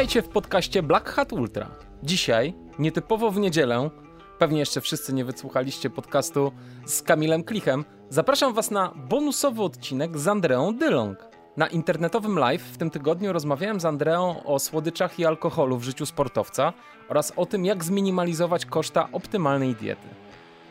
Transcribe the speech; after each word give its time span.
Witajcie 0.00 0.22
w 0.22 0.28
podcaście 0.28 0.82
Black 0.82 1.08
Hat 1.08 1.32
Ultra. 1.32 1.70
Dzisiaj, 2.02 2.54
nietypowo 2.78 3.30
w 3.30 3.38
niedzielę, 3.38 3.90
pewnie 4.38 4.58
jeszcze 4.58 4.80
wszyscy 4.80 5.12
nie 5.12 5.24
wysłuchaliście 5.24 5.90
podcastu 5.90 6.52
z 6.86 7.02
Kamilem 7.02 7.44
Klichem, 7.44 7.84
zapraszam 8.08 8.54
Was 8.54 8.70
na 8.70 8.92
bonusowy 8.96 9.62
odcinek 9.62 10.18
z 10.18 10.28
Andreą 10.28 10.76
Dylong. 10.76 11.18
Na 11.56 11.66
internetowym 11.66 12.38
live 12.38 12.62
w 12.62 12.76
tym 12.76 12.90
tygodniu 12.90 13.32
rozmawiałem 13.32 13.80
z 13.80 13.84
Andreą 13.84 14.42
o 14.44 14.58
słodyczach 14.58 15.18
i 15.18 15.26
alkoholu 15.26 15.78
w 15.78 15.84
życiu 15.84 16.06
sportowca 16.06 16.72
oraz 17.08 17.32
o 17.36 17.46
tym, 17.46 17.64
jak 17.64 17.84
zminimalizować 17.84 18.66
koszta 18.66 19.08
optymalnej 19.12 19.74
diety. 19.74 20.08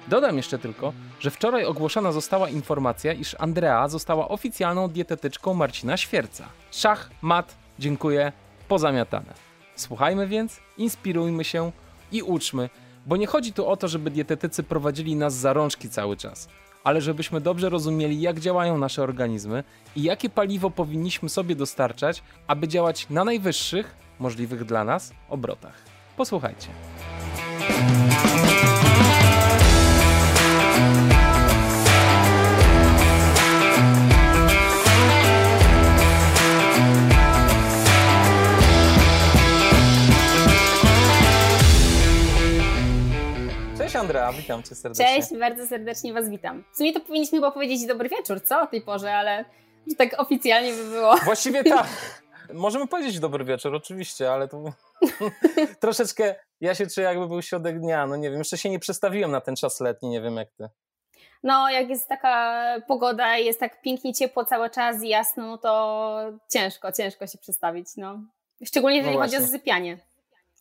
Dodam 0.07 0.37
jeszcze 0.37 0.59
tylko, 0.59 0.93
że 1.19 1.31
wczoraj 1.31 1.65
ogłoszona 1.65 2.11
została 2.11 2.49
informacja, 2.49 3.13
iż 3.13 3.35
Andrea 3.39 3.87
została 3.87 4.27
oficjalną 4.27 4.87
dietetyczką 4.87 5.53
Marcina 5.53 5.97
Świerca. 5.97 6.45
Szach, 6.71 7.09
mat, 7.21 7.55
dziękuję, 7.79 8.31
pozamiatane. 8.69 9.33
Słuchajmy 9.75 10.27
więc, 10.27 10.59
inspirujmy 10.77 11.43
się 11.43 11.71
i 12.11 12.21
uczmy, 12.21 12.69
bo 13.05 13.17
nie 13.17 13.27
chodzi 13.27 13.53
tu 13.53 13.67
o 13.67 13.77
to, 13.77 13.87
żeby 13.87 14.11
dietetycy 14.11 14.63
prowadzili 14.63 15.15
nas 15.15 15.33
za 15.33 15.53
rączki 15.53 15.89
cały 15.89 16.17
czas, 16.17 16.49
ale 16.83 17.01
żebyśmy 17.01 17.41
dobrze 17.41 17.69
rozumieli, 17.69 18.21
jak 18.21 18.39
działają 18.39 18.77
nasze 18.77 19.03
organizmy 19.03 19.63
i 19.95 20.03
jakie 20.03 20.29
paliwo 20.29 20.69
powinniśmy 20.69 21.29
sobie 21.29 21.55
dostarczać, 21.55 22.23
aby 22.47 22.67
działać 22.67 23.09
na 23.09 23.23
najwyższych, 23.23 23.95
możliwych 24.19 24.65
dla 24.65 24.83
nas, 24.83 25.13
obrotach. 25.29 25.75
Posłuchajcie. 26.17 26.67
Andrea, 43.99 44.31
witam 44.33 44.63
cię 44.63 44.75
serdecznie. 44.75 45.05
Cześć, 45.05 45.39
bardzo 45.39 45.67
serdecznie 45.67 46.13
Was 46.13 46.29
witam. 46.29 46.63
W 46.73 46.77
sumie 46.77 46.93
to 46.93 46.99
powinniśmy 46.99 47.37
chyba 47.37 47.51
powiedzieć 47.51 47.85
dobry 47.85 48.09
wieczór, 48.09 48.41
co 48.43 48.61
o 48.61 48.67
tej 48.67 48.81
porze, 48.81 49.13
ale 49.15 49.45
tak 49.97 50.19
oficjalnie 50.19 50.73
by 50.73 50.83
było. 50.83 51.17
Właściwie 51.17 51.63
tak. 51.63 51.87
Możemy 52.53 52.87
powiedzieć 52.87 53.19
dobry 53.19 53.45
wieczór, 53.45 53.75
oczywiście, 53.75 54.31
ale 54.31 54.47
tu 54.47 54.73
troszeczkę 55.79 56.35
ja 56.61 56.75
się 56.75 56.87
czuję 56.87 57.07
jakby 57.07 57.27
był 57.27 57.41
środek 57.41 57.79
dnia, 57.79 58.07
no 58.07 58.15
nie 58.15 58.29
wiem, 58.29 58.39
jeszcze 58.39 58.57
się 58.57 58.69
nie 58.69 58.79
przestawiłem 58.79 59.31
na 59.31 59.41
ten 59.41 59.55
czas 59.55 59.79
letni, 59.79 60.09
nie 60.09 60.21
wiem 60.21 60.35
jak 60.35 60.51
ty. 60.51 60.69
No, 61.43 61.69
jak 61.69 61.89
jest 61.89 62.07
taka 62.07 62.63
pogoda 62.87 63.37
i 63.37 63.45
jest 63.45 63.59
tak 63.59 63.81
pięknie 63.81 64.13
ciepło 64.13 64.45
cały 64.45 64.69
czas 64.69 65.03
i 65.03 65.07
jasno, 65.07 65.47
no 65.47 65.57
to 65.57 66.15
ciężko, 66.49 66.91
ciężko 66.91 67.27
się 67.27 67.37
przestawić, 67.37 67.87
no. 67.97 68.19
Szczególnie 68.65 68.97
jeżeli 68.97 69.15
No 69.15 69.21
chodzi 69.21 69.37
o 69.37 69.41
zasypianie. 69.41 69.97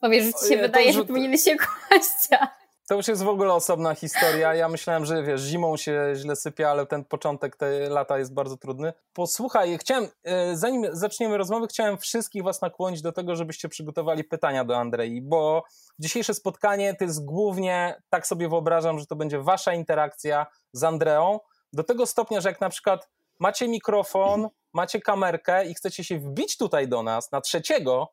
Bo 0.03 0.09
wiesz, 0.09 0.25
że 0.25 0.33
ci 0.33 0.39
się 0.39 0.45
Ojej, 0.47 0.57
to 0.59 0.63
wydaje, 0.63 0.93
że 0.93 1.05
powinieneś 1.05 1.45
się 1.45 1.57
kłaść, 1.57 2.33
a 2.41 2.58
To 2.89 2.95
już 2.95 3.09
jest 3.09 3.23
w 3.23 3.29
ogóle 3.29 3.55
osobna 3.55 3.95
historia. 3.95 4.55
Ja 4.55 4.69
myślałem, 4.69 5.05
że 5.05 5.23
wiesz, 5.23 5.41
zimą 5.41 5.77
się 5.77 6.13
źle 6.17 6.37
sypia, 6.37 6.71
ale 6.71 6.87
ten 6.87 7.05
początek 7.05 7.57
tej 7.57 7.89
lata 7.89 8.19
jest 8.19 8.35
bardzo 8.35 8.57
trudny. 8.57 8.93
Posłuchaj, 9.13 9.79
chciałem, 9.79 10.09
e, 10.25 10.57
zanim 10.57 10.87
zaczniemy 10.93 11.39
rozmowę, 11.39 11.67
chciałem 11.71 11.99
wszystkich 11.99 12.43
was 12.43 12.63
nakłonić 12.63 13.03
do 13.03 13.13
tego, 13.13 13.37
żebyście 13.37 13.69
przygotowali 13.69 14.25
pytania 14.25 14.65
do 14.65 14.77
Andrei, 14.77 15.23
bo 15.23 15.65
dzisiejsze 15.99 16.35
spotkanie 16.35 16.95
to 16.95 17.05
jest 17.05 17.25
głównie, 17.25 18.03
tak 18.09 18.27
sobie 18.27 18.49
wyobrażam, 18.49 18.99
że 18.99 19.07
to 19.07 19.17
będzie 19.17 19.43
wasza 19.43 19.75
interakcja 19.75 20.47
z 20.73 20.85
Andreą, 20.85 21.41
do 21.73 21.85
tego 21.85 22.07
stopnia, 22.07 22.41
że 22.41 22.49
jak 22.49 22.61
na 22.61 22.69
przykład 22.69 23.09
macie 23.39 23.69
mikrofon, 23.69 24.49
macie 24.73 25.01
kamerkę 25.01 25.67
i 25.67 25.75
chcecie 25.75 26.05
się 26.05 26.19
wbić 26.19 26.57
tutaj 26.57 26.89
do 26.89 27.03
nas 27.03 27.33
na 27.33 27.41
trzeciego, 27.41 28.13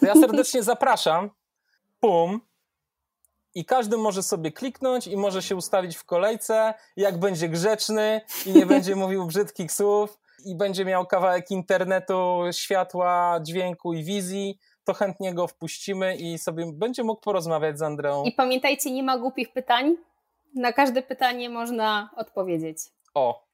to 0.00 0.06
ja 0.06 0.14
serdecznie 0.14 0.62
zapraszam. 0.62 1.30
Pum, 2.00 2.40
i 3.56 3.64
każdy 3.64 3.96
może 3.96 4.22
sobie 4.22 4.52
kliknąć 4.52 5.06
i 5.06 5.16
może 5.16 5.42
się 5.42 5.56
ustawić 5.56 5.96
w 5.96 6.04
kolejce, 6.04 6.74
jak 6.96 7.18
będzie 7.18 7.48
grzeczny 7.48 8.20
i 8.46 8.52
nie 8.52 8.66
będzie 8.66 8.96
mówił 9.02 9.26
brzydkich 9.26 9.72
słów 9.72 10.18
i 10.44 10.56
będzie 10.56 10.84
miał 10.84 11.06
kawałek 11.06 11.50
internetu, 11.50 12.40
światła, 12.52 13.40
dźwięku 13.42 13.92
i 13.92 14.04
wizji, 14.04 14.58
to 14.84 14.94
chętnie 14.94 15.34
go 15.34 15.46
wpuścimy 15.46 16.16
i 16.16 16.38
sobie 16.38 16.72
będzie 16.72 17.04
mógł 17.04 17.20
porozmawiać 17.20 17.78
z 17.78 17.82
Andreą. 17.82 18.24
i 18.24 18.32
pamiętajcie, 18.32 18.90
nie 18.90 19.02
ma 19.02 19.18
głupich 19.18 19.52
pytań. 19.52 19.96
Na 20.54 20.72
każde 20.72 21.02
pytanie 21.02 21.50
można 21.50 22.10
odpowiedzieć. 22.16 22.78
O. 23.14 23.45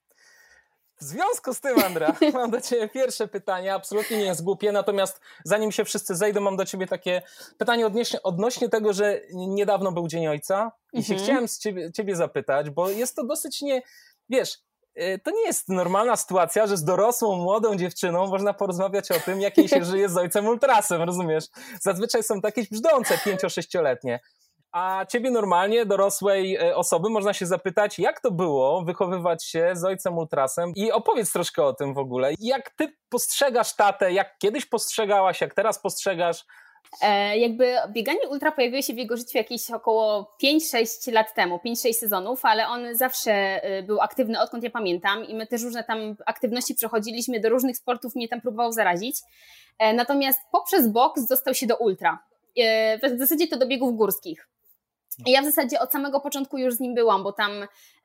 W 1.03 1.05
związku 1.05 1.55
z 1.55 1.61
tym, 1.61 1.79
Andra, 1.79 2.17
mam 2.33 2.51
do 2.51 2.61
Ciebie 2.61 2.89
pierwsze 2.89 3.29
pytanie. 3.29 3.75
Absolutnie 3.75 4.19
nie 4.19 4.25
jest 4.25 4.45
głupie, 4.45 4.73
natomiast 4.73 5.21
zanim 5.45 5.73
się 5.73 5.85
wszyscy 5.85 6.15
zejdą, 6.15 6.41
mam 6.41 6.57
do 6.57 6.65
Ciebie 6.65 6.87
takie 6.87 7.23
pytanie 7.59 7.87
odnośnie, 7.87 8.23
odnośnie 8.23 8.69
tego, 8.69 8.93
że 8.93 9.21
niedawno 9.33 9.93
był 9.93 10.09
Dzień 10.09 10.27
Ojca 10.29 10.73
i 10.93 11.03
się 11.05 11.13
Mhm. 11.15 11.27
chciałem 11.27 11.49
z 11.49 11.59
ciebie, 11.59 11.93
ciebie 11.93 12.17
zapytać, 12.17 12.71
bo 12.71 12.91
jest 12.91 13.17
to 13.17 13.25
dosyć 13.25 13.63
nie, 13.63 13.83
wiesz, 14.29 14.59
y, 15.01 15.21
to 15.25 15.31
nie 15.31 15.47
jest 15.47 15.69
normalna 15.69 16.17
sytuacja, 16.17 16.67
że 16.67 16.77
z 16.77 16.85
dorosłą, 16.85 17.37
młodą 17.37 17.77
dziewczyną 17.77 18.27
można 18.27 18.55
porozmawiać 18.55 19.11
o 19.11 19.21
tym, 19.21 19.41
jak 19.41 19.59
jej 19.59 19.69
się 19.69 19.85
żyje 19.93 20.09
z 20.09 20.17
ojcem 20.17 20.47
ultrasem, 20.47 21.03
rozumiesz? 21.03 21.45
Zazwyczaj 21.81 22.23
są 22.23 22.41
takie 22.41 22.63
brzdące, 22.71 23.19
pięcio-sześcioletnie. 23.25 24.21
A 24.73 25.07
ciebie 25.09 25.31
normalnie, 25.31 25.87
dorosłej 25.87 26.57
e, 26.57 26.77
osoby, 26.77 27.11
można 27.11 27.33
się 27.33 27.47
zapytać, 27.47 27.99
jak 27.99 28.21
to 28.21 28.31
było 28.31 28.85
wychowywać 28.85 29.45
się 29.45 29.71
z 29.75 29.85
ojcem 29.85 30.19
ultrasem 30.19 30.73
i 30.77 30.93
opowiedz 30.93 31.33
troszkę 31.33 31.65
o 31.65 31.73
tym 31.73 31.95
w 31.95 31.99
ogóle. 31.99 32.33
Jak 32.39 32.71
ty 32.71 32.97
postrzegasz 33.09 33.77
tatę, 33.77 34.13
jak 34.13 34.39
kiedyś 34.39 34.67
postrzegałaś, 34.67 35.41
jak 35.41 35.55
teraz 35.55 35.79
postrzegasz? 35.79 36.45
E, 37.03 37.39
jakby 37.39 37.75
bieganie 37.89 38.29
ultra 38.29 38.53
pojawiło 38.53 38.83
się 38.83 38.95
w 38.95 38.99
jego 38.99 39.17
życiu 39.17 39.39
jakieś 39.39 39.71
około 39.71 40.37
5-6 40.45 41.13
lat 41.13 41.35
temu, 41.35 41.61
5-6 41.67 41.93
sezonów, 41.93 42.45
ale 42.45 42.69
on 42.69 42.95
zawsze 42.95 43.33
e, 43.33 43.83
był 43.83 44.01
aktywny, 44.01 44.41
odkąd 44.41 44.65
ja 44.65 44.71
pamiętam 44.71 45.25
i 45.25 45.35
my 45.35 45.47
też 45.47 45.63
różne 45.63 45.85
tam 45.85 46.17
aktywności 46.27 46.75
przechodziliśmy, 46.75 47.41
do 47.41 47.49
różnych 47.49 47.77
sportów 47.77 48.15
mnie 48.15 48.29
tam 48.29 48.41
próbował 48.41 48.73
zarazić. 48.73 49.17
E, 49.79 49.95
natomiast 49.95 50.41
poprzez 50.53 50.89
boks 50.89 51.27
dostał 51.27 51.55
się 51.55 51.67
do 51.67 51.77
ultra. 51.77 52.19
E, 52.57 53.17
w 53.17 53.19
zasadzie 53.19 53.49
to 53.49 53.57
do 53.57 53.67
biegów 53.67 53.97
górskich. 53.97 54.49
Ja 55.27 55.43
w 55.43 55.45
zasadzie 55.45 55.81
od 55.81 55.93
samego 55.93 56.21
początku 56.21 56.59
już 56.59 56.75
z 56.75 56.81
nim 56.81 56.95
byłam, 56.95 57.23
bo 57.25 57.33
tam 57.33 57.51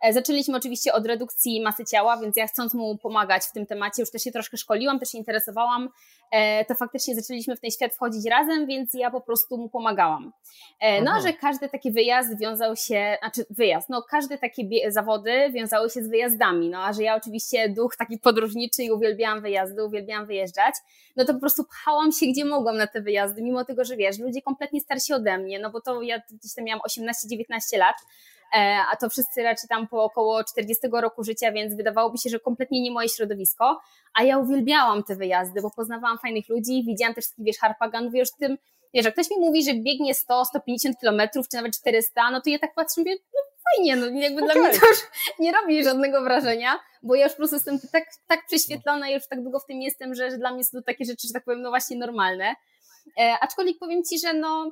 e, 0.02 0.14
zaczęliśmy 0.14 0.58
oczywiście 0.58 0.94
od 0.94 1.06
redukcji 1.06 1.62
masy 1.62 1.86
ciała, 1.86 2.18
więc 2.18 2.38
ja 2.38 2.48
chcąc 2.48 2.74
mu 2.74 2.98
pomagać 2.98 3.44
w 3.44 3.52
tym 3.52 3.66
temacie, 3.66 4.02
już 4.02 4.12
też 4.12 4.22
się 4.24 4.32
troszkę 4.32 4.58
szkoliłam, 4.58 5.00
też 5.00 5.10
się 5.12 5.18
interesowałam, 5.18 5.90
e, 6.32 6.66
to 6.66 6.76
faktycznie 6.76 7.16
zaczęliśmy 7.16 7.56
w 7.56 7.60
ten 7.60 7.72
świat 7.72 7.94
wchodzić 7.94 8.26
razem, 8.26 8.66
więc 8.68 8.94
ja 8.94 9.12
po 9.12 9.22
prostu 9.22 9.58
mu 9.58 9.70
pomagałam. 9.70 10.32
E, 10.80 11.02
No, 11.02 11.12
a 11.12 11.16
Mhm. 11.18 11.22
że 11.28 11.34
każdy 11.34 11.70
taki 11.70 11.92
wyjazd 11.92 12.40
wiązał 12.40 12.76
się, 12.76 13.18
znaczy 13.22 13.46
wyjazd, 13.50 13.90
no 13.90 14.02
każde 14.10 14.38
takie 14.38 14.64
zawody 14.92 15.52
wiązały 15.54 15.90
się 15.90 16.04
z 16.04 16.10
wyjazdami, 16.10 16.70
no 16.70 16.84
a 16.86 16.94
że 16.94 17.04
ja 17.04 17.16
oczywiście 17.16 17.70
duch 17.70 17.96
taki 17.96 18.20
podróżniczy 18.20 18.84
i 18.84 18.92
uwielbiałam 18.92 19.42
wyjazdy, 19.42 19.84
uwielbiałam 19.86 20.26
wyjeżdżać, 20.28 20.76
no 21.16 21.26
to 21.26 21.34
po 21.34 21.40
prostu 21.40 21.64
pchałam 21.64 22.12
się 22.12 22.26
gdzie 22.26 22.46
mogłam 22.46 22.78
na 22.78 22.88
te 22.88 23.02
wyjazdy, 23.02 23.42
mimo 23.42 23.66
tego, 23.66 23.86
że 23.86 23.96
wiesz, 23.98 24.20
ludzie 24.20 24.42
kompletnie 24.42 24.82
starsi 24.82 25.14
ode 25.14 25.38
mnie, 25.38 25.60
no 25.60 25.70
bo 25.70 25.82
to 25.82 26.02
ja 26.02 26.22
gdzieś 26.32 26.54
tam 26.56 26.66
miałam 26.66 26.82
18-19 26.98 27.78
lat, 27.78 27.96
e, 28.56 28.78
a 28.92 28.96
to 28.96 29.10
wszyscy 29.10 29.44
raczej 29.44 29.70
tam 29.70 29.88
po 29.88 30.04
około 30.04 30.44
40 30.44 30.88
roku 30.92 31.24
życia, 31.24 31.52
więc 31.52 31.76
wydawało 31.76 32.12
mi 32.12 32.20
się, 32.20 32.30
że 32.30 32.40
kompletnie 32.40 32.82
nie 32.82 32.92
moje 32.92 33.10
środowisko, 33.10 33.80
a 34.14 34.24
ja 34.24 34.38
uwielbiałam 34.38 35.04
te 35.04 35.16
wyjazdy, 35.16 35.62
bo 35.62 35.72
poznawałam 35.76 36.18
fajnych 36.18 36.50
ludzi, 36.50 36.84
widziałam 36.88 37.14
też 37.14 37.26
wiesz, 37.38 37.58
harpagan, 37.58 38.12
wiesz, 38.12 38.30
tym, 38.40 38.58
wiesz, 38.94 39.06
jak 39.06 39.14
ktoś 39.14 39.30
mi 39.30 39.40
mówi, 39.40 39.64
że 39.64 39.74
biegnie 39.74 40.14
100, 40.14 40.46
150 40.46 41.00
kilometrów, 41.00 41.48
czy 41.50 41.58
nawet 41.58 41.78
400, 41.78 42.32
no 42.32 42.42
to 42.42 42.50
ja 42.50 42.60
tak 42.60 42.74
patrzę, 42.76 43.02
mówię, 43.02 43.16
no 43.34 43.40
fajnie, 43.76 43.96
no 43.96 44.08
jakby 44.08 44.42
dla 44.42 44.54
Okej. 44.54 44.64
mnie 44.64 44.80
to 44.80 44.88
już 44.88 45.00
nie 45.40 45.52
robi 45.52 45.84
żadnego 45.84 46.22
wrażenia, 46.22 46.80
bo 47.04 47.16
ja 47.16 47.24
już 47.24 47.34
po 47.34 47.38
prostu 47.38 47.56
jestem 47.56 47.80
tak, 47.92 48.04
tak 48.28 48.46
prześwietlona 48.48 49.10
już 49.10 49.28
tak 49.28 49.44
długo 49.44 49.60
w 49.60 49.66
tym 49.66 49.82
jestem, 49.82 50.16
że, 50.16 50.32
że 50.32 50.38
dla 50.38 50.54
mnie 50.54 50.64
są 50.64 50.78
to 50.78 50.84
takie 50.84 51.06
rzeczy, 51.06 51.28
że 51.28 51.34
tak 51.34 51.44
powiem, 51.44 51.62
no 51.62 51.70
właśnie 51.70 51.98
normalne. 51.98 52.56
E, 53.20 53.36
aczkolwiek 53.42 53.78
powiem 53.80 54.04
Ci, 54.04 54.20
że 54.20 54.34
no 54.34 54.72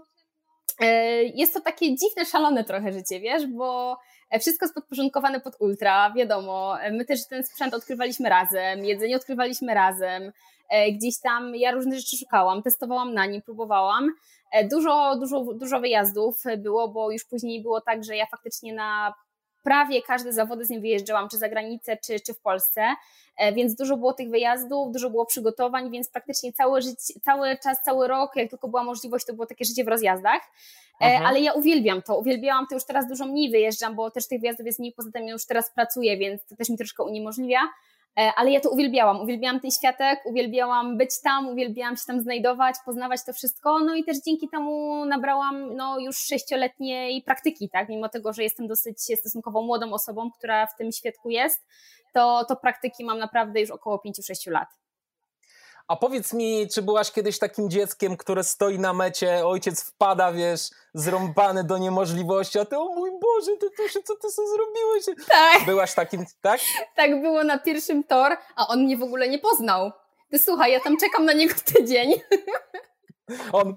jest 1.35 1.53
to 1.53 1.61
takie 1.61 1.95
dziwne, 1.95 2.25
szalone 2.25 2.63
trochę 2.63 2.93
życie, 2.93 3.19
wiesz, 3.19 3.47
bo 3.47 3.97
e, 4.29 4.39
wszystko 4.39 4.65
jest 4.65 4.75
podporządkowane 4.75 5.39
pod 5.39 5.55
ultra, 5.59 6.13
wiadomo, 6.13 6.81
e, 6.81 6.91
my 6.91 7.05
też 7.05 7.27
ten 7.27 7.43
sprzęt 7.43 7.73
odkrywaliśmy 7.73 8.29
razem, 8.29 8.85
jedzenie 8.85 9.15
odkrywaliśmy 9.15 9.73
razem, 9.73 10.31
e, 10.69 10.91
gdzieś 10.91 11.19
tam 11.19 11.55
ja 11.55 11.71
różne 11.71 11.97
rzeczy 11.97 12.17
szukałam, 12.17 12.63
testowałam 12.63 13.13
na 13.13 13.25
nim, 13.25 13.41
próbowałam. 13.41 14.09
E, 14.51 14.67
Dużo, 14.67 15.15
dużo, 15.19 15.43
dużo 15.53 15.79
wyjazdów 15.79 16.43
było, 16.57 16.87
bo 16.87 17.11
już 17.11 17.25
później 17.25 17.61
było 17.61 17.81
tak, 17.81 18.03
że 18.03 18.15
ja 18.15 18.25
faktycznie 18.25 18.73
na 18.73 19.13
prawie 19.65 20.01
każde 20.01 20.33
zawody 20.33 20.65
z 20.65 20.69
nim 20.69 20.81
wyjeżdżałam, 20.81 21.29
czy 21.29 21.37
za 21.37 21.49
granicę, 21.49 21.97
czy, 21.97 22.19
czy 22.19 22.33
w 22.33 22.39
Polsce, 22.39 22.95
E, 23.37 23.53
więc 23.53 23.75
dużo 23.75 23.97
było 23.97 24.13
tych 24.13 24.29
wyjazdów, 24.29 24.91
dużo 24.91 25.09
było 25.09 25.25
przygotowań, 25.25 25.91
więc 25.91 26.09
praktycznie 26.09 26.53
cały, 26.53 26.81
życie, 26.81 27.13
cały 27.23 27.57
czas, 27.57 27.83
cały 27.83 28.07
rok, 28.07 28.35
jak 28.35 28.49
tylko 28.49 28.67
była 28.67 28.83
możliwość, 28.83 29.25
to 29.25 29.33
było 29.33 29.45
takie 29.45 29.65
życie 29.65 29.83
w 29.83 29.87
rozjazdach. 29.87 30.41
E, 31.01 31.05
Mhm. 31.05 31.25
Ale 31.25 31.39
ja 31.39 31.53
uwielbiam 31.53 32.01
to, 32.01 32.17
uwielbiałam 32.17 32.67
to 32.67 32.75
już 32.75 32.85
teraz 32.85 33.07
dużo 33.07 33.25
mniej 33.25 33.51
wyjeżdżam, 33.51 33.95
bo 33.95 34.11
też 34.11 34.27
tych 34.27 34.41
wyjazdów 34.41 34.65
jest 34.65 34.79
mniej, 34.79 34.93
poza 34.93 35.11
tym 35.11 35.27
już 35.27 35.45
teraz 35.45 35.71
pracuję, 35.71 36.17
więc 36.17 36.45
to 36.45 36.55
też 36.55 36.69
mi 36.69 36.77
troszkę 36.77 37.03
uniemożliwia. 37.03 37.59
E, 38.19 38.31
ale 38.35 38.51
ja 38.51 38.59
to 38.59 38.69
uwielbiałam. 38.69 39.21
Uwielbiałam 39.21 39.59
ten 39.59 39.71
światek, 39.71 40.19
uwielbiałam 40.25 40.97
być 40.97 41.21
tam, 41.23 41.47
uwielbiałam 41.49 41.97
się 41.97 42.03
tam 42.07 42.21
znajdować, 42.21 42.75
poznawać 42.85 43.25
to 43.25 43.33
wszystko. 43.33 43.79
No 43.79 43.95
i 43.95 44.03
też 44.03 44.17
dzięki 44.25 44.49
temu 44.49 45.05
nabrałam 45.05 45.75
no, 45.75 45.99
już 45.99 46.17
sześcioletniej 46.17 47.23
praktyki, 47.23 47.69
tak? 47.69 47.89
Mimo 47.89 48.09
tego, 48.09 48.33
że 48.33 48.43
jestem 48.43 48.67
dosyć 48.67 49.01
stosunkowo 49.01 49.61
młodą 49.61 49.93
osobą, 49.93 50.31
która 50.31 50.67
w 50.67 50.75
tym 50.75 50.91
świadku 50.91 51.29
jest, 51.29 51.67
to, 52.13 52.45
to 52.47 52.55
praktyki 52.55 53.05
mam 53.05 53.19
naprawdę 53.19 53.61
już 53.61 53.71
około 53.71 54.01
5-6 54.07 54.51
lat. 54.51 54.84
A 55.87 55.95
powiedz 55.95 56.33
mi, 56.33 56.67
czy 56.73 56.81
byłaś 56.81 57.11
kiedyś 57.11 57.39
takim 57.39 57.69
dzieckiem, 57.69 58.17
które 58.17 58.43
stoi 58.43 58.79
na 58.79 58.93
mecie, 58.93 59.47
ojciec 59.47 59.83
wpada, 59.83 60.31
wiesz, 60.31 60.61
zrąbany 60.93 61.63
do 61.63 61.77
niemożliwości, 61.77 62.59
a 62.59 62.65
ty, 62.65 62.77
o 62.77 62.85
mój 62.85 63.09
Boże, 63.11 63.51
ty, 63.59 63.69
ty, 63.69 64.03
co 64.03 64.15
ty 64.15 64.29
sobie 64.31 64.47
zrobiłeś? 64.47 65.27
Tak. 65.29 65.65
Byłaś 65.65 65.93
takim, 65.93 66.25
tak? 66.41 66.59
Tak 66.95 67.21
było 67.21 67.43
na 67.43 67.59
pierwszym 67.59 68.03
tor, 68.03 68.37
a 68.55 68.67
on 68.67 68.83
mnie 68.83 68.97
w 68.97 69.03
ogóle 69.03 69.29
nie 69.29 69.39
poznał. 69.39 69.91
Ty 70.31 70.39
słuchaj, 70.39 70.71
ja 70.71 70.79
tam 70.79 70.97
czekam 70.97 71.25
na 71.25 71.33
niego 71.33 71.53
tydzień. 71.75 72.13
On 73.51 73.75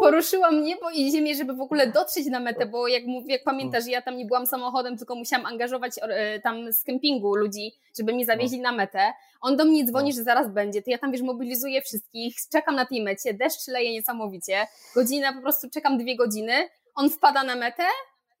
poruszyłam 0.00 0.62
niebo 0.62 0.90
i 0.90 1.12
ziemię, 1.12 1.34
żeby 1.34 1.54
w 1.54 1.60
ogóle 1.60 1.86
dotrzeć 1.86 2.26
na 2.26 2.40
metę, 2.40 2.66
bo 2.66 2.88
jak, 2.88 3.04
mówię, 3.06 3.32
jak 3.32 3.44
pamiętasz, 3.44 3.86
ja 3.86 4.02
tam 4.02 4.16
nie 4.16 4.24
byłam 4.24 4.46
samochodem, 4.46 4.98
tylko 4.98 5.14
musiałam 5.14 5.46
angażować 5.46 5.92
e, 6.02 6.40
tam 6.40 6.72
z 6.72 6.84
kempingu 6.84 7.34
ludzi, 7.34 7.72
żeby 7.98 8.12
mnie 8.12 8.24
zawieźli 8.24 8.60
na 8.60 8.72
metę. 8.72 9.12
On 9.40 9.56
do 9.56 9.64
mnie 9.64 9.84
dzwoni, 9.84 10.12
że 10.12 10.22
zaraz 10.22 10.50
będzie, 10.50 10.82
to 10.82 10.90
ja 10.90 10.98
tam, 10.98 11.12
wiesz, 11.12 11.22
mobilizuję 11.22 11.82
wszystkich, 11.82 12.36
czekam 12.52 12.74
na 12.74 12.86
tej 12.86 13.02
mecie, 13.02 13.34
deszcz 13.34 13.68
leje 13.68 13.92
niesamowicie, 13.92 14.66
godzina, 14.94 15.32
po 15.32 15.40
prostu 15.40 15.70
czekam 15.70 15.98
dwie 15.98 16.16
godziny, 16.16 16.52
on 16.94 17.10
wpada 17.10 17.44
na 17.44 17.56
metę 17.56 17.82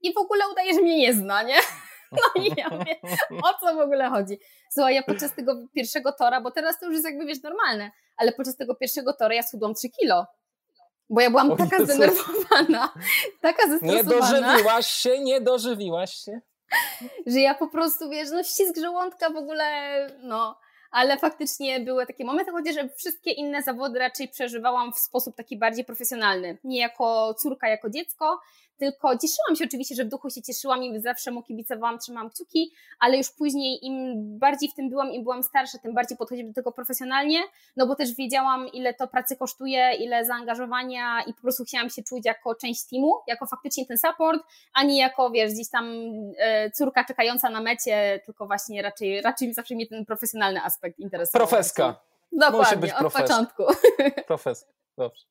i 0.02 0.14
w 0.14 0.18
ogóle 0.18 0.40
udaje, 0.52 0.74
że 0.74 0.80
mnie 0.80 0.98
nie 0.98 1.14
zna, 1.14 1.42
nie? 1.42 1.56
No 2.12 2.42
i 2.42 2.52
ja 2.56 2.68
mówię, 2.68 2.96
o 3.30 3.58
co 3.60 3.74
w 3.74 3.78
ogóle 3.78 4.08
chodzi? 4.08 4.38
Słuchaj, 4.70 4.94
ja 4.94 5.02
podczas 5.02 5.34
tego 5.34 5.54
pierwszego 5.74 6.12
tora, 6.12 6.40
bo 6.40 6.50
teraz 6.50 6.78
to 6.78 6.86
już 6.86 6.94
jest 6.94 7.06
jakby, 7.06 7.26
wiesz, 7.26 7.42
normalne, 7.42 7.90
ale 8.16 8.32
podczas 8.32 8.56
tego 8.56 8.74
pierwszego 8.74 9.12
tora 9.12 9.34
ja 9.34 9.42
schudłam 9.42 9.74
3 9.74 9.88
kilo. 9.88 10.26
Bo 11.10 11.20
ja 11.20 11.30
byłam 11.30 11.50
o 11.52 11.56
taka 11.56 11.76
Jezu. 11.76 11.92
zdenerwowana, 11.92 12.92
taka 13.40 13.68
zestresowana. 13.68 13.94
Nie 13.94 14.04
dożywiłaś 14.04 14.86
się, 14.86 15.18
nie 15.18 15.40
dożywiłaś 15.40 16.14
się. 16.14 16.40
Że 17.26 17.40
ja 17.40 17.54
po 17.54 17.68
prostu, 17.68 18.10
wiesz, 18.10 18.28
no 18.30 18.42
ścisk 18.42 18.76
żołądka 18.82 19.30
w 19.30 19.36
ogóle, 19.36 19.64
no 20.22 20.58
ale 20.90 21.18
faktycznie 21.18 21.80
były 21.80 22.06
takie 22.06 22.24
momenty, 22.24 22.52
chociaż 22.52 22.76
wszystkie 22.96 23.30
inne 23.30 23.62
zawody 23.62 23.98
raczej 23.98 24.28
przeżywałam 24.28 24.92
w 24.92 24.98
sposób 24.98 25.36
taki 25.36 25.58
bardziej 25.58 25.84
profesjonalny. 25.84 26.58
Nie 26.64 26.80
jako 26.80 27.34
córka, 27.34 27.68
jako 27.68 27.90
dziecko, 27.90 28.40
tylko 28.78 29.18
cieszyłam 29.18 29.56
się 29.56 29.64
oczywiście, 29.64 29.94
że 29.94 30.04
w 30.04 30.08
duchu 30.08 30.30
się 30.30 30.42
cieszyłam 30.42 30.82
i 30.84 31.00
zawsze 31.00 31.30
mu 31.30 31.42
kibicowałam, 31.42 31.98
trzymałam 31.98 32.30
kciuki, 32.30 32.72
ale 33.00 33.16
już 33.16 33.30
później 33.30 33.86
im 33.86 34.14
bardziej 34.38 34.70
w 34.70 34.74
tym 34.74 34.90
byłam, 34.90 35.12
im 35.12 35.22
byłam 35.22 35.42
starsza, 35.42 35.78
tym 35.78 35.94
bardziej 35.94 36.18
podchodziłam 36.18 36.52
do 36.52 36.54
tego 36.54 36.72
profesjonalnie, 36.72 37.38
no 37.76 37.86
bo 37.86 37.94
też 37.94 38.14
wiedziałam, 38.14 38.68
ile 38.68 38.94
to 38.94 39.08
pracy 39.08 39.36
kosztuje, 39.36 39.92
ile 39.98 40.24
zaangażowania 40.24 41.22
i 41.26 41.34
po 41.34 41.40
prostu 41.40 41.64
chciałam 41.64 41.90
się 41.90 42.02
czuć 42.02 42.24
jako 42.24 42.54
część 42.54 42.84
teamu, 42.84 43.14
jako 43.26 43.46
faktycznie 43.46 43.86
ten 43.86 43.98
support, 43.98 44.42
a 44.74 44.82
nie 44.84 44.98
jako, 44.98 45.30
wiesz, 45.30 45.52
gdzieś 45.52 45.70
tam 45.70 45.92
e, 46.38 46.70
córka 46.70 47.04
czekająca 47.04 47.50
na 47.50 47.60
mecie, 47.60 48.20
tylko 48.26 48.46
właśnie 48.46 48.82
raczej, 48.82 49.22
raczej 49.22 49.54
zawsze 49.54 49.74
mnie 49.74 49.86
ten 49.86 50.04
profesjonalny 50.04 50.62
aspekt 50.62 50.98
interesował. 50.98 51.48
Profeska. 51.48 52.00
Dokładnie, 52.32 52.58
Musi 52.58 52.76
być 52.76 52.92
od 52.92 53.12
początku. 53.12 53.62
Profeska, 54.26 54.72
dobrze. 54.96 55.24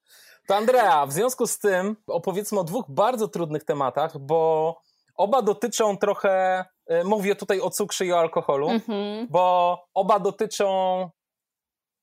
To 0.47 0.55
Andrea, 0.55 1.05
w 1.05 1.13
związku 1.13 1.47
z 1.47 1.59
tym 1.59 1.95
opowiedzmy 2.07 2.59
o 2.59 2.63
dwóch 2.63 2.85
bardzo 2.89 3.27
trudnych 3.27 3.63
tematach, 3.63 4.17
bo 4.19 4.81
oba 5.15 5.41
dotyczą 5.41 5.97
trochę, 5.97 6.65
e, 6.87 7.03
mówię 7.03 7.35
tutaj 7.35 7.61
o 7.61 7.69
cukrze 7.69 8.05
i 8.05 8.11
o 8.11 8.19
alkoholu, 8.19 8.67
mm-hmm. 8.67 9.27
bo 9.29 9.77
oba 9.93 10.19
dotyczą, 10.19 11.09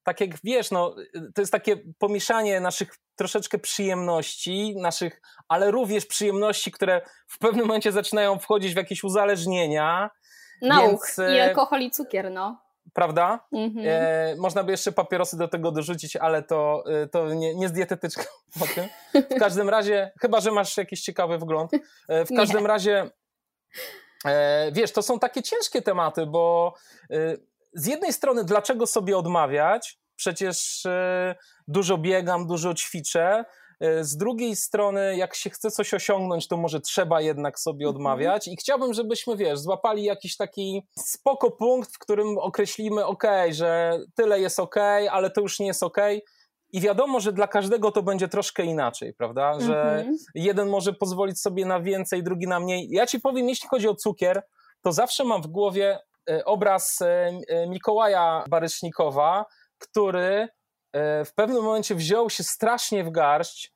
tak 0.03 0.21
jak 0.21 0.31
wiesz, 0.45 0.71
no, 0.71 0.95
to 1.35 1.43
jest 1.43 1.53
takie 1.53 1.77
pomieszanie 1.99 2.61
naszych 2.61 2.97
troszeczkę 3.17 3.59
przyjemności, 3.59 4.75
naszych, 4.77 5.21
ale 5.49 5.71
również 5.71 6.07
przyjemności, 6.07 6.73
które 6.73 7.03
w 7.29 7.39
pewnym 7.39 7.67
momencie 7.67 7.93
zaczynają 7.93 8.39
wchodzić 8.39 8.75
w 8.75 8.77
jakieś 8.77 9.05
uzależnienia. 9.05 10.11
Nauk 10.63 10.91
więc, 10.91 11.19
i 11.19 11.39
e, 11.39 11.45
alkohol 11.45 11.81
i 11.81 11.91
cukier, 11.91 12.31
no 12.31 12.64
prawda? 12.95 13.41
Mm-hmm. 13.53 13.87
E, 13.87 14.37
można 14.39 14.65
by 14.65 14.73
jeszcze 14.73 14.93
papierosy 14.93 15.37
do 15.37 15.49
tego 15.49 15.73
dorzucić, 15.73 16.17
ale 16.17 16.43
to, 16.43 16.85
e, 17.03 17.07
to 17.07 17.35
nie, 17.35 17.55
nie 17.55 17.69
z 17.69 17.73
dietetyczką 17.73 18.23
o 18.63 18.67
tym. 18.75 18.89
W 19.31 19.39
każdym 19.39 19.69
razie, 19.69 20.13
chyba, 20.21 20.41
że 20.41 20.53
masz 20.53 20.77
jakiś 20.77 21.01
ciekawy 21.01 21.39
wgląd. 21.39 21.71
E, 22.09 22.25
w 22.25 22.29
każdym 22.37 22.61
nie. 22.61 22.69
razie, 22.69 23.11
e, 24.25 24.73
wiesz, 24.73 24.93
to 24.93 25.03
są 25.03 25.19
takie 25.19 25.43
ciężkie 25.43 25.83
tematy, 25.83 26.27
bo 26.27 26.75
e, 27.11 27.37
z 27.73 27.87
jednej 27.87 28.13
strony, 28.13 28.45
dlaczego 28.45 28.87
sobie 28.87 29.19
odmawiać? 29.19 29.99
Przecież 30.17 30.87
e, 30.87 31.35
dużo 31.69 31.99
biegam, 31.99 32.47
dużo 32.47 32.75
ćwiczę, 32.75 33.45
z 34.01 34.17
drugiej 34.17 34.57
strony, 34.57 35.17
jak 35.17 35.35
się 35.35 35.51
chce 35.51 35.71
coś 35.71 35.95
osiągnąć, 35.95 36.49
to 36.49 36.57
może 36.57 36.81
trzeba 36.81 37.21
jednak 37.21 37.59
sobie 37.59 37.87
mhm. 37.87 37.97
odmawiać. 37.97 38.49
I 38.49 38.57
chciałbym, 38.57 38.95
żebyśmy, 38.95 39.37
wiesz, 39.37 39.59
złapali 39.59 40.05
jakiś 40.05 40.37
taki 40.37 40.83
spoko 40.99 41.51
punkt, 41.51 41.95
w 41.95 41.99
którym 41.99 42.39
określimy, 42.39 43.07
ok, 43.07 43.25
że 43.51 44.01
tyle 44.15 44.41
jest 44.41 44.61
ok, 44.61 44.77
ale 45.11 45.31
to 45.31 45.41
już 45.41 45.61
nie 45.61 45.67
jest 45.67 45.83
ok. 45.83 45.99
I 46.73 46.81
wiadomo, 46.81 47.21
że 47.21 47.33
dla 47.33 47.49
każdego 47.49 47.91
to 47.91 48.03
będzie 48.03 48.29
troszkę 48.29 48.65
inaczej, 48.65 49.15
prawda? 49.15 49.61
Że 49.61 49.83
mhm. 49.83 50.17
jeden 50.35 50.69
może 50.69 50.93
pozwolić 50.93 51.41
sobie 51.41 51.67
na 51.67 51.81
więcej, 51.81 52.23
drugi 52.23 52.47
na 52.47 52.61
mniej. 52.61 52.89
Ja 52.91 53.07
ci 53.07 53.21
powiem, 53.21 53.49
jeśli 53.49 53.69
chodzi 53.69 53.89
o 53.89 53.95
cukier, 53.95 54.43
to 54.83 54.93
zawsze 54.93 55.25
mam 55.25 55.43
w 55.43 55.47
głowie 55.47 55.99
e, 56.31 56.45
obraz 56.45 57.03
e, 57.03 57.67
Mikołaja 57.69 58.45
Barysznikowa, 58.49 59.45
który 59.79 60.49
w 61.25 61.35
pewnym 61.35 61.63
momencie 61.63 61.95
wziął 61.95 62.31
się 62.31 62.45
strasznie 62.45 63.05
w 63.05 63.11
garść 63.11 63.67
e, 63.67 63.74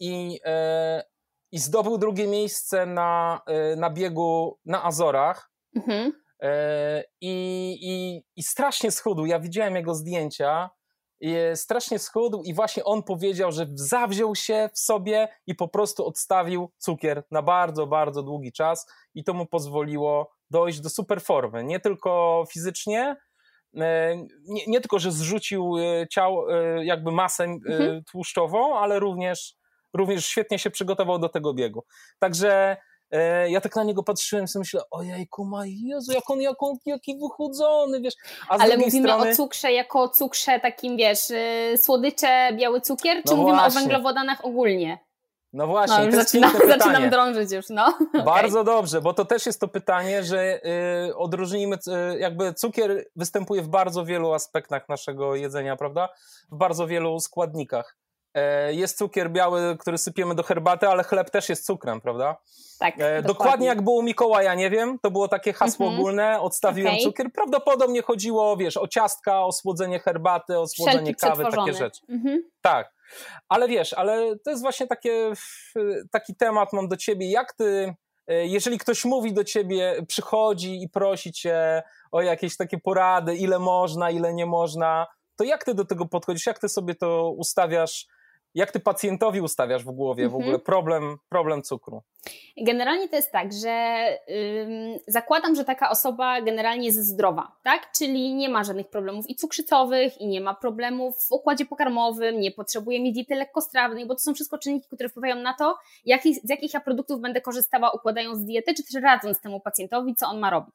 i, 0.00 0.40
e, 0.44 1.04
i 1.52 1.58
zdobył 1.58 1.98
drugie 1.98 2.26
miejsce 2.26 2.86
na, 2.86 3.40
e, 3.46 3.76
na 3.76 3.90
biegu 3.90 4.58
na 4.64 4.84
Azorach. 4.84 5.50
Mhm. 5.76 6.12
I, 7.20 7.76
i, 7.82 8.22
I 8.36 8.42
strasznie 8.42 8.90
schudł. 8.90 9.26
Ja 9.26 9.40
widziałem 9.40 9.76
jego 9.76 9.94
zdjęcia. 9.94 10.70
I 11.20 11.36
strasznie 11.54 11.98
schudł, 11.98 12.42
i 12.42 12.54
właśnie 12.54 12.84
on 12.84 13.02
powiedział, 13.02 13.52
że 13.52 13.66
zawziął 13.74 14.34
się 14.34 14.70
w 14.74 14.78
sobie 14.78 15.28
i 15.46 15.54
po 15.54 15.68
prostu 15.68 16.06
odstawił 16.06 16.72
cukier 16.78 17.24
na 17.30 17.42
bardzo, 17.42 17.86
bardzo 17.86 18.22
długi 18.22 18.52
czas, 18.52 18.86
i 19.14 19.24
to 19.24 19.34
mu 19.34 19.46
pozwoliło 19.46 20.32
dojść 20.50 20.80
do 20.80 20.88
super 20.88 21.22
formy. 21.22 21.64
Nie 21.64 21.80
tylko 21.80 22.44
fizycznie, 22.52 23.16
E, 23.16 23.33
nie, 24.44 24.66
nie, 24.66 24.80
tylko, 24.80 24.98
że 24.98 25.12
zrzucił 25.12 25.78
e, 25.78 26.08
ciało, 26.08 26.58
e, 26.58 26.84
jakby 26.84 27.12
masę 27.12 27.44
mhm. 27.44 28.04
tłuszczową, 28.04 28.78
ale 28.78 28.98
również, 28.98 29.54
również 29.94 30.26
świetnie 30.26 30.58
się 30.58 30.70
przygotował 30.70 31.18
do 31.18 31.28
tego 31.28 31.54
biegu. 31.54 31.84
Także 32.18 32.76
ja 33.48 33.60
tak 33.60 33.76
na 33.76 33.84
niego 33.84 34.02
patrzyłem 34.02 34.44
i 34.54 34.58
myślę, 34.58 34.80
ojej, 34.90 35.28
kuma, 35.28 35.62
Jezu, 35.66 36.12
jak 36.12 36.30
on, 36.30 36.40
jak 36.40 36.62
on 36.62 36.76
jaki 36.86 37.18
wychudzony, 37.18 38.00
wiesz. 38.00 38.14
Ale 38.48 38.76
mówimy 38.76 39.08
strony... 39.08 39.30
o 39.30 39.34
cukrze 39.34 39.72
jako 39.72 40.02
o 40.02 40.08
cukrze 40.08 40.60
takim, 40.60 40.96
wiesz, 40.96 41.18
słodycze, 41.76 42.50
biały 42.52 42.80
cukier, 42.80 43.16
czy 43.16 43.30
no 43.30 43.36
mówimy 43.36 43.58
właśnie. 43.58 43.80
o 43.80 43.82
węglowodanach 43.82 44.44
ogólnie? 44.44 44.98
No 45.54 45.66
właśnie, 45.66 45.98
no, 45.98 46.04
jest 46.04 46.16
zaczynam, 46.16 46.52
zaczynam 46.68 47.10
drążyć 47.10 47.52
już, 47.52 47.68
no. 47.68 47.98
Bardzo 48.24 48.60
okay. 48.60 48.74
dobrze, 48.74 49.00
bo 49.00 49.14
to 49.14 49.24
też 49.24 49.46
jest 49.46 49.60
to 49.60 49.68
pytanie, 49.68 50.24
że 50.24 50.60
y, 51.08 51.16
odróżnijmy, 51.16 51.76
y, 51.76 52.18
jakby 52.18 52.54
cukier 52.54 53.04
występuje 53.16 53.62
w 53.62 53.68
bardzo 53.68 54.04
wielu 54.04 54.32
aspektach 54.32 54.88
naszego 54.88 55.34
jedzenia, 55.34 55.76
prawda? 55.76 56.08
W 56.52 56.56
bardzo 56.56 56.86
wielu 56.86 57.20
składnikach. 57.20 57.96
E, 58.34 58.74
jest 58.74 58.98
cukier 58.98 59.30
biały, 59.30 59.76
który 59.78 59.98
sypiemy 59.98 60.34
do 60.34 60.42
herbaty, 60.42 60.88
ale 60.88 61.04
chleb 61.04 61.30
też 61.30 61.48
jest 61.48 61.66
cukrem, 61.66 62.00
prawda? 62.00 62.36
Tak. 62.78 62.94
E, 62.98 63.22
dokładnie. 63.22 63.66
jak 63.66 63.82
było 63.82 64.02
Mikołaja, 64.02 64.54
nie 64.54 64.70
wiem, 64.70 64.98
to 65.02 65.10
było 65.10 65.28
takie 65.28 65.52
hasło 65.52 65.86
mm 65.86 65.96
-hmm. 65.96 66.00
ogólne, 66.00 66.40
odstawiłem 66.40 66.92
okay. 66.92 67.04
cukier. 67.04 67.32
Prawdopodobnie 67.32 68.02
chodziło, 68.02 68.56
wiesz, 68.56 68.76
o 68.76 68.88
ciastka, 68.88 69.44
o 69.44 69.52
słodzenie 69.52 69.98
herbaty, 69.98 70.58
o 70.58 70.66
słodzenie 70.68 71.14
kawy, 71.14 71.44
takie 71.50 71.72
rzeczy. 71.72 72.00
Mm 72.08 72.22
-hmm. 72.22 72.38
Tak. 72.62 72.93
Ale 73.48 73.68
wiesz, 73.68 73.92
ale 73.92 74.38
to 74.44 74.50
jest 74.50 74.62
właśnie 74.62 74.86
takie, 74.86 75.32
taki 76.10 76.36
temat 76.36 76.72
mam 76.72 76.88
do 76.88 76.96
ciebie, 76.96 77.30
jak 77.30 77.52
ty, 77.52 77.94
e, 78.26 78.46
jeżeli 78.46 78.78
ktoś 78.78 79.04
mówi 79.04 79.32
do 79.34 79.44
ciebie, 79.44 79.96
przychodzi 80.08 80.82
i 80.82 80.88
prosi 80.88 81.32
cię 81.32 81.82
o 82.12 82.22
jakieś 82.22 82.56
takie 82.56 82.78
porady, 82.78 83.36
ile 83.36 83.58
można, 83.58 84.10
ile 84.10 84.34
nie 84.34 84.46
można, 84.46 85.06
to 85.36 85.44
jak 85.44 85.64
ty 85.64 85.74
do 85.74 85.84
tego 85.84 86.06
podchodzisz, 86.06 86.46
jak 86.46 86.58
ty 86.58 86.68
sobie 86.68 86.94
to 86.94 87.30
ustawiasz 87.30 88.06
jak 88.54 88.72
ty 88.72 88.80
pacjentowi 88.80 89.40
ustawiasz 89.40 89.84
w 89.84 89.90
głowie 89.90 90.28
w 90.28 90.34
ogóle 90.34 90.46
mhm. 90.46 90.64
problem, 90.64 91.16
problem 91.28 91.62
cukru? 91.62 92.02
Generalnie 92.56 93.08
to 93.08 93.16
jest 93.16 93.32
tak, 93.32 93.52
że 93.52 94.06
ym, 94.62 94.98
zakładam, 95.06 95.54
że 95.54 95.64
taka 95.64 95.90
osoba 95.90 96.40
generalnie 96.40 96.86
jest 96.86 97.06
zdrowa, 97.06 97.56
tak? 97.62 97.92
Czyli 97.98 98.34
nie 98.34 98.48
ma 98.48 98.64
żadnych 98.64 98.88
problemów 98.88 99.30
i 99.30 99.34
cukrzycowych, 99.34 100.20
i 100.20 100.26
nie 100.26 100.40
ma 100.40 100.54
problemów 100.54 101.14
w 101.28 101.32
układzie 101.32 101.66
pokarmowym, 101.66 102.40
nie 102.40 102.50
potrzebuje 102.50 103.02
mieć 103.02 103.14
diety 103.14 103.34
lekkostrawnej, 103.34 104.06
bo 104.06 104.14
to 104.14 104.20
są 104.20 104.34
wszystko 104.34 104.58
czynniki, 104.58 104.86
które 104.86 105.08
wpływają 105.08 105.36
na 105.36 105.54
to, 105.54 105.78
z 106.44 106.50
jakich 106.50 106.74
ja 106.74 106.80
produktów 106.80 107.20
będę 107.20 107.40
korzystała 107.40 107.90
układając 107.90 108.44
dietę, 108.44 108.74
czy 108.74 108.84
też 108.84 109.02
radząc 109.02 109.40
temu 109.40 109.60
pacjentowi, 109.60 110.14
co 110.14 110.26
on 110.26 110.38
ma 110.38 110.50
robić. 110.50 110.74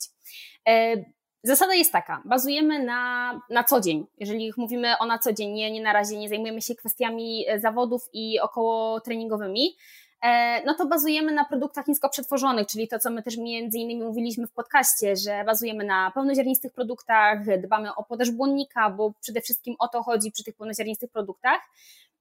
E, 0.68 0.96
Zasada 1.44 1.74
jest 1.74 1.92
taka, 1.92 2.22
bazujemy 2.26 2.84
na, 2.84 3.34
na 3.50 3.64
co 3.64 3.82
dzień. 3.82 4.06
Jeżeli 4.18 4.54
mówimy 4.58 4.98
o 5.00 5.06
na 5.06 5.20
co 5.20 5.34
dzień, 5.34 5.52
nie, 5.52 5.72
nie 5.72 5.82
na 5.82 5.94
razie 5.94 6.18
nie 6.18 6.30
zajmujemy 6.30 6.62
się 6.62 6.76
kwestiami 6.76 7.46
e, 7.48 7.60
zawodów 7.60 8.10
i 8.14 8.40
około 8.40 9.00
treningowymi, 9.00 9.76
e, 10.22 10.64
no 10.66 10.74
to 10.74 10.86
bazujemy 10.86 11.32
na 11.32 11.46
produktach 11.46 11.88
nisko 11.88 12.10
przetworzonych, 12.10 12.68
czyli 12.68 12.88
to, 12.88 13.00
co 13.00 13.10
my 13.10 13.24
też 13.24 13.38
między 13.38 13.78
innymi 13.78 14.04
mówiliśmy 14.04 14.48
w 14.48 14.52
podcaście, 14.52 15.16
że 15.16 15.44
bazujemy 15.44 15.84
na 15.84 16.12
pełnoziarnistych 16.12 16.74
produktach, 16.74 17.60
dbamy 17.62 17.96
o 17.96 18.04
podaż 18.04 18.32
błonnika, 18.32 18.90
bo 18.90 19.14
przede 19.22 19.42
wszystkim 19.42 19.76
o 19.80 19.88
to 19.88 20.04
chodzi 20.04 20.32
przy 20.32 20.44
tych 20.44 20.56
pełnoziarnistych 20.56 21.12
produktach. 21.12 21.62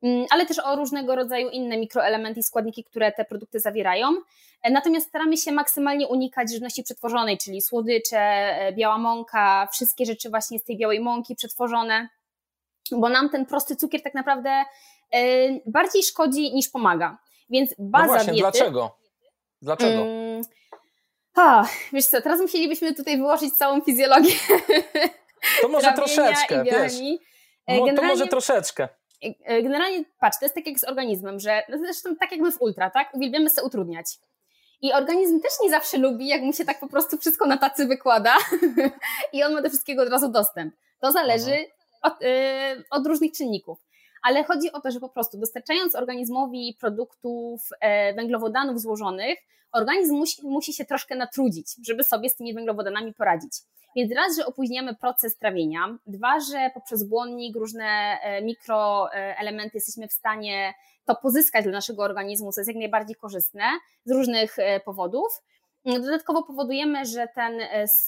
Mm, 0.03 0.27
ale 0.31 0.47
też 0.47 0.59
o 0.59 0.77
różnego 0.77 1.17
rodzaju 1.17 1.49
inne 1.49 1.77
mikroelementy 1.77 2.41
i 2.41 2.43
składniki, 2.43 2.85
które 2.85 3.13
te 3.13 3.25
produkty 3.25 3.61
zawierają. 3.61 4.09
E, 4.63 4.71
natomiast 4.71 5.09
staramy 5.09 5.37
się 5.37 5.53
maksymalnie 5.53 6.09
unikać 6.09 6.53
żywności 6.53 6.83
przetworzonej, 6.83 7.39
czyli 7.39 7.63
słodycze, 7.63 8.19
e, 8.19 8.73
biała 8.73 8.99
mąka, 8.99 9.69
wszystkie 9.73 10.07
rzeczy 10.07 10.31
właśnie 10.31 10.59
z 10.59 10.65
tej 10.65 10.77
białej 10.79 11.01
mąki 11.01 11.35
przetworzone, 11.35 12.09
bo 12.93 13.09
nam 13.09 13.31
ten 13.31 13.47
prosty 13.47 13.77
cukier 13.77 14.03
tak 14.03 14.15
naprawdę 14.15 14.51
e, 14.51 15.25
bardziej 15.67 16.03
szkodzi 16.03 16.55
niż 16.55 16.69
pomaga. 16.69 17.19
Więc 17.51 17.75
no 17.79 17.85
baza 17.89 18.07
no 18.07 18.13
właśnie, 18.13 18.33
diety... 18.33 18.41
dlaczego? 18.41 18.97
Dlaczego? 19.63 20.03
Hmm, 20.03 20.43
a, 21.35 21.67
wiesz 21.93 22.07
co, 22.07 22.23
teraz 22.23 22.41
musielibyśmy 22.41 22.95
tutaj 22.95 23.17
wyłożyć 23.17 23.55
całą 23.55 23.81
fizjologię. 23.81 24.35
To 25.63 25.69
może 25.69 25.93
troszeczkę, 26.03 26.65
wiesz. 26.65 26.93
Generalnie... 27.67 27.95
To 27.95 28.03
może 28.03 28.27
troszeczkę. 28.27 28.89
E, 29.23 29.63
generalnie, 29.63 30.05
patrz, 30.21 30.39
to 30.39 30.45
jest 30.45 30.55
tak 30.55 30.67
jak 30.67 30.79
z 30.79 30.85
organizmem, 30.85 31.41
że 31.41 31.63
no 31.69 31.79
zresztą 31.79 32.17
tak 32.17 32.33
jak 32.33 32.41
my 32.41 32.53
w 32.53 32.63
ultra, 32.63 32.91
tak? 32.91 33.15
Uwielbiamy 33.15 33.51
sobie 33.51 33.67
utrudniać. 33.67 34.07
I 34.81 34.93
organizm 34.93 35.41
też 35.41 35.53
nie 35.63 35.71
zawsze 35.71 35.99
lubi, 35.99 36.29
jak 36.29 36.43
mu 36.43 36.53
się 36.53 36.65
tak 36.65 36.81
po 36.81 36.89
prostu 36.89 37.19
wszystko 37.19 37.47
na 37.47 37.57
tacy 37.57 37.87
wykłada 37.87 38.37
i 39.33 39.45
on 39.45 39.55
ma 39.55 39.63
do 39.63 39.69
wszystkiego 39.69 40.03
od 40.03 40.09
razu 40.09 40.29
dostęp. 40.29 40.75
To 41.01 41.13
zależy 41.13 41.57
od, 42.03 42.21
yy, 42.21 42.85
od 42.91 43.07
różnych 43.07 43.33
czynników 43.33 43.79
ale 44.23 44.45
chodzi 44.45 44.73
o 44.73 44.81
to, 44.81 44.91
że 44.91 45.01
po 45.01 45.09
prostu 45.09 45.39
dostarczając 45.39 45.95
organizmowi 45.95 46.77
produktów 46.81 47.61
e, 47.81 48.15
węglowodanów 48.15 48.81
złożonych, 48.81 49.39
organizm 49.73 50.15
musi, 50.15 50.47
musi 50.47 50.73
się 50.73 50.85
troszkę 50.85 51.17
natrudzić, 51.17 51.67
żeby 51.87 52.05
sobie 52.05 52.29
z 52.29 52.37
tymi 52.37 52.55
węglowodanami 52.55 53.15
poradzić. 53.15 53.53
Więc 53.97 54.13
raz, 54.13 54.37
że 54.37 54.47
opóźniamy 54.47 54.95
proces 54.97 55.39
trawienia, 55.39 55.99
dwa, 56.07 56.41
że 56.41 56.71
poprzez 56.75 57.05
błonnik 57.05 57.57
różne 57.57 58.19
e, 58.23 58.43
mikroelementy 58.43 59.71
jesteśmy 59.75 60.09
w 60.09 60.13
stanie 60.13 60.75
to 61.05 61.17
pozyskać 61.17 61.65
dla 61.65 61.73
naszego 61.73 62.03
organizmu, 62.03 62.53
co 62.53 62.61
jest 62.61 62.69
jak 62.69 62.77
najbardziej 62.77 63.17
korzystne 63.17 63.65
z 64.05 64.13
różnych 64.13 64.59
e, 64.59 64.81
powodów. 64.81 65.43
Dodatkowo 65.85 66.43
powodujemy, 66.43 67.07
że 67.07 67.29
ten, 67.35 67.61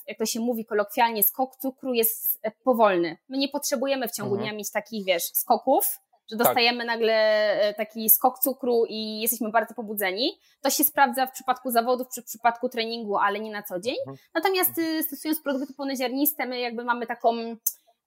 jak 0.07 0.19
to 0.19 0.27
się 0.27 0.41
mówi 0.41 0.65
kolokwialnie, 0.65 1.23
skok 1.23 1.57
cukru 1.57 1.95
jest 1.95 2.41
powolny. 2.65 3.17
My 3.29 3.39
nie 3.39 3.49
potrzebujemy 3.49 4.09
w 4.09 4.13
ciągu 4.13 4.35
mhm. 4.35 4.49
dnia 4.49 4.59
mieć 4.59 4.71
takich, 4.71 5.05
wiesz, 5.05 5.23
skoków, 5.23 6.01
że 6.31 6.37
tak. 6.37 6.47
dostajemy 6.47 6.79
tak. 6.79 6.87
nagle 6.87 7.15
e, 7.61 7.75
taki 7.75 8.11
skok 8.11 8.39
cukru 8.39 8.85
i 8.89 9.21
jesteśmy 9.21 9.51
bardzo 9.51 9.75
pobudzeni. 9.75 10.39
To 10.61 10.71
się 10.71 10.85
sprawdza 10.85 11.27
w 11.27 11.33
przypadku 11.33 11.71
zawodów, 11.71 12.09
przy 12.09 12.23
przypadku 12.23 12.69
treningu, 12.69 13.17
ale 13.17 13.41
nie 13.41 13.51
na 13.51 13.63
co 13.63 13.81
dzień. 13.81 13.97
Mhm. 13.99 14.17
Natomiast 14.35 14.81
stosując 15.07 15.43
produkty 15.43 15.75
pełnoziarniste, 15.75 16.47
my 16.47 16.61
jakby 16.61 16.85
mamy 16.85 17.07
taką 17.07 17.37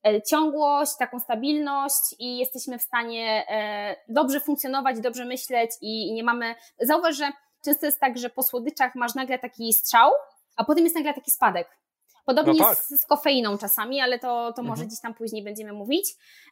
e, 0.03 0.21
ciągłość, 0.21 0.91
taką 0.99 1.19
stabilność 1.19 2.15
i 2.19 2.37
jesteśmy 2.37 2.79
w 2.79 2.81
stanie 2.81 3.45
e, 3.49 3.95
dobrze 4.07 4.39
funkcjonować, 4.39 4.99
dobrze 4.99 5.25
myśleć 5.25 5.71
i 5.81 6.13
nie 6.13 6.23
mamy. 6.23 6.55
Zauważ, 6.79 7.17
że 7.17 7.31
często 7.65 7.85
jest 7.85 7.99
tak, 7.99 8.17
że 8.17 8.29
po 8.29 8.43
słodyczach 8.43 8.95
masz 8.95 9.15
nagle 9.15 9.39
taki 9.39 9.73
strzał, 9.73 10.11
a 10.55 10.63
potem 10.63 10.83
jest 10.83 10.95
nagle 10.95 11.13
taki 11.13 11.31
spadek. 11.31 11.77
Podobnie 12.25 12.53
no 12.59 12.65
tak. 12.65 12.77
z, 12.77 13.01
z, 13.01 13.05
kofeiną 13.05 13.57
czasami, 13.57 14.01
ale 14.01 14.19
to, 14.19 14.53
to 14.53 14.61
może 14.61 14.71
mhm. 14.71 14.87
gdzieś 14.87 14.99
tam 15.01 15.13
później 15.13 15.43
będziemy 15.43 15.73
mówić. 15.73 16.05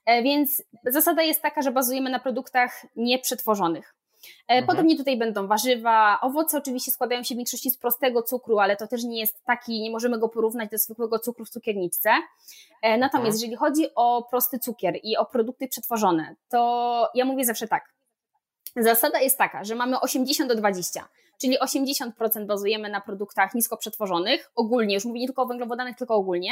E, 0.06 0.24
więc 0.24 0.64
zasada 0.86 1.22
jest 1.22 1.42
taka, 1.42 1.62
że 1.62 1.72
bazujemy 1.72 2.10
na 2.10 2.20
produktach 2.20 2.86
nieprzetworzonych. 2.96 3.96
E, 4.48 4.54
mhm. 4.54 4.66
Podobnie 4.66 4.98
tutaj 4.98 5.18
będą 5.18 5.48
warzywa, 5.48 6.20
owoce 6.22 6.58
oczywiście 6.58 6.92
składają 6.92 7.24
się 7.24 7.36
w 7.36 7.38
większości 7.38 7.72
z 7.72 7.78
prostego 7.78 8.24
cukru, 8.24 8.60
ale 8.60 8.78
to 8.78 8.88
też 8.88 9.04
nie 9.04 9.20
jest 9.20 9.44
taki, 9.46 9.82
nie 9.82 9.92
możemy 9.92 10.20
go 10.20 10.30
porównać 10.30 10.70
do 10.70 10.78
zwykłego 10.78 11.20
cukru 11.20 11.46
w 11.46 11.50
cukierniczce. 11.50 12.10
E, 12.82 12.98
natomiast 12.98 13.16
mhm. 13.16 13.34
jeżeli 13.34 13.56
chodzi 13.56 13.88
o 13.96 14.28
prosty 14.30 14.60
cukier 14.60 15.00
i 15.04 15.18
o 15.18 15.26
produkty 15.26 15.68
przetworzone, 15.68 16.36
to 16.50 17.10
ja 17.14 17.26
mówię 17.26 17.46
zawsze 17.46 17.68
tak. 17.68 17.94
Zasada 18.76 19.20
jest 19.20 19.38
taka, 19.38 19.64
że 19.64 19.76
mamy 19.76 20.00
80 20.00 20.50
do 20.50 20.56
20 20.56 21.08
czyli 21.42 21.58
80% 21.60 22.46
bazujemy 22.46 22.90
na 22.90 23.02
produktach 23.02 23.56
nisko 23.56 23.78
przetworzonych, 23.78 24.52
ogólnie, 24.56 24.96
już 24.96 25.06
mówię 25.06 25.20
nie 25.20 25.28
tylko 25.28 25.42
o 25.42 25.48
węglowodanach, 25.48 25.98
tylko 25.98 26.16
ogólnie, 26.16 26.52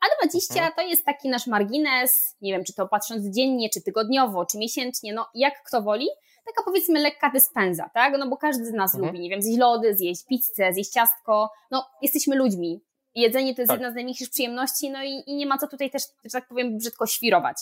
a 0.00 0.26
20% 0.26 0.52
mhm. 0.52 0.72
to 0.76 0.82
jest 0.82 1.04
taki 1.04 1.28
nasz 1.28 1.46
margines, 1.46 2.36
nie 2.40 2.52
wiem, 2.52 2.64
czy 2.64 2.74
to 2.74 2.88
patrząc 2.88 3.34
dziennie, 3.34 3.68
czy 3.70 3.82
tygodniowo, 3.82 4.46
czy 4.46 4.58
miesięcznie, 4.58 5.12
no 5.14 5.26
jak 5.34 5.62
kto 5.62 5.82
woli, 5.82 6.06
taka 6.46 6.62
powiedzmy 6.64 7.00
lekka 7.00 7.30
dyspenza, 7.30 7.90
tak? 7.94 8.18
No 8.18 8.28
bo 8.28 8.36
każdy 8.36 8.66
z 8.66 8.72
nas 8.72 8.94
mhm. 8.94 9.12
lubi, 9.12 9.22
nie 9.22 9.30
wiem, 9.30 9.42
zjeść 9.42 9.58
lody, 9.58 9.96
zjeść 9.96 10.26
pizzę, 10.26 10.72
zjeść 10.72 10.90
ciastko, 10.90 11.50
no 11.70 11.86
jesteśmy 12.02 12.36
ludźmi, 12.36 12.80
jedzenie 13.14 13.54
to 13.54 13.60
jest 13.60 13.68
tak. 13.68 13.80
jedna 13.80 13.92
z 13.92 13.94
największych 13.94 14.30
przyjemności, 14.30 14.90
no 14.90 15.02
i, 15.02 15.22
i, 15.26 15.36
nie 15.36 15.46
ma 15.46 15.58
co 15.58 15.68
tutaj 15.68 15.90
też, 15.90 16.02
że 16.24 16.30
tak 16.30 16.48
powiem, 16.48 16.78
brzydko 16.78 17.06
świrować. 17.06 17.56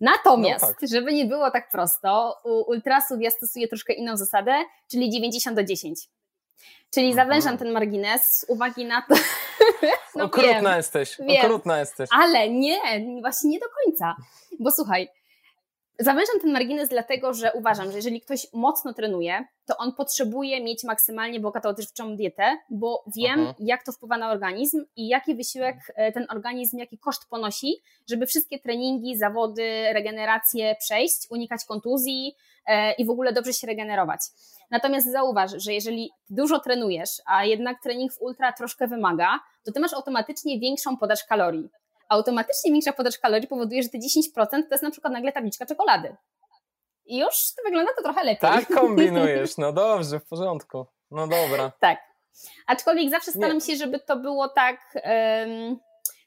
Natomiast, 0.00 0.62
no 0.62 0.68
tak. 0.68 0.88
żeby 0.88 1.12
nie 1.12 1.24
było 1.24 1.50
tak 1.50 1.70
prosto, 1.70 2.40
u 2.44 2.70
ultrasów 2.70 3.20
ja 3.20 3.30
stosuję 3.30 3.68
troszkę 3.68 3.92
inną 3.92 4.16
zasadę, 4.16 4.52
czyli 4.90 5.10
90 5.10 5.56
do 5.56 5.64
10. 5.64 6.08
Czyli 6.90 7.06
mhm. 7.06 7.28
zawężam 7.28 7.58
ten 7.58 7.72
margines 7.72 8.22
z 8.22 8.44
uwagi 8.48 8.84
na 8.84 9.02
to. 9.02 9.14
no 10.16 10.24
okrutna 10.24 10.52
wiem, 10.52 10.76
jesteś, 10.76 11.16
wiem, 11.18 11.44
okrutna 11.44 11.78
jesteś. 11.78 12.10
Ale 12.12 12.50
nie, 12.50 12.78
właśnie 13.20 13.50
nie 13.50 13.58
do 13.58 13.66
końca. 13.84 14.16
Bo 14.60 14.70
słuchaj, 14.70 15.08
Zawężam 15.98 16.40
ten 16.40 16.52
margines 16.52 16.88
dlatego, 16.88 17.34
że 17.34 17.52
uważam, 17.52 17.90
że 17.90 17.96
jeżeli 17.96 18.20
ktoś 18.20 18.46
mocno 18.52 18.94
trenuje, 18.94 19.44
to 19.66 19.76
on 19.76 19.92
potrzebuje 19.92 20.64
mieć 20.64 20.84
maksymalnie 20.84 21.40
bogatą 21.40 21.74
dietę, 22.16 22.56
bo 22.70 23.04
wiem, 23.16 23.40
Aha. 23.40 23.54
jak 23.58 23.84
to 23.84 23.92
wpływa 23.92 24.18
na 24.18 24.30
organizm 24.30 24.84
i 24.96 25.08
jaki 25.08 25.34
wysiłek 25.34 25.76
e, 25.94 26.12
ten 26.12 26.26
organizm, 26.30 26.78
jaki 26.78 26.98
koszt 26.98 27.28
ponosi, 27.30 27.74
żeby 28.10 28.26
wszystkie 28.26 28.58
treningi, 28.58 29.16
zawody, 29.18 29.92
regeneracje 29.92 30.76
przejść, 30.80 31.26
unikać 31.30 31.64
kontuzji 31.64 32.34
e, 32.66 32.92
i 32.92 33.06
w 33.06 33.10
ogóle 33.10 33.32
dobrze 33.32 33.52
się 33.52 33.66
regenerować. 33.66 34.20
Natomiast 34.70 35.12
zauważ, 35.12 35.50
że 35.56 35.72
jeżeli 35.72 36.10
dużo 36.30 36.60
trenujesz, 36.60 37.10
a 37.26 37.44
jednak 37.44 37.82
trening 37.82 38.12
w 38.12 38.20
ultra 38.20 38.52
troszkę 38.52 38.88
wymaga, 38.88 39.40
to 39.64 39.72
ty 39.72 39.80
masz 39.80 39.94
automatycznie 39.94 40.60
większą 40.60 40.96
podaż 40.96 41.24
kalorii 41.24 41.68
automatycznie 42.08 42.72
większa 42.72 42.92
podaż 42.92 43.18
kalorii 43.18 43.48
powoduje, 43.48 43.82
że 43.82 43.88
te 43.88 43.98
10% 43.98 44.48
to 44.50 44.68
jest 44.70 44.82
na 44.82 44.90
przykład 44.90 45.12
nagle 45.12 45.32
tabliczka 45.32 45.66
czekolady. 45.66 46.16
I 47.06 47.18
już 47.18 47.34
to 47.56 47.62
wygląda 47.64 47.92
to 47.96 48.02
trochę 48.02 48.24
lepiej. 48.24 48.50
Tak 48.50 48.66
kombinujesz, 48.66 49.56
no 49.58 49.72
dobrze, 49.72 50.20
w 50.20 50.24
porządku. 50.24 50.86
No 51.10 51.26
dobra. 51.26 51.72
tak. 51.80 51.98
Aczkolwiek 52.66 53.10
zawsze 53.10 53.32
staram 53.32 53.54
Nie. 53.54 53.60
się, 53.60 53.76
żeby 53.76 54.00
to 54.00 54.16
było 54.16 54.48
tak... 54.48 54.94
Um, 54.94 55.78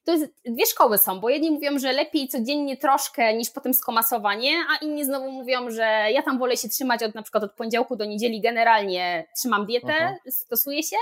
to 0.04 0.12
jest, 0.12 0.26
dwie 0.46 0.66
szkoły 0.66 0.98
są, 0.98 1.20
bo 1.20 1.30
jedni 1.30 1.52
mówią, 1.52 1.80
że 1.80 1.94
lepiej 1.94 2.28
codziennie 2.28 2.78
troszkę 2.78 3.34
niż 3.34 3.50
potem 3.50 3.74
skomasowanie, 3.74 4.52
a 4.70 4.86
inni 4.86 5.06
znowu 5.06 5.32
mówią, 5.32 5.70
że 5.70 6.06
ja 6.12 6.24
tam 6.24 6.40
wolę 6.40 6.58
się 6.58 6.70
trzymać 6.70 7.04
od 7.04 7.16
na 7.16 7.22
przykład 7.22 7.44
od 7.44 7.54
poniedziałku 7.54 7.96
do 7.96 8.06
niedzieli 8.06 8.42
generalnie 8.42 9.28
trzymam 9.38 9.66
dietę, 9.66 9.88
uh 9.88 9.94
mhm. 9.94 10.16
-huh. 10.16 10.32
stosuję 10.32 10.84
się, 10.84 10.96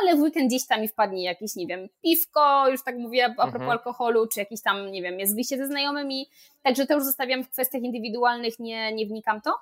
ale 0.00 0.16
w 0.16 0.20
weekend 0.20 0.46
gdzieś 0.46 0.66
tam 0.66 0.80
mi 0.80 0.88
wpadnie 0.88 1.24
jakieś, 1.24 1.56
nie 1.56 1.66
wiem, 1.66 1.88
piwko, 2.02 2.68
już 2.68 2.84
tak 2.84 2.96
mówię 2.96 3.24
a 3.24 3.28
propos 3.28 3.54
mhm. 3.54 3.70
alkoholu, 3.70 4.26
czy 4.26 4.40
jakiś 4.40 4.62
tam, 4.62 4.92
nie 4.92 5.02
wiem, 5.02 5.20
jest 5.20 5.34
wyjście 5.34 5.58
ze 5.58 5.66
znajomymi, 5.66 6.30
także 6.62 6.86
to 6.86 6.94
już 6.94 7.04
zostawiam 7.04 7.44
w 7.44 7.50
kwestiach 7.50 7.82
indywidualnych, 7.82 8.58
nie, 8.58 8.92
nie 8.92 9.06
wnikam 9.06 9.40
to. 9.40 9.54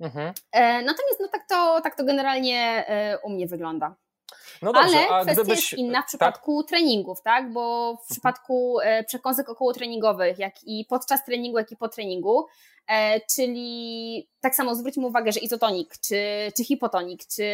Mhm. 0.00 0.32
E, 0.52 0.82
natomiast 0.82 1.20
no 1.20 1.28
tak 1.28 1.42
to, 1.48 1.80
tak 1.80 1.96
to 1.96 2.04
generalnie 2.04 2.84
e, 2.88 3.18
u 3.18 3.30
mnie 3.30 3.46
wygląda. 3.46 3.94
No 4.62 4.72
dobrze, 4.72 4.98
Ale 4.98 5.24
kwestia 5.24 5.42
gdybyś... 5.42 5.72
jest 5.72 5.72
inna 5.72 6.02
w 6.02 6.06
przypadku 6.06 6.62
tak? 6.62 6.68
treningów, 6.68 7.22
tak? 7.22 7.52
Bo 7.52 7.86
w 7.86 7.90
mhm. 7.90 8.06
przypadku 8.10 8.80
e, 8.80 9.04
przekąsek 9.04 9.48
okołotreningowych, 9.48 10.38
jak 10.38 10.54
i 10.64 10.86
podczas 10.88 11.24
treningu, 11.24 11.58
jak 11.58 11.72
i 11.72 11.76
po 11.76 11.88
treningu, 11.88 12.46
e, 12.88 13.20
czyli 13.20 14.28
tak 14.40 14.54
samo 14.54 14.74
zwróćmy 14.74 15.06
uwagę, 15.06 15.32
że 15.32 15.40
izotonik, 15.40 15.94
czy, 16.06 16.52
czy 16.56 16.64
hipotonik, 16.64 17.20
czy 17.26 17.44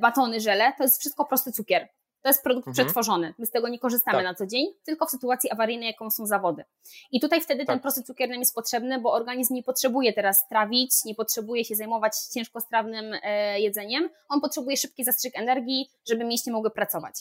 batony, 0.00 0.40
żele, 0.40 0.72
to 0.78 0.82
jest 0.82 1.00
wszystko 1.00 1.24
prosty 1.24 1.52
cukier. 1.52 1.88
To 2.26 2.30
jest 2.30 2.42
produkt 2.42 2.68
mhm. 2.68 2.74
przetworzony. 2.74 3.34
My 3.38 3.46
z 3.46 3.50
tego 3.50 3.68
nie 3.68 3.78
korzystamy 3.78 4.18
tak. 4.18 4.24
na 4.24 4.34
co 4.34 4.46
dzień, 4.46 4.66
tylko 4.84 5.06
w 5.06 5.10
sytuacji 5.10 5.50
awaryjnej, 5.50 5.86
jaką 5.86 6.10
są 6.10 6.26
zawody. 6.26 6.64
I 7.12 7.20
tutaj 7.20 7.40
wtedy 7.40 7.64
tak. 7.64 7.74
ten 7.74 7.80
prosty 7.80 8.02
cukier 8.02 8.28
nam 8.28 8.38
jest 8.38 8.54
potrzebny, 8.54 9.00
bo 9.00 9.12
organizm 9.12 9.54
nie 9.54 9.62
potrzebuje 9.62 10.12
teraz 10.12 10.48
trawić, 10.48 10.90
nie 11.04 11.14
potrzebuje 11.14 11.64
się 11.64 11.74
zajmować 11.74 12.16
ciężkostrawnym 12.34 13.14
e, 13.22 13.60
jedzeniem. 13.60 14.08
On 14.28 14.40
potrzebuje 14.40 14.76
szybki 14.76 15.04
zastrzyk 15.04 15.38
energii, 15.38 15.90
żeby 16.08 16.24
mięśnie 16.24 16.52
mogły 16.52 16.70
pracować. 16.70 17.14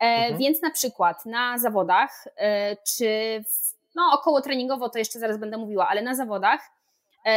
E, 0.00 0.04
mhm. 0.04 0.38
Więc 0.38 0.62
na 0.62 0.70
przykład 0.70 1.26
na 1.26 1.58
zawodach, 1.58 2.24
e, 2.36 2.76
czy 2.76 3.06
w, 3.48 3.74
no 3.94 4.02
około 4.12 4.40
treningowo 4.40 4.88
to 4.88 4.98
jeszcze 4.98 5.18
zaraz 5.18 5.38
będę 5.38 5.56
mówiła, 5.56 5.88
ale 5.88 6.02
na 6.02 6.14
zawodach 6.14 6.60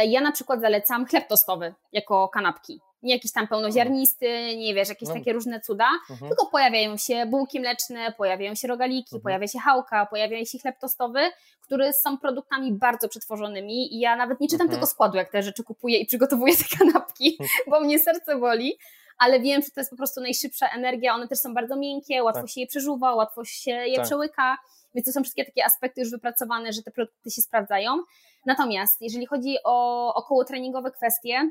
ja 0.06 0.20
na 0.20 0.32
przykład 0.32 0.60
zalecam 0.60 1.06
chleb 1.06 1.28
tostowy 1.28 1.74
jako 1.92 2.28
kanapki 2.28 2.80
Nie 3.02 3.14
jakiś 3.14 3.32
tam 3.32 3.48
pełnoziarnisty, 3.48 4.56
nie 4.56 4.74
wiesz, 4.74 4.88
jakieś 4.88 5.08
no. 5.08 5.14
takie 5.14 5.32
różne 5.32 5.60
cuda, 5.60 5.88
mhm. 6.10 6.28
tylko 6.28 6.46
pojawiają 6.46 6.96
się 6.96 7.26
bułki 7.26 7.60
mleczne, 7.60 8.12
pojawiają 8.12 8.54
się 8.54 8.68
rogaliki, 8.68 9.16
mhm. 9.16 9.22
pojawia 9.22 9.48
się 9.48 9.58
chałka, 9.58 10.06
pojawia 10.06 10.44
się 10.44 10.58
chleb 10.58 10.78
tostowy, 10.78 11.20
które 11.60 11.92
są 11.92 12.18
produktami 12.18 12.72
bardzo 12.72 13.08
przetworzonymi 13.08 13.94
i 13.94 14.00
ja 14.00 14.16
nawet 14.16 14.40
nie 14.40 14.48
czytam 14.48 14.64
mhm. 14.64 14.80
tego 14.80 14.86
składu, 14.86 15.16
jak 15.16 15.30
te 15.30 15.42
rzeczy 15.42 15.64
kupuję 15.64 15.98
i 15.98 16.06
przygotowuję 16.06 16.56
te 16.56 16.76
kanapki, 16.78 17.36
mhm. 17.40 17.48
bo 17.70 17.80
mnie 17.80 17.98
serce 17.98 18.36
boli, 18.36 18.78
ale 19.18 19.40
wiem, 19.40 19.62
że 19.62 19.70
to 19.70 19.80
jest 19.80 19.90
po 19.90 19.96
prostu 19.96 20.20
najszybsza 20.20 20.68
energia, 20.68 21.14
one 21.14 21.28
też 21.28 21.38
są 21.38 21.54
bardzo 21.54 21.76
miękkie, 21.76 22.22
łatwo 22.22 22.40
tak. 22.40 22.50
się 22.50 22.60
je 22.60 22.66
przeżuwa, 22.66 23.14
łatwo 23.14 23.44
się 23.44 23.70
je 23.70 23.96
tak. 23.96 24.06
przełyka, 24.06 24.56
więc 24.94 25.06
to 25.06 25.12
są 25.12 25.22
wszystkie 25.22 25.44
takie 25.44 25.64
aspekty 25.64 26.00
już 26.00 26.10
wypracowane, 26.10 26.72
że 26.72 26.82
te 26.82 26.90
produkty 26.90 27.30
się 27.30 27.42
sprawdzają. 27.42 28.02
Natomiast 28.46 29.00
jeżeli 29.00 29.26
chodzi 29.26 29.56
o 29.64 30.14
około 30.14 30.44
treningowe 30.44 30.90
kwestie, 30.90 31.50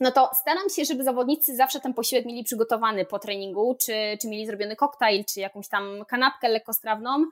no 0.00 0.10
to 0.10 0.30
staram 0.34 0.68
się, 0.68 0.84
żeby 0.84 1.04
zawodnicy 1.04 1.56
zawsze 1.56 1.80
ten 1.80 1.94
posiłek 1.94 2.26
mieli 2.26 2.44
przygotowany 2.44 3.04
po 3.04 3.18
treningu, 3.18 3.76
czy, 3.80 3.92
czy 4.20 4.28
mieli 4.28 4.46
zrobiony 4.46 4.76
koktajl, 4.76 5.24
czy 5.24 5.40
jakąś 5.40 5.68
tam 5.68 6.04
kanapkę 6.08 6.48
lekkostrawną, 6.48 7.24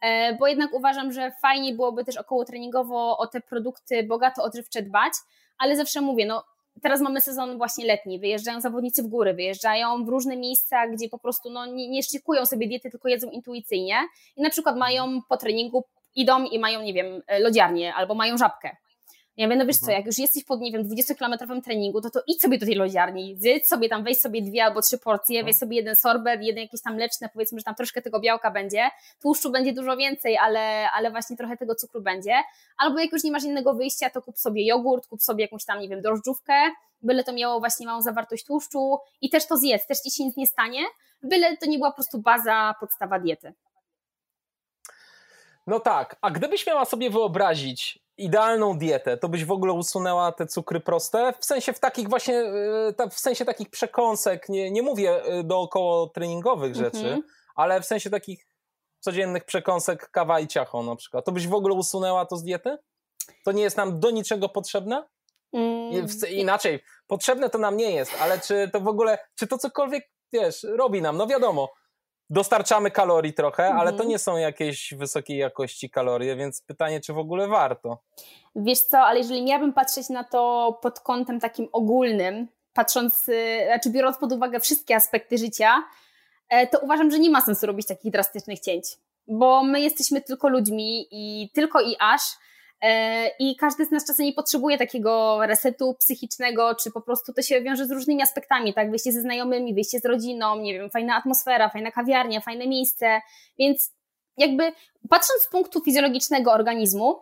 e, 0.00 0.34
bo 0.34 0.46
jednak 0.46 0.74
uważam, 0.74 1.12
że 1.12 1.32
fajnie 1.42 1.74
byłoby 1.74 2.04
też 2.04 2.16
około 2.16 2.44
treningowo 2.44 3.18
o 3.18 3.26
te 3.26 3.40
produkty 3.40 4.02
bogato 4.02 4.42
odżywcze 4.42 4.82
dbać, 4.82 5.12
ale 5.58 5.76
zawsze 5.76 6.00
mówię, 6.00 6.26
no 6.26 6.44
teraz 6.82 7.00
mamy 7.00 7.20
sezon 7.20 7.58
właśnie 7.58 7.86
letni, 7.86 8.18
wyjeżdżają 8.18 8.60
zawodnicy 8.60 9.02
w 9.02 9.06
góry, 9.06 9.34
wyjeżdżają 9.34 10.04
w 10.04 10.08
różne 10.08 10.36
miejsca, 10.36 10.88
gdzie 10.88 11.08
po 11.08 11.18
prostu 11.18 11.50
no, 11.50 11.66
nie, 11.66 11.88
nie 11.88 12.02
szykują 12.02 12.46
sobie 12.46 12.68
diety, 12.68 12.90
tylko 12.90 13.08
jedzą 13.08 13.30
intuicyjnie 13.30 13.96
i 14.36 14.42
na 14.42 14.50
przykład 14.50 14.76
mają 14.76 15.20
po 15.28 15.36
treningu, 15.36 15.84
idą 16.14 16.44
i 16.44 16.58
mają, 16.58 16.82
nie 16.82 16.92
wiem, 16.92 17.22
lodziarnię 17.40 17.94
albo 17.94 18.14
mają 18.14 18.36
żabkę. 18.36 18.76
Ja 19.36 19.46
mówię, 19.46 19.58
no 19.58 19.66
wiesz 19.66 19.76
co, 19.76 19.86
mhm. 19.86 19.98
jak 19.98 20.06
już 20.06 20.18
jesteś 20.18 20.44
pod, 20.44 20.60
nie 20.60 20.72
wiem, 20.72 20.88
20-kilometrowym 20.88 21.62
treningu, 21.62 22.00
to 22.00 22.10
to 22.10 22.20
idź 22.26 22.40
sobie 22.42 22.58
do 22.58 22.66
tej 22.66 22.74
lodziarni, 22.74 23.36
zjedz 23.38 23.68
sobie 23.68 23.88
tam, 23.88 24.04
weź 24.04 24.18
sobie 24.18 24.42
dwie 24.42 24.64
albo 24.64 24.82
trzy 24.82 24.98
porcje, 24.98 25.44
weź 25.44 25.56
sobie 25.56 25.76
jeden 25.76 25.96
sorbet, 25.96 26.42
jeden 26.42 26.62
jakieś 26.62 26.82
tam 26.82 26.94
mleczne, 26.94 27.28
powiedzmy, 27.32 27.58
że 27.58 27.64
tam 27.64 27.74
troszkę 27.74 28.02
tego 28.02 28.20
białka 28.20 28.50
będzie, 28.50 28.90
tłuszczu 29.22 29.50
będzie 29.50 29.72
dużo 29.72 29.96
więcej, 29.96 30.36
ale, 30.36 30.90
ale 30.90 31.10
właśnie 31.10 31.36
trochę 31.36 31.56
tego 31.56 31.74
cukru 31.74 32.02
będzie. 32.02 32.34
Albo 32.78 32.98
jak 33.00 33.12
już 33.12 33.24
nie 33.24 33.32
masz 33.32 33.44
innego 33.44 33.74
wyjścia, 33.74 34.10
to 34.10 34.22
kup 34.22 34.38
sobie 34.38 34.66
jogurt, 34.66 35.06
kup 35.06 35.22
sobie 35.22 35.44
jakąś 35.44 35.64
tam, 35.64 35.80
nie 35.80 35.88
wiem, 35.88 36.02
drożdżówkę, 36.02 36.54
byle 37.02 37.24
to 37.24 37.32
miało 37.32 37.60
właśnie 37.60 37.86
małą 37.86 38.02
zawartość 38.02 38.44
tłuszczu 38.44 38.98
i 39.20 39.30
też 39.30 39.46
to 39.46 39.56
zjedz, 39.56 39.86
też 39.86 39.98
ci 39.98 40.10
się 40.10 40.24
nic 40.24 40.36
nie 40.36 40.46
stanie, 40.46 40.80
byle 41.22 41.56
to 41.56 41.66
nie 41.66 41.78
była 41.78 41.90
po 41.90 41.94
prostu 41.94 42.18
baza, 42.18 42.74
podstawa 42.80 43.18
diety. 43.18 43.54
No 45.66 45.80
tak, 45.80 46.16
a 46.20 46.30
gdybyś 46.30 46.66
miała 46.66 46.84
sobie 46.84 47.10
wyobrazić 47.10 48.05
idealną 48.18 48.78
dietę, 48.78 49.16
to 49.16 49.28
byś 49.28 49.44
w 49.44 49.52
ogóle 49.52 49.72
usunęła 49.72 50.32
te 50.32 50.46
cukry 50.46 50.80
proste? 50.80 51.32
W 51.40 51.44
sensie 51.44 51.72
w 51.72 51.80
takich 51.80 52.08
właśnie, 52.08 52.38
e, 52.98 53.10
w 53.10 53.18
sensie 53.18 53.44
takich 53.44 53.70
przekąsek, 53.70 54.48
nie, 54.48 54.70
nie 54.70 54.82
mówię 54.82 55.24
e, 55.24 55.44
dookoło 55.44 56.06
treningowych 56.06 56.74
rzeczy, 56.74 56.98
mhm. 56.98 57.22
ale 57.54 57.80
w 57.80 57.86
sensie 57.86 58.10
takich 58.10 58.46
codziennych 59.00 59.44
przekąsek 59.44 60.10
kawa 60.10 60.40
i 60.40 60.46
ciacho 60.46 60.82
na 60.82 60.96
przykład. 60.96 61.24
To 61.24 61.32
byś 61.32 61.48
w 61.48 61.54
ogóle 61.54 61.74
usunęła 61.74 62.26
to 62.26 62.36
z 62.36 62.42
diety? 62.42 62.76
To 63.44 63.52
nie 63.52 63.62
jest 63.62 63.76
nam 63.76 64.00
do 64.00 64.10
niczego 64.10 64.48
potrzebne? 64.48 65.06
Mm. 65.52 66.06
Inaczej, 66.30 66.82
potrzebne 67.06 67.50
to 67.50 67.58
nam 67.58 67.76
nie 67.76 67.90
jest, 67.90 68.12
ale 68.20 68.40
czy 68.40 68.70
to 68.72 68.80
w 68.80 68.88
ogóle, 68.88 69.18
czy 69.34 69.46
to 69.46 69.58
cokolwiek, 69.58 70.10
wiesz, 70.32 70.66
robi 70.78 71.02
nam? 71.02 71.16
No 71.16 71.26
wiadomo, 71.26 71.68
dostarczamy 72.30 72.90
kalorii 72.90 73.34
trochę, 73.34 73.62
mhm. 73.62 73.80
ale 73.80 73.90
to 73.90 73.96
mhm. 73.96 74.08
nie 74.08 74.18
są 74.18 74.36
jakieś 74.36 74.94
wysokiej 74.94 75.38
jakości 75.38 75.90
kalorie, 75.90 76.36
więc 76.36 76.62
pytanie, 76.62 77.00
czy 77.00 77.12
w 77.12 77.18
ogóle 77.18 77.48
warto? 77.48 77.98
Wiesz 78.56 78.80
co, 78.80 78.98
ale 78.98 79.18
jeżeli 79.18 79.42
miałabym 79.42 79.72
patrzeć 79.72 80.08
na 80.08 80.24
to 80.24 80.72
pod 80.82 81.00
kątem 81.00 81.40
takim 81.40 81.68
ogólnym, 81.72 82.48
patrząc, 82.72 83.28
y, 83.28 83.64
znaczy 83.66 83.90
biorąc 83.90 84.18
pod 84.18 84.32
uwagę 84.32 84.60
wszystkie 84.60 84.96
aspekty 84.96 85.38
życia, 85.38 85.84
e, 86.48 86.66
to 86.66 86.78
uważam, 86.78 87.10
że 87.10 87.18
nie 87.18 87.30
ma 87.30 87.40
sensu 87.40 87.66
robić 87.66 87.86
takich 87.86 88.12
drastycznych 88.12 88.60
cięć, 88.60 88.84
bo 89.28 89.62
my 89.62 89.80
jesteśmy 89.80 90.20
tylko 90.20 90.48
ludźmi 90.48 91.06
i 91.10 91.50
tylko 91.54 91.80
i 91.80 91.96
aż 92.00 92.20
I 93.38 93.56
każdy 93.56 93.84
z 93.84 93.90
nas 93.90 94.06
czasem 94.06 94.26
nie 94.26 94.32
potrzebuje 94.32 94.78
takiego 94.78 95.38
resetu 95.46 95.94
psychicznego, 95.94 96.74
czy 96.74 96.90
po 96.90 97.00
prostu 97.00 97.32
to 97.32 97.42
się 97.42 97.62
wiąże 97.62 97.86
z 97.86 97.90
różnymi 97.90 98.22
aspektami, 98.22 98.74
tak? 98.74 98.90
Wyjście 98.90 99.12
ze 99.12 99.20
znajomymi, 99.20 99.74
wyjście 99.74 100.00
z 100.00 100.04
rodziną, 100.04 100.56
nie 100.56 100.74
wiem, 100.74 100.90
fajna 100.90 101.16
atmosfera, 101.16 101.68
fajna 101.68 101.90
kawiarnia, 101.90 102.40
fajne 102.40 102.66
miejsce. 102.66 103.20
Więc 103.58 103.92
jakby 104.36 104.72
patrząc 105.10 105.42
z 105.42 105.48
punktu 105.48 105.80
fizjologicznego 105.80 106.52
organizmu, 106.52 107.20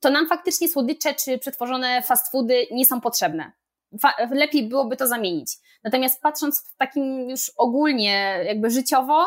to 0.00 0.10
nam 0.10 0.28
faktycznie 0.28 0.68
słodycze 0.68 1.14
czy 1.14 1.38
przetworzone 1.38 2.02
fast 2.02 2.32
foody 2.32 2.66
nie 2.70 2.86
są 2.86 3.00
potrzebne. 3.00 3.52
lepiej 4.30 4.68
byłoby 4.68 4.96
to 4.96 5.06
zamienić. 5.06 5.56
Natomiast 5.84 6.22
patrząc 6.22 6.60
w 6.60 6.76
takim 6.76 7.30
już 7.30 7.52
ogólnie, 7.56 8.40
jakby 8.44 8.70
życiowo, 8.70 9.26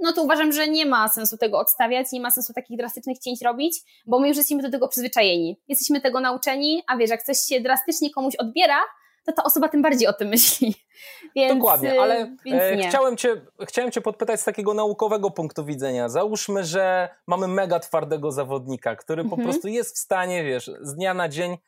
no 0.00 0.12
to 0.12 0.22
uważam, 0.22 0.52
że 0.52 0.68
nie 0.68 0.86
ma 0.86 1.08
sensu 1.08 1.36
tego 1.36 1.58
odstawiać, 1.58 2.12
nie 2.12 2.20
ma 2.20 2.30
sensu 2.30 2.52
takich 2.52 2.78
drastycznych 2.78 3.18
cięć 3.18 3.42
robić, 3.42 3.80
bo 4.06 4.20
my 4.20 4.28
już 4.28 4.36
jesteśmy 4.36 4.62
do 4.62 4.70
tego 4.70 4.88
przyzwyczajeni. 4.88 5.60
Jesteśmy 5.68 6.00
tego 6.00 6.20
nauczeni, 6.20 6.82
a 6.86 6.96
wiesz, 6.96 7.10
jak 7.10 7.22
coś 7.22 7.38
się 7.38 7.60
drastycznie 7.60 8.10
komuś 8.10 8.36
odbiera, 8.36 8.80
to 9.26 9.32
ta 9.32 9.44
osoba 9.44 9.68
tym 9.68 9.82
bardziej 9.82 10.08
o 10.08 10.12
tym 10.12 10.28
myśli. 10.28 10.74
Więc, 11.36 11.58
Dokładnie, 11.58 12.00
ale 12.00 12.14
e, 12.14 12.36
więc 12.44 12.86
chciałem, 12.88 13.16
cię, 13.16 13.46
chciałem 13.66 13.90
Cię 13.90 14.00
podpytać 14.00 14.40
z 14.40 14.44
takiego 14.44 14.74
naukowego 14.74 15.30
punktu 15.30 15.64
widzenia. 15.64 16.08
Załóżmy, 16.08 16.64
że 16.64 17.08
mamy 17.26 17.48
mega 17.48 17.80
twardego 17.80 18.32
zawodnika, 18.32 18.96
który 18.96 19.22
mhm. 19.22 19.40
po 19.40 19.48
prostu 19.48 19.68
jest 19.68 19.96
w 19.96 19.98
stanie, 19.98 20.44
wiesz, 20.44 20.70
z 20.80 20.94
dnia 20.94 21.14
na 21.14 21.28
dzień 21.28 21.58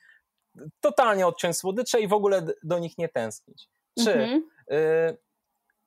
totalnie 0.80 1.26
odciąć 1.26 1.56
słodycze 1.56 2.00
i 2.00 2.08
w 2.08 2.12
ogóle 2.12 2.46
do 2.62 2.78
nich 2.78 2.98
nie 2.98 3.08
tęsknić. 3.08 3.68
Czy 4.04 4.12
mhm. 4.12 4.42
y, 4.72 5.18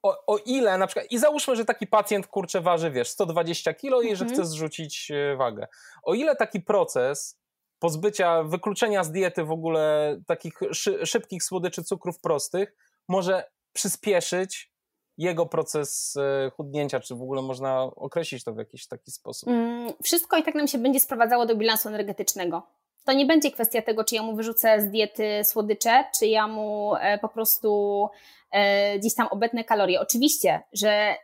o, 0.03 0.25
o, 0.27 0.37
ile 0.37 0.77
na 0.77 0.87
przykład, 0.87 1.11
i 1.11 1.19
załóżmy, 1.19 1.55
że 1.55 1.65
taki 1.65 1.87
pacjent 1.87 2.27
kurczę 2.27 2.61
waży, 2.61 2.91
wiesz, 2.91 3.09
120 3.09 3.73
kilo 3.73 4.01
i 4.01 4.15
że 4.15 4.25
mhm. 4.25 4.29
chce 4.31 4.45
zrzucić 4.45 5.11
e, 5.11 5.35
wagę. 5.35 5.67
O 6.03 6.13
ile 6.13 6.35
taki 6.35 6.61
proces 6.61 7.39
pozbycia, 7.79 8.43
wykluczenia 8.43 9.03
z 9.03 9.11
diety 9.11 9.43
w 9.43 9.51
ogóle 9.51 10.15
takich 10.27 10.53
szy, 10.71 11.05
szybkich 11.05 11.43
słodyczy, 11.43 11.83
cukrów 11.83 12.19
prostych 12.19 12.75
może 13.07 13.43
przyspieszyć 13.73 14.73
jego 15.17 15.45
proces 15.45 16.15
e, 16.17 16.49
chudnięcia, 16.49 16.99
czy 16.99 17.15
w 17.15 17.21
ogóle 17.21 17.41
można 17.41 17.81
określić 17.83 18.43
to 18.43 18.53
w 18.53 18.57
jakiś 18.57 18.87
taki 18.87 19.11
sposób? 19.11 19.49
Mm, 19.49 19.93
wszystko 20.03 20.37
i 20.37 20.43
tak 20.43 20.55
nam 20.55 20.67
się 20.67 20.77
będzie 20.77 20.99
sprowadzało 20.99 21.45
do 21.45 21.55
bilansu 21.55 21.89
energetycznego. 21.89 22.67
To 23.05 23.13
nie 23.13 23.25
będzie 23.25 23.51
kwestia 23.51 23.81
tego, 23.81 24.03
czy 24.03 24.15
ja 24.15 24.23
mu 24.23 24.35
wyrzucę 24.35 24.81
z 24.81 24.89
diety 24.89 25.41
słodycze, 25.43 26.03
czy 26.19 26.27
ja 26.27 26.47
mu 26.47 26.95
e, 26.95 27.17
po 27.17 27.29
prostu 27.29 28.09
E, 28.53 28.99
gdzieś 28.99 29.15
tam 29.15 29.27
obecne 29.27 29.63
kalorie. 29.63 30.01
Oczywiście, 30.01 30.61
że 30.73 31.15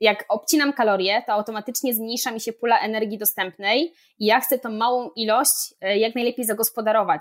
jak 0.00 0.24
obcinam 0.28 0.72
kalorie, 0.72 1.22
to 1.26 1.32
automatycznie 1.32 1.94
zmniejsza 1.94 2.30
mi 2.30 2.40
się 2.40 2.52
pula 2.52 2.80
energii 2.80 3.18
dostępnej 3.18 3.92
i 4.18 4.26
ja 4.26 4.40
chcę 4.40 4.58
tą 4.58 4.70
małą 4.70 5.10
ilość 5.16 5.74
e, 5.80 5.98
jak 5.98 6.14
najlepiej 6.14 6.44
zagospodarować. 6.44 7.20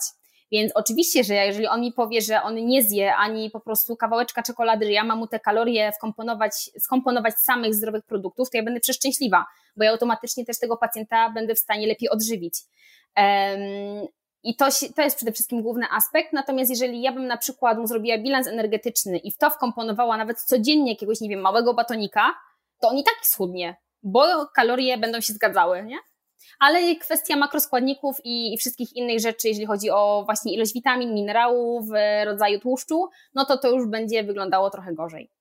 Więc 0.51 0.71
oczywiście, 0.75 1.23
że 1.23 1.33
jeżeli 1.33 1.67
on 1.67 1.81
mi 1.81 1.93
powie, 1.93 2.21
że 2.21 2.41
on 2.41 2.55
nie 2.55 2.83
zje 2.83 3.15
ani 3.15 3.49
po 3.49 3.59
prostu 3.59 3.95
kawałeczka 3.95 4.43
czekolady, 4.43 4.85
że 4.85 4.91
ja 4.91 5.03
mam 5.03 5.19
mu 5.19 5.27
te 5.27 5.39
kalorie 5.39 5.91
wkomponować, 5.91 6.53
skomponować 6.79 7.33
z 7.33 7.43
samych 7.43 7.75
zdrowych 7.75 8.05
produktów, 8.05 8.49
to 8.49 8.57
ja 8.57 8.63
będę 8.63 8.79
przeszczęśliwa, 8.79 9.45
bo 9.77 9.83
ja 9.83 9.91
automatycznie 9.91 10.45
też 10.45 10.59
tego 10.59 10.77
pacjenta 10.77 11.29
będę 11.29 11.55
w 11.55 11.59
stanie 11.59 11.87
lepiej 11.87 12.09
odżywić. 12.09 12.53
I 14.43 14.55
to, 14.55 14.65
to 14.95 15.01
jest 15.01 15.15
przede 15.15 15.31
wszystkim 15.31 15.61
główny 15.61 15.85
aspekt. 15.91 16.33
Natomiast 16.33 16.69
jeżeli 16.69 17.01
ja 17.01 17.11
bym 17.11 17.27
na 17.27 17.37
przykład 17.37 17.77
mu 17.77 17.87
zrobiła 17.87 18.17
bilans 18.17 18.47
energetyczny 18.47 19.17
i 19.17 19.31
w 19.31 19.37
to 19.37 19.49
wkomponowała 19.49 20.17
nawet 20.17 20.41
codziennie 20.41 20.91
jakiegoś, 20.91 21.21
nie 21.21 21.29
wiem, 21.29 21.41
małego 21.41 21.73
batonika, 21.73 22.33
to 22.79 22.87
on 22.87 22.97
i 22.97 23.03
tak 23.03 23.15
schudnie, 23.23 23.75
bo 24.03 24.47
kalorie 24.55 24.97
będą 24.97 25.21
się 25.21 25.33
zgadzały, 25.33 25.83
nie? 25.83 25.97
Ale 26.59 26.95
kwestia 26.95 27.35
makroskładników 27.35 28.17
i, 28.23 28.53
i 28.53 28.57
wszystkich 28.57 28.95
innych 28.95 29.19
rzeczy, 29.19 29.47
jeżeli 29.47 29.65
chodzi 29.65 29.89
o 29.89 30.23
właśnie 30.25 30.53
ilość 30.53 30.73
witamin, 30.73 31.13
minerałów, 31.13 31.85
rodzaju 32.25 32.59
tłuszczu, 32.59 33.09
no 33.33 33.45
to 33.45 33.57
to 33.57 33.69
już 33.69 33.87
będzie 33.87 34.23
wyglądało 34.23 34.69
trochę 34.69 34.93
gorzej. 34.93 35.31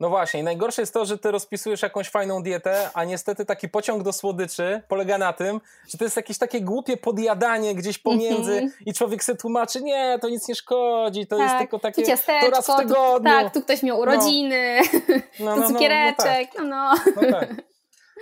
No 0.00 0.08
właśnie, 0.08 0.40
i 0.40 0.42
najgorsze 0.42 0.82
jest 0.82 0.94
to, 0.94 1.04
że 1.04 1.18
ty 1.18 1.30
rozpisujesz 1.30 1.82
jakąś 1.82 2.10
fajną 2.10 2.42
dietę, 2.42 2.90
a 2.94 3.04
niestety 3.04 3.44
taki 3.44 3.68
pociąg 3.68 4.02
do 4.02 4.12
słodyczy 4.12 4.82
polega 4.88 5.18
na 5.18 5.32
tym, 5.32 5.60
że 5.88 5.98
to 5.98 6.04
jest 6.04 6.16
jakieś 6.16 6.38
takie 6.38 6.60
głupie 6.60 6.96
podjadanie 6.96 7.74
gdzieś 7.74 7.98
pomiędzy 7.98 8.52
mm 8.52 8.68
-hmm. 8.68 8.82
i 8.86 8.94
człowiek 8.94 9.24
sobie 9.24 9.38
tłumaczy, 9.38 9.82
nie, 9.82 10.18
to 10.20 10.28
nic 10.28 10.48
nie 10.48 10.54
szkodzi, 10.54 11.26
to 11.26 11.36
tak, 11.36 11.44
jest 11.46 11.58
tylko 11.58 11.78
takie 11.78 12.02
ciasteczko, 12.02 12.50
to 12.50 12.56
raz 12.56 12.66
w 12.66 12.76
tygodniu. 12.76 13.30
Tu, 13.30 13.44
tak, 13.44 13.54
tu 13.54 13.62
ktoś 13.62 13.82
miał 13.82 13.98
urodziny, 13.98 14.80
no. 15.40 15.44
no, 15.44 15.56
no, 15.56 15.62
no 15.62 15.68
cukiereczek, 15.68 16.50
no, 16.58 16.64
no, 16.64 16.94
no. 17.16 17.22
no 17.22 17.30
tak. 17.30 17.54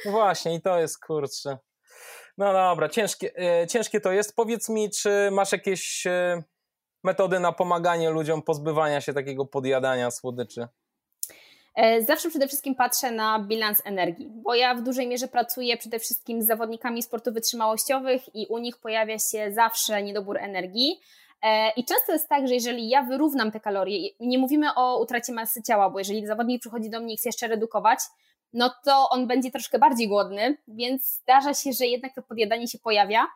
No 0.04 0.12
właśnie, 0.12 0.54
i 0.54 0.60
to 0.60 0.78
jest 0.78 1.04
kurczę. 1.04 1.58
No 2.38 2.52
dobra, 2.52 2.88
ciężkie, 2.88 3.38
e, 3.38 3.66
ciężkie 3.66 4.00
to 4.00 4.12
jest. 4.12 4.36
Powiedz 4.36 4.68
mi, 4.68 4.90
czy 4.90 5.28
masz 5.32 5.52
jakieś 5.52 6.06
e, 6.06 6.42
metody 7.04 7.40
na 7.40 7.52
pomaganie 7.52 8.10
ludziom 8.10 8.42
pozbywania 8.42 9.00
się 9.00 9.12
takiego 9.12 9.46
podjadania 9.46 10.10
słodyczy? 10.10 10.68
E, 11.74 12.02
zawsze 12.02 12.30
przede 12.30 12.48
wszystkim 12.48 12.74
patrzę 12.74 13.10
na 13.10 13.38
bilans 13.38 13.82
energii, 13.84 14.30
bo 14.30 14.54
ja 14.54 14.74
w 14.74 14.82
dużej 14.82 15.08
mierze 15.08 15.28
pracuję 15.28 15.76
przede 15.76 15.98
wszystkim 15.98 16.42
z 16.42 16.46
zawodnikami 16.46 17.02
sportów 17.02 17.34
wytrzymałościowych 17.34 18.34
i 18.34 18.46
u 18.46 18.58
nich 18.58 18.76
pojawia 18.78 19.18
się 19.18 19.52
zawsze 19.52 20.02
niedobór 20.02 20.38
energii. 20.38 21.00
E, 21.42 21.70
I 21.70 21.84
często 21.84 22.12
jest 22.12 22.28
tak, 22.28 22.48
że 22.48 22.54
jeżeli 22.54 22.88
ja 22.88 23.02
wyrównam 23.02 23.52
te 23.52 23.60
kalorie, 23.60 24.10
nie 24.20 24.38
mówimy 24.38 24.74
o 24.74 25.02
utracie 25.02 25.32
masy 25.32 25.62
ciała, 25.62 25.90
bo 25.90 25.98
jeżeli 25.98 26.26
zawodnik 26.26 26.60
przychodzi 26.60 26.90
do 26.90 27.00
mnie 27.00 27.14
i 27.14 27.16
chce 27.16 27.28
jeszcze 27.28 27.46
redukować, 27.46 27.98
no 28.52 28.74
to 28.84 29.08
on 29.10 29.26
będzie 29.26 29.50
troszkę 29.50 29.78
bardziej 29.78 30.08
głodny, 30.08 30.56
więc 30.68 31.08
zdarza 31.08 31.54
się, 31.54 31.72
że 31.72 31.86
jednak 31.86 32.14
to 32.14 32.22
podjadanie 32.22 32.68
się 32.68 32.78
pojawia. 32.78 33.26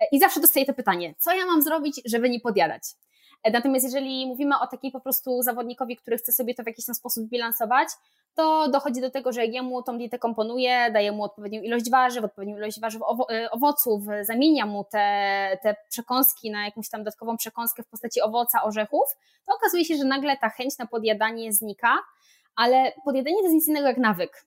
E, 0.00 0.06
I 0.12 0.20
zawsze 0.20 0.40
dostaję 0.40 0.66
to 0.66 0.74
pytanie, 0.74 1.14
co 1.18 1.32
ja 1.32 1.46
mam 1.46 1.62
zrobić, 1.62 2.00
żeby 2.04 2.30
nie 2.30 2.40
podjadać? 2.40 2.82
Natomiast 3.52 3.84
jeżeli 3.84 4.26
mówimy 4.26 4.54
o 4.60 4.66
takiej 4.66 4.90
po 4.90 5.00
prostu 5.00 5.42
zawodnikowi, 5.42 5.96
który 5.96 6.18
chce 6.18 6.32
sobie 6.32 6.54
to 6.54 6.62
w 6.62 6.66
jakiś 6.66 6.86
tam 6.86 6.94
sposób 6.94 7.28
bilansować, 7.28 7.88
to 8.34 8.68
dochodzi 8.68 9.00
do 9.00 9.10
tego, 9.10 9.32
że 9.32 9.46
ja 9.46 9.62
mu 9.62 9.82
tą 9.82 9.98
dietę 9.98 10.18
komponuję, 10.18 10.90
daję 10.92 11.12
mu 11.12 11.24
odpowiednią 11.24 11.62
ilość 11.62 11.90
warzyw, 11.90 12.24
odpowiednią 12.24 12.56
ilość 12.56 12.80
warzyw, 12.80 13.02
e, 13.30 13.50
owoców, 13.50 14.02
zamienia 14.22 14.66
mu 14.66 14.84
te, 14.84 15.58
te 15.62 15.76
przekąski 15.88 16.50
na 16.50 16.64
jakąś 16.64 16.88
tam 16.88 17.00
dodatkową 17.00 17.36
przekąskę 17.36 17.82
w 17.82 17.88
postaci 17.88 18.20
owoca, 18.20 18.62
orzechów, 18.62 19.04
to 19.46 19.54
okazuje 19.54 19.84
się, 19.84 19.96
że 19.96 20.04
nagle 20.04 20.36
ta 20.36 20.48
chęć 20.48 20.78
na 20.78 20.86
podjadanie 20.86 21.52
znika, 21.52 21.98
ale 22.56 22.92
podjadanie 23.04 23.36
to 23.36 23.42
jest 23.42 23.54
nic 23.54 23.68
innego 23.68 23.88
jak 23.88 23.98
nawyk, 23.98 24.46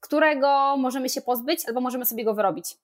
którego 0.00 0.76
możemy 0.76 1.08
się 1.08 1.20
pozbyć 1.20 1.68
albo 1.68 1.80
możemy 1.80 2.04
sobie 2.04 2.24
go 2.24 2.34
wyrobić. 2.34 2.74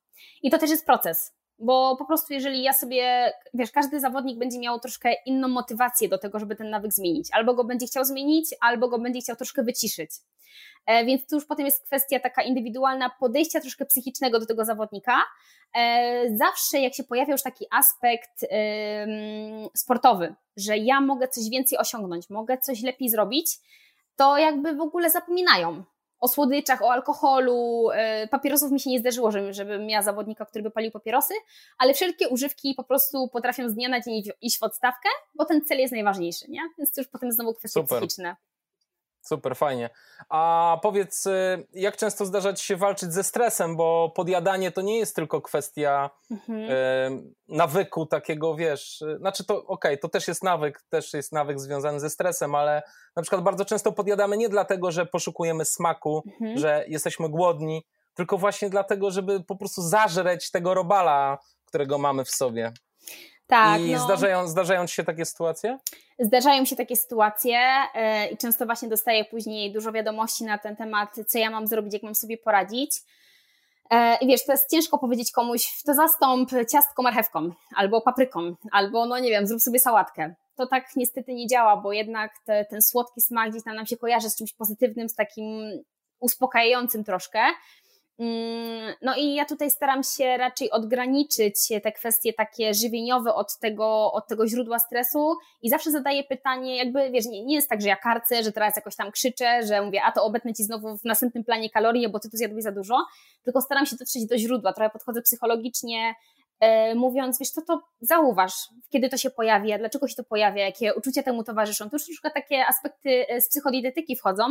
I 0.43 0.51
to 0.51 0.59
też 0.59 0.71
jest 0.71 0.87
proces 0.87 1.33
bo 1.59 1.97
po 1.97 2.05
prostu 2.05 2.33
jeżeli 2.33 2.63
ja 2.63 2.73
sobie, 2.73 3.33
wiesz, 3.55 3.71
każdy 3.71 4.01
zawodnik 4.01 4.39
będzie 4.39 4.59
miał 4.59 4.81
troszkę 4.81 5.15
inną 5.27 5.49
motywację 5.49 6.09
do 6.09 6.19
tego, 6.19 6.39
żeby 6.39 6.57
ten 6.57 6.71
nawyk 6.71 6.93
zmienić. 6.93 7.29
Albo 7.33 7.55
go 7.55 7.65
będzie 7.65 7.87
chciał 7.87 8.05
zmienić, 8.05 8.55
albo 8.61 8.89
go 8.89 8.99
będzie 8.99 9.21
chciał 9.21 9.37
troszkę 9.37 9.63
wyciszyć. 9.63 10.11
E, 10.87 11.05
więc 11.05 11.27
tu 11.27 11.35
już 11.35 11.47
potem 11.47 11.67
jest 11.67 11.87
kwestia 11.87 12.21
taka 12.21 12.43
indywidualna 12.43 13.11
podejścia 13.21 13.61
troszkę 13.61 13.87
psychicznego 13.87 14.41
do 14.41 14.47
tego 14.47 14.65
zawodnika. 14.65 15.23
E, 15.77 16.37
zawsze 16.37 16.81
jak 16.81 16.95
się 16.95 17.05
pojawia 17.05 17.33
już 17.33 17.43
taki 17.43 17.67
aspekt 17.71 18.47
sportowy, 19.77 20.35
że 20.57 20.79
ja 20.79 21.01
mogę 21.01 21.29
coś 21.29 21.49
więcej 21.51 21.79
osiągnąć, 21.79 22.31
mogę 22.31 22.59
coś 22.59 22.83
lepiej 22.83 23.09
zrobić, 23.09 23.59
to 24.17 24.39
jakby 24.39 24.75
w 24.75 24.81
ogóle 24.81 25.11
zapominają 25.11 25.85
o 26.25 26.29
słodyczach, 26.29 26.83
o 26.83 26.93
alkoholu. 26.93 27.89
E, 27.95 28.29
papierosów 28.29 28.73
mi 28.73 28.81
się 28.81 28.91
nie 28.91 28.99
zdarzyło, 28.99 29.31
żebym 29.51 29.87
miała 29.87 30.03
zawodnika, 30.03 30.45
który 30.45 30.63
by 30.63 30.71
palił 30.71 30.91
papierosy, 30.91 31.35
ale 31.79 31.95
wszelkie 31.95 32.29
używki 32.29 32.75
po 32.75 32.85
prostu 32.85 33.29
potrafią 33.29 33.69
z 33.69 33.75
dnia 33.75 33.89
na 33.89 34.01
dzień 34.01 34.23
iść 34.41 34.59
w 34.59 34.63
odstawkę, 34.63 35.09
bo 35.35 35.45
ten 35.45 35.65
cel 35.65 35.79
jest 35.79 35.93
najważniejszy, 35.93 36.45
nie? 36.49 36.61
Więc 36.79 36.93
to 36.93 37.01
już 37.01 37.09
potem 37.09 37.33
znowu 37.33 37.55
kwestie 37.55 37.81
Super. 37.81 37.99
psychiczne. 37.99 38.37
Super, 39.25 39.57
fajnie. 39.57 39.91
A 40.29 40.79
powiedz, 40.83 41.27
y, 41.27 41.67
jak 41.73 41.97
często 41.97 42.27
zdarza 42.27 42.53
ci 42.53 42.67
się 42.67 42.77
walczyć 42.77 43.13
ze 43.13 43.25
stresem, 43.25 43.77
bo 43.77 44.13
podjadanie 44.17 44.73
to 44.73 44.83
nie 44.83 44.99
jest 44.99 45.17
tylko 45.17 45.43
kwestia 45.43 46.11
mhm. 46.31 46.71
y, 46.71 47.33
nawyku 47.49 48.07
takiego, 48.07 48.55
wiesz, 48.55 49.03
y, 49.03 49.19
znaczy 49.19 49.45
to 49.45 49.55
okej, 49.57 49.67
okay, 49.67 49.99
to 49.99 50.09
też 50.09 50.29
jest 50.29 50.43
nawyk, 50.43 50.83
też 50.89 51.15
jest 51.15 51.33
nawyk 51.33 51.61
związany 51.61 52.01
ze 52.01 52.11
stresem, 52.11 52.55
ale 52.55 52.83
na 53.17 53.23
przykład 53.23 53.43
bardzo 53.43 53.65
często 53.65 53.93
podjadamy 53.93 54.37
nie 54.37 54.49
dlatego, 54.49 54.91
że 54.91 55.07
poszukujemy 55.07 55.65
smaku, 55.65 56.23
mhm. 56.27 56.59
że 56.59 56.85
jesteśmy 56.89 57.29
głodni, 57.29 57.87
tylko 58.15 58.39
właśnie 58.39 58.71
dlatego, 58.71 59.11
żeby 59.11 59.45
po 59.45 59.57
prostu 59.57 59.83
zażreć 59.83 60.51
tego 60.51 60.75
robala, 60.75 61.39
którego 61.67 61.99
mamy 61.99 62.25
w 62.25 62.31
sobie. 62.31 62.73
Tak. 63.47 63.81
I 63.81 63.93
no. 63.93 64.05
zdarzają, 64.05 64.49
zdarzają 64.49 64.87
ci 64.87 64.95
się 64.95 65.05
takie 65.05 65.25
sytuacje? 65.25 65.79
Zdarzają 66.19 66.65
się 66.65 66.77
takie 66.77 66.97
sytuacje 66.97 67.61
yy, 67.95 68.27
i 68.27 68.37
często 68.37 68.67
właśnie 68.67 68.89
dostaję 68.89 69.25
później 69.25 69.73
dużo 69.73 69.93
wiadomości 69.93 70.45
na 70.45 70.59
ten 70.59 70.77
temat, 70.77 71.17
co 71.29 71.39
ja 71.39 71.51
mam 71.51 71.67
zrobić, 71.67 71.93
jak 71.93 72.03
mam 72.03 72.15
sobie 72.15 72.39
poradzić. 72.39 73.01
E, 73.91 74.17
I 74.17 74.27
wiesz, 74.27 74.45
to 74.45 74.53
jest 74.53 74.71
ciężko 74.71 74.99
powiedzieć 74.99 75.33
komuś, 75.33 75.83
to 75.87 75.95
zastąp 75.95 76.51
ciastko 76.71 77.03
marchewką, 77.03 77.51
albo 77.77 78.01
papryką, 78.01 78.55
albo 78.73 79.07
no 79.07 79.19
nie 79.19 79.31
wiem, 79.31 79.47
zrób 79.47 79.61
sobie 79.61 79.79
sałatkę. 79.79 80.35
To 80.57 80.67
tak 80.67 80.97
niestety 80.97 81.35
nie 81.35 81.47
działa, 81.47 81.77
bo 81.77 81.93
jednak 81.93 82.33
te, 82.45 82.65
ten 82.65 82.83
słodki 82.83 83.21
smak 83.21 83.51
gdzieś 83.51 83.65
tam 83.65 83.77
nam 83.77 83.87
się 83.87 83.97
kojarzy 83.97 84.31
z 84.31 84.37
czymś 84.37 84.53
pozytywnym, 84.53 85.09
z 85.09 85.15
takim 85.15 85.71
uspokajającym 86.21 87.05
troszkę. 87.05 87.41
Mm, 88.19 88.95
no 89.03 89.17
i 89.17 89.35
ja 89.35 89.45
tutaj 89.45 89.71
staram 89.71 90.03
się 90.03 90.37
raczej 90.37 90.71
odgraniczyć 90.71 91.55
te 91.83 91.93
kwestie 91.93 92.33
takie 92.33 92.75
żywieniowe 92.75 93.35
od 93.35 93.59
tego, 93.59 94.13
od 94.13 94.27
tego 94.29 94.47
źródła 94.47 94.79
stresu 94.79 95.37
i 95.63 95.71
zawsze 95.71 95.91
zadaję 95.91 96.25
pytanie, 96.25 96.77
jakby 96.77 97.11
wiesz, 97.11 97.27
nie, 97.27 97.45
nie 97.45 97.55
jest 97.55 97.69
tak, 97.69 97.81
że 97.81 97.89
ja 97.89 97.97
karcę, 97.97 98.43
że 98.43 98.53
teraz 98.53 98.77
jakoś 98.77 98.97
tam 98.97 99.11
krzyczę, 99.11 99.67
że 99.67 99.83
mówię, 99.83 100.03
a 100.03 100.13
to 100.13 100.25
obetnę 100.25 100.55
ci 100.55 100.65
znowu 100.65 100.99
w 100.99 101.05
następnym 101.05 101.45
planie 101.45 101.71
kalorii, 101.71 102.09
bo 102.09 102.21
ty 102.21 102.31
tu 102.31 102.37
zjadłeś 102.37 102.65
za 102.65 102.73
dużo, 102.73 103.07
tylko 103.45 103.61
staram 103.61 103.87
się 103.87 103.97
dotrzeć 103.97 104.27
do 104.27 104.39
źródła, 104.39 104.73
trochę 104.73 104.91
podchodzę 104.91 105.23
psychologicznie, 105.23 106.15
mówiąc, 106.95 107.39
wiesz, 107.39 107.53
to 107.53 107.63
to 107.63 107.83
zauważ, 108.01 108.53
kiedy 108.91 109.09
to 109.09 109.17
się 109.17 109.31
pojawia, 109.31 109.79
dlaczego 109.79 110.09
się 110.09 110.15
to 110.15 110.25
pojawia, 110.25 110.65
jakie 110.65 110.95
uczucia 110.95 111.23
temu 111.23 111.45
towarzyszą. 111.45 111.91
Tu 111.91 111.97
już 111.97 112.05
troszkę 112.05 112.31
takie 112.31 112.67
aspekty 112.67 113.29
e, 113.29 113.41
z 113.41 113.49
psychodietetyki 113.49 114.17
wchodzą 114.17 114.45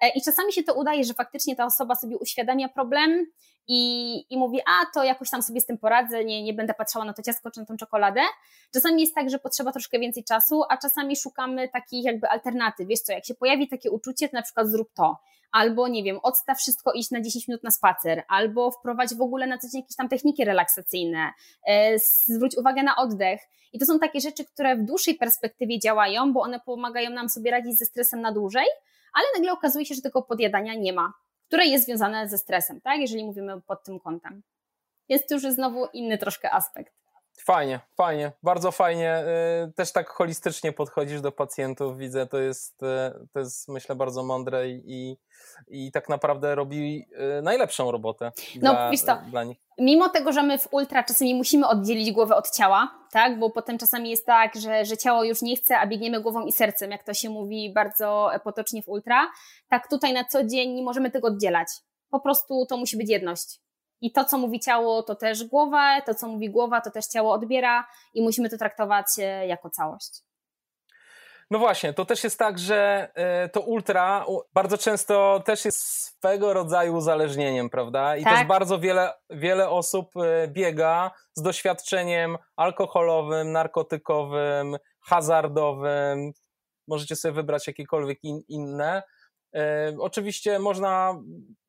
e, 0.00 0.08
i 0.08 0.22
czasami 0.22 0.52
się 0.52 0.62
to 0.62 0.74
udaje, 0.74 1.04
że 1.04 1.14
faktycznie 1.14 1.56
ta 1.56 1.64
osoba 1.64 1.94
sobie 1.94 2.18
uświadamia 2.18 2.68
problem 2.68 3.26
i, 3.68 4.14
i 4.30 4.38
mówi, 4.38 4.60
a 4.66 4.86
to 4.94 5.04
jakoś 5.04 5.30
tam 5.30 5.42
sobie 5.42 5.60
z 5.60 5.66
tym 5.66 5.78
poradzę, 5.78 6.24
nie, 6.24 6.42
nie 6.42 6.54
będę 6.54 6.74
patrzała 6.74 7.04
na 7.04 7.12
to 7.12 7.22
ciastko 7.22 7.50
czy 7.50 7.60
na 7.60 7.66
tą 7.66 7.76
czekoladę. 7.76 8.20
Czasami 8.72 9.00
jest 9.00 9.14
tak, 9.14 9.30
że 9.30 9.38
potrzeba 9.38 9.72
troszkę 9.72 9.98
więcej 9.98 10.24
czasu, 10.24 10.62
a 10.68 10.76
czasami 10.76 11.16
szukamy 11.16 11.68
takich 11.68 12.04
jakby 12.04 12.28
alternatyw. 12.28 12.88
Wiesz 12.88 13.00
co, 13.00 13.12
jak 13.12 13.24
się 13.24 13.34
pojawi 13.34 13.68
takie 13.68 13.90
uczucie, 13.90 14.28
to 14.28 14.36
na 14.36 14.42
przykład 14.42 14.68
zrób 14.68 14.92
to 14.94 15.16
albo 15.54 15.88
nie 15.88 16.02
wiem, 16.02 16.18
odstaw 16.22 16.58
wszystko, 16.58 16.92
iść 16.92 17.10
na 17.10 17.20
10 17.20 17.48
minut 17.48 17.62
na 17.62 17.70
spacer, 17.70 18.22
albo 18.28 18.70
wprowadź 18.70 19.14
w 19.14 19.20
ogóle 19.20 19.46
na 19.46 19.58
co 19.58 19.68
dzień 19.68 19.80
jakieś 19.80 19.96
tam 19.96 20.08
techniki 20.08 20.44
relaksacyjne, 20.44 21.32
e, 21.66 21.98
zwróć 21.98 22.56
uwagę 22.56 22.82
na 22.82 22.96
oddech. 22.96 23.40
I 23.72 23.78
to 23.78 23.86
są 23.86 23.98
takie 23.98 24.20
rzeczy, 24.20 24.44
które 24.44 24.76
w 24.76 24.84
dłuższej 24.84 25.14
perspektywie 25.14 25.78
działają, 25.78 26.32
bo 26.32 26.40
one 26.40 26.60
pomagają 26.60 27.10
nam 27.10 27.28
sobie 27.28 27.50
radzić 27.50 27.78
ze 27.78 27.84
stresem 27.84 28.20
na 28.20 28.32
dłużej, 28.32 28.66
ale 29.12 29.26
nagle 29.36 29.52
okazuje 29.52 29.86
się, 29.86 29.94
że 29.94 30.02
tego 30.02 30.22
podjadania 30.22 30.74
nie 30.74 30.92
ma, 30.92 31.12
które 31.46 31.66
jest 31.66 31.84
związane 31.84 32.28
ze 32.28 32.38
stresem, 32.38 32.80
tak? 32.80 33.00
Jeżeli 33.00 33.24
mówimy 33.24 33.60
pod 33.60 33.84
tym 33.84 34.00
kątem. 34.00 34.42
Jest 35.08 35.28
to 35.28 35.34
już 35.34 35.42
znowu 35.42 35.86
inny 35.86 36.18
troszkę 36.18 36.50
aspekt. 36.52 37.03
Fajnie, 37.38 37.80
fajnie, 37.96 38.32
bardzo 38.42 38.72
fajnie. 38.72 39.24
Y, 39.68 39.72
też 39.72 39.92
tak 39.92 40.08
holistycznie 40.08 40.72
podchodzisz 40.72 41.20
do 41.20 41.32
pacjentów, 41.32 41.98
widzę, 41.98 42.26
to 42.26 42.38
jest, 42.38 42.82
y, 42.82 43.26
to 43.32 43.38
jest 43.38 43.68
myślę 43.68 43.94
bardzo 43.94 44.22
mądre 44.22 44.68
i, 44.68 45.16
i 45.68 45.92
tak 45.92 46.08
naprawdę 46.08 46.54
robi 46.54 47.06
y, 47.38 47.42
najlepszą 47.42 47.90
robotę 47.90 48.32
no, 48.54 48.60
dla, 48.60 48.90
to, 49.06 49.22
dla 49.30 49.44
nich. 49.44 49.58
Mimo 49.78 50.08
tego, 50.08 50.32
że 50.32 50.42
my 50.42 50.58
w 50.58 50.68
ultra 50.72 51.02
czasami 51.02 51.34
musimy 51.34 51.68
oddzielić 51.68 52.12
głowę 52.12 52.36
od 52.36 52.50
ciała, 52.50 52.90
tak, 53.12 53.38
bo 53.38 53.50
potem 53.50 53.78
czasami 53.78 54.10
jest 54.10 54.26
tak, 54.26 54.54
że, 54.54 54.84
że 54.84 54.96
ciało 54.96 55.24
już 55.24 55.42
nie 55.42 55.56
chce, 55.56 55.78
a 55.78 55.86
biegniemy 55.86 56.20
głową 56.20 56.46
i 56.46 56.52
sercem, 56.52 56.90
jak 56.90 57.04
to 57.04 57.14
się 57.14 57.30
mówi 57.30 57.72
bardzo 57.72 58.30
potocznie 58.44 58.82
w 58.82 58.88
ultra, 58.88 59.30
tak 59.68 59.88
tutaj 59.88 60.12
na 60.12 60.24
co 60.24 60.44
dzień 60.44 60.72
nie 60.72 60.82
możemy 60.82 61.10
tego 61.10 61.28
oddzielać. 61.28 61.68
Po 62.10 62.20
prostu 62.20 62.66
to 62.66 62.76
musi 62.76 62.96
być 62.96 63.10
jedność. 63.10 63.63
I 64.04 64.12
to, 64.12 64.24
co 64.24 64.38
mówi 64.38 64.60
ciało, 64.60 65.02
to 65.02 65.14
też 65.14 65.44
głowa, 65.44 66.00
to, 66.00 66.14
co 66.14 66.28
mówi 66.28 66.50
głowa, 66.50 66.80
to 66.80 66.90
też 66.90 67.06
ciało 67.06 67.32
odbiera 67.32 67.86
i 68.14 68.22
musimy 68.22 68.48
to 68.50 68.58
traktować 68.58 69.06
e, 69.18 69.46
jako 69.46 69.70
całość. 69.70 70.22
No 71.50 71.58
właśnie, 71.58 71.94
to 71.94 72.04
też 72.04 72.24
jest 72.24 72.38
tak, 72.38 72.58
że 72.58 73.10
e, 73.14 73.48
to 73.48 73.60
ultra 73.60 74.24
bardzo 74.54 74.78
często 74.78 75.42
też 75.44 75.64
jest 75.64 75.78
swego 75.80 76.52
rodzaju 76.52 76.94
uzależnieniem, 76.94 77.70
prawda? 77.70 78.16
I 78.16 78.24
tak. 78.24 78.38
też 78.38 78.46
bardzo 78.46 78.78
wiele, 78.78 79.12
wiele 79.30 79.68
osób 79.68 80.10
e, 80.16 80.48
biega 80.48 81.10
z 81.34 81.42
doświadczeniem 81.42 82.38
alkoholowym, 82.56 83.52
narkotykowym, 83.52 84.76
hazardowym. 85.00 86.32
Możecie 86.88 87.16
sobie 87.16 87.34
wybrać 87.34 87.66
jakiekolwiek 87.66 88.24
in, 88.24 88.40
inne 88.48 89.02
oczywiście 89.98 90.58
można 90.58 91.20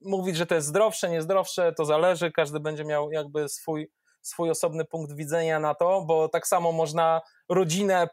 mówić, 0.01 0.37
że 0.37 0.45
to 0.45 0.55
jest 0.55 0.67
zdrowsze, 0.67 1.09
niezdrowsze, 1.09 1.73
to 1.73 1.85
zależy, 1.85 2.31
każdy 2.31 2.59
będzie 2.59 2.85
miał 2.85 3.11
jakby 3.11 3.49
swój, 3.49 3.91
swój 4.21 4.49
osobny 4.49 4.85
punkt 4.85 5.15
widzenia 5.15 5.59
na 5.59 5.75
to, 5.75 6.01
bo 6.01 6.29
tak 6.29 6.47
samo 6.47 6.71
można 6.71 7.21
rodzinę 7.49 8.07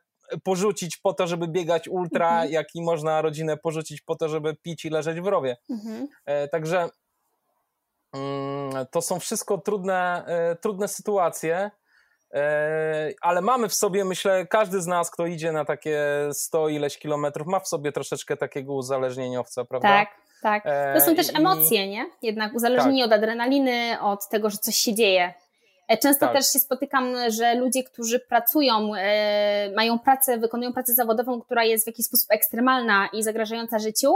porzucić 0.44 0.96
po 0.96 1.14
to, 1.14 1.26
żeby 1.26 1.48
biegać 1.48 1.88
ultra, 1.88 2.30
mhm. 2.30 2.52
jak 2.52 2.74
i 2.74 2.82
można 2.82 3.22
rodzinę 3.22 3.56
porzucić 3.56 4.00
po 4.00 4.16
to, 4.16 4.28
żeby 4.28 4.56
pić 4.56 4.84
i 4.84 4.90
leżeć 4.90 5.20
w 5.20 5.26
rowie. 5.26 5.56
Mhm. 5.70 6.08
E, 6.24 6.48
także 6.48 6.88
mm, 8.12 8.86
to 8.90 9.02
są 9.02 9.20
wszystko 9.20 9.58
trudne, 9.58 10.24
e, 10.26 10.56
trudne 10.56 10.88
sytuacje. 10.88 11.70
E, 12.32 13.12
ale 13.20 13.40
mamy 13.40 13.68
w 13.68 13.74
sobie, 13.74 14.04
myślę, 14.04 14.46
każdy 14.46 14.82
z 14.82 14.86
nas, 14.86 15.10
kto 15.10 15.26
idzie 15.26 15.52
na 15.52 15.64
takie 15.64 16.00
100 16.32 16.68
ileś 16.68 16.98
kilometrów, 16.98 17.46
ma 17.46 17.60
w 17.60 17.68
sobie 17.68 17.92
troszeczkę 17.92 18.36
takiego 18.36 18.72
uzależnieniowca, 18.74 19.64
prawda? 19.64 19.88
Tak, 19.88 20.08
tak. 20.42 20.64
To 20.94 21.00
są 21.00 21.12
e, 21.12 21.14
też 21.14 21.34
emocje, 21.34 21.88
nie? 21.88 22.06
Jednak 22.22 22.54
uzależnienie 22.54 23.02
tak. 23.02 23.12
od 23.12 23.18
adrenaliny, 23.18 24.00
od 24.00 24.28
tego, 24.28 24.50
że 24.50 24.58
coś 24.58 24.76
się 24.76 24.94
dzieje. 24.94 25.34
E, 25.88 25.98
często 25.98 26.26
tak. 26.26 26.36
też 26.36 26.52
się 26.52 26.58
spotykam, 26.58 27.14
że 27.28 27.54
ludzie, 27.54 27.84
którzy 27.84 28.20
pracują, 28.20 28.90
mają 29.76 29.98
pracę, 29.98 30.38
wykonują 30.38 30.72
pracę 30.72 30.94
zawodową, 30.94 31.40
która 31.40 31.64
jest 31.64 31.84
w 31.84 31.86
jakiś 31.86 32.06
sposób 32.06 32.30
ekstremalna 32.30 33.08
i 33.12 33.22
zagrażająca 33.22 33.78
życiu, 33.78 34.14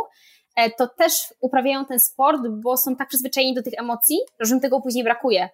to 0.79 0.87
też 0.87 1.13
uprawiają 1.41 1.85
ten 1.85 2.01
sport, 2.01 2.41
bo 2.51 2.77
są 2.77 2.97
tak 2.97 3.09
przyzwyczajeni 3.09 3.55
do 3.55 3.63
tych 3.63 3.75
emocji, 3.79 4.19
że 4.41 4.55
im 4.55 4.61
tego 4.61 4.81
później 4.81 5.05
brakuje 5.05 5.49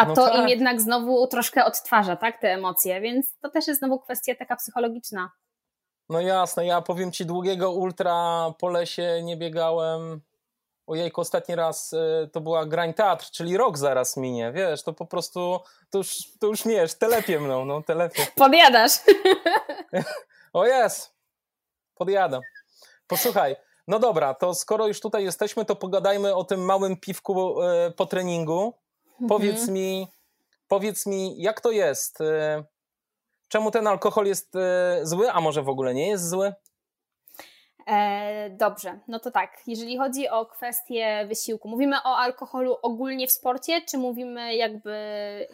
A 0.00 0.04
no 0.04 0.14
to 0.14 0.26
tak. 0.26 0.40
im 0.40 0.48
jednak 0.48 0.80
znowu 0.80 1.26
troszkę 1.26 1.64
odtwarza, 1.64 2.16
tak, 2.16 2.40
te 2.40 2.48
emocje, 2.48 3.00
więc 3.00 3.38
to 3.38 3.50
też 3.50 3.66
jest 3.66 3.78
znowu 3.78 3.98
kwestia 3.98 4.34
taka 4.38 4.56
psychologiczna. 4.56 5.30
No 6.08 6.20
jasne, 6.20 6.66
ja 6.66 6.80
powiem 6.80 7.12
ci, 7.12 7.26
długiego 7.26 7.72
ultra 7.72 8.44
po 8.58 8.68
lesie 8.68 9.20
nie 9.22 9.36
biegałem. 9.36 10.20
Ojejku, 10.86 11.20
ostatni 11.20 11.54
raz 11.54 11.92
y, 11.92 12.30
to 12.32 12.40
była 12.40 12.66
grań 12.66 12.94
teatr, 12.94 13.30
czyli 13.30 13.56
rok 13.56 13.78
zaraz 13.78 14.16
minie, 14.16 14.52
wiesz, 14.52 14.82
to 14.82 14.92
po 14.92 15.06
prostu, 15.06 15.60
to 15.90 15.98
już, 15.98 16.16
to 16.40 16.46
już 16.46 16.64
wiesz, 16.64 16.94
telepie 16.94 17.40
mną, 17.40 17.64
no, 17.64 17.82
telepie. 17.82 18.26
Podjadasz. 18.36 18.92
o 20.52 20.66
jest, 20.66 21.14
podjadam. 21.94 22.40
Posłuchaj, 23.06 23.56
no 23.86 23.98
dobra, 23.98 24.34
to 24.34 24.54
skoro 24.54 24.86
już 24.86 25.00
tutaj 25.00 25.24
jesteśmy, 25.24 25.64
to 25.64 25.76
pogadajmy 25.76 26.34
o 26.34 26.44
tym 26.44 26.60
małym 26.64 26.96
piwku 26.96 27.62
y, 27.62 27.90
po 27.90 28.06
treningu. 28.06 28.74
Mhm. 29.22 29.28
Powiedz 29.28 29.68
mi, 29.68 30.08
powiedz 30.68 31.06
mi, 31.06 31.42
jak 31.42 31.60
to 31.60 31.70
jest? 31.70 32.20
Y, 32.20 32.64
czemu 33.48 33.70
ten 33.70 33.86
alkohol 33.86 34.26
jest 34.26 34.52
zły, 35.02 35.30
a 35.32 35.40
może 35.40 35.62
w 35.62 35.68
ogóle 35.68 35.94
nie 35.94 36.08
jest 36.08 36.28
zły? 36.28 36.54
E, 37.86 38.50
dobrze, 38.50 38.98
no 39.08 39.18
to 39.18 39.30
tak, 39.30 39.62
jeżeli 39.66 39.98
chodzi 39.98 40.28
o 40.28 40.46
kwestię 40.46 41.24
wysiłku, 41.28 41.68
mówimy 41.68 41.96
o 41.96 42.16
alkoholu 42.16 42.76
ogólnie 42.82 43.26
w 43.26 43.32
sporcie, 43.32 43.80
czy 43.82 43.98
mówimy 43.98 44.56
jakby. 44.56 45.46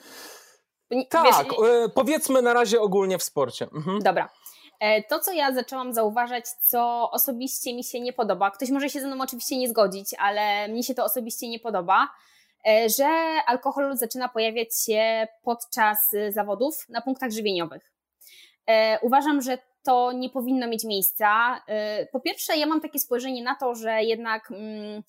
Tak, 1.10 1.24
wiesz, 1.24 1.56
powiedzmy 1.94 2.42
na 2.42 2.52
razie 2.52 2.80
ogólnie 2.80 3.18
w 3.18 3.22
sporcie. 3.22 3.68
Mhm. 3.74 4.02
Dobra. 4.02 4.28
E, 4.80 5.02
to, 5.02 5.18
co 5.18 5.32
ja 5.32 5.52
zaczęłam 5.52 5.94
zauważać, 5.94 6.48
co 6.48 7.10
osobiście 7.10 7.74
mi 7.74 7.84
się 7.84 8.00
nie 8.00 8.12
podoba, 8.12 8.50
ktoś 8.50 8.70
może 8.70 8.90
się 8.90 9.00
ze 9.00 9.06
mną 9.06 9.24
oczywiście 9.24 9.58
nie 9.58 9.68
zgodzić, 9.68 10.14
ale 10.18 10.68
mnie 10.68 10.82
się 10.82 10.94
to 10.94 11.04
osobiście 11.04 11.48
nie 11.48 11.58
podoba, 11.58 12.08
że 12.98 13.06
alkohol 13.46 13.96
zaczyna 13.96 14.28
pojawiać 14.28 14.68
się 14.86 15.26
podczas 15.42 15.98
zawodów 16.30 16.88
na 16.88 17.00
punktach 17.00 17.30
żywieniowych. 17.30 17.92
Uważam, 19.02 19.42
że 19.42 19.58
to 19.86 20.12
nie 20.12 20.30
powinno 20.30 20.68
mieć 20.68 20.84
miejsca. 20.84 21.60
Y, 22.02 22.06
po 22.12 22.20
pierwsze, 22.20 22.56
ja 22.56 22.66
mam 22.66 22.80
takie 22.80 22.98
spojrzenie 22.98 23.42
na 23.42 23.54
to, 23.54 23.74
że 23.74 24.02
jednak 24.02 24.50
mm, 24.50 25.02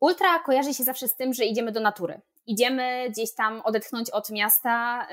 ultra 0.00 0.38
kojarzy 0.38 0.74
się 0.74 0.84
zawsze 0.84 1.08
z 1.08 1.16
tym, 1.16 1.34
że 1.34 1.44
idziemy 1.44 1.72
do 1.72 1.80
natury. 1.80 2.20
Idziemy 2.46 3.10
gdzieś 3.10 3.34
tam 3.34 3.60
odetchnąć 3.64 4.10
od 4.10 4.30
miasta, 4.30 5.06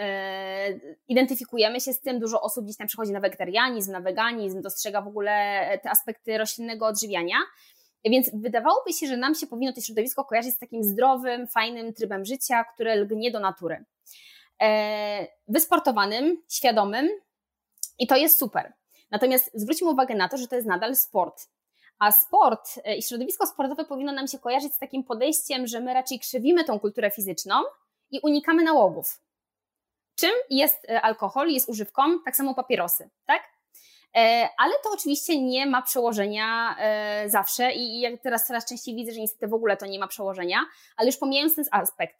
identyfikujemy 1.07 1.81
się 1.81 1.93
z 1.93 2.01
tym. 2.01 2.19
Dużo 2.19 2.41
osób 2.41 2.65
gdzieś 2.65 2.77
tam 2.77 2.87
przechodzi 2.87 3.11
na 3.11 3.19
wegetarianizm, 3.19 3.91
na 3.91 4.01
weganizm, 4.01 4.61
dostrzega 4.61 5.01
w 5.01 5.07
ogóle 5.07 5.65
te 5.83 5.89
aspekty 5.89 6.37
roślinnego 6.37 6.87
odżywiania. 6.87 7.35
Więc 8.05 8.29
wydawałoby 8.33 8.93
się, 8.93 9.07
że 9.07 9.17
nam 9.17 9.35
się 9.35 9.47
powinno 9.47 9.73
to 9.73 9.81
środowisko 9.81 10.25
kojarzyć 10.25 10.55
z 10.55 10.59
takim 10.59 10.83
zdrowym, 10.83 11.47
fajnym 11.47 11.93
trybem 11.93 12.25
życia, 12.25 12.63
które 12.63 12.95
lgnie 12.95 13.31
do 13.31 13.39
natury. 13.39 13.85
Yy, 14.61 14.67
wysportowanym, 15.47 16.41
świadomym, 16.49 17.09
i 17.99 18.07
to 18.07 18.15
jest 18.15 18.39
super. 18.39 18.73
Natomiast 19.11 19.51
zwróćmy 19.53 19.89
uwagę 19.89 20.15
na 20.15 20.29
to, 20.29 20.37
że 20.37 20.47
to 20.47 20.55
jest 20.55 20.67
nadal 20.67 20.95
sport. 20.95 21.47
A 21.99 22.11
sport 22.11 22.69
e, 22.83 22.97
i 22.97 23.03
środowisko 23.03 23.47
sportowe 23.47 23.85
powinno 23.85 24.11
nam 24.11 24.27
się 24.27 24.39
kojarzyć 24.39 24.73
z 24.73 24.79
takim 24.79 25.03
podejściem, 25.03 25.67
że 25.67 25.79
my 25.79 25.93
raczej 25.93 26.19
krzywimy 26.19 26.63
tą 26.63 26.79
kulturę 26.79 27.11
fizyczną 27.11 27.55
i 28.11 28.19
unikamy 28.19 28.63
nałogów. 28.63 29.21
Czym 30.15 30.31
jest 30.49 30.89
e, 30.89 31.01
alkohol, 31.01 31.49
jest 31.49 31.69
używką, 31.69 32.01
tak 32.25 32.35
samo 32.35 32.55
papierosy, 32.55 33.09
tak? 33.25 33.52
E, 34.15 34.49
ale 34.57 34.73
to 34.83 34.89
oczywiście 34.93 35.41
nie 35.41 35.65
ma 35.65 35.81
przełożenia 35.81 36.75
zawsze 37.27 37.71
i 37.73 37.99
jak 37.99 38.21
teraz 38.21 38.47
coraz 38.47 38.69
częściej 38.69 38.95
widzę, 38.95 39.11
że 39.11 39.19
niestety 39.19 39.47
w 39.47 39.53
ogóle 39.53 39.77
to 39.77 39.85
nie 39.85 39.99
ma 39.99 40.07
przełożenia, 40.07 40.57
ale 40.97 41.07
już 41.07 41.17
pomijając 41.17 41.55
ten 41.55 41.65
aspekt, 41.71 42.15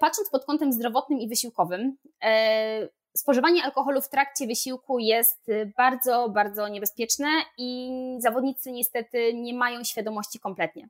patrząc 0.00 0.30
pod 0.30 0.44
kątem 0.44 0.72
zdrowotnym 0.72 1.18
i 1.20 1.28
wysiłkowym, 1.28 1.96
spożywanie 3.16 3.64
alkoholu 3.64 4.00
w 4.00 4.08
trakcie 4.08 4.46
wysiłku 4.46 4.98
jest 4.98 5.48
y, 5.48 5.72
bardzo, 5.76 6.28
bardzo 6.28 6.68
niebezpieczne 6.68 7.28
i 7.58 7.90
zawodnicy 8.18 8.72
niestety 8.72 9.34
nie 9.34 9.54
mają 9.54 9.84
świadomości 9.84 10.38
kompletnie. 10.40 10.88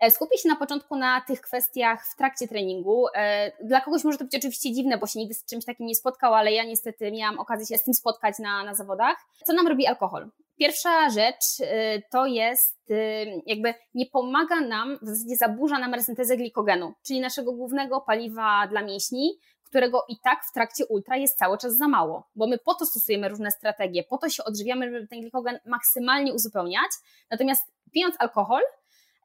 E, 0.00 0.10
skupię 0.10 0.38
się 0.38 0.48
na 0.48 0.56
początku 0.56 0.96
na 0.96 1.20
tych 1.20 1.40
kwestiach 1.40 2.06
w 2.06 2.16
trakcie 2.16 2.48
treningu. 2.48 3.06
E, 3.14 3.52
dla 3.66 3.80
kogoś 3.80 4.04
może 4.04 4.18
to 4.18 4.24
być 4.24 4.34
oczywiście 4.36 4.72
dziwne, 4.72 4.98
bo 4.98 5.06
się 5.06 5.18
nigdy 5.18 5.34
z 5.34 5.44
czymś 5.44 5.64
takim 5.64 5.86
nie 5.86 5.94
spotkał, 5.94 6.34
ale 6.34 6.52
ja 6.52 6.64
niestety 6.64 7.12
miałam 7.12 7.38
okazję 7.38 7.66
się 7.66 7.78
z 7.78 7.84
tym 7.84 7.94
spotkać 7.94 8.38
na, 8.38 8.64
na 8.64 8.74
zawodach. 8.74 9.16
Co 9.46 9.52
nam 9.52 9.66
robi 9.66 9.86
alkohol? 9.86 10.30
Pierwsza 10.58 11.10
rzecz 11.10 11.60
y, 11.60 12.02
to 12.10 12.26
jest, 12.26 12.90
y, 12.90 13.42
jakby 13.46 13.74
nie 13.94 14.06
pomaga 14.06 14.60
nam, 14.60 14.98
w 15.02 15.06
zasadzie 15.06 15.36
zaburza 15.36 15.78
nam 15.78 15.94
resyntezę 15.94 16.36
glikogenu, 16.36 16.94
czyli 17.06 17.20
naszego 17.20 17.52
głównego 17.52 18.00
paliwa 18.00 18.66
dla 18.66 18.82
mięśni, 18.82 19.38
którego 19.76 20.04
i 20.08 20.18
tak 20.18 20.44
w 20.44 20.52
trakcie 20.52 20.86
ultra 20.86 21.16
jest 21.16 21.38
cały 21.38 21.58
czas 21.58 21.76
za 21.76 21.88
mało, 21.88 22.28
bo 22.36 22.46
my 22.46 22.58
po 22.58 22.74
to 22.74 22.86
stosujemy 22.86 23.28
różne 23.28 23.50
strategie, 23.50 24.04
po 24.04 24.18
to 24.18 24.28
się 24.28 24.44
odżywiamy, 24.44 24.92
żeby 24.92 25.08
ten 25.08 25.20
glikogen 25.20 25.58
maksymalnie 25.66 26.34
uzupełniać, 26.34 26.90
natomiast 27.30 27.72
pijąc 27.92 28.14
alkohol, 28.18 28.62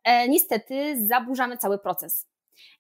e, 0.04 0.28
niestety 0.28 1.08
zaburzamy 1.08 1.58
cały 1.58 1.78
proces. 1.78 2.28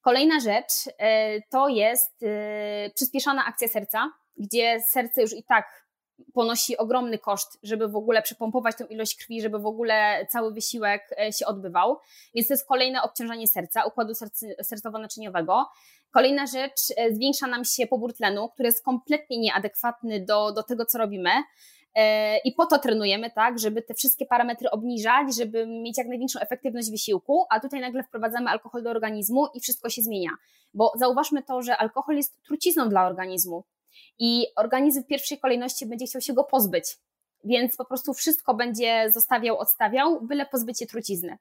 Kolejna 0.02 0.40
rzecz 0.40 0.74
e, 0.98 1.42
to 1.42 1.68
jest 1.68 2.24
e, 2.24 2.90
przyspieszona 2.96 3.46
akcja 3.46 3.68
serca, 3.68 4.12
gdzie 4.38 4.82
serce 4.82 5.22
już 5.22 5.34
i 5.34 5.44
tak 5.44 5.86
ponosi 6.34 6.78
ogromny 6.78 7.18
koszt, 7.18 7.60
żeby 7.64 7.88
w 7.88 7.96
ogóle 7.96 8.22
przepompować 8.22 8.78
tą 8.78 8.86
ilość 8.86 9.16
krwi, 9.16 9.42
żeby 9.42 9.60
w 9.60 9.66
ogóle 9.66 10.28
cały 10.30 10.54
wysiłek 10.54 11.10
e, 11.20 11.34
się 11.34 11.46
odbywał. 11.46 11.98
Więc 12.36 12.48
to 12.48 12.54
jest 12.54 12.68
kolejne 12.68 13.02
obciążenie 13.02 13.48
serca, 13.48 13.86
układu 13.86 14.14
sercowo-naczyniowego. 14.64 15.66
Kolejna 16.12 16.46
rzecz, 16.46 16.82
e, 16.98 17.16
zwiększa 17.16 17.48
nam 17.48 17.66
się 17.66 17.88
pobór 17.88 18.14
tlenu, 18.14 18.50
który 18.50 18.68
jest 18.68 18.86
kompletnie 18.86 19.40
nieadekwatny 19.40 20.26
do, 20.26 20.52
do 20.52 20.64
tego, 20.64 20.86
co 20.86 20.98
robimy. 20.98 21.30
E, 21.96 22.38
I 22.38 22.52
po 22.52 22.66
to 22.66 22.80
trenujemy, 22.80 23.32
tak, 23.32 23.60
żeby 23.60 23.82
te 23.82 23.94
wszystkie 23.94 24.26
parametry 24.26 24.70
obniżać, 24.70 25.36
żeby 25.36 25.68
mieć 25.68 25.98
jak 25.98 26.08
największą 26.08 26.40
efektywność 26.40 26.92
wysiłku, 26.92 27.46
a 27.50 27.60
tutaj 27.60 27.82
nagle 27.82 28.04
wprowadzamy 28.04 28.50
alkohol 28.50 28.84
do 28.84 28.90
organizmu 28.90 29.48
i 29.54 29.60
wszystko 29.60 29.90
się 29.90 30.02
zmienia. 30.02 30.30
Bo 30.74 30.92
zauważmy 30.96 31.44
to, 31.44 31.62
że 31.62 31.78
alkohol 31.78 32.16
jest 32.16 32.44
trucizną 32.44 32.90
dla 32.90 33.08
organizmu 33.08 33.64
i 34.20 34.46
organizm 34.56 35.04
w 35.04 35.08
pierwszej 35.08 35.40
kolejności 35.40 35.86
będzie 35.86 36.06
chciał 36.06 36.22
się 36.22 36.34
go 36.34 36.44
pozbyć, 36.44 36.98
więc 37.44 37.78
po 37.78 37.86
prostu 37.86 38.14
wszystko 38.14 38.54
będzie 38.54 39.12
zostawiał, 39.12 39.58
odstawiał, 39.58 40.22
byle 40.22 40.46
pozbyć 40.46 40.80
się 40.80 40.86
trucizny. 40.86 41.38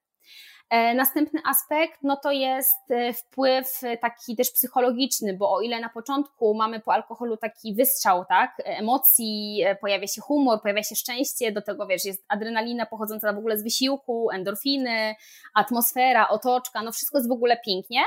E, 0.71 0.95
następny 0.95 1.41
aspekt, 1.47 1.99
no 2.03 2.17
to 2.17 2.31
jest 2.31 2.91
e, 2.91 3.13
wpływ 3.13 3.81
taki 4.01 4.37
też 4.37 4.51
psychologiczny, 4.51 5.37
bo 5.37 5.53
o 5.53 5.61
ile 5.61 5.81
na 5.81 5.89
początku 5.89 6.55
mamy 6.55 6.81
po 6.81 6.93
alkoholu 6.93 7.37
taki 7.37 7.75
wystrzał, 7.75 8.25
tak, 8.25 8.63
emocji, 8.65 9.63
e, 9.67 9.77
pojawia 9.77 10.07
się 10.07 10.21
humor, 10.21 10.63
pojawia 10.63 10.83
się 10.83 10.97
szczęście, 10.97 11.53
do 11.53 11.63
tego 11.63 11.87
wiesz, 11.87 12.05
jest 12.05 12.25
adrenalina 12.29 12.87
pochodząca 12.87 13.33
w 13.33 13.39
ogóle 13.39 13.59
z 13.59 13.63
wysiłku, 13.63 14.31
endorfiny, 14.31 15.15
atmosfera, 15.55 16.29
otoczka, 16.29 16.83
no 16.83 16.93
wszystko 16.93 17.19
jest 17.19 17.29
w 17.29 17.33
ogóle 17.33 17.57
pięknie, 17.67 18.01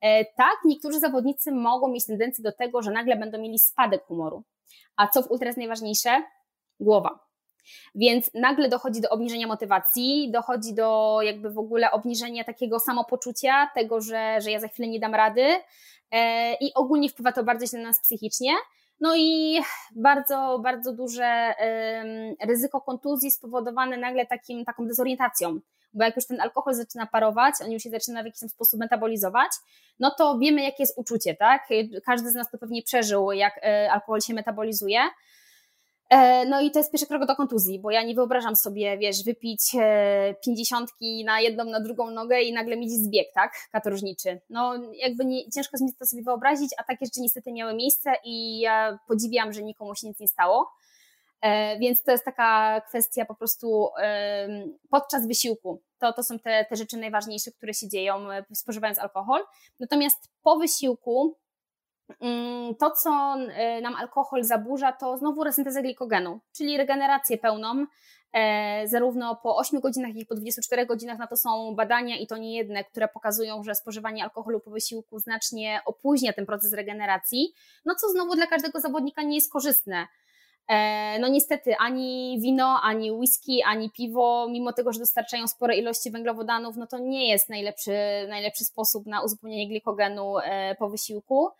E, 0.00 0.24
tak, 0.24 0.56
niektórzy 0.64 1.00
zawodnicy 1.00 1.52
mogą 1.52 1.88
mieć 1.88 2.06
tendencję 2.06 2.44
do 2.44 2.52
tego, 2.52 2.82
że 2.82 2.90
nagle 2.90 3.16
będą 3.16 3.38
mieli 3.38 3.58
spadek 3.58 4.04
humoru. 4.04 4.44
A 4.96 5.08
co 5.08 5.22
w 5.22 5.30
ultra 5.30 5.46
jest 5.46 5.58
najważniejsze? 5.58 6.22
Głowa. 6.80 7.25
Więc 7.94 8.30
nagle 8.34 8.68
dochodzi 8.68 9.00
do 9.00 9.08
obniżenia 9.08 9.46
motywacji, 9.46 10.30
dochodzi 10.32 10.74
do 10.74 11.18
jakby 11.22 11.50
w 11.50 11.58
ogóle 11.58 11.90
obniżenia 11.90 12.44
takiego 12.44 12.80
samopoczucia, 12.80 13.70
tego, 13.74 14.00
że, 14.00 14.40
że 14.40 14.50
ja 14.50 14.60
za 14.60 14.68
chwilę 14.68 14.88
nie 14.88 15.00
dam 15.00 15.14
rady 15.14 15.44
e, 16.10 16.54
i 16.54 16.74
ogólnie 16.74 17.08
wpływa 17.08 17.32
to 17.32 17.44
bardzo 17.44 17.66
źle 17.66 17.78
na 17.78 17.88
nas 17.88 18.00
psychicznie. 18.00 18.50
No 19.00 19.16
i 19.16 19.60
bardzo, 19.96 20.60
bardzo 20.62 20.92
duże 20.92 21.54
ryzyko 22.40 22.80
kontuzji 22.80 23.30
spowodowane 23.30 23.96
nagle 23.96 24.26
takim, 24.26 24.64
taką 24.64 24.86
dezorientacją 24.86 25.60
bo 25.96 26.04
jak 26.04 26.16
już 26.16 26.26
ten 26.26 26.40
alkohol 26.40 26.74
zaczyna 26.74 27.06
parować, 27.06 27.54
on 27.64 27.72
już 27.72 27.82
się 27.82 27.90
zaczyna 27.90 28.22
w 28.22 28.26
jakiś 28.26 28.50
sposób 28.50 28.80
metabolizować, 28.80 29.50
no 30.00 30.10
to 30.18 30.38
wiemy, 30.38 30.62
jakie 30.62 30.82
jest 30.82 30.98
uczucie, 30.98 31.34
tak? 31.34 31.68
Każdy 32.06 32.30
z 32.30 32.34
nas 32.34 32.50
to 32.50 32.58
pewnie 32.58 32.82
przeżył, 32.82 33.32
jak 33.32 33.60
e, 33.62 33.92
alkohol 33.92 34.20
się 34.20 34.34
metabolizuje. 34.34 35.00
E, 36.10 36.44
no 36.46 36.60
i 36.60 36.70
to 36.70 36.78
jest 36.78 36.92
pierwszy 36.92 37.06
krok 37.06 37.26
do 37.26 37.36
kontuzji, 37.36 37.80
bo 37.80 37.90
ja 37.90 38.02
nie 38.02 38.14
wyobrażam 38.14 38.56
sobie, 38.56 38.98
wiesz, 38.98 39.24
wypić 39.24 39.62
e, 39.80 40.34
pięćdziesiątki 40.44 41.24
na 41.24 41.40
jedną, 41.40 41.64
na 41.64 41.80
drugą 41.80 42.10
nogę 42.10 42.42
i 42.42 42.52
nagle 42.52 42.76
mieć 42.76 42.92
zbieg, 42.92 43.26
tak, 43.34 43.52
katorżniczy. 43.72 44.40
No 44.50 44.74
jakby 44.92 45.24
nie, 45.24 45.50
ciężko 45.50 45.84
mi 45.84 45.94
to 45.94 46.06
sobie 46.06 46.22
wyobrazić, 46.22 46.70
a 46.78 46.84
takie 46.84 47.06
rzeczy 47.06 47.20
niestety 47.20 47.52
miały 47.52 47.74
miejsce 47.74 48.12
i 48.24 48.58
ja 48.58 48.98
podziwiam, 49.08 49.52
że 49.52 49.62
nikomu 49.62 49.94
się 49.94 50.08
nic 50.08 50.20
nie 50.20 50.28
stało. 50.28 50.70
E, 51.40 51.78
więc 51.78 52.02
to 52.02 52.10
jest 52.12 52.24
taka 52.24 52.80
kwestia 52.88 53.24
po 53.24 53.34
prostu 53.34 53.88
podczas 54.90 55.26
wysiłku. 55.26 55.82
To, 55.98 56.12
to 56.12 56.22
są 56.22 56.38
te, 56.38 56.66
te 56.68 56.76
rzeczy 56.76 56.96
najważniejsze, 56.96 57.50
które 57.52 57.74
się 57.74 57.88
dzieją 57.88 58.26
spożywając 58.54 58.98
alkohol. 58.98 59.42
Natomiast 59.80 60.30
po 60.42 60.56
wysiłku 60.56 61.36
to, 62.78 62.90
co 62.90 63.36
e, 63.38 63.80
nam 63.80 63.94
alkohol 63.94 64.44
zaburza, 64.44 64.92
to 64.92 65.18
znowu 65.18 65.44
resyntezę 65.44 65.82
glikogenu, 65.82 66.40
czyli 66.56 66.76
regenerację 66.76 67.38
pełną. 67.38 67.86
E, 68.32 68.88
zarówno 68.88 69.36
po 69.42 69.56
8 69.56 69.80
godzinach, 69.80 70.08
jak 70.08 70.18
i 70.18 70.26
po 70.26 70.34
24 70.34 70.86
godzinach 70.86 71.18
na 71.18 71.26
to 71.26 71.36
są 71.36 71.74
badania 71.74 72.16
i 72.16 72.26
to 72.26 72.36
nie 72.36 72.56
jedne, 72.56 72.84
które 72.84 73.08
pokazują, 73.08 73.62
że 73.62 73.74
spożywanie 73.74 74.24
alkoholu 74.24 74.60
po 74.60 74.70
wysiłku 74.70 75.18
znacznie 75.18 75.80
opóźnia 75.86 76.32
ten 76.32 76.46
proces 76.46 76.72
regeneracji, 76.72 77.52
no 77.84 77.94
co 77.94 78.08
znowu 78.08 78.34
dla 78.34 78.46
każdego 78.46 78.80
zawodnika 78.80 79.22
nie 79.22 79.34
jest 79.34 79.52
korzystne. 79.52 80.06
E, 80.68 81.18
no 81.18 81.28
niestety 81.28 81.76
ani 81.78 82.38
wino, 82.40 82.80
ani 82.82 83.12
whisky, 83.12 83.62
ani 83.66 83.90
piwo, 83.90 84.48
mimo 84.50 84.72
tego, 84.72 84.92
że 84.92 84.98
dostarczają 84.98 85.46
spore 85.48 85.76
ilości 85.76 86.10
węglowodanów, 86.10 86.76
no 86.76 86.86
to 86.86 86.98
nie 86.98 87.28
jest 87.28 87.48
najlepszy, 87.48 87.92
najlepszy 88.28 88.64
sposób 88.64 89.06
na 89.06 89.22
uzupełnienie 89.22 89.68
glikogenu 89.68 90.34
po 90.78 90.88
wysiłku. 90.88 91.50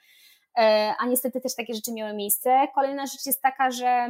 A 0.98 1.06
niestety 1.06 1.40
też 1.40 1.54
takie 1.54 1.74
rzeczy 1.74 1.92
miały 1.92 2.14
miejsce. 2.14 2.68
Kolejna 2.74 3.06
rzecz 3.06 3.26
jest 3.26 3.42
taka, 3.42 3.70
że 3.70 4.08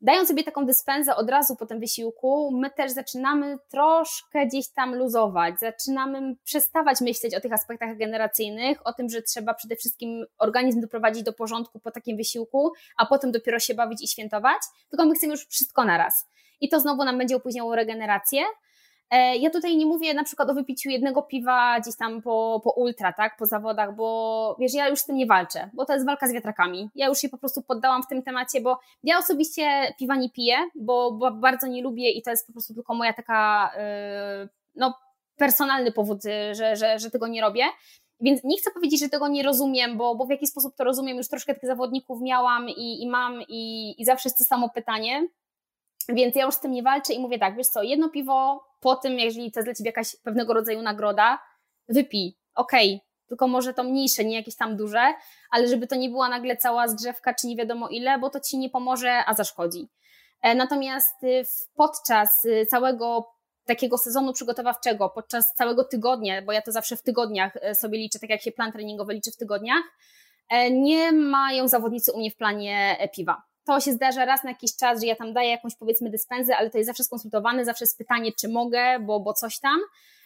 dając 0.00 0.28
sobie 0.28 0.44
taką 0.44 0.66
dyspensę 0.66 1.16
od 1.16 1.30
razu 1.30 1.56
po 1.56 1.66
tym 1.66 1.80
wysiłku, 1.80 2.50
my 2.52 2.70
też 2.70 2.92
zaczynamy 2.92 3.58
troszkę 3.68 4.46
gdzieś 4.46 4.68
tam 4.68 4.94
luzować, 4.94 5.60
zaczynamy 5.60 6.36
przestawać 6.44 7.00
myśleć 7.00 7.34
o 7.34 7.40
tych 7.40 7.52
aspektach 7.52 7.88
regeneracyjnych, 7.88 8.86
o 8.86 8.92
tym, 8.92 9.08
że 9.08 9.22
trzeba 9.22 9.54
przede 9.54 9.76
wszystkim 9.76 10.26
organizm 10.38 10.80
doprowadzić 10.80 11.22
do 11.22 11.32
porządku 11.32 11.80
po 11.80 11.90
takim 11.90 12.16
wysiłku, 12.16 12.72
a 12.96 13.06
potem 13.06 13.32
dopiero 13.32 13.58
się 13.58 13.74
bawić 13.74 14.02
i 14.02 14.08
świętować, 14.08 14.62
tylko 14.90 15.06
my 15.06 15.14
chcemy 15.14 15.32
już 15.32 15.46
wszystko 15.46 15.84
naraz. 15.84 16.28
I 16.60 16.68
to 16.68 16.80
znowu 16.80 17.04
nam 17.04 17.18
będzie 17.18 17.36
opóźniało 17.36 17.76
regenerację, 17.76 18.42
E, 18.42 18.69
ja 19.40 19.50
tutaj 19.50 19.76
nie 19.76 19.86
mówię 19.86 20.14
na 20.14 20.24
przykład 20.24 20.50
o 20.50 20.54
wypiciu 20.54 20.90
jednego 20.90 21.22
piwa 21.22 21.80
gdzieś 21.80 21.96
tam 21.96 22.22
po, 22.22 22.60
po 22.64 22.70
ultra, 22.70 23.12
tak, 23.12 23.36
po 23.36 23.46
zawodach, 23.46 23.94
bo 23.96 24.56
wiesz, 24.60 24.74
ja 24.74 24.88
już 24.88 24.98
z 24.98 25.04
tym 25.04 25.16
nie 25.16 25.26
walczę, 25.26 25.70
bo 25.74 25.84
to 25.84 25.92
jest 25.92 26.06
walka 26.06 26.28
z 26.28 26.32
wiatrakami. 26.32 26.90
Ja 26.94 27.06
już 27.08 27.18
się 27.18 27.28
po 27.28 27.38
prostu 27.38 27.62
poddałam 27.62 28.02
w 28.02 28.06
tym 28.06 28.22
temacie, 28.22 28.60
bo 28.60 28.78
ja 29.02 29.18
osobiście 29.18 29.94
piwa 29.98 30.16
nie 30.16 30.30
piję, 30.30 30.56
bo, 30.74 31.12
bo 31.12 31.30
bardzo 31.30 31.66
nie 31.66 31.82
lubię 31.82 32.10
i 32.10 32.22
to 32.22 32.30
jest 32.30 32.46
po 32.46 32.52
prostu 32.52 32.74
tylko 32.74 32.94
moja 32.94 33.12
taka, 33.12 33.70
yy, 34.42 34.48
no, 34.74 34.94
personalny 35.36 35.92
powód, 35.92 36.22
że, 36.52 36.76
że, 36.76 36.98
że 36.98 37.10
tego 37.10 37.26
nie 37.26 37.40
robię. 37.40 37.64
Więc 38.20 38.44
nie 38.44 38.58
chcę 38.58 38.70
powiedzieć, 38.70 39.00
że 39.00 39.08
tego 39.08 39.28
nie 39.28 39.42
rozumiem, 39.42 39.96
bo, 39.96 40.14
bo 40.14 40.26
w 40.26 40.30
jaki 40.30 40.46
sposób 40.46 40.76
to 40.76 40.84
rozumiem, 40.84 41.16
już 41.16 41.28
troszkę 41.28 41.54
tych 41.54 41.66
zawodników 41.66 42.20
miałam 42.22 42.68
i, 42.68 43.02
i 43.02 43.08
mam 43.08 43.42
i, 43.48 43.94
i 43.98 44.04
zawsze 44.04 44.28
jest 44.28 44.38
to 44.38 44.44
samo 44.44 44.68
pytanie, 44.68 45.28
więc 46.08 46.36
ja 46.36 46.44
już 46.44 46.54
z 46.54 46.60
tym 46.60 46.72
nie 46.72 46.82
walczę 46.82 47.12
i 47.12 47.20
mówię 47.20 47.38
tak, 47.38 47.56
wiesz 47.56 47.66
co, 47.66 47.82
jedno 47.82 48.08
piwo 48.08 48.64
po 48.80 48.96
tym, 48.96 49.18
jeżeli 49.18 49.52
to 49.52 49.60
jest 49.60 49.66
dla 49.66 49.74
ciebie 49.74 49.88
jakaś 49.88 50.16
pewnego 50.16 50.54
rodzaju 50.54 50.82
nagroda, 50.82 51.38
wypij, 51.88 52.36
okej, 52.54 52.94
okay. 52.94 53.26
tylko 53.28 53.48
może 53.48 53.74
to 53.74 53.84
mniejsze, 53.84 54.24
nie 54.24 54.36
jakieś 54.36 54.56
tam 54.56 54.76
duże, 54.76 55.14
ale 55.50 55.68
żeby 55.68 55.86
to 55.86 55.96
nie 55.96 56.08
była 56.08 56.28
nagle 56.28 56.56
cała 56.56 56.88
zgrzewka, 56.88 57.34
czy 57.34 57.46
nie 57.46 57.56
wiadomo 57.56 57.88
ile, 57.88 58.18
bo 58.18 58.30
to 58.30 58.40
ci 58.40 58.58
nie 58.58 58.70
pomoże, 58.70 59.22
a 59.26 59.34
zaszkodzi. 59.34 59.88
E, 60.42 60.54
natomiast 60.54 61.24
y, 61.24 61.42
podczas 61.74 62.44
y, 62.44 62.66
całego 62.66 63.26
takiego 63.66 63.98
sezonu 63.98 64.32
przygotowawczego, 64.32 65.10
podczas 65.10 65.54
całego 65.54 65.84
tygodnia, 65.84 66.42
bo 66.42 66.52
ja 66.52 66.62
to 66.62 66.72
zawsze 66.72 66.96
w 66.96 67.02
tygodniach 67.02 67.56
e, 67.56 67.74
sobie 67.74 67.98
liczę, 67.98 68.18
tak 68.18 68.30
jak 68.30 68.42
się 68.42 68.52
plan 68.52 68.72
treningowy 68.72 69.14
liczy 69.14 69.32
w 69.32 69.36
tygodniach, 69.36 69.82
e, 70.48 70.70
nie 70.70 71.12
mają 71.12 71.68
zawodnicy 71.68 72.12
u 72.12 72.18
mnie 72.18 72.30
w 72.30 72.36
planie 72.36 73.08
piwa 73.14 73.49
to 73.70 73.80
się 73.80 73.92
zdarza 73.92 74.24
raz 74.24 74.44
na 74.44 74.50
jakiś 74.50 74.76
czas, 74.76 75.00
że 75.00 75.06
ja 75.06 75.16
tam 75.16 75.32
daję 75.32 75.50
jakąś 75.50 75.76
powiedzmy 75.76 76.10
dyspensę, 76.10 76.56
ale 76.56 76.70
to 76.70 76.78
jest 76.78 76.88
zawsze 76.88 77.04
skonsultowane, 77.04 77.64
zawsze 77.64 77.84
jest 77.84 77.98
pytanie, 77.98 78.32
czy 78.40 78.48
mogę, 78.48 79.00
bo, 79.00 79.20
bo 79.20 79.32
coś 79.32 79.58
tam. 79.58 79.80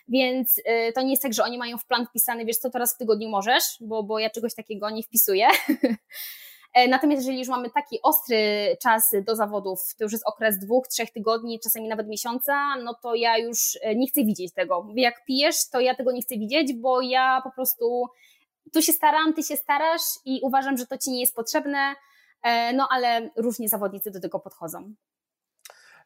Więc 0.08 0.58
y, 0.58 0.92
to 0.94 1.02
nie 1.02 1.10
jest 1.10 1.22
tak, 1.22 1.32
że 1.34 1.44
oni 1.44 1.58
mają 1.58 1.78
w 1.78 1.86
plan 1.86 2.06
wpisany, 2.06 2.44
wiesz 2.44 2.56
co, 2.56 2.70
teraz 2.70 2.94
w 2.94 2.98
tygodniu 2.98 3.28
możesz, 3.28 3.64
bo, 3.80 4.02
bo 4.02 4.18
ja 4.18 4.30
czegoś 4.30 4.54
takiego 4.54 4.90
nie 4.90 5.02
wpisuję. 5.02 5.48
E, 6.74 6.88
natomiast 6.88 7.22
jeżeli 7.22 7.38
już 7.38 7.48
mamy 7.48 7.70
taki 7.70 8.02
ostry 8.02 8.36
czas 8.82 9.12
do 9.26 9.36
zawodów, 9.36 9.80
to 9.98 10.04
już 10.04 10.12
jest 10.12 10.26
okres 10.26 10.58
dwóch, 10.58 10.88
trzech 10.88 11.10
tygodni, 11.12 11.60
czasami 11.60 11.88
nawet 11.88 12.08
miesiąca, 12.08 12.76
no 12.84 12.94
to 13.02 13.14
ja 13.14 13.38
już 13.38 13.78
e, 13.82 13.94
nie 13.94 14.06
chcę 14.06 14.24
widzieć 14.24 14.52
tego. 14.54 14.86
Jak 14.94 15.24
pijesz, 15.24 15.70
to 15.72 15.80
ja 15.80 15.94
tego 15.94 16.12
nie 16.12 16.22
chcę 16.22 16.34
widzieć, 16.38 16.72
bo 16.72 17.00
ja 17.00 17.40
po 17.44 17.50
prostu 17.50 18.06
tu 18.72 18.82
się 18.82 18.92
staram, 18.92 19.34
ty 19.34 19.42
się 19.42 19.56
starasz 19.56 20.02
i 20.24 20.40
uważam, 20.42 20.76
że 20.76 20.86
to 20.86 20.98
ci 20.98 21.10
nie 21.10 21.20
jest 21.20 21.34
potrzebne 21.34 21.94
no 22.74 22.88
ale 22.90 23.30
różnie 23.36 23.68
zawodnicy 23.68 24.10
do 24.10 24.20
tego 24.20 24.40
podchodzą. 24.40 24.94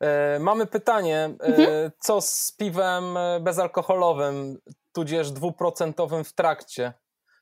E, 0.00 0.38
mamy 0.38 0.66
pytanie, 0.66 1.30
e, 1.40 1.44
mhm. 1.44 1.90
co 2.00 2.20
z 2.20 2.52
piwem 2.52 3.18
bezalkoholowym, 3.40 4.58
tudzież 4.92 5.30
dwuprocentowym 5.30 6.24
w 6.24 6.32
trakcie? 6.32 6.92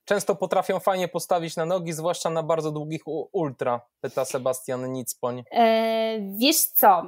Często 0.05 0.37
potrafią 0.37 0.81
fajnie 0.81 1.09
postawić 1.09 1.57
na 1.57 1.67
nogi, 1.67 1.93
zwłaszcza 1.93 2.31
na 2.31 2.43
bardzo 2.43 2.73
długich 2.73 3.03
ultra, 3.33 3.81
pyta 4.01 4.25
Sebastian 4.25 4.93
Nicpoń. 4.93 5.45
E, 5.51 6.19
wiesz 6.39 6.57
co, 6.57 7.03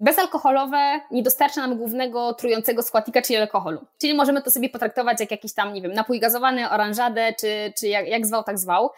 bezalkoholowe 0.00 1.00
nie 1.10 1.22
dostarcza 1.22 1.60
nam 1.60 1.78
głównego 1.78 2.34
trującego 2.34 2.82
składnika, 2.82 3.22
czyli 3.22 3.36
alkoholu. 3.36 3.86
Czyli 3.98 4.14
możemy 4.14 4.42
to 4.42 4.50
sobie 4.50 4.68
potraktować 4.68 5.20
jak 5.20 5.30
jakiś 5.30 5.54
tam, 5.54 5.72
nie 5.72 5.82
wiem, 5.82 5.92
napój 5.92 6.20
gazowany, 6.20 6.70
oranżadę, 6.70 7.34
czy, 7.40 7.72
czy 7.78 7.88
jak, 7.88 8.08
jak 8.08 8.26
zwał, 8.26 8.44
tak 8.44 8.58
zwał. 8.58 8.90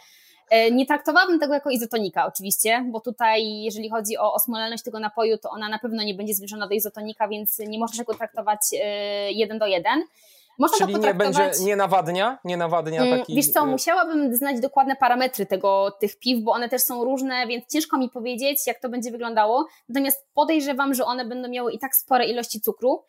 E, 0.51 0.71
nie 0.71 0.87
traktowałabym 0.87 1.41
tego 1.41 1.55
jako 1.55 1.71
izotonika 1.71 2.27
oczywiście, 2.27 2.85
bo 2.91 3.01
tutaj 3.01 3.63
jeżeli 3.63 3.91
chodzi 3.91 4.19
o 4.19 4.35
osmolalność 4.35 4.83
tego 4.83 5.01
napoju, 5.01 5.39
to 5.39 5.51
ona 5.51 5.69
na 5.69 5.79
pewno 5.79 6.03
nie 6.03 6.15
będzie 6.15 6.35
zbliżona 6.35 6.69
do 6.69 6.75
izotonika, 6.75 7.29
więc 7.29 7.59
nie 7.59 7.79
można 7.79 8.05
go 8.05 8.15
traktować 8.15 8.61
e, 8.83 9.33
jeden 9.33 9.59
do 9.59 9.67
jeden. 9.67 10.03
Można 10.59 10.87
Czyli 10.87 11.01
nie 11.01 11.15
będzie, 11.15 11.51
nie 11.65 11.77
nawadnia? 11.77 12.39
Nie 12.45 12.57
nawadnia 12.57 13.03
mm, 13.03 13.19
taki... 13.19 13.35
Wiesz 13.35 13.51
co, 13.51 13.61
e, 13.61 13.67
musiałabym 13.67 14.35
znać 14.35 14.61
dokładne 14.61 14.97
parametry 14.97 15.47
tego, 15.47 15.91
tych 16.01 16.19
piw, 16.19 16.43
bo 16.43 16.53
one 16.53 16.69
też 16.69 16.83
są 16.83 17.05
różne, 17.05 17.47
więc 17.47 17.65
ciężko 17.73 17.99
mi 17.99 18.11
powiedzieć, 18.11 18.67
jak 18.67 18.81
to 18.81 18.89
będzie 18.89 19.11
wyglądało. 19.11 19.67
Natomiast 19.89 20.27
podejrzewam, 20.35 20.95
że 20.95 21.05
one 21.05 21.25
będą 21.25 21.49
miały 21.49 21.73
i 21.73 21.79
tak 21.79 21.97
spore 21.97 22.27
ilości 22.27 22.61
cukru. 22.61 23.05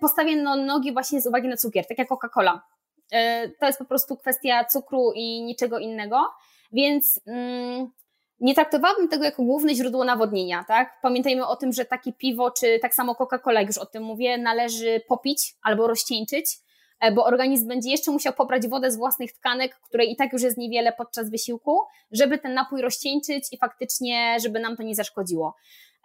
Postawię 0.00 0.36
no, 0.36 0.56
nogi 0.56 0.92
właśnie 0.92 1.20
z 1.20 1.26
uwagi 1.26 1.48
na 1.48 1.56
cukier, 1.56 1.86
tak 1.86 1.98
jak 1.98 2.08
Coca-Cola. 2.08 2.60
E, 3.12 3.48
to 3.48 3.66
jest 3.66 3.78
po 3.78 3.84
prostu 3.84 4.16
kwestia 4.16 4.64
cukru 4.64 5.12
i 5.14 5.42
niczego 5.42 5.78
innego, 5.78 6.16
więc 6.72 7.20
mm, 7.26 7.90
nie 8.40 8.54
traktowałabym 8.54 9.08
tego 9.08 9.24
jako 9.24 9.42
główne 9.42 9.74
źródło 9.74 10.04
nawodnienia, 10.04 10.64
tak? 10.68 10.98
Pamiętajmy 11.02 11.46
o 11.46 11.56
tym, 11.56 11.72
że 11.72 11.84
takie 11.84 12.12
piwo, 12.12 12.50
czy 12.50 12.78
tak 12.82 12.94
samo 12.94 13.12
Coca-Cola, 13.12 13.58
jak 13.58 13.66
już 13.66 13.78
o 13.78 13.86
tym 13.86 14.02
mówię, 14.02 14.38
należy 14.38 15.00
popić 15.08 15.54
albo 15.62 15.86
rozcieńczyć, 15.86 16.46
e, 17.00 17.12
bo 17.12 17.24
organizm 17.24 17.68
będzie 17.68 17.90
jeszcze 17.90 18.10
musiał 18.10 18.32
pobrać 18.32 18.68
wodę 18.68 18.90
z 18.90 18.96
własnych 18.96 19.32
tkanek, 19.32 19.80
której 19.80 20.12
i 20.12 20.16
tak 20.16 20.32
już 20.32 20.42
jest 20.42 20.58
niewiele 20.58 20.92
podczas 20.92 21.30
wysiłku, 21.30 21.80
żeby 22.12 22.38
ten 22.38 22.54
napój 22.54 22.82
rozcieńczyć 22.82 23.52
i 23.52 23.58
faktycznie, 23.58 24.36
żeby 24.42 24.60
nam 24.60 24.76
to 24.76 24.82
nie 24.82 24.94
zaszkodziło. 24.94 25.54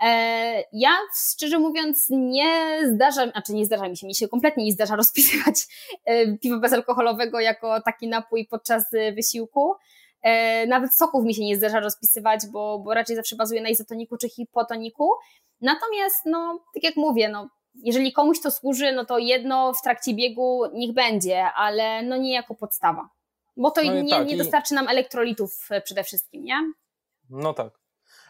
E, 0.01 0.63
ja 0.73 0.89
szczerze 1.31 1.59
mówiąc 1.59 2.05
nie 2.09 2.79
zdarza, 2.93 3.31
znaczy 3.31 3.53
nie 3.53 3.65
zdarza 3.65 3.89
mi 3.89 3.97
się, 3.97 4.07
mi 4.07 4.15
się 4.15 4.27
kompletnie 4.27 4.65
nie 4.65 4.71
zdarza 4.71 4.95
rozpisywać 5.03 5.67
e, 6.05 6.37
piwa 6.37 6.59
bezalkoholowego 6.59 7.39
jako 7.39 7.81
taki 7.81 8.07
napój 8.07 8.47
podczas 8.47 8.93
e, 8.93 9.11
wysiłku. 9.11 9.73
Nawet 10.67 10.93
soków 10.93 11.25
mi 11.25 11.35
się 11.35 11.45
nie 11.45 11.57
zdarza 11.57 11.79
rozpisywać, 11.79 12.41
bo, 12.51 12.79
bo 12.79 12.93
raczej 12.93 13.15
zawsze 13.15 13.35
bazuję 13.35 13.61
na 13.61 13.69
izotoniku 13.69 14.17
czy 14.17 14.29
hipotoniku. 14.29 15.09
Natomiast, 15.61 16.25
no, 16.25 16.63
tak 16.73 16.83
jak 16.83 16.95
mówię, 16.95 17.29
no, 17.29 17.49
jeżeli 17.83 18.13
komuś 18.13 18.41
to 18.41 18.51
służy, 18.51 18.91
no 18.91 19.05
to 19.05 19.17
jedno 19.17 19.73
w 19.73 19.81
trakcie 19.81 20.13
biegu 20.13 20.61
niech 20.73 20.93
będzie, 20.93 21.43
ale 21.45 22.03
no 22.03 22.17
nie 22.17 22.33
jako 22.33 22.55
podstawa. 22.55 23.09
Bo 23.57 23.71
to 23.71 23.81
no 23.83 24.01
nie, 24.01 24.09
tak, 24.09 24.27
nie 24.27 24.37
dostarczy 24.37 24.73
nam 24.73 24.87
elektrolitów 24.87 25.69
przede 25.83 26.03
wszystkim, 26.03 26.43
nie? 26.43 26.73
No 27.29 27.53
tak. 27.53 27.79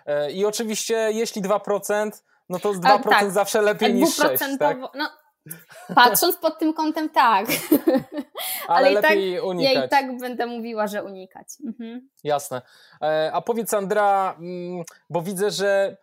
E, 0.05 0.31
I 0.31 0.45
oczywiście, 0.45 0.95
jeśli 1.11 1.41
2%, 1.41 2.11
no 2.49 2.59
to 2.59 2.73
z 2.73 2.77
2% 2.79 3.09
tak. 3.09 3.31
zawsze 3.31 3.61
lepiej 3.61 3.93
niż 3.93 4.19
6%. 4.19 4.57
Tak? 4.57 4.77
No, 4.95 5.09
patrząc 5.95 6.37
pod 6.37 6.59
tym 6.59 6.73
kątem, 6.73 7.09
tak. 7.09 7.45
Ale, 8.67 8.87
Ale 8.87 8.91
lepiej 8.91 9.35
tak, 9.35 9.45
unikać. 9.45 9.75
Ja 9.75 9.85
i 9.85 9.89
tak 9.89 10.17
będę 10.17 10.45
mówiła, 10.45 10.87
że 10.87 11.03
unikać. 11.03 11.47
Mhm. 11.65 12.09
Jasne. 12.23 12.61
E, 13.01 13.31
a 13.33 13.41
powiedz, 13.41 13.73
Andra, 13.73 14.35
mm, 14.39 14.83
bo 15.09 15.21
widzę, 15.21 15.51
że 15.51 15.97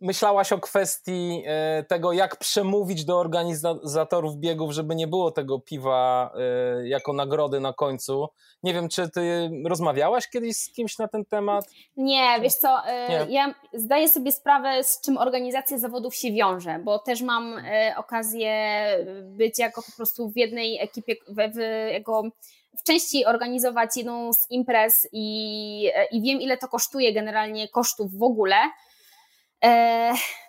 myślałaś 0.00 0.52
o 0.52 0.58
kwestii 0.58 1.42
e, 1.46 1.84
tego, 1.88 2.12
jak 2.12 2.36
przemówić 2.36 3.04
do 3.04 3.18
organizatorów 3.18 4.36
biegów, 4.36 4.72
żeby 4.72 4.94
nie 4.94 5.06
było 5.06 5.30
tego 5.30 5.60
piwa 5.60 6.30
e, 6.34 6.88
jako 6.88 7.12
nagrody 7.12 7.60
na 7.60 7.72
końcu. 7.72 8.28
Nie 8.62 8.74
wiem, 8.74 8.88
czy 8.88 9.10
ty 9.10 9.50
rozmawiałaś 9.64 10.28
kiedyś 10.28 10.56
z 10.56 10.72
kimś 10.72 10.98
na 10.98 11.08
ten 11.08 11.24
temat? 11.24 11.64
Nie, 11.96 12.40
wiesz 12.42 12.54
co, 12.54 12.86
e, 12.86 13.26
nie. 13.26 13.34
ja 13.34 13.54
zdaję 13.72 14.08
sobie 14.08 14.32
sprawę, 14.32 14.84
z 14.84 15.00
czym 15.00 15.18
organizacja 15.18 15.78
zawodów 15.78 16.14
się 16.14 16.32
wiąże, 16.32 16.80
bo 16.84 16.98
też 16.98 17.22
mam 17.22 17.54
okazję 17.96 18.84
być 19.22 19.58
jako 19.58 19.82
po 19.82 19.92
prostu 19.96 20.30
w 20.30 20.36
jednej 20.36 20.80
ekipie, 20.82 21.14
w, 21.28 21.54
w, 21.54 21.58
jako 21.92 22.22
w 22.78 22.82
części 22.82 23.24
organizować 23.24 23.96
jedną 23.96 24.32
z 24.32 24.50
imprez 24.50 25.08
i, 25.12 25.82
i 26.12 26.22
wiem, 26.22 26.40
ile 26.40 26.56
to 26.56 26.68
kosztuje 26.68 27.12
generalnie 27.12 27.68
kosztów 27.68 28.18
w 28.18 28.22
ogóle 28.22 28.56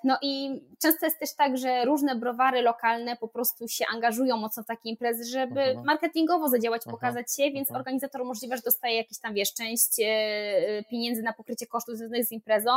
no 0.03 0.17
i 0.21 0.61
często 0.81 1.05
jest 1.05 1.19
też 1.19 1.35
tak, 1.35 1.57
że 1.57 1.85
różne 1.85 2.15
browary 2.15 2.61
lokalne 2.61 3.17
po 3.17 3.27
prostu 3.27 3.67
się 3.67 3.85
angażują 3.93 4.37
mocno 4.37 4.63
w 4.63 4.65
takie 4.65 4.89
imprezy, 4.89 5.23
żeby 5.23 5.61
mhm. 5.61 5.85
marketingowo 5.85 6.49
zadziałać, 6.49 6.81
mhm. 6.81 6.91
pokazać 6.91 7.35
się, 7.35 7.43
więc 7.43 7.69
mhm. 7.69 7.77
organizator 7.77 8.25
możliwe, 8.25 8.57
że 8.57 8.63
dostaje 8.63 8.95
jakieś 8.95 9.19
tam, 9.19 9.33
wiesz, 9.33 9.53
część 9.53 9.99
e, 9.99 10.83
pieniędzy 10.89 11.21
na 11.21 11.33
pokrycie 11.33 11.67
kosztów 11.67 11.95
związanych 11.95 12.25
z 12.25 12.31
imprezą. 12.31 12.71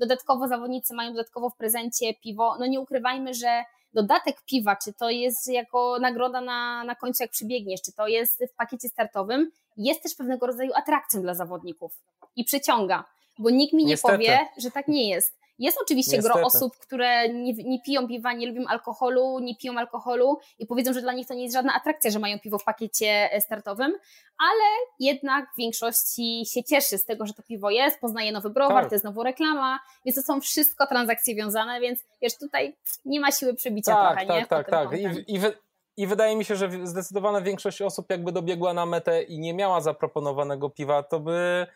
Dodatkowo 0.00 0.48
zawodnicy 0.48 0.94
mają 0.94 1.10
dodatkowo 1.10 1.50
w 1.50 1.56
prezencie 1.56 2.14
piwo. 2.14 2.56
No 2.58 2.66
nie 2.66 2.80
ukrywajmy, 2.80 3.34
że 3.34 3.64
dodatek 3.94 4.36
piwa, 4.42 4.76
czy 4.84 4.92
to 4.92 5.10
jest 5.10 5.48
jako 5.48 5.98
nagroda 6.00 6.40
na, 6.40 6.84
na 6.84 6.94
końcu, 6.94 7.22
jak 7.22 7.30
przybiegniesz, 7.30 7.82
czy 7.82 7.92
to 7.92 8.06
jest 8.06 8.44
w 8.52 8.56
pakiecie 8.56 8.88
startowym, 8.88 9.50
jest 9.76 10.02
też 10.02 10.14
pewnego 10.14 10.46
rodzaju 10.46 10.70
atrakcją 10.74 11.22
dla 11.22 11.34
zawodników 11.34 11.92
i 12.36 12.44
przyciąga, 12.44 13.04
bo 13.38 13.50
nikt 13.50 13.72
mi 13.72 13.84
nie 13.84 13.90
Niestety. 13.90 14.14
powie, 14.14 14.38
że 14.58 14.70
tak 14.70 14.88
nie 14.88 15.08
jest. 15.08 15.39
Jest 15.60 15.78
oczywiście 15.82 16.16
Niestety. 16.16 16.38
gro 16.38 16.46
osób, 16.46 16.76
które 16.76 17.28
nie, 17.28 17.52
nie, 17.52 17.82
piją 17.82 18.08
piwa, 18.08 18.32
nie 18.32 18.46
lubią 18.46 18.66
alkoholu, 18.68 19.38
nie 19.38 19.56
piją 19.56 19.78
alkoholu 19.78 20.38
i 20.58 20.66
powiedzą, 20.66 20.92
że 20.92 21.00
dla 21.00 21.12
nich 21.12 21.26
to 21.26 21.34
nie 21.34 21.42
jest 21.42 21.54
żadna 21.54 21.74
atrakcja, 21.74 22.10
że 22.10 22.18
mają 22.18 22.38
piwo 22.38 22.58
w 22.58 22.64
pakiecie 22.64 23.32
e, 23.32 23.40
startowym, 23.40 23.92
ale 24.38 24.64
jednak 25.00 25.52
w 25.54 25.58
większości 25.58 26.42
się 26.46 26.64
cieszy 26.64 26.98
z 26.98 27.04
tego, 27.04 27.26
że 27.26 27.34
to 27.34 27.42
piwo 27.42 27.70
jest, 27.70 28.00
poznaje 28.00 28.32
nowy 28.32 28.50
browar, 28.50 28.82
tak. 28.82 28.88
to 28.88 28.94
jest 28.94 29.02
znowu 29.02 29.22
reklama, 29.22 29.78
więc 30.04 30.16
to 30.16 30.22
są 30.22 30.40
wszystko 30.40 30.86
transakcje 30.86 31.34
wiązane, 31.34 31.80
więc 31.80 32.04
wiesz, 32.22 32.38
tutaj 32.38 32.76
nie 33.04 33.20
ma 33.20 33.32
siły 33.32 33.54
przebicia 33.54 33.94
tak, 33.94 34.10
trochę, 34.10 34.26
tak, 34.26 34.36
nie? 34.36 34.46
Tak, 34.46 34.70
tak, 34.70 34.90
tak. 34.90 34.98
I, 34.98 35.34
i, 35.34 35.38
wy, 35.38 35.58
I 35.96 36.06
wydaje 36.06 36.36
mi 36.36 36.44
się, 36.44 36.56
że 36.56 36.86
zdecydowana 36.86 37.40
większość 37.40 37.82
osób 37.82 38.10
jakby 38.10 38.32
dobiegła 38.32 38.74
na 38.74 38.86
metę 38.86 39.22
i 39.22 39.38
nie 39.38 39.54
miała 39.54 39.80
zaproponowanego 39.80 40.70
piwa, 40.70 41.02
to 41.02 41.20
by 41.20 41.66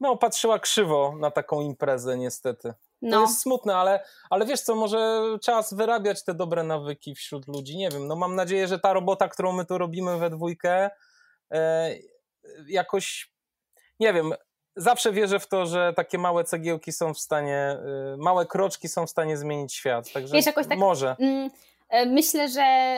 no, 0.00 0.16
patrzyła 0.16 0.58
krzywo 0.58 1.14
na 1.18 1.30
taką 1.30 1.60
imprezę 1.60 2.18
niestety. 2.18 2.74
No. 3.02 3.16
To 3.16 3.22
jest 3.22 3.42
smutne, 3.42 3.76
ale, 3.76 4.04
ale 4.30 4.46
wiesz 4.46 4.60
co, 4.60 4.74
może 4.74 5.22
czas 5.42 5.74
wyrabiać 5.74 6.24
te 6.24 6.34
dobre 6.34 6.62
nawyki 6.62 7.14
wśród 7.14 7.48
ludzi. 7.48 7.76
Nie 7.76 7.88
wiem, 7.88 8.06
no 8.06 8.16
mam 8.16 8.34
nadzieję, 8.34 8.68
że 8.68 8.78
ta 8.78 8.92
robota, 8.92 9.28
którą 9.28 9.52
my 9.52 9.64
tu 9.64 9.78
robimy 9.78 10.18
we 10.18 10.30
dwójkę, 10.30 10.90
e, 11.52 11.94
jakoś, 12.66 13.32
nie 14.00 14.12
wiem, 14.12 14.32
zawsze 14.76 15.12
wierzę 15.12 15.40
w 15.40 15.48
to, 15.48 15.66
że 15.66 15.92
takie 15.96 16.18
małe 16.18 16.44
cegiełki 16.44 16.92
są 16.92 17.14
w 17.14 17.18
stanie, 17.18 17.56
e, 17.56 18.16
małe 18.18 18.46
kroczki 18.46 18.88
są 18.88 19.06
w 19.06 19.10
stanie 19.10 19.36
zmienić 19.36 19.74
świat. 19.74 20.12
Także 20.12 20.34
wiesz, 20.34 20.46
jakoś 20.46 20.66
tak, 20.66 20.78
może. 20.78 21.16
Mm, 21.18 21.50
e, 21.88 22.06
myślę, 22.06 22.48
że 22.48 22.96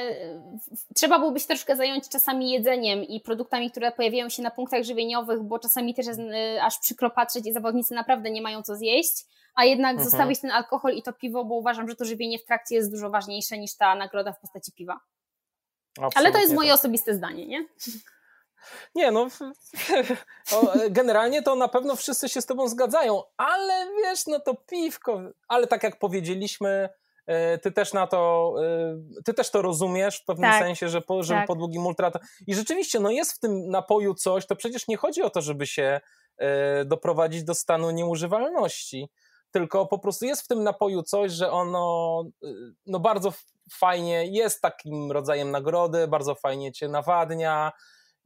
trzeba 0.94 1.18
byłoby 1.18 1.40
się 1.40 1.46
troszkę 1.46 1.76
zająć 1.76 2.09
czasami 2.09 2.50
jedzeniem 2.50 3.05
i 3.05 3.20
produktami, 3.20 3.70
które 3.70 3.92
pojawiają 3.92 4.28
się 4.28 4.42
na 4.42 4.50
punktach 4.50 4.82
żywieniowych, 4.82 5.42
bo 5.42 5.59
czasami 5.59 5.94
też 5.94 6.07
jest 6.07 6.20
e, 6.20 6.62
aż 6.62 6.78
przykro 6.78 7.11
patrzeć 7.11 7.46
i 7.46 7.53
zawodnicy 7.53 7.94
naprawdę 7.94 8.30
nie 8.30 8.42
mają 8.42 8.62
co 8.62 8.76
zjeść 8.76 9.24
a 9.55 9.64
jednak 9.64 9.92
mhm. 9.92 10.11
zostawić 10.11 10.40
ten 10.40 10.50
alkohol 10.50 10.92
i 10.92 11.03
to 11.03 11.12
piwo, 11.12 11.44
bo 11.44 11.55
uważam, 11.55 11.88
że 11.88 11.96
to 11.96 12.05
żywienie 12.05 12.38
w 12.38 12.44
trakcie 12.44 12.74
jest 12.74 12.90
dużo 12.90 13.11
ważniejsze 13.11 13.59
niż 13.59 13.76
ta 13.76 13.94
nagroda 13.94 14.32
w 14.32 14.40
postaci 14.40 14.72
piwa. 14.72 15.00
Absolutnie 15.98 16.18
Ale 16.18 16.32
to 16.32 16.38
jest 16.38 16.55
moje 16.55 16.68
tak. 16.68 16.78
osobiste 16.78 17.14
zdanie, 17.14 17.46
nie? 17.46 17.66
Nie, 18.94 19.11
no 19.11 19.26
generalnie 20.90 21.42
to 21.42 21.55
na 21.55 21.68
pewno 21.68 21.96
wszyscy 21.96 22.28
się 22.28 22.40
z 22.40 22.46
tobą 22.46 22.68
zgadzają, 22.68 23.22
ale 23.36 23.86
wiesz, 24.03 24.26
no 24.26 24.40
to 24.40 24.55
piwko, 24.55 25.20
ale 25.48 25.66
tak 25.66 25.82
jak 25.82 25.98
powiedzieliśmy, 25.98 26.88
e, 27.26 27.59
ty 27.59 27.72
też 27.72 27.92
na 27.92 28.07
to, 28.07 28.55
e, 29.18 29.22
ty 29.24 29.34
też 29.34 29.50
to 29.50 29.62
rozumiesz 29.62 30.20
w 30.20 30.24
pewnym 30.24 30.50
tak, 30.50 30.62
sensie, 30.62 30.88
że 30.88 31.00
po, 31.00 31.22
żeby 31.22 31.40
tak. 31.40 31.46
po 31.46 31.55
długim 31.55 31.86
ultra 31.86 32.11
to... 32.11 32.18
i 32.46 32.55
rzeczywiście, 32.55 33.00
no 33.00 33.11
jest 33.11 33.32
w 33.32 33.38
tym 33.38 33.70
napoju 33.70 34.14
coś, 34.14 34.46
to 34.46 34.57
przecież 34.57 34.88
nie 34.88 34.96
chodzi 34.96 35.22
o 35.22 35.30
to, 35.30 35.40
żeby 35.40 35.66
się 35.66 36.00
e, 36.38 36.84
doprowadzić 36.84 37.44
do 37.44 37.55
stanu 37.55 37.90
nieużywalności, 37.90 39.09
tylko 39.53 39.86
po 39.86 39.98
prostu 39.98 40.24
jest 40.24 40.42
w 40.42 40.48
tym 40.48 40.62
napoju 40.62 41.03
coś, 41.03 41.32
że 41.32 41.50
ono 41.50 42.24
y, 42.44 42.74
no 42.86 43.00
bardzo 43.00 43.32
fajnie 43.72 44.26
jest 44.26 44.61
takim 44.61 45.12
rodzajem 45.12 45.50
nagrody, 45.50 46.09
bardzo 46.09 46.34
fajnie 46.34 46.72
cię 46.72 46.88
nawadnia 46.88 47.72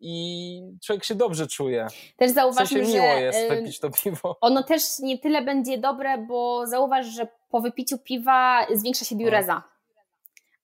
i 0.01 0.61
człowiek 0.85 1.05
się 1.05 1.15
dobrze 1.15 1.47
czuje. 1.47 1.87
Też 2.17 2.31
zauważmy, 2.31 2.85
w 2.85 2.89
miło 2.89 3.07
jest 3.07 3.49
wypić 3.49 3.81
to 3.81 3.91
piwo. 3.91 4.39
Ono 4.41 4.63
też 4.63 4.99
nie 4.99 5.19
tyle 5.19 5.43
będzie 5.43 5.79
dobre, 5.79 6.19
bo 6.19 6.67
zauważ, 6.67 7.07
że 7.07 7.29
po 7.51 7.61
wypiciu 7.61 7.99
piwa 7.99 8.67
zwiększa 8.75 9.05
się 9.05 9.17
biureza. 9.17 9.63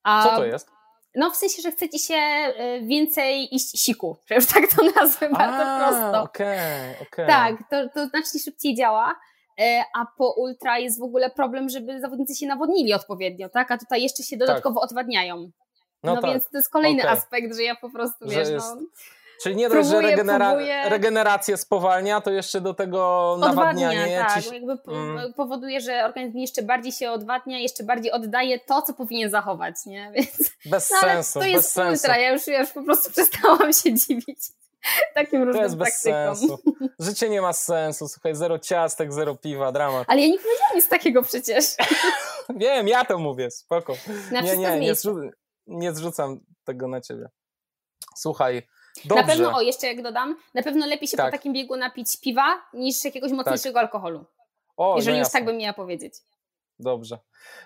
A... 0.02 0.22
Co 0.24 0.36
to 0.36 0.44
jest? 0.44 0.68
No 1.14 1.30
w 1.30 1.36
sensie, 1.36 1.62
że 1.62 1.72
chce 1.72 1.88
ci 1.88 1.98
się 1.98 2.14
y, 2.14 2.86
więcej 2.86 3.54
iść 3.54 3.80
siku, 3.80 4.16
że 4.26 4.34
już 4.34 4.46
tak 4.46 4.64
to 4.76 4.82
nazwę 5.00 5.28
bardzo 5.30 5.78
prosto. 5.78 6.22
okej, 6.22 6.94
okay, 6.94 7.06
okay. 7.12 7.26
Tak, 7.26 7.56
to, 7.70 7.88
to 7.94 8.06
znacznie 8.06 8.40
szybciej 8.40 8.74
działa. 8.74 9.14
E, 9.62 9.84
a 9.94 10.06
po 10.18 10.34
ultra 10.36 10.78
jest 10.78 11.00
w 11.00 11.02
ogóle 11.02 11.30
problem, 11.30 11.68
żeby 11.68 12.00
zawodnicy 12.00 12.34
się 12.34 12.46
nawodnili 12.46 12.94
odpowiednio, 12.94 13.48
tak? 13.48 13.70
A 13.70 13.78
tutaj 13.78 14.02
jeszcze 14.02 14.22
się 14.22 14.36
dodatkowo 14.36 14.80
tak. 14.80 14.90
odwadniają. 14.90 15.50
No, 16.02 16.14
no 16.14 16.20
tak. 16.20 16.30
więc 16.30 16.44
to 16.44 16.56
jest 16.56 16.70
kolejny 16.70 17.02
okay. 17.02 17.12
aspekt, 17.12 17.56
że 17.56 17.62
ja 17.62 17.74
po 17.76 17.90
prostu, 17.90 18.30
że 18.30 18.38
wiesz, 18.38 18.48
no, 18.48 18.54
jest... 18.54 18.74
no... 18.76 18.82
Czyli 19.42 19.56
nie 19.56 19.68
dość, 19.68 19.88
że 19.88 20.00
regenera 20.00 20.56
regenerację 20.88 21.56
spowalnia, 21.56 22.20
to 22.20 22.30
jeszcze 22.30 22.60
do 22.60 22.74
tego 22.74 23.36
nawadnianie. 23.40 24.00
Odwadnia, 24.00 24.24
tak, 24.26 24.52
jakby 24.52 24.78
mm. 24.92 25.32
powoduje, 25.32 25.80
że 25.80 26.04
organizm 26.04 26.38
jeszcze 26.38 26.62
bardziej 26.62 26.92
się 26.92 27.10
odwadnia, 27.10 27.58
jeszcze 27.58 27.84
bardziej 27.84 28.12
oddaje 28.12 28.60
to, 28.60 28.82
co 28.82 28.94
powinien 28.94 29.30
zachować, 29.30 29.74
nie? 29.86 30.10
Więc, 30.14 30.52
bez 30.66 30.90
no, 30.90 30.96
sensu, 31.08 31.38
to 31.38 31.44
jest 31.44 31.76
bez 31.76 31.92
ultra, 31.92 32.18
ja 32.18 32.32
już, 32.32 32.46
ja 32.46 32.60
już 32.60 32.70
po 32.70 32.82
prostu 32.82 33.10
przestałam 33.14 33.72
się 33.72 33.94
dziwić. 33.94 34.38
takim 35.14 35.42
różnym 35.42 35.56
To 35.56 35.62
jest 35.62 35.76
bez 35.76 36.00
sensu. 36.00 36.58
Życie 36.98 37.28
nie 37.28 37.42
ma 37.42 37.52
sensu. 37.52 38.08
Słuchaj, 38.08 38.34
zero 38.34 38.58
ciastek, 38.58 39.12
zero 39.12 39.36
piwa, 39.36 39.72
dramat. 39.72 40.04
Ale 40.10 40.20
ja 40.20 40.28
nie 40.28 40.38
powiedziałam 40.38 40.76
nic 40.76 40.88
takiego 40.88 41.22
przecież. 41.22 41.64
Wiem, 42.56 42.88
ja 42.88 43.04
to 43.04 43.18
mówię, 43.18 43.50
spoko. 43.50 43.94
Na 44.32 44.40
nie, 44.40 44.56
nie, 44.56 44.80
nie, 44.80 44.94
zrzu 44.94 45.16
nie 45.66 45.94
zrzucam 45.94 46.40
tego 46.64 46.88
na 46.88 47.00
ciebie. 47.00 47.28
Słuchaj, 48.16 48.62
Dobrze. 49.04 49.22
Na 49.22 49.28
pewno, 49.28 49.56
o 49.56 49.60
jeszcze 49.60 49.86
jak 49.86 50.02
dodam, 50.02 50.36
na 50.54 50.62
pewno 50.62 50.86
lepiej 50.86 51.08
się 51.08 51.16
tak. 51.16 51.26
po 51.26 51.32
takim 51.32 51.52
biegu 51.52 51.76
napić 51.76 52.20
piwa 52.20 52.62
niż 52.72 53.04
jakiegoś 53.04 53.32
mocniejszego 53.32 53.74
tak. 53.74 53.82
alkoholu. 53.82 54.24
O, 54.76 54.96
jeżeli 54.96 55.16
no 55.16 55.24
już 55.24 55.32
tak 55.32 55.44
bym 55.44 55.56
miała 55.56 55.72
powiedzieć. 55.72 56.14
Dobrze. 56.78 57.18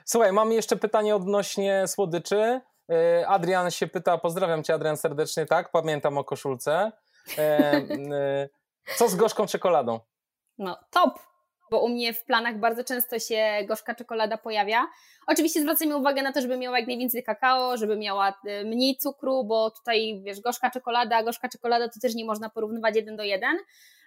Słuchaj, 0.05 0.33
mam 0.33 0.53
jeszcze 0.53 0.77
pytanie 0.77 1.17
odnośnie 1.17 1.85
słodyczy. 1.87 2.61
Y, 2.93 3.27
Adrian 3.27 3.71
się 3.71 3.87
pyta, 3.87 4.19
pozdrawiam 4.19 4.64
cię 4.64 4.75
Adrian 4.75 4.97
serdecznie, 4.97 5.47
tak? 5.47 5.71
Pamiętam 5.71 6.19
o 6.19 6.25
koszulce. 6.25 6.93
E, 7.39 8.49
co 8.97 9.09
z 9.09 9.14
gorzką 9.14 9.47
czekoladą? 9.47 10.01
No, 10.59 10.79
top, 10.91 11.18
bo 11.70 11.81
u 11.81 11.89
mnie 11.89 12.12
w 12.12 12.24
planach 12.24 12.59
bardzo 12.59 12.85
często 12.85 13.18
się 13.18 13.47
gorzka 13.68 13.95
czekolada 13.95 14.39
pojawia. 14.39 14.87
Oczywiście 15.27 15.61
zwracamy 15.61 15.97
uwagę 15.97 16.22
na 16.22 16.33
to, 16.33 16.41
żeby 16.41 16.57
miała 16.57 16.79
jak 16.79 16.89
najwięcej 16.89 17.24
kakao, 17.24 17.77
żeby 17.77 17.97
miała 17.97 18.35
e, 18.47 18.64
mniej 18.64 18.97
cukru, 18.97 19.45
bo 19.45 19.70
tutaj, 19.70 20.22
wiesz, 20.24 20.41
gorzka 20.41 20.70
czekolada, 20.70 21.22
gorzka 21.22 21.49
czekolada 21.49 21.89
to 21.89 22.01
też 22.01 22.14
nie 22.14 22.24
można 22.24 22.51
porównywać 22.51 22.97
jeden 22.97 23.16
do 23.16 23.22
jeden, 23.22 23.57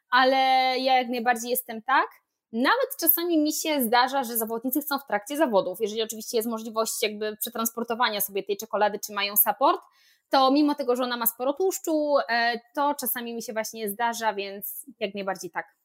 ale 0.10 0.36
ja 0.80 0.98
jak 0.98 1.08
najbardziej 1.10 1.50
jestem 1.50 1.82
tak. 1.82 2.08
Nawet 2.52 2.98
czasami 3.00 3.40
mi 3.40 3.54
się 3.54 3.82
zdarza, 3.82 4.24
że 4.24 4.38
zawodnicy 4.38 4.82
chcą 4.82 5.00
w 5.00 5.08
trakcie 5.08 5.38
zawodów, 5.38 5.82
jeżeli 5.82 6.04
oczywiście 6.04 6.38
jest 6.38 6.50
możliwość 6.50 7.04
jakby 7.04 7.38
przetransportowania 7.38 8.22
sobie 8.22 8.44
tej 8.44 8.58
czekolady, 8.58 9.00
czy 9.06 9.14
mają 9.14 9.38
support, 9.38 9.82
to 10.30 10.52
mimo 10.52 10.76
tego, 10.76 10.96
że 10.96 11.04
ona 11.04 11.18
ma 11.18 11.26
sporo 11.26 11.54
tłuszczu, 11.54 12.16
e, 12.30 12.60
to 12.76 12.96
czasami 13.00 13.36
mi 13.36 13.42
się 13.42 13.54
właśnie 13.54 13.90
zdarza, 13.90 14.34
więc 14.34 14.86
jak 15.00 15.16
najbardziej 15.16 15.52
tak. 15.52 15.76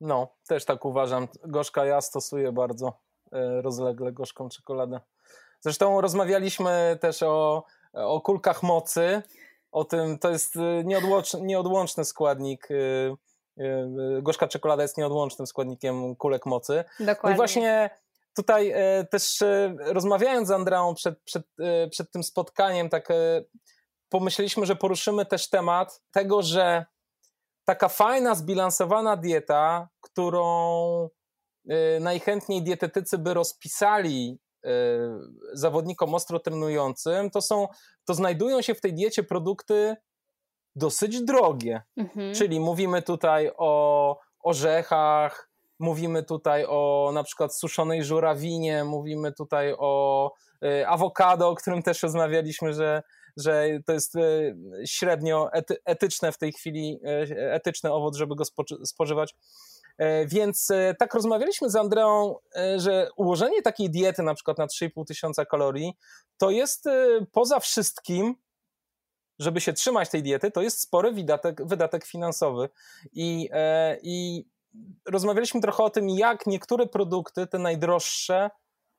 No, 0.00 0.28
też 0.48 0.64
tak 0.64 0.84
uważam. 0.84 1.28
Gorzka 1.44 1.84
ja 1.84 2.00
stosuję 2.00 2.52
bardzo 2.52 2.98
e, 3.32 3.62
rozlegle 3.62 4.12
gorzką 4.12 4.48
czekoladę. 4.48 5.00
Zresztą 5.60 6.00
rozmawialiśmy 6.00 6.98
też 7.00 7.22
o, 7.22 7.64
o 7.92 8.20
kulkach 8.20 8.62
mocy, 8.62 9.22
o 9.72 9.84
tym, 9.84 10.18
to 10.18 10.30
jest 10.30 10.56
e, 10.56 10.84
nieodłączny, 10.84 11.40
nieodłączny 11.42 12.04
składnik 12.04 12.68
gorzka 14.22 14.48
czekolada 14.48 14.82
jest 14.82 14.98
nieodłącznym 14.98 15.46
składnikiem 15.46 16.16
kulek 16.16 16.46
mocy. 16.46 16.84
Dokładnie. 17.00 17.20
No 17.24 17.30
i 17.30 17.36
właśnie 17.36 17.90
tutaj 18.36 18.70
e, 18.70 19.04
też 19.04 19.42
e, 19.42 19.74
rozmawiając 19.78 20.48
z 20.48 20.50
Andreą 20.50 20.94
przed, 20.94 21.22
przed, 21.22 21.42
e, 21.60 21.88
przed 21.88 22.10
tym 22.10 22.22
spotkaniem, 22.22 22.88
tak 22.88 23.08
pomyśleliśmy, 24.08 24.66
że 24.66 24.76
poruszymy 24.76 25.26
też 25.26 25.48
temat 25.48 26.02
tego, 26.10 26.42
że 26.42 26.84
taka 27.64 27.88
fajna, 27.88 28.34
zbilansowana 28.34 29.16
dieta, 29.16 29.88
którą 30.00 31.08
najchętniej 32.00 32.62
dietetycy 32.62 33.18
by 33.18 33.34
rozpisali 33.34 34.38
zawodnikom 35.52 36.14
ostro 36.14 36.40
trenującym, 36.40 37.30
to 37.30 37.42
są, 37.42 37.68
to 38.04 38.14
znajdują 38.14 38.62
się 38.62 38.74
w 38.74 38.80
tej 38.80 38.94
diecie 38.94 39.22
produkty 39.22 39.96
dosyć 40.76 41.22
drogie. 41.22 41.82
Mhm. 41.96 42.34
Czyli 42.34 42.60
mówimy 42.60 43.02
tutaj 43.02 43.50
o 43.56 44.18
orzechach, 44.40 45.49
Mówimy 45.80 46.22
tutaj 46.22 46.64
o 46.68 47.10
na 47.14 47.22
przykład 47.22 47.56
suszonej 47.56 48.04
żurawinie, 48.04 48.84
mówimy 48.84 49.32
tutaj 49.32 49.74
o 49.78 50.32
y, 50.64 50.86
awokado, 50.86 51.48
o 51.48 51.54
którym 51.54 51.82
też 51.82 52.02
rozmawialiśmy, 52.02 52.72
że, 52.72 53.02
że 53.36 53.68
to 53.86 53.92
jest 53.92 54.16
y, 54.16 54.56
średnio 54.86 55.52
ety, 55.52 55.76
etyczne 55.84 56.32
w 56.32 56.38
tej 56.38 56.52
chwili, 56.52 57.00
y, 57.30 57.52
etyczny 57.52 57.92
owoc, 57.92 58.16
żeby 58.16 58.36
go 58.36 58.44
spożywać. 58.84 59.34
E, 60.00 60.26
więc 60.26 60.70
e, 60.70 60.94
tak 60.98 61.14
rozmawialiśmy 61.14 61.70
z 61.70 61.76
Andreą, 61.76 62.36
e, 62.56 62.80
że 62.80 63.08
ułożenie 63.16 63.62
takiej 63.62 63.90
diety 63.90 64.22
na 64.22 64.34
przykład 64.34 64.58
na 64.58 64.66
3,5 64.66 65.04
tysiąca 65.06 65.44
kalorii 65.44 65.92
to 66.38 66.50
jest 66.50 66.84
poza 67.32 67.60
wszystkim 67.60 68.34
żeby 69.38 69.60
się 69.60 69.72
trzymać 69.72 70.08
tej 70.10 70.22
diety, 70.22 70.50
to 70.50 70.62
jest 70.62 70.80
spory 70.80 71.12
wydatek, 71.12 71.66
wydatek 71.66 72.04
finansowy. 72.04 72.68
I, 73.12 73.48
I 74.02 74.44
rozmawialiśmy 75.08 75.60
trochę 75.60 75.82
o 75.82 75.90
tym, 75.90 76.08
jak 76.08 76.46
niektóre 76.46 76.86
produkty, 76.86 77.46
te 77.46 77.58
najdroższe, 77.58 78.50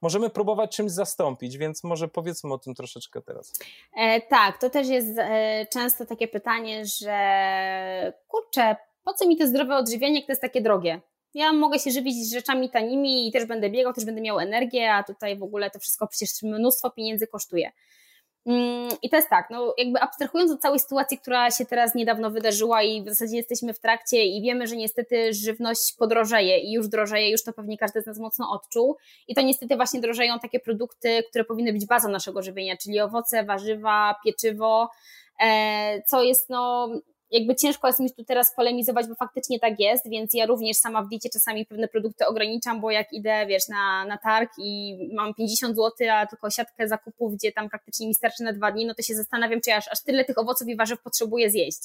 możemy 0.02 0.30
próbować 0.30 0.76
czymś 0.76 0.92
zastąpić, 0.92 1.58
więc 1.58 1.84
może 1.84 2.08
powiedzmy 2.08 2.54
o 2.54 2.58
tym 2.58 2.76
troszeczkę 2.76 3.22
teraz. 3.22 3.54
E, 3.98 4.22
tak, 4.22 4.58
to 4.58 4.70
też 4.70 4.88
jest 4.88 5.18
e, 5.18 5.66
często 5.74 6.06
takie 6.06 6.28
pytanie, 6.28 6.86
że 6.86 8.14
kurczę, 8.28 8.76
po 9.04 9.14
co 9.14 9.28
mi 9.28 9.38
to 9.38 9.48
zdrowe 9.48 9.76
odżywianie, 9.76 10.16
jak 10.16 10.26
to 10.26 10.32
jest 10.32 10.42
takie 10.42 10.62
drogie? 10.62 11.02
Ja 11.34 11.54
mogę 11.54 11.80
się 11.80 11.92
żywić 11.92 12.32
rzeczami 12.32 12.70
tanimi 12.70 13.28
i 13.28 13.32
też 13.32 13.46
będę 13.46 13.70
biegał, 13.70 13.94
też 13.94 14.06
będę 14.06 14.22
miał 14.22 14.40
energię, 14.40 14.94
a 14.94 15.04
tutaj 15.04 15.38
w 15.38 15.44
ogóle 15.44 15.70
to 15.70 15.80
wszystko 15.80 16.08
przecież 16.08 16.44
mnóstwo 16.44 16.90
pieniędzy 16.90 17.28
kosztuje. 17.28 17.72
Mm, 18.46 18.90
I 19.02 19.10
to 19.10 19.16
jest 19.16 19.30
tak, 19.30 19.50
no 19.50 19.74
jakby 19.78 20.00
abstrahując 20.00 20.52
od 20.52 20.62
całej 20.62 20.80
sytuacji, 20.80 21.18
która 21.18 21.52
się 21.52 21.66
teraz 21.66 21.96
niedawno 21.96 22.32
wydarzyła 22.32 22.84
i 22.84 23.04
w 23.04 23.10
zasadzie 23.10 23.38
jesteśmy 23.38 23.74
w 23.74 23.80
trakcie 23.80 24.26
i 24.26 24.42
wiemy, 24.42 24.68
że 24.68 24.76
niestety 24.76 25.34
żywność 25.34 25.96
podrożeje 26.00 26.60
i 26.60 26.72
już 26.72 26.88
drożeje, 26.88 27.32
już 27.32 27.44
to 27.44 27.54
pewnie 27.54 27.78
każdy 27.78 28.02
z 28.02 28.06
nas 28.06 28.20
mocno 28.20 28.52
odczuł. 28.52 28.98
I 29.28 29.36
to 29.36 29.42
niestety 29.42 29.76
właśnie 29.76 30.02
drożeją 30.02 30.40
takie 30.40 30.60
produkty, 30.60 31.24
które 31.30 31.46
powinny 31.46 31.74
być 31.74 31.86
bazą 31.86 32.10
naszego 32.10 32.42
żywienia, 32.42 32.78
czyli 32.78 33.00
owoce, 33.00 33.44
warzywa, 33.44 34.16
pieczywo, 34.24 34.90
e, 35.42 36.02
co 36.08 36.24
jest 36.24 36.50
no 36.50 36.90
jakby 37.32 37.56
ciężko 37.56 37.88
jest 37.88 38.00
mi 38.00 38.14
tu 38.14 38.24
teraz 38.24 38.56
polemizować, 38.56 39.08
bo 39.08 39.16
faktycznie 39.16 39.60
tak 39.60 39.80
jest, 39.80 40.10
więc 40.10 40.34
ja 40.34 40.46
również 40.46 40.78
sama 40.78 41.04
w 41.04 41.10
diecie 41.10 41.30
czasami 41.30 41.66
pewne 41.66 41.88
produkty 41.88 42.28
ograniczam, 42.28 42.82
bo 42.82 42.92
jak 42.92 43.14
idę, 43.14 43.46
wiesz, 43.46 43.68
na, 43.68 44.06
na 44.06 44.18
targ 44.18 44.52
i 44.58 44.98
mam 45.14 45.34
50 45.34 45.76
zł, 45.76 45.92
a 46.12 46.26
tylko 46.26 46.50
siatkę 46.50 46.88
zakupów, 46.88 47.34
gdzie 47.34 47.52
tam 47.52 47.70
praktycznie 47.70 48.08
mi 48.08 48.16
starczy 48.16 48.44
na 48.44 48.54
dwa 48.54 48.72
dni, 48.72 48.86
no 48.86 48.94
to 48.94 49.02
się 49.02 49.16
zastanawiam, 49.16 49.62
czy 49.62 49.70
ja 49.70 49.78
aż, 49.78 49.88
aż 49.88 50.04
tyle 50.04 50.26
tych 50.26 50.38
owoców 50.38 50.68
i 50.68 50.76
warzyw 50.76 51.02
potrzebuję 51.02 51.50
zjeść. 51.50 51.82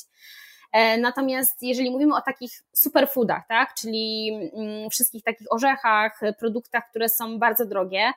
E, 0.72 0.98
natomiast 0.98 1.62
jeżeli 1.62 1.90
mówimy 1.90 2.16
o 2.16 2.20
takich 2.20 2.52
superfoodach, 2.74 3.42
tak, 3.48 3.74
czyli 3.74 4.30
mm, 4.54 4.90
wszystkich 4.90 5.22
takich 5.22 5.46
orzechach, 5.52 6.20
produktach, 6.38 6.82
które 6.90 7.08
są 7.08 7.38
bardzo 7.38 7.66
drogie, 7.66 8.12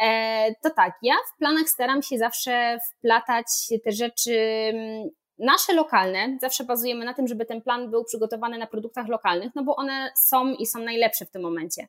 e, 0.00 0.54
to 0.62 0.70
tak, 0.70 0.92
ja 1.02 1.14
w 1.34 1.38
planach 1.38 1.68
staram 1.68 2.02
się 2.02 2.18
zawsze 2.18 2.78
wplatać 2.90 3.46
te 3.84 3.92
rzeczy 3.92 4.38
mm, 4.74 5.08
Nasze 5.38 5.72
lokalne, 5.72 6.38
zawsze 6.40 6.64
bazujemy 6.64 7.04
na 7.04 7.14
tym, 7.14 7.28
żeby 7.28 7.46
ten 7.46 7.62
plan 7.62 7.90
był 7.90 8.04
przygotowany 8.04 8.58
na 8.58 8.66
produktach 8.66 9.08
lokalnych, 9.08 9.54
no 9.54 9.64
bo 9.64 9.76
one 9.76 10.10
są 10.16 10.52
i 10.52 10.66
są 10.66 10.78
najlepsze 10.78 11.24
w 11.24 11.30
tym 11.30 11.42
momencie. 11.42 11.88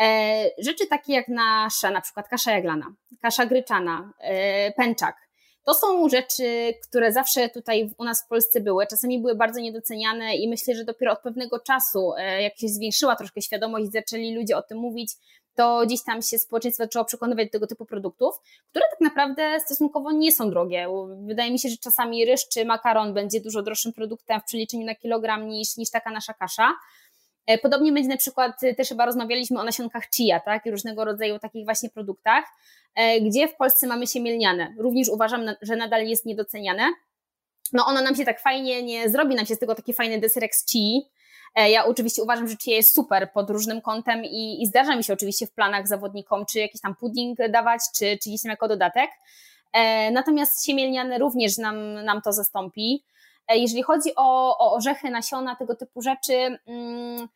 E, 0.00 0.44
rzeczy 0.58 0.86
takie 0.86 1.12
jak 1.12 1.28
nasza, 1.28 1.90
na 1.90 2.00
przykład 2.00 2.28
kasza 2.28 2.52
jaglana, 2.52 2.94
kasza 3.22 3.46
gryczana, 3.46 4.12
e, 4.20 4.72
pęczak, 4.72 5.16
to 5.64 5.74
są 5.74 6.08
rzeczy, 6.08 6.74
które 6.88 7.12
zawsze 7.12 7.48
tutaj 7.48 7.94
u 7.98 8.04
nas 8.04 8.24
w 8.24 8.28
Polsce 8.28 8.60
były, 8.60 8.86
czasami 8.86 9.20
były 9.20 9.34
bardzo 9.34 9.60
niedoceniane 9.60 10.36
i 10.36 10.48
myślę, 10.48 10.74
że 10.74 10.84
dopiero 10.84 11.12
od 11.12 11.20
pewnego 11.20 11.58
czasu, 11.58 12.12
e, 12.18 12.42
jak 12.42 12.58
się 12.58 12.68
zwiększyła 12.68 13.16
troszkę 13.16 13.42
świadomość, 13.42 13.86
zaczęli 13.92 14.34
ludzie 14.34 14.56
o 14.56 14.62
tym 14.62 14.78
mówić, 14.78 15.12
to 15.54 15.82
gdzieś 15.86 16.02
tam 16.02 16.22
się 16.22 16.38
społeczeństwo 16.38 16.84
zaczęło 16.84 17.04
przekonywać 17.04 17.46
do 17.46 17.52
tego 17.52 17.66
typu 17.66 17.86
produktów, 17.86 18.34
które 18.70 18.84
tak 18.90 19.00
naprawdę 19.00 19.60
stosunkowo 19.60 20.12
nie 20.12 20.32
są 20.32 20.50
drogie. 20.50 20.88
Wydaje 21.26 21.52
mi 21.52 21.58
się, 21.58 21.68
że 21.68 21.76
czasami 21.76 22.24
ryż 22.24 22.48
czy 22.48 22.64
makaron 22.64 23.14
będzie 23.14 23.40
dużo 23.40 23.62
droższym 23.62 23.92
produktem 23.92 24.40
w 24.40 24.44
przeliczeniu 24.44 24.86
na 24.86 24.94
kilogram 24.94 25.48
niż, 25.48 25.76
niż 25.76 25.90
taka 25.90 26.10
nasza 26.10 26.34
kasza. 26.34 26.72
E, 27.46 27.58
podobnie 27.58 27.92
będzie 27.92 28.08
na 28.08 28.16
przykład, 28.16 28.62
e, 28.62 28.74
też 28.74 28.88
chyba 28.88 29.06
rozmawialiśmy 29.06 29.60
o 29.60 29.64
nasionkach 29.64 30.04
chia, 30.16 30.40
tak, 30.40 30.66
i 30.66 30.70
różnego 30.70 31.04
rodzaju 31.04 31.38
takich 31.38 31.64
właśnie 31.64 31.90
produktach, 31.90 32.44
e, 32.94 33.20
gdzie 33.20 33.48
w 33.48 33.56
Polsce 33.56 33.86
mamy 33.86 34.06
siemielniane. 34.06 34.74
Również 34.78 35.08
uważam, 35.08 35.44
że 35.62 35.76
nadal 35.76 36.06
jest 36.06 36.26
niedoceniane. 36.26 36.82
No 37.72 37.86
ono 37.86 38.02
nam 38.02 38.14
się 38.14 38.24
tak 38.24 38.40
fajnie 38.40 38.82
nie 38.82 39.10
zrobi, 39.10 39.34
nam 39.34 39.46
się 39.46 39.54
z 39.54 39.58
tego 39.58 39.74
taki 39.74 39.92
fajny 39.92 40.20
deserek 40.20 40.54
z 40.54 40.66
chii, 40.66 41.02
E, 41.02 41.13
ja 41.56 41.84
oczywiście 41.84 42.22
uważam, 42.22 42.48
że 42.48 42.56
chia 42.56 42.76
jest 42.76 42.94
super 42.94 43.32
pod 43.32 43.50
różnym 43.50 43.80
kątem 43.80 44.24
i, 44.24 44.62
i 44.62 44.66
zdarza 44.66 44.96
mi 44.96 45.04
się 45.04 45.12
oczywiście 45.12 45.46
w 45.46 45.52
planach 45.52 45.88
zawodnikom, 45.88 46.46
czy 46.46 46.58
jakiś 46.58 46.80
tam 46.80 46.94
pudding 46.94 47.38
dawać, 47.50 47.80
czy, 47.96 48.18
czy 48.22 48.30
gdzieś 48.30 48.44
jako 48.44 48.68
dodatek. 48.68 49.10
E, 49.72 50.10
natomiast 50.10 50.66
siemielniane 50.66 51.18
również 51.18 51.58
nam, 51.58 52.04
nam 52.04 52.22
to 52.22 52.32
zastąpi. 52.32 53.04
E, 53.48 53.58
jeżeli 53.58 53.82
chodzi 53.82 54.10
o, 54.16 54.58
o 54.58 54.74
orzechy, 54.74 55.10
nasiona, 55.10 55.56
tego 55.56 55.74
typu 55.76 56.02
rzeczy, 56.02 56.58
mm, 56.66 57.28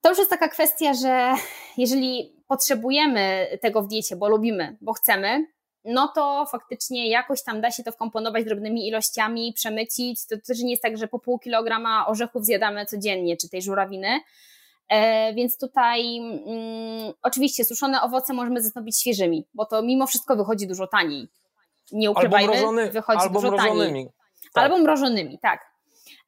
to 0.00 0.08
już 0.08 0.18
jest 0.18 0.30
taka 0.30 0.48
kwestia, 0.48 0.94
że 0.94 1.34
jeżeli 1.76 2.36
potrzebujemy 2.48 3.46
tego 3.60 3.82
w 3.82 3.88
diecie, 3.88 4.16
bo 4.16 4.28
lubimy, 4.28 4.76
bo 4.80 4.92
chcemy, 4.92 5.46
no 5.84 6.08
to 6.08 6.46
faktycznie 6.52 7.08
jakoś 7.10 7.42
tam 7.42 7.60
da 7.60 7.70
się 7.70 7.82
to 7.82 7.92
wkomponować 7.92 8.44
drobnymi 8.44 8.88
ilościami, 8.88 9.52
przemycić. 9.56 10.26
To 10.26 10.36
też 10.46 10.60
nie 10.60 10.70
jest 10.70 10.82
tak, 10.82 10.98
że 10.98 11.08
po 11.08 11.18
pół 11.18 11.38
kilograma 11.38 12.06
orzechów 12.06 12.44
zjadamy 12.44 12.86
codziennie, 12.86 13.36
czy 13.36 13.48
tej 13.48 13.62
żurawiny. 13.62 14.20
E, 14.88 15.34
więc 15.34 15.58
tutaj 15.58 16.18
mm, 16.18 17.12
oczywiście 17.22 17.64
suszone 17.64 18.02
owoce 18.02 18.32
możemy 18.32 18.62
zastąpić 18.62 19.00
świeżymi, 19.00 19.46
bo 19.54 19.66
to 19.66 19.82
mimo 19.82 20.06
wszystko 20.06 20.36
wychodzi 20.36 20.66
dużo 20.66 20.86
taniej. 20.86 21.28
Nie 21.92 22.10
ukrywajmy, 22.10 22.48
albo 22.48 22.60
mrożony, 22.60 22.90
wychodzi 22.90 23.22
albo 23.22 23.40
dużo 23.40 23.48
mrożonymi. 23.48 23.86
taniej. 23.86 24.08
Tak. 24.54 24.64
Albo 24.64 24.78
mrożonymi, 24.78 25.38
tak. 25.38 25.74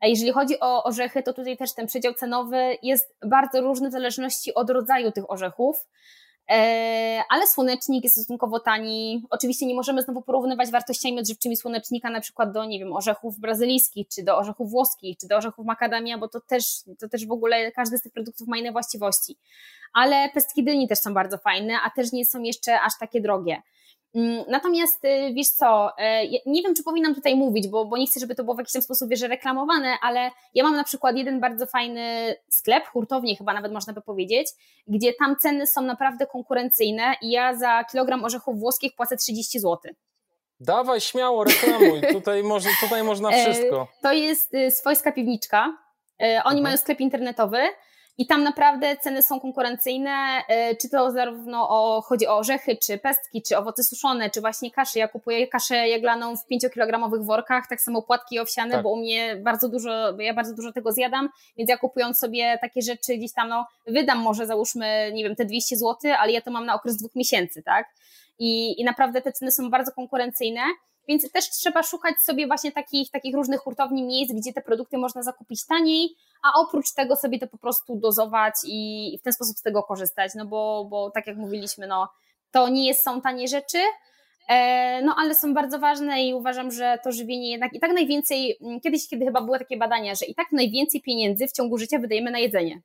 A 0.00 0.06
jeżeli 0.06 0.32
chodzi 0.32 0.60
o 0.60 0.84
orzechy, 0.84 1.22
to 1.22 1.32
tutaj 1.32 1.56
też 1.56 1.74
ten 1.74 1.86
przedział 1.86 2.14
cenowy 2.14 2.76
jest 2.82 3.14
bardzo 3.26 3.60
różny 3.60 3.88
w 3.88 3.92
zależności 3.92 4.54
od 4.54 4.70
rodzaju 4.70 5.12
tych 5.12 5.30
orzechów. 5.30 5.86
E, 6.50 7.22
ale 7.28 7.46
słonecznik 7.46 8.04
jest 8.04 8.16
stosunkowo 8.16 8.60
tani. 8.60 9.22
Oczywiście 9.30 9.66
nie 9.66 9.74
możemy 9.74 10.02
znowu 10.02 10.22
porównywać 10.22 10.70
wartościami 10.70 11.18
odżywczymi 11.18 11.56
słonecznika 11.56 12.10
na 12.10 12.20
przykład 12.20 12.52
do, 12.52 12.64
nie 12.64 12.78
wiem, 12.78 12.92
orzechów 12.92 13.38
brazylijskich, 13.38 14.08
czy 14.08 14.22
do 14.22 14.38
orzechów 14.38 14.70
włoskich, 14.70 15.16
czy 15.18 15.28
do 15.28 15.36
orzechów 15.36 15.66
makadamia, 15.66 16.18
bo 16.18 16.28
to 16.28 16.40
też, 16.40 16.64
to 16.98 17.08
też 17.08 17.26
w 17.26 17.32
ogóle 17.32 17.72
każdy 17.72 17.98
z 17.98 18.02
tych 18.02 18.12
produktów 18.12 18.48
ma 18.48 18.58
inne 18.58 18.72
właściwości. 18.72 19.36
Ale 19.94 20.28
pestki 20.34 20.64
dyni 20.64 20.88
też 20.88 20.98
są 20.98 21.14
bardzo 21.14 21.38
fajne, 21.38 21.74
a 21.84 21.90
też 21.90 22.12
nie 22.12 22.24
są 22.24 22.42
jeszcze 22.42 22.80
aż 22.80 22.92
takie 23.00 23.20
drogie. 23.20 23.62
Mm, 24.16 24.44
natomiast 24.48 25.04
y, 25.04 25.32
wiesz 25.34 25.48
co, 25.48 25.90
y, 26.24 26.40
nie 26.46 26.62
wiem, 26.62 26.74
czy 26.74 26.82
powinnam 26.82 27.14
tutaj 27.14 27.36
mówić, 27.36 27.68
bo, 27.68 27.84
bo 27.84 27.96
nie 27.96 28.06
chcę, 28.06 28.20
żeby 28.20 28.34
to 28.34 28.44
było 28.44 28.56
w 28.56 28.58
jakiś 28.58 28.72
tam 28.72 28.82
sposób 28.82 29.08
wiesz, 29.10 29.20
reklamowane, 29.20 29.96
ale 30.02 30.30
ja 30.54 30.64
mam 30.64 30.76
na 30.76 30.84
przykład 30.84 31.16
jeden 31.16 31.40
bardzo 31.40 31.66
fajny 31.66 32.34
sklep, 32.48 32.86
hurtownie 32.86 33.36
chyba 33.36 33.54
nawet 33.54 33.72
można 33.72 33.92
by 33.92 34.00
powiedzieć, 34.00 34.48
gdzie 34.88 35.12
tam 35.12 35.36
ceny 35.36 35.66
są 35.66 35.80
naprawdę 35.82 36.26
konkurencyjne 36.26 37.14
i 37.22 37.30
ja 37.30 37.54
za 37.54 37.84
kilogram 37.84 38.24
orzechów 38.24 38.58
włoskich 38.58 38.94
płacę 38.94 39.16
30 39.16 39.60
zł. 39.60 39.92
Dawaj, 40.60 41.00
śmiało, 41.00 41.44
reklamuj. 41.44 42.00
tutaj, 42.12 42.42
może, 42.42 42.68
tutaj 42.80 43.02
można 43.02 43.30
e, 43.30 43.44
wszystko. 43.44 43.88
To 44.02 44.12
jest 44.12 44.54
y, 44.54 44.70
swojska 44.70 45.12
piwniczka. 45.12 45.78
Oni 46.20 46.58
mhm. 46.58 46.62
mają 46.62 46.76
sklep 46.76 47.00
internetowy 47.00 47.58
i 48.18 48.26
tam 48.26 48.42
naprawdę 48.42 48.96
ceny 48.96 49.22
są 49.22 49.40
konkurencyjne, 49.40 50.42
e, 50.48 50.76
czy 50.76 50.88
to 50.88 51.10
zarówno 51.10 51.68
o, 51.68 52.02
chodzi 52.02 52.26
o 52.26 52.36
orzechy, 52.36 52.76
czy 52.76 52.98
pestki, 52.98 53.42
czy 53.42 53.58
owoce 53.58 53.84
suszone, 53.84 54.30
czy 54.30 54.40
właśnie 54.40 54.70
kaszy. 54.70 54.98
Ja 54.98 55.08
kupuję 55.08 55.48
kaszę 55.48 55.88
jaglaną 55.88 56.36
w 56.36 56.40
5-kilogramowych 56.52 57.24
workach, 57.24 57.64
tak 57.68 57.80
samo 57.80 58.02
płatki 58.02 58.38
owsiane, 58.38 58.70
tak. 58.70 58.82
bo 58.82 58.90
u 58.90 58.96
mnie 58.96 59.36
bardzo 59.36 59.68
dużo, 59.68 60.18
ja 60.18 60.34
bardzo 60.34 60.54
dużo 60.54 60.72
tego 60.72 60.92
zjadam, 60.92 61.28
więc 61.56 61.70
ja 61.70 61.76
kupując 61.76 62.18
sobie 62.18 62.58
takie 62.60 62.82
rzeczy 62.82 63.16
gdzieś 63.16 63.32
tam, 63.32 63.48
no 63.48 63.66
wydam 63.86 64.18
może 64.18 64.46
załóżmy, 64.46 65.10
nie 65.14 65.24
wiem, 65.24 65.36
te 65.36 65.44
200 65.44 65.76
zł, 65.76 65.96
ale 66.18 66.32
ja 66.32 66.40
to 66.40 66.50
mam 66.50 66.66
na 66.66 66.74
okres 66.74 66.96
dwóch 66.96 67.14
miesięcy, 67.14 67.62
tak? 67.62 67.86
I, 68.38 68.80
i 68.80 68.84
naprawdę 68.84 69.22
te 69.22 69.32
ceny 69.32 69.50
są 69.52 69.70
bardzo 69.70 69.92
konkurencyjne. 69.92 70.60
Więc 71.08 71.32
też 71.32 71.50
trzeba 71.50 71.82
szukać 71.82 72.14
sobie 72.20 72.46
właśnie 72.46 72.72
takich, 72.72 73.10
takich 73.10 73.34
różnych 73.34 73.60
hurtowni 73.60 74.02
miejsc, 74.02 74.32
gdzie 74.32 74.52
te 74.52 74.62
produkty 74.62 74.98
można 74.98 75.22
zakupić 75.22 75.66
taniej, 75.66 76.08
a 76.42 76.60
oprócz 76.60 76.92
tego 76.92 77.16
sobie 77.16 77.38
to 77.38 77.46
po 77.46 77.58
prostu 77.58 77.96
dozować 77.96 78.54
i 78.66 79.18
w 79.20 79.22
ten 79.22 79.32
sposób 79.32 79.56
z 79.56 79.62
tego 79.62 79.82
korzystać, 79.82 80.32
no 80.34 80.46
bo, 80.46 80.86
bo 80.90 81.10
tak 81.10 81.26
jak 81.26 81.36
mówiliśmy, 81.36 81.86
no 81.86 82.08
to 82.50 82.68
nie 82.68 82.86
jest, 82.86 83.04
są 83.04 83.20
tanie 83.20 83.48
rzeczy, 83.48 83.78
e, 84.48 85.02
no 85.02 85.14
ale 85.18 85.34
są 85.34 85.54
bardzo 85.54 85.78
ważne 85.78 86.22
i 86.22 86.34
uważam, 86.34 86.70
że 86.70 86.98
to 87.04 87.12
żywienie 87.12 87.50
jednak 87.50 87.72
i 87.72 87.80
tak 87.80 87.92
najwięcej, 87.92 88.58
mm, 88.60 88.80
kiedyś, 88.80 89.08
kiedy 89.08 89.24
chyba 89.24 89.40
były 89.40 89.58
takie 89.58 89.76
badania, 89.76 90.14
że 90.14 90.26
i 90.26 90.34
tak 90.34 90.52
najwięcej 90.52 91.02
pieniędzy 91.02 91.46
w 91.46 91.52
ciągu 91.52 91.78
życia 91.78 91.98
wydajemy 91.98 92.30
na 92.30 92.38
jedzenie. 92.38 92.82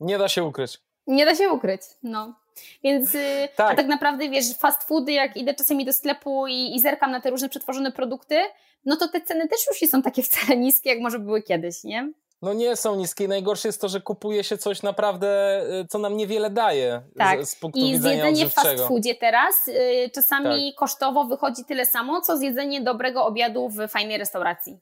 Nie 0.00 0.18
da 0.18 0.28
się 0.28 0.44
ukryć. 0.44 0.78
Nie 1.06 1.24
da 1.24 1.34
się 1.34 1.50
ukryć, 1.50 1.82
no. 2.02 2.39
Więc 2.84 3.14
y, 3.14 3.48
tak. 3.56 3.72
a 3.72 3.76
tak 3.76 3.86
naprawdę, 3.86 4.28
wiesz, 4.28 4.56
fast 4.58 4.82
foody, 4.82 5.12
jak 5.12 5.36
idę 5.36 5.54
czasami 5.54 5.84
do 5.84 5.92
sklepu 5.92 6.46
i, 6.46 6.74
i 6.76 6.80
zerkam 6.80 7.10
na 7.10 7.20
te 7.20 7.30
różne 7.30 7.48
przetworzone 7.48 7.92
produkty, 7.92 8.36
no 8.84 8.96
to 8.96 9.08
te 9.08 9.20
ceny 9.20 9.48
też 9.48 9.60
już 9.70 9.82
nie 9.82 9.88
są 9.88 10.02
takie 10.02 10.22
wcale 10.28 10.56
niskie, 10.56 10.90
jak 10.90 11.00
może 11.00 11.18
były 11.18 11.42
kiedyś, 11.42 11.84
nie? 11.84 12.12
No 12.42 12.52
nie 12.52 12.76
są 12.76 12.96
niskie. 12.96 13.28
Najgorsze 13.28 13.68
jest 13.68 13.80
to, 13.80 13.88
że 13.88 14.00
kupuje 14.00 14.44
się 14.44 14.58
coś 14.58 14.82
naprawdę, 14.82 15.60
y, 15.80 15.86
co 15.88 15.98
nam 15.98 16.16
niewiele 16.16 16.50
daje 16.50 17.02
tak. 17.18 17.46
z, 17.46 17.50
z 17.50 17.56
punktu 17.56 17.80
I 17.80 17.92
widzenia 17.92 18.22
zjedzenie 18.22 18.50
w 18.50 18.54
fast 18.54 18.80
foodzie 18.88 19.14
teraz 19.14 19.68
y, 19.68 20.10
czasami 20.14 20.70
tak. 20.70 20.78
kosztowo 20.78 21.24
wychodzi 21.24 21.64
tyle 21.64 21.86
samo, 21.86 22.20
co 22.20 22.36
zjedzenie 22.36 22.80
dobrego 22.80 23.26
obiadu 23.26 23.68
w 23.68 23.88
fajnej 23.88 24.18
restauracji. 24.18 24.80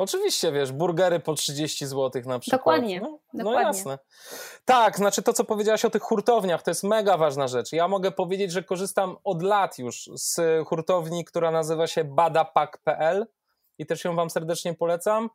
Oczywiście, 0.00 0.52
wiesz, 0.52 0.72
burgery 0.72 1.20
po 1.20 1.34
30 1.34 1.86
zł 1.86 2.22
na 2.26 2.38
przykład. 2.38 2.60
Dokładnie. 2.60 3.00
No, 3.00 3.18
dokładnie. 3.34 3.62
no 3.62 3.68
jasne. 3.68 3.98
Tak, 4.64 4.96
znaczy 4.96 5.22
to, 5.22 5.32
co 5.32 5.44
powiedziałaś 5.44 5.84
o 5.84 5.90
tych 5.90 6.02
hurtowniach, 6.02 6.62
to 6.62 6.70
jest 6.70 6.84
mega 6.84 7.16
ważna 7.16 7.48
rzecz. 7.48 7.72
Ja 7.72 7.88
mogę 7.88 8.10
powiedzieć, 8.10 8.52
że 8.52 8.62
korzystam 8.62 9.16
od 9.24 9.42
lat 9.42 9.78
już 9.78 10.10
z 10.14 10.40
hurtowni, 10.68 11.24
która 11.24 11.50
nazywa 11.50 11.86
się 11.86 12.04
badapak.pl 12.04 13.26
i 13.78 13.86
też 13.86 14.04
ją 14.04 14.16
Wam 14.16 14.30
serdecznie 14.30 14.74
polecam. 14.74 15.30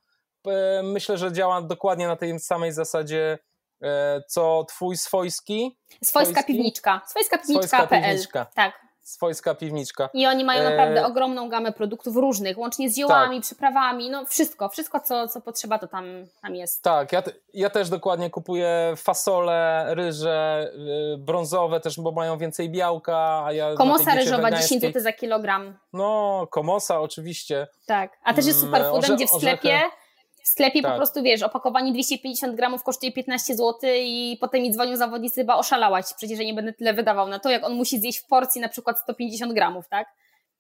Myślę, 0.84 1.18
że 1.18 1.32
działa 1.32 1.62
dokładnie 1.62 2.08
na 2.08 2.16
tej 2.16 2.40
samej 2.40 2.72
zasadzie, 2.72 3.40
e, 3.82 4.22
co 4.28 4.64
Twój 4.64 4.98
swojski. 4.98 5.78
Swojska 6.04 6.32
swojski? 6.32 6.54
piwniczka. 6.54 7.02
Swojska 7.08 7.38
piwniczka.pl. 7.38 8.02
Piwniczka. 8.02 8.46
Tak 8.56 8.86
swojska 9.06 9.56
piwniczka. 9.56 10.10
I 10.14 10.28
oni 10.28 10.44
mają 10.44 10.70
naprawdę 10.70 11.02
e... 11.02 11.06
ogromną 11.06 11.50
gamę 11.50 11.72
produktów 11.72 12.16
różnych, 12.16 12.58
łącznie 12.58 12.90
z 12.90 12.96
ziołami, 12.96 13.38
tak. 13.38 13.46
przyprawami, 13.46 14.10
no 14.10 14.26
wszystko, 14.26 14.70
wszystko 14.70 15.00
co, 15.00 15.28
co 15.28 15.42
potrzeba 15.42 15.80
to 15.80 15.88
tam, 15.88 16.06
tam 16.42 16.56
jest. 16.56 16.84
Tak, 16.84 17.12
ja, 17.12 17.24
ja 17.54 17.70
też 17.70 17.90
dokładnie 17.90 18.30
kupuję 18.30 18.94
fasole, 18.98 19.86
ryże, 19.96 20.72
y, 21.14 21.18
brązowe 21.18 21.80
też, 21.80 22.00
bo 22.00 22.12
mają 22.12 22.38
więcej 22.38 22.70
białka, 22.70 23.46
a 23.46 23.52
ja 23.52 23.74
Komosa 23.74 24.16
ryżowa 24.16 24.52
10 24.52 24.82
zł 24.82 25.02
za 25.02 25.14
kilogram. 25.14 25.78
No, 25.94 26.48
komosa 26.52 27.02
oczywiście. 27.02 27.68
Tak, 27.86 28.18
a 28.24 28.34
też 28.34 28.46
jest 28.46 28.60
mm, 28.60 28.74
super 28.74 28.92
foodem, 28.92 29.16
gdzie 29.16 29.28
w 29.28 29.30
sklepie 29.30 29.76
orzechy 29.76 30.05
w 30.46 30.48
sklepie 30.48 30.82
tak. 30.82 30.92
po 30.92 30.98
prostu 30.98 31.24
wiesz, 31.24 31.44
opakowanie 31.44 31.94
250 31.94 32.56
gramów 32.56 32.84
kosztuje 32.84 33.12
15 33.12 33.56
zł 33.56 33.74
i 33.84 34.38
potem 34.42 34.62
mi 34.62 34.74
dzwonią 34.74 34.98
zawodnicy, 34.98 35.42
chyba 35.42 35.56
oszalałaś, 35.56 36.06
przecież 36.18 36.40
ja 36.40 36.46
nie 36.46 36.54
będę 36.54 36.74
tyle 36.74 36.94
wydawał 36.94 37.28
na 37.28 37.40
to, 37.40 37.50
jak 37.50 37.64
on 37.64 37.74
musi 37.74 38.00
zjeść 38.00 38.20
w 38.20 38.28
porcji 38.28 38.62
na 38.62 38.70
przykład 38.70 39.00
150 39.00 39.54
gramów, 39.54 39.88
tak? 39.90 40.08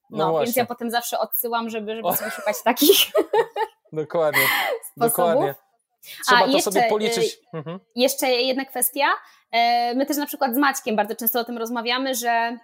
No, 0.10 0.32
no 0.32 0.40
więc 0.40 0.56
ja 0.56 0.66
potem 0.66 0.92
zawsze 0.92 1.20
odsyłam, 1.20 1.70
żeby, 1.70 1.96
żeby 1.96 2.16
sobie 2.16 2.32
szukać 2.32 2.56
takich 2.64 2.98
Dokładnie. 3.94 4.42
sposobów. 4.92 5.18
Dokładnie. 5.18 5.56
Trzeba 6.28 6.42
A, 6.42 6.46
to 6.46 6.52
jeszcze, 6.52 6.72
sobie 6.72 6.90
policzyć. 6.90 7.34
Y, 7.34 7.58
mhm. 7.58 7.80
Jeszcze 7.96 8.28
jedna 8.28 8.66
kwestia. 8.66 9.06
E, 9.52 9.94
my 9.94 10.06
też 10.06 10.18
na 10.18 10.26
przykład 10.26 10.56
z 10.56 10.58
Maćkiem 10.58 10.96
bardzo 10.96 11.16
często 11.16 11.40
o 11.40 11.44
tym 11.44 11.58
rozmawiamy, 11.58 12.16
że 12.16 12.58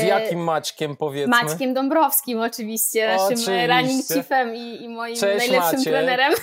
z 0.00 0.06
jakim 0.06 0.38
Maćkiem 0.38 0.96
powiedzmy? 0.96 1.30
Maćkiem 1.30 1.74
Dąbrowskim 1.74 2.40
oczywiście, 2.40 3.16
oczywiście. 3.20 3.66
naszym 3.66 3.70
running 3.70 4.06
chiefem 4.06 4.54
i, 4.54 4.82
i 4.82 4.88
moim 4.88 5.16
Cześć, 5.16 5.50
najlepszym 5.50 5.84
trenerem. 5.84 6.32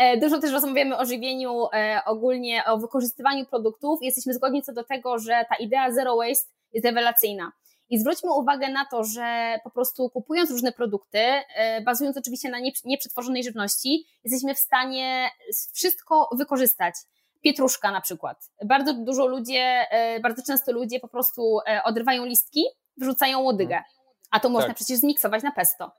E, 0.00 0.16
dużo 0.16 0.40
też 0.40 0.52
rozmawiamy 0.52 0.98
o 0.98 1.04
żywieniu, 1.04 1.66
e, 1.72 2.00
ogólnie 2.06 2.64
o 2.64 2.78
wykorzystywaniu 2.78 3.46
produktów. 3.46 3.98
Jesteśmy 4.02 4.34
zgodni 4.34 4.62
co 4.62 4.72
do 4.72 4.84
tego, 4.84 5.18
że 5.18 5.44
ta 5.48 5.56
idea 5.56 5.92
zero 5.92 6.16
waste 6.16 6.50
jest 6.72 6.86
rewelacyjna. 6.86 7.52
I 7.90 7.98
zwróćmy 7.98 8.32
uwagę 8.32 8.68
na 8.68 8.86
to, 8.90 9.04
że 9.04 9.58
po 9.64 9.70
prostu 9.70 10.10
kupując 10.10 10.50
różne 10.50 10.72
produkty, 10.72 11.18
e, 11.18 11.80
bazując 11.80 12.16
oczywiście 12.16 12.50
na 12.50 12.58
nieprzetworzonej 12.84 13.44
żywności, 13.44 14.06
jesteśmy 14.24 14.54
w 14.54 14.58
stanie 14.58 15.30
wszystko 15.72 16.28
wykorzystać 16.38 16.94
pietruszka 17.42 17.90
na 17.90 18.00
przykład. 18.00 18.50
Bardzo 18.64 18.94
dużo 18.94 19.26
ludzie, 19.26 19.86
e, 19.90 20.20
bardzo 20.20 20.42
często 20.42 20.72
ludzie 20.72 21.00
po 21.00 21.08
prostu 21.08 21.58
e, 21.66 21.82
odrywają 21.84 22.24
listki, 22.24 22.64
wrzucają 22.96 23.40
łodygę, 23.40 23.82
a 24.30 24.40
to 24.40 24.48
można 24.48 24.68
tak. 24.68 24.76
przecież 24.76 24.98
zmiksować 24.98 25.42
na 25.42 25.52
pesto. 25.52 25.92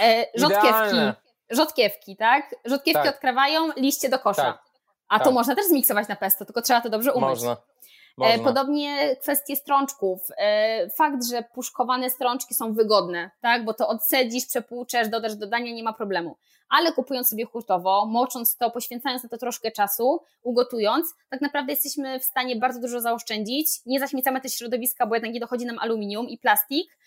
E, 0.00 0.24
rzodkiewki, 0.34 0.68
Idealne. 0.68 1.14
rzodkiewki, 1.50 2.16
tak? 2.16 2.54
Rzodkiewki 2.64 3.02
tak. 3.02 3.14
odkrawają, 3.14 3.72
liście 3.76 4.08
do 4.08 4.18
kosza. 4.18 4.42
Tak. 4.42 4.62
A 5.08 5.18
to 5.18 5.24
tak. 5.24 5.34
można 5.34 5.54
też 5.54 5.66
zmiksować 5.66 6.08
na 6.08 6.16
pesto, 6.16 6.44
tylko 6.44 6.62
trzeba 6.62 6.80
to 6.80 6.90
dobrze 6.90 7.12
umyć. 7.12 7.28
Można. 7.28 7.56
Można. 8.16 8.44
Podobnie 8.44 9.16
kwestie 9.16 9.56
strączków. 9.56 10.20
Fakt, 10.96 11.26
że 11.30 11.42
puszkowane 11.42 12.10
strączki 12.10 12.54
są 12.54 12.74
wygodne, 12.74 13.30
tak? 13.40 13.64
bo 13.64 13.74
to 13.74 13.88
odsedzisz, 13.88 14.46
przepłuczesz, 14.46 15.08
dodasz 15.08 15.36
dodania, 15.36 15.72
nie 15.72 15.82
ma 15.82 15.92
problemu 15.92 16.36
ale 16.68 16.92
kupując 16.92 17.28
sobie 17.28 17.44
hurtowo, 17.44 18.06
mocząc 18.06 18.56
to, 18.56 18.70
poświęcając 18.70 19.22
na 19.22 19.28
to 19.28 19.38
troszkę 19.38 19.70
czasu, 19.70 20.20
ugotując, 20.42 21.14
tak 21.28 21.40
naprawdę 21.40 21.72
jesteśmy 21.72 22.20
w 22.20 22.24
stanie 22.24 22.56
bardzo 22.56 22.80
dużo 22.80 23.00
zaoszczędzić. 23.00 23.68
Nie 23.86 24.00
zaśmiecamy 24.00 24.40
też 24.40 24.54
środowiska, 24.54 25.06
bo 25.06 25.14
jednak 25.14 25.32
nie 25.32 25.40
dochodzi 25.40 25.66
nam 25.66 25.78
aluminium 25.78 26.28
i 26.28 26.38
plastik, 26.38 26.98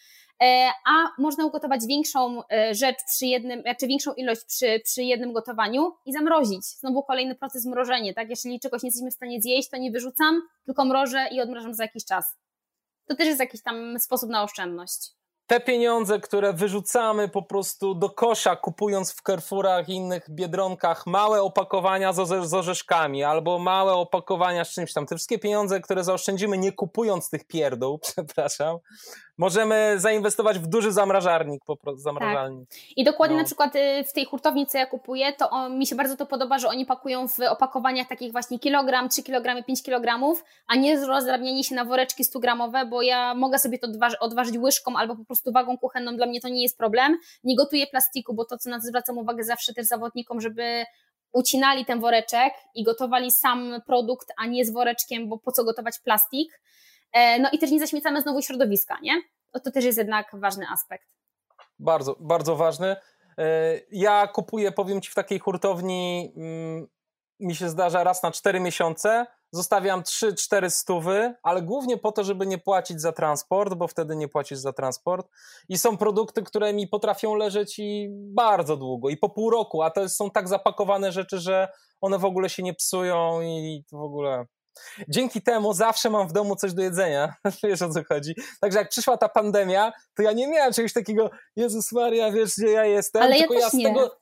e, 0.41 0.69
a 0.87 1.21
można 1.21 1.45
ugotować 1.45 1.85
większą 1.87 2.41
e, 2.47 2.75
rzecz 2.75 2.97
przy 3.07 3.25
jednym, 3.25 3.61
znaczy 3.61 3.87
większą 3.87 4.13
ilość 4.13 4.45
przy, 4.45 4.81
przy 4.83 5.03
jednym 5.03 5.33
gotowaniu 5.33 5.93
i 6.05 6.13
zamrozić. 6.13 6.65
Znowu 6.65 7.03
kolejny 7.03 7.35
proces 7.35 7.65
mrożenia, 7.65 8.13
tak? 8.13 8.29
Jeśli 8.29 8.59
czegoś 8.59 8.83
nie 8.83 8.87
jesteśmy 8.87 9.11
w 9.11 9.13
stanie 9.13 9.41
zjeść, 9.41 9.69
to 9.69 9.77
nie 9.77 9.91
wyrzucam, 9.91 10.41
tylko 10.65 10.85
mrożę 10.85 11.27
i 11.31 11.41
odmrażam 11.41 11.73
za 11.73 11.83
jakiś 11.83 12.05
czas. 12.05 12.37
To 13.05 13.15
też 13.15 13.27
jest 13.27 13.39
jakiś 13.39 13.63
tam 13.63 13.99
sposób 13.99 14.29
na 14.29 14.43
oszczędność 14.43 15.20
te 15.51 15.59
pieniądze, 15.59 16.19
które 16.19 16.53
wyrzucamy 16.53 17.29
po 17.29 17.41
prostu 17.41 17.95
do 17.95 18.09
kosza, 18.09 18.55
kupując 18.55 19.13
w 19.13 19.21
Carrefourach 19.21 19.89
i 19.89 19.93
innych 19.93 20.29
biedronkach 20.29 21.07
małe 21.07 21.41
opakowania 21.41 22.13
z, 22.13 22.49
z 22.49 22.53
orzeszkami 22.53 23.23
albo 23.23 23.59
małe 23.59 23.93
opakowania 23.93 24.65
z 24.65 24.69
czymś 24.69 24.93
tam, 24.93 25.05
te 25.05 25.15
wszystkie 25.15 25.39
pieniądze, 25.39 25.79
które 25.79 26.03
zaoszczędzimy 26.03 26.57
nie 26.57 26.71
kupując 26.71 27.29
tych 27.29 27.47
pierdół, 27.47 27.99
przepraszam, 28.13 28.77
możemy 29.41 29.99
zainwestować 29.99 30.59
w 30.59 30.67
duży 30.67 30.91
zamrażarnik, 30.91 31.65
po 31.65 31.77
prostu 31.77 32.01
zamrażalnik. 32.01 32.69
Tak. 32.69 32.79
I 32.97 33.03
dokładnie 33.03 33.35
no. 33.35 33.41
na 33.41 33.45
przykład 33.45 33.75
y, 33.75 34.03
w 34.03 34.13
tej 34.13 34.25
hurtowni, 34.25 34.67
co 34.67 34.77
ja 34.77 34.85
kupuję, 34.85 35.33
to 35.33 35.49
on, 35.49 35.77
mi 35.77 35.87
się 35.87 35.95
bardzo 35.95 36.17
to 36.17 36.25
podoba, 36.25 36.59
że 36.59 36.67
oni 36.67 36.85
pakują 36.85 37.27
w 37.27 37.39
opakowaniach 37.49 38.07
takich 38.07 38.31
właśnie 38.31 38.59
kilogram, 38.59 39.09
3 39.09 39.23
kg, 39.23 39.65
5 39.65 39.83
kg, 39.83 40.35
a 40.67 40.75
nie 40.75 41.05
rozdrabnianie 41.05 41.63
się 41.63 41.75
na 41.75 41.85
woreczki 41.85 42.23
100 42.23 42.39
gramowe, 42.39 42.85
bo 42.85 43.01
ja 43.01 43.35
mogę 43.35 43.59
sobie 43.59 43.79
to 43.79 43.87
odważyć 44.19 44.57
łyżką 44.57 44.97
albo 44.97 45.15
po 45.15 45.25
prostu 45.25 45.51
wagą 45.51 45.77
kuchenną, 45.77 46.15
dla 46.15 46.25
mnie 46.25 46.41
to 46.41 46.49
nie 46.49 46.63
jest 46.63 46.77
problem. 46.77 47.17
Nie 47.43 47.55
gotuję 47.55 47.87
plastiku, 47.87 48.33
bo 48.33 48.45
to, 48.45 48.57
co 48.57 48.69
na 48.69 48.79
to 48.79 48.85
zwracam 48.85 49.17
uwagę 49.17 49.43
zawsze 49.43 49.73
też 49.73 49.85
zawodnikom, 49.85 50.41
żeby 50.41 50.85
ucinali 51.33 51.85
ten 51.85 51.99
woreczek 51.99 52.53
i 52.75 52.83
gotowali 52.83 53.31
sam 53.31 53.81
produkt, 53.85 54.27
a 54.37 54.45
nie 54.45 54.65
z 54.65 54.73
woreczkiem, 54.73 55.29
bo 55.29 55.37
po 55.37 55.51
co 55.51 55.63
gotować 55.63 55.99
plastik. 55.99 56.61
E, 57.13 57.39
no 57.39 57.49
i 57.51 57.59
też 57.59 57.71
nie 57.71 57.79
zaśmiecamy 57.79 58.21
znowu 58.21 58.41
środowiska, 58.41 58.97
nie? 59.01 59.21
To, 59.51 59.59
to 59.59 59.71
też 59.71 59.85
jest 59.85 59.97
jednak 59.97 60.27
ważny 60.33 60.65
aspekt. 60.73 61.07
Bardzo, 61.79 62.15
bardzo 62.19 62.55
ważny. 62.55 62.95
E, 63.37 63.79
ja 63.91 64.27
kupuję, 64.27 64.71
powiem 64.71 65.01
Ci, 65.01 65.11
w 65.11 65.15
takiej 65.15 65.39
hurtowni, 65.39 66.33
mm, 66.37 66.87
mi 67.39 67.55
się 67.55 67.69
zdarza 67.69 68.03
raz 68.03 68.23
na 68.23 68.31
4 68.31 68.59
miesiące, 68.59 69.25
zostawiam 69.51 70.03
3-4 70.03 70.69
stówy, 70.69 71.33
ale 71.43 71.61
głównie 71.61 71.97
po 71.97 72.11
to, 72.11 72.23
żeby 72.23 72.47
nie 72.47 72.57
płacić 72.57 73.01
za 73.01 73.11
transport, 73.11 73.73
bo 73.73 73.87
wtedy 73.87 74.15
nie 74.15 74.27
płacisz 74.27 74.57
za 74.57 74.73
transport. 74.73 75.27
I 75.69 75.77
są 75.77 75.97
produkty, 75.97 76.43
które 76.43 76.73
mi 76.73 76.87
potrafią 76.87 77.35
leżeć 77.35 77.79
i 77.79 78.09
bardzo 78.11 78.77
długo, 78.77 79.09
i 79.09 79.17
po 79.17 79.29
pół 79.29 79.49
roku, 79.49 79.81
a 79.81 79.89
to 79.89 80.09
są 80.09 80.31
tak 80.31 80.47
zapakowane 80.47 81.11
rzeczy, 81.11 81.39
że 81.39 81.67
one 82.01 82.17
w 82.19 82.25
ogóle 82.25 82.49
się 82.49 82.63
nie 82.63 82.73
psują 82.73 83.41
i 83.41 83.83
w 83.91 84.03
ogóle 84.03 84.45
Dzięki 85.07 85.41
temu 85.41 85.73
zawsze 85.73 86.09
mam 86.09 86.27
w 86.27 86.31
domu 86.33 86.55
coś 86.55 86.73
do 86.73 86.81
jedzenia. 86.81 87.33
Wiesz 87.63 87.81
o 87.81 87.89
co 87.89 88.03
chodzi. 88.03 88.35
Także 88.61 88.79
jak 88.79 88.89
przyszła 88.89 89.17
ta 89.17 89.29
pandemia, 89.29 89.93
to 90.15 90.23
ja 90.23 90.31
nie 90.31 90.47
miałem 90.47 90.73
czegoś 90.73 90.93
takiego, 90.93 91.29
Jezus 91.55 91.91
Maria, 91.91 92.31
wiesz 92.31 92.55
gdzie 92.57 92.71
ja 92.71 92.85
jestem. 92.85 93.21
Ale 93.21 93.35
tylko 93.35 93.53
ja, 93.53 93.59
ja 93.59 93.69
z 93.69 93.73
nie. 93.73 93.85
tego. 93.87 94.17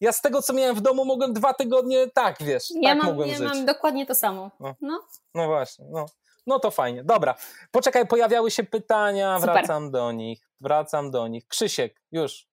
Ja 0.00 0.12
z 0.12 0.20
tego, 0.20 0.42
co 0.42 0.52
miałem 0.52 0.76
w 0.76 0.80
domu, 0.80 1.04
mogłem 1.04 1.32
dwa 1.32 1.54
tygodnie, 1.54 2.10
tak, 2.14 2.36
wiesz, 2.40 2.64
ja 2.80 2.90
tak 2.90 2.98
mam, 2.98 3.06
mogłem 3.06 3.28
ja 3.28 3.36
żyć. 3.36 3.48
mam 3.48 3.66
dokładnie 3.66 4.06
to 4.06 4.14
samo. 4.14 4.50
No, 4.60 4.74
no. 4.80 5.00
no 5.34 5.46
właśnie, 5.46 5.84
no. 5.90 6.06
No 6.46 6.58
to 6.58 6.70
fajnie. 6.70 7.04
Dobra, 7.04 7.34
poczekaj, 7.70 8.06
pojawiały 8.06 8.50
się 8.50 8.64
pytania, 8.64 9.40
Super. 9.40 9.54
wracam 9.54 9.90
do 9.90 10.12
nich, 10.12 10.48
wracam 10.60 11.10
do 11.10 11.28
nich. 11.28 11.46
Krzysiek, 11.48 12.00
już. 12.12 12.48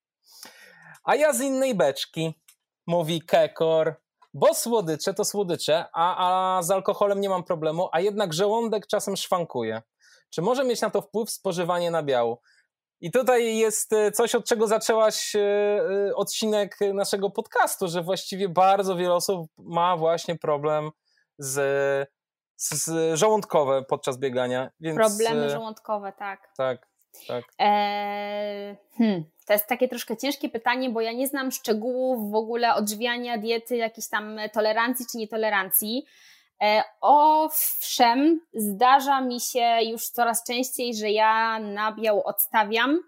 A 1.03 1.15
ja 1.15 1.33
z 1.33 1.41
innej 1.41 1.75
beczki, 1.75 2.39
mówi 2.87 3.21
Kekor 3.21 3.95
bo 4.33 4.53
słodycze 4.53 5.13
to 5.13 5.25
słodycze, 5.25 5.85
a, 5.93 6.57
a 6.57 6.63
z 6.63 6.71
alkoholem 6.71 7.21
nie 7.21 7.29
mam 7.29 7.43
problemu, 7.43 7.89
a 7.91 7.99
jednak 7.99 8.33
żołądek 8.33 8.87
czasem 8.87 9.17
szwankuje. 9.17 9.81
Czy 10.29 10.41
może 10.41 10.63
mieć 10.63 10.81
na 10.81 10.89
to 10.89 11.01
wpływ 11.01 11.31
spożywanie 11.31 11.91
nabiału? 11.91 12.37
I 13.01 13.11
tutaj 13.11 13.57
jest 13.57 13.93
e, 13.93 14.11
coś, 14.11 14.35
od 14.35 14.45
czego 14.45 14.67
zaczęłaś 14.67 15.35
e, 15.35 15.39
e, 15.39 16.15
odcinek 16.15 16.77
naszego 16.93 17.29
podcastu, 17.29 17.87
że 17.87 18.03
właściwie 18.03 18.49
bardzo 18.49 18.95
wiele 18.95 19.13
osób 19.13 19.51
ma 19.57 19.97
właśnie 19.97 20.37
problem 20.37 20.89
z, 21.37 22.09
z 22.57 23.17
żołądkowe 23.19 23.83
podczas 23.83 24.17
biegania. 24.17 24.69
Więc, 24.79 24.97
Problemy 24.97 25.49
żołądkowe, 25.49 26.13
tak. 26.13 26.53
Tak, 26.57 26.87
tak. 27.27 27.45
Eee, 27.59 28.75
hmm, 28.97 29.23
to 29.47 29.53
jest 29.53 29.67
takie 29.67 29.87
troszkę 29.87 30.17
ciężkie 30.17 30.49
pytanie, 30.49 30.89
bo 30.89 31.01
ja 31.01 31.11
nie 31.11 31.27
znam 31.27 31.51
szczegółów 31.51 32.31
w 32.31 32.35
ogóle 32.35 32.75
odżywiania 32.75 33.37
diety, 33.37 33.77
jakiejś 33.77 34.09
tam 34.09 34.39
tolerancji 34.53 35.05
czy 35.11 35.17
nietolerancji. 35.17 36.05
E, 36.61 36.83
owszem, 37.01 38.39
zdarza 38.53 39.21
mi 39.21 39.39
się 39.39 39.77
już 39.89 40.09
coraz 40.09 40.43
częściej, 40.43 40.95
że 40.95 41.09
ja 41.09 41.59
nabiał 41.59 42.21
odstawiam 42.25 42.99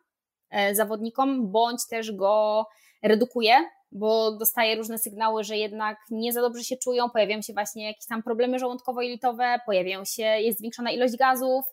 e, 0.49 0.75
zawodnikom, 0.75 1.51
bądź 1.51 1.87
też 1.89 2.11
go 2.11 2.65
redukuję, 3.03 3.69
bo 3.91 4.31
dostaję 4.31 4.75
różne 4.75 4.97
sygnały, 4.97 5.43
że 5.43 5.57
jednak 5.57 5.97
nie 6.11 6.33
za 6.33 6.41
dobrze 6.41 6.63
się 6.63 6.77
czują, 6.77 7.09
pojawiają 7.09 7.41
się 7.41 7.53
właśnie 7.53 7.87
jakieś 7.87 8.05
tam 8.05 8.23
problemy 8.23 8.59
żołądkowo-jelitowe, 8.59 9.59
pojawiają 9.65 10.05
się, 10.05 10.23
jest 10.23 10.59
zwiększona 10.59 10.91
ilość 10.91 11.17
gazów, 11.17 11.65
e, 11.65 11.71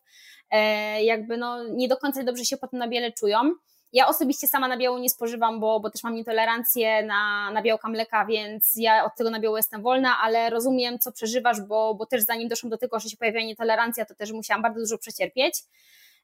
jakby 1.03 1.36
no 1.36 1.64
nie 1.64 1.88
do 1.88 1.96
końca 1.96 2.22
dobrze 2.22 2.44
się 2.44 2.57
po 2.57 2.68
tym 2.68 2.78
nabiele 2.78 3.12
czują. 3.12 3.53
Ja 3.92 4.09
osobiście 4.09 4.46
sama 4.46 4.68
nabiału 4.68 4.98
nie 4.98 5.11
spożywam, 5.11 5.61
bo, 5.61 5.80
bo 5.80 5.90
też 5.90 6.03
mam 6.03 6.14
nietolerancję 6.14 7.03
na, 7.07 7.51
na 7.51 7.62
białka 7.62 7.88
mleka, 7.88 8.26
więc 8.26 8.72
ja 8.76 9.05
od 9.05 9.16
tego 9.16 9.30
nabiału 9.30 9.57
jestem 9.57 9.82
wolna, 9.82 10.16
ale 10.22 10.51
rozumiem, 10.51 10.98
co 10.98 11.12
przeżywasz, 11.12 11.61
bo, 11.61 11.94
bo 11.94 12.07
też 12.07 12.22
zanim 12.22 12.48
doszłam 12.48 12.70
do 12.70 12.78
tego, 12.78 13.01
że 13.01 13.09
się 13.09 13.16
pojawia 13.16 13.42
nietolerancja, 13.42 14.05
to 14.05 14.14
też 14.14 14.32
musiałam 14.32 14.62
bardzo 14.62 14.80
dużo 14.80 14.98
przecierpieć. 14.98 15.55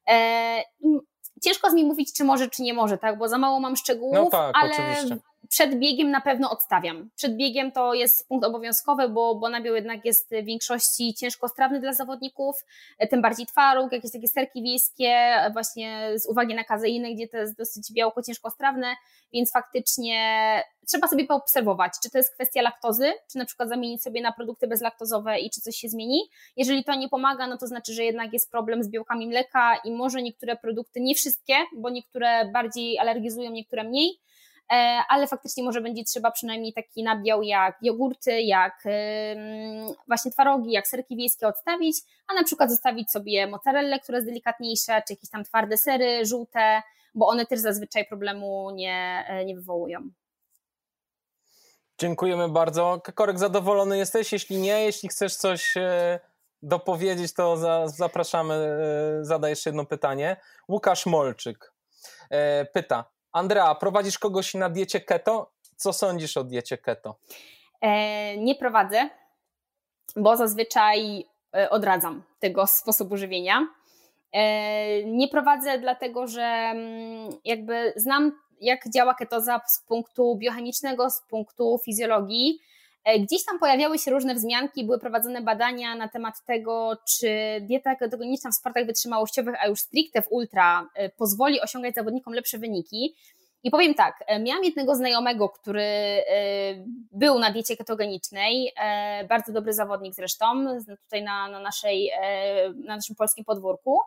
E, 0.09 0.63
ciężko 1.43 1.71
z 1.71 1.75
mi 1.75 1.85
mówić, 1.85 2.13
czy 2.13 2.25
może, 2.25 2.51
czy 2.51 2.63
nie 2.63 2.75
może, 2.75 2.99
tak, 2.99 3.19
bo 3.19 3.29
za 3.29 3.39
mało 3.39 3.61
mam 3.61 3.77
szczegółów, 3.77 4.15
no 4.15 4.31
tak, 4.31 4.55
ale 4.63 4.71
oczywiście 4.71 5.17
przed 5.49 5.79
biegiem 5.79 6.11
na 6.11 6.21
pewno 6.21 6.51
odstawiam. 6.51 7.11
Przed 7.17 7.37
biegiem 7.37 7.73
to 7.73 7.95
jest 7.95 8.29
punkt 8.29 8.47
obowiązkowy, 8.47 9.09
bo, 9.09 9.35
bo 9.35 9.49
nabiał 9.49 9.75
jednak 9.75 10.05
jest 10.05 10.31
w 10.31 10.45
większości 10.45 11.15
ciężkostrawny 11.15 11.81
dla 11.81 11.93
zawodników, 11.93 12.57
tym 13.11 13.23
bardziej 13.23 13.47
twaróg, 13.47 13.93
jakieś 13.93 14.13
takie 14.13 14.29
serki 14.29 14.63
wiejskie, 14.63 15.37
właśnie 15.53 16.11
z 16.15 16.27
uwagi 16.27 16.55
na 16.55 16.65
kazeinę, 16.65 17.15
gdzie 17.15 17.29
to 17.29 17.37
jest 17.37 17.59
dosyć 17.59 17.93
białko 17.93 18.23
ciężkostrawne, 18.23 18.87
więc 19.33 19.53
faktycznie 19.53 20.63
trzeba 20.89 21.09
sobie 21.09 21.27
poobserwować, 21.27 21.93
czy 22.03 22.11
to 22.11 22.19
jest 22.19 22.35
kwestia 22.35 22.63
laktozy, 22.63 23.13
czy 23.33 23.39
na 23.39 23.45
przykład 23.45 23.69
zamienić 23.69 24.03
sobie 24.03 24.21
na 24.23 24.33
produkty 24.33 24.67
bezlaktozowe 24.67 25.39
i 25.39 25.51
czy 25.51 25.61
coś 25.61 25.77
się 25.77 25.89
zmieni. 25.89 26.21
Jeżeli 26.57 26.85
to 26.85 26.95
nie 26.95 27.09
pomaga, 27.09 27.47
no 27.47 27.59
to 27.59 27.67
znaczy, 27.67 27.93
że 27.93 28.05
jednak 28.05 28.33
jest 28.33 28.51
problem 28.51 28.83
z 28.83 28.89
białkami 28.89 29.27
mleka 29.27 29.77
i 29.85 29.91
może 29.91 30.23
niektóre 30.23 30.57
produkty, 30.57 31.01
nie 31.01 31.15
wszystkie, 31.15 31.55
bo 31.77 31.91
niektóre 31.91 32.51
bardziej 32.53 32.99
alergizują, 32.99 33.51
niektóre 33.51 33.85
mniej, 33.85 34.21
E, 34.21 34.36
ale 35.09 35.27
faktycznie 35.27 35.65
może 35.65 35.81
będzie 35.81 36.05
trzeba 36.05 36.31
przynajmniej 36.31 36.73
taki 36.73 37.03
nabiał 37.03 37.43
jak 37.43 37.79
jogurty, 37.83 38.41
jak 38.43 38.85
właśnie 40.07 40.31
twarogi, 40.31 40.73
jak 40.73 40.89
serki 40.89 41.17
wiejskie 41.17 41.49
odstawić, 41.49 41.97
a 42.29 42.35
na 42.35 42.45
przykład 42.45 42.71
zostawić 42.71 43.11
sobie 43.11 43.47
mozzarellę, 43.47 44.01
która 44.01 44.19
jest 44.19 44.29
delikatniejsza, 44.29 45.03
czy 45.03 45.13
jakieś 45.13 45.31
tam 45.31 45.45
twarde 45.45 45.77
sery, 45.77 46.27
żółte, 46.27 46.83
bo 47.15 47.27
one 47.27 47.47
też 47.47 47.61
zazwyczaj 47.61 48.07
problemu 48.07 48.71
nie, 48.71 49.25
e, 49.29 49.45
nie 49.45 49.55
wywołują. 49.55 50.01
Dziękujemy 51.99 52.49
bardzo. 52.49 53.03
Korek, 53.15 53.39
zadowolony 53.39 53.99
jesteś? 53.99 54.33
Jeśli 54.33 54.59
nie, 54.59 54.85
jeśli 54.85 55.09
chcesz 55.09 55.37
coś 55.37 55.77
e, 55.77 56.21
dopowiedzieć, 56.63 57.35
to 57.35 57.57
zapraszamy. 57.89 58.79
Zadaj 59.21 59.51
jeszcze 59.51 59.71
jedno 59.71 59.85
pytanie. 59.85 60.37
Łukasz 60.69 61.07
Molczyk 61.07 61.73
pyta, 62.73 63.05
Andrea, 63.33 63.75
prowadzisz 63.75 64.19
kogoś 64.19 64.55
na 64.55 64.71
diecie 64.71 65.01
keto? 65.01 65.51
Co 65.77 65.93
sądzisz 65.93 66.37
o 66.37 66.45
diecie 66.45 66.79
keto? 66.79 67.17
E, 67.81 68.37
nie 68.37 68.55
prowadzę, 68.55 69.09
bo 70.17 70.37
zazwyczaj 70.37 71.27
e, 71.55 71.71
odradzam 71.71 72.23
tego 72.41 72.67
sposobu 72.67 73.17
żywienia. 73.17 73.69
E, 74.33 75.05
nie 75.05 75.29
prowadzę 75.29 75.79
dlatego, 75.79 76.27
że 76.27 76.43
mm, 76.43 77.31
jakby 77.45 77.93
znam 77.97 78.33
jak 78.61 78.89
działa 78.89 79.15
ketoza 79.15 79.61
z 79.67 79.81
punktu 79.81 80.37
biochemicznego, 80.37 81.11
z 81.11 81.23
punktu 81.23 81.79
fizjologii. 81.85 82.61
E, 83.07 83.19
gdzieś 83.19 83.45
tam 83.45 83.59
pojawiały 83.59 83.99
się 83.99 84.11
różne 84.11 84.35
wzmianki, 84.35 84.85
były 84.85 84.99
prowadzone 84.99 85.43
badania 85.43 85.95
na 85.95 86.09
temat 86.09 86.35
tego, 86.45 86.97
czy 87.09 87.29
dieta 87.61 87.97
ketogeniczna 87.97 88.51
w 88.51 88.55
sportach 88.55 88.87
wytrzymałościowych, 88.87 89.55
a 89.61 89.67
już 89.67 89.81
stricte 89.81 90.23
w 90.23 90.27
ultra, 90.31 90.89
e, 90.95 91.09
pozwoli 91.09 91.61
osiągać 91.61 91.95
zawodnikom 91.95 92.35
lepsze 92.35 92.59
wyniki. 92.59 93.15
I 93.63 93.71
powiem 93.71 93.95
tak, 93.95 94.25
e, 94.27 94.39
miałam 94.39 94.65
jednego 94.65 94.95
znajomego, 94.95 95.49
który 95.49 96.23
był 97.13 97.39
na 97.39 97.51
diecie 97.51 97.77
ketogenicznej, 97.77 98.73
bardzo 99.29 99.53
dobry 99.53 99.73
zawodnik 99.73 100.15
zresztą, 100.15 100.67
tutaj 101.03 101.23
na, 101.23 101.49
na, 101.49 101.61
naszej, 101.61 102.11
na 102.85 102.97
naszym 102.97 103.17
polskim 103.17 103.45
podwórku. 103.45 103.99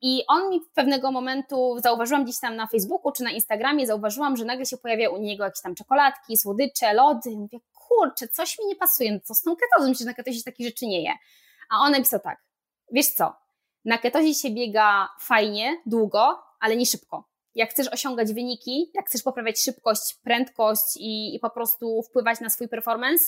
I 0.00 0.24
on 0.28 0.50
mi 0.50 0.60
pewnego 0.74 1.12
momentu, 1.12 1.76
zauważyłam 1.82 2.24
gdzieś 2.24 2.40
tam 2.40 2.56
na 2.56 2.66
Facebooku 2.66 3.12
czy 3.12 3.22
na 3.22 3.30
Instagramie, 3.30 3.86
zauważyłam, 3.86 4.36
że 4.36 4.44
nagle 4.44 4.66
się 4.66 4.76
pojawia 4.76 5.10
u 5.10 5.18
niego 5.18 5.44
jakieś 5.44 5.62
tam 5.62 5.74
czekoladki, 5.74 6.36
słodycze, 6.36 6.94
lody. 6.94 7.30
I 7.30 7.36
mówię, 7.36 7.58
kurczę, 7.74 8.28
coś 8.28 8.58
mi 8.58 8.66
nie 8.66 8.76
pasuje, 8.76 9.12
no 9.12 9.20
co 9.24 9.34
z 9.34 9.42
tą 9.42 9.56
ketozą, 9.56 9.94
że 9.94 10.04
na 10.04 10.14
ketozie 10.14 10.42
takich 10.42 10.66
rzeczy 10.66 10.86
nie 10.86 11.02
je. 11.02 11.12
A 11.70 11.78
on 11.80 11.92
napisał 11.92 12.20
tak, 12.20 12.38
wiesz 12.92 13.08
co, 13.08 13.32
na 13.84 13.98
ketozie 13.98 14.34
się 14.34 14.50
biega 14.50 15.08
fajnie, 15.20 15.82
długo, 15.86 16.42
ale 16.60 16.76
nie 16.76 16.86
szybko. 16.86 17.28
Jak 17.54 17.70
chcesz 17.70 17.88
osiągać 17.88 18.32
wyniki, 18.32 18.90
jak 18.94 19.06
chcesz 19.06 19.22
poprawiać 19.22 19.60
szybkość, 19.60 20.14
prędkość 20.22 20.96
i, 20.96 21.34
i 21.34 21.38
po 21.38 21.50
prostu 21.50 22.02
wpływać 22.02 22.40
na 22.40 22.50
swój 22.50 22.68
performance, 22.68 23.24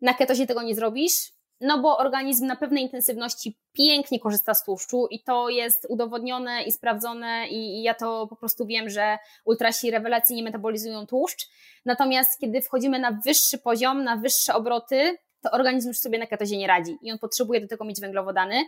na 0.00 0.14
ketozie 0.14 0.46
tego 0.46 0.62
nie 0.62 0.74
zrobisz, 0.74 1.32
no 1.60 1.78
bo 1.78 1.98
organizm 1.98 2.46
na 2.46 2.56
pewnej 2.56 2.82
intensywności 2.82 3.58
pięknie 3.72 4.20
korzysta 4.20 4.54
z 4.54 4.64
tłuszczu 4.64 5.06
i 5.10 5.22
to 5.22 5.48
jest 5.48 5.86
udowodnione 5.88 6.62
i 6.62 6.72
sprawdzone 6.72 7.48
i, 7.48 7.82
ja 7.82 7.94
to 7.94 8.26
po 8.26 8.36
prostu 8.36 8.66
wiem, 8.66 8.90
że 8.90 9.18
ultrasi 9.44 9.90
rewelacyjnie 9.90 10.42
metabolizują 10.42 11.06
tłuszcz. 11.06 11.48
Natomiast 11.84 12.40
kiedy 12.40 12.62
wchodzimy 12.62 12.98
na 12.98 13.12
wyższy 13.24 13.58
poziom, 13.58 14.04
na 14.04 14.16
wyższe 14.16 14.54
obroty, 14.54 15.18
to 15.42 15.50
organizm 15.50 15.88
już 15.88 15.98
sobie 15.98 16.18
na 16.18 16.26
ketozie 16.26 16.58
nie 16.58 16.66
radzi 16.66 16.98
i 17.02 17.12
on 17.12 17.18
potrzebuje 17.18 17.60
do 17.60 17.68
tego 17.68 17.84
mieć 17.84 18.00
węglowodany. 18.00 18.64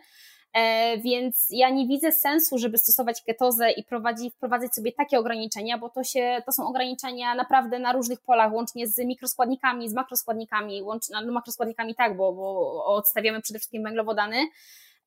E, 0.52 0.98
więc 0.98 1.46
ja 1.50 1.70
nie 1.70 1.86
widzę 1.86 2.12
sensu, 2.12 2.58
żeby 2.58 2.78
stosować 2.78 3.22
ketozę 3.22 3.70
i 3.70 3.84
prowadzić, 3.84 4.34
wprowadzać 4.34 4.74
sobie 4.74 4.92
takie 4.92 5.18
ograniczenia, 5.18 5.78
bo 5.78 5.88
to, 5.88 6.04
się, 6.04 6.42
to 6.46 6.52
są 6.52 6.66
ograniczenia 6.66 7.34
naprawdę 7.34 7.78
na 7.78 7.92
różnych 7.92 8.20
polach, 8.20 8.52
łącznie 8.52 8.86
z 8.86 8.98
mikroskładnikami, 8.98 9.88
z 9.88 9.94
makroskładnikami, 9.94 10.82
łącznie, 10.82 11.16
no 11.26 11.32
makroskładnikami 11.32 11.94
tak, 11.94 12.16
bo, 12.16 12.32
bo 12.32 12.84
odstawiamy 12.84 13.42
przede 13.42 13.58
wszystkim 13.58 13.82
węglowodany. 13.82 14.36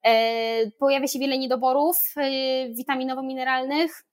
E, 0.05 0.71
pojawia 0.71 1.07
się 1.07 1.19
wiele 1.19 1.37
niedoborów 1.37 1.97
e, 2.17 2.29
witaminowo-mineralnych, 2.69 4.03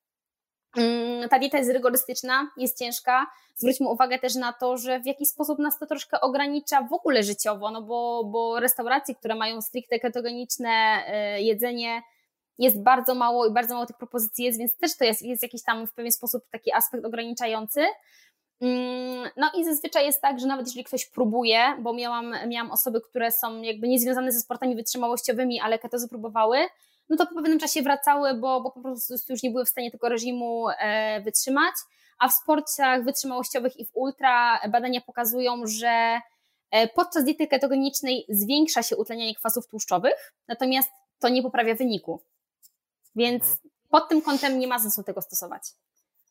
ta 1.31 1.39
dieta 1.39 1.59
jest 1.59 1.71
rygorystyczna, 1.71 2.51
jest 2.57 2.79
ciężka. 2.79 3.27
Zwróćmy 3.57 3.89
uwagę 3.89 4.19
też 4.19 4.35
na 4.35 4.53
to, 4.53 4.77
że 4.77 5.01
w 5.01 5.07
jakiś 5.07 5.29
sposób 5.29 5.59
nas 5.59 5.79
to 5.79 5.87
troszkę 5.87 6.21
ogranicza 6.21 6.83
w 6.83 6.93
ogóle 6.93 7.23
życiowo, 7.23 7.71
no 7.71 7.83
bo, 7.83 8.25
bo 8.25 8.61
restauracje, 8.61 9.15
które 9.15 9.35
mają 9.35 9.63
stricte 9.63 9.99
ketogeniczne 9.99 11.03
y, 11.39 11.43
jedzenie, 11.43 12.03
jest 12.59 12.83
bardzo 12.83 13.15
mało 13.15 13.47
i 13.47 13.53
bardzo 13.53 13.75
mało 13.75 13.87
tych 13.87 13.97
propozycji 13.97 14.45
jest, 14.45 14.59
więc 14.59 14.77
też 14.77 14.97
to 14.97 15.05
jest, 15.05 15.23
jest 15.23 15.43
jakiś 15.43 15.63
tam 15.63 15.87
w 15.87 15.93
pewien 15.93 16.13
sposób 16.13 16.45
taki 16.51 16.73
aspekt 16.73 17.05
ograniczający. 17.05 17.81
Mm, 18.61 19.31
no 19.37 19.51
i 19.59 19.65
zazwyczaj 19.65 20.07
jest 20.07 20.23
tak, 20.23 20.41
że 20.41 20.47
nawet 20.47 20.67
jeżeli 20.67 20.85
ktoś 20.85 21.07
próbuje, 21.07 21.59
bo 21.81 21.95
miałam, 21.95 22.35
miałam 22.49 22.71
osoby, 22.71 23.01
które 23.01 23.31
są 23.31 23.63
jakby 23.63 23.89
niezwiązane 23.89 24.33
ze 24.33 24.41
sportami 24.41 24.77
wytrzymałościowymi, 24.77 25.61
ale 25.61 25.79
ketozy 25.79 26.09
próbowały, 26.09 26.59
no 27.13 27.19
to 27.19 27.27
po 27.27 27.35
pewnym 27.35 27.59
czasie 27.59 27.83
wracały, 27.83 28.35
bo, 28.35 28.61
bo 28.61 28.71
po 28.71 28.81
prostu 28.81 29.15
już 29.29 29.43
nie 29.43 29.51
były 29.51 29.65
w 29.65 29.69
stanie 29.69 29.91
tego 29.91 30.09
reżimu 30.09 30.69
e, 30.69 31.21
wytrzymać. 31.21 31.75
A 32.19 32.29
w 32.29 32.33
sportach 32.33 33.05
wytrzymałościowych 33.05 33.77
i 33.77 33.87
w 33.87 33.91
ultra 33.95 34.61
badania 34.69 35.01
pokazują, 35.01 35.67
że 35.67 36.21
e, 36.71 36.89
podczas 36.89 37.25
diety 37.25 37.47
ketogenicznej 37.47 38.27
zwiększa 38.29 38.83
się 38.83 38.97
utlenianie 38.97 39.35
kwasów 39.35 39.69
tłuszczowych, 39.69 40.35
natomiast 40.49 40.91
to 41.19 41.29
nie 41.29 41.43
poprawia 41.43 41.75
wyniku. 41.75 42.21
Więc 43.17 43.43
mhm. 43.43 43.59
pod 43.91 44.09
tym 44.09 44.23
kątem 44.23 44.59
nie 44.59 44.67
ma 44.67 44.79
sensu 44.79 45.03
tego 45.03 45.23
stosować. 45.23 45.63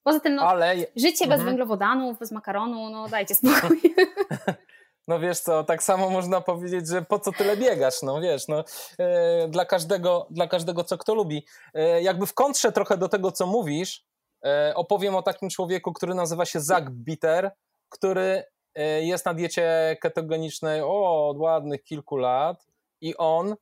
Poza 0.03 0.19
tym, 0.19 0.35
no, 0.35 0.41
Ale... 0.41 0.75
życie 0.95 1.25
mhm. 1.25 1.29
bez 1.29 1.43
węglowodanów, 1.43 2.19
bez 2.19 2.31
makaronu, 2.31 2.89
no 2.89 3.09
dajcie 3.09 3.35
spokój. 3.35 3.81
No 5.07 5.19
wiesz 5.19 5.39
co, 5.39 5.63
tak 5.63 5.83
samo 5.83 6.09
można 6.09 6.41
powiedzieć, 6.41 6.87
że 6.87 7.01
po 7.01 7.19
co 7.19 7.31
tyle 7.31 7.57
biegasz, 7.57 8.01
no 8.01 8.21
wiesz, 8.21 8.47
no 8.47 8.63
e, 8.99 9.47
dla 9.47 9.65
każdego, 9.65 10.27
dla 10.29 10.47
każdego 10.47 10.83
co 10.83 10.97
kto 10.97 11.15
lubi. 11.15 11.45
E, 11.73 12.01
jakby 12.01 12.25
w 12.25 12.33
kontrze 12.33 12.71
trochę 12.71 12.97
do 12.97 13.09
tego, 13.09 13.31
co 13.31 13.47
mówisz, 13.47 14.05
e, 14.45 14.73
opowiem 14.75 15.15
o 15.15 15.21
takim 15.21 15.49
człowieku, 15.49 15.93
który 15.93 16.15
nazywa 16.15 16.45
się 16.45 16.59
Zach 16.59 16.91
Bitter, 16.91 17.51
który 17.89 18.43
e, 18.75 19.01
jest 19.03 19.25
na 19.25 19.33
diecie 19.33 19.97
ketogenicznej 20.01 20.81
o, 20.81 21.29
od 21.29 21.37
ładnych 21.37 21.83
kilku 21.83 22.17
lat 22.17 22.67
i 23.01 23.17
on, 23.17 23.55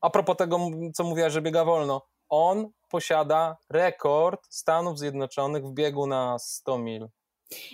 a 0.00 0.10
propos 0.10 0.36
tego, 0.36 0.58
co 0.94 1.04
mówiła, 1.04 1.30
że 1.30 1.42
biega 1.42 1.64
wolno, 1.64 2.06
on 2.28 2.70
posiada 2.88 3.56
rekord 3.70 4.46
Stanów 4.50 4.98
Zjednoczonych 4.98 5.64
w 5.64 5.72
biegu 5.72 6.06
na 6.06 6.38
100 6.38 6.78
mil. 6.78 7.08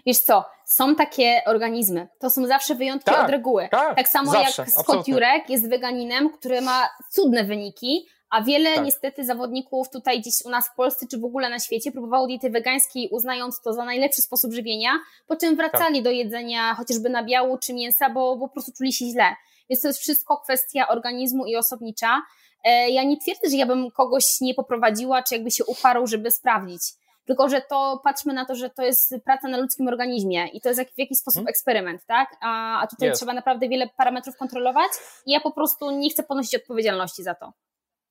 Wiesz 0.06 0.18
co, 0.18 0.44
są 0.64 0.94
takie 0.94 1.42
organizmy, 1.46 2.08
to 2.18 2.30
są 2.30 2.46
zawsze 2.46 2.74
wyjątki 2.74 3.10
tak, 3.10 3.24
od 3.24 3.30
reguły. 3.30 3.68
Tak, 3.70 3.96
tak 3.96 4.08
samo 4.08 4.32
zawsze, 4.32 4.62
jak 4.62 4.70
Scott 4.70 4.80
absolutnie. 4.80 5.14
Jurek 5.14 5.50
jest 5.50 5.68
weganinem, 5.68 6.30
który 6.30 6.60
ma 6.60 6.88
cudne 7.10 7.44
wyniki, 7.44 8.06
a 8.30 8.42
wiele 8.42 8.74
tak. 8.74 8.84
niestety 8.84 9.24
zawodników 9.24 9.90
tutaj 9.90 10.20
gdzieś 10.20 10.34
u 10.44 10.50
nas 10.50 10.68
w 10.68 10.74
Polsce, 10.74 11.06
czy 11.10 11.18
w 11.18 11.24
ogóle 11.24 11.50
na 11.50 11.58
świecie 11.58 11.92
próbowało 11.92 12.26
diety 12.26 12.50
wegańskiej, 12.50 13.08
uznając 13.08 13.60
to 13.60 13.72
za 13.72 13.84
najlepszy 13.84 14.22
sposób 14.22 14.52
żywienia, 14.52 14.90
po 15.26 15.36
czym 15.36 15.56
wracali 15.56 15.94
tak. 15.94 16.04
do 16.04 16.10
jedzenia 16.10 16.74
chociażby 16.74 17.10
nabiału 17.10 17.58
czy 17.58 17.74
mięsa, 17.74 18.10
bo, 18.10 18.36
bo 18.36 18.48
po 18.48 18.52
prostu 18.52 18.72
czuli 18.72 18.92
się 18.92 19.04
źle. 19.04 19.34
Więc 19.70 19.82
to 19.82 19.88
jest 19.88 20.00
wszystko 20.00 20.36
kwestia 20.36 20.88
organizmu 20.88 21.46
i 21.46 21.56
osobnicza. 21.56 22.22
E, 22.64 22.90
ja 22.90 23.04
nie 23.04 23.16
twierdzę, 23.16 23.50
że 23.50 23.56
ja 23.56 23.66
bym 23.66 23.90
kogoś 23.90 24.40
nie 24.40 24.54
poprowadziła, 24.54 25.22
czy 25.22 25.34
jakby 25.34 25.50
się 25.50 25.64
uparł, 25.64 26.06
żeby 26.06 26.30
sprawdzić 26.30 26.82
tylko 27.24 27.48
że 27.48 27.60
to 27.60 28.00
patrzmy 28.04 28.34
na 28.34 28.44
to, 28.44 28.54
że 28.54 28.70
to 28.70 28.82
jest 28.82 29.14
praca 29.24 29.48
na 29.48 29.58
ludzkim 29.58 29.88
organizmie 29.88 30.46
i 30.46 30.60
to 30.60 30.68
jest 30.68 30.80
w 30.80 30.98
jakiś 30.98 31.18
sposób 31.18 31.38
hmm? 31.38 31.48
eksperyment, 31.48 32.06
tak? 32.06 32.36
A, 32.40 32.80
a 32.80 32.86
tutaj 32.86 33.08
yes. 33.08 33.18
trzeba 33.18 33.32
naprawdę 33.32 33.68
wiele 33.68 33.88
parametrów 33.96 34.36
kontrolować 34.36 34.90
i 35.26 35.32
ja 35.32 35.40
po 35.40 35.52
prostu 35.52 35.90
nie 35.90 36.10
chcę 36.10 36.22
ponosić 36.22 36.54
odpowiedzialności 36.54 37.22
za 37.22 37.34
to. 37.34 37.52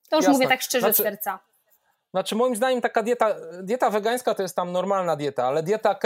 To 0.08 0.16
już 0.16 0.24
Jasne. 0.24 0.32
mówię 0.32 0.48
tak 0.48 0.62
szczerze 0.62 0.80
znaczy, 0.80 1.02
z 1.02 1.04
serca. 1.04 1.38
Znaczy 2.10 2.34
moim 2.34 2.56
zdaniem 2.56 2.80
taka 2.80 3.02
dieta, 3.02 3.36
dieta 3.62 3.90
wegańska 3.90 4.34
to 4.34 4.42
jest 4.42 4.56
tam 4.56 4.72
normalna 4.72 5.16
dieta, 5.16 5.46
ale 5.46 5.62
dieta 5.62 5.98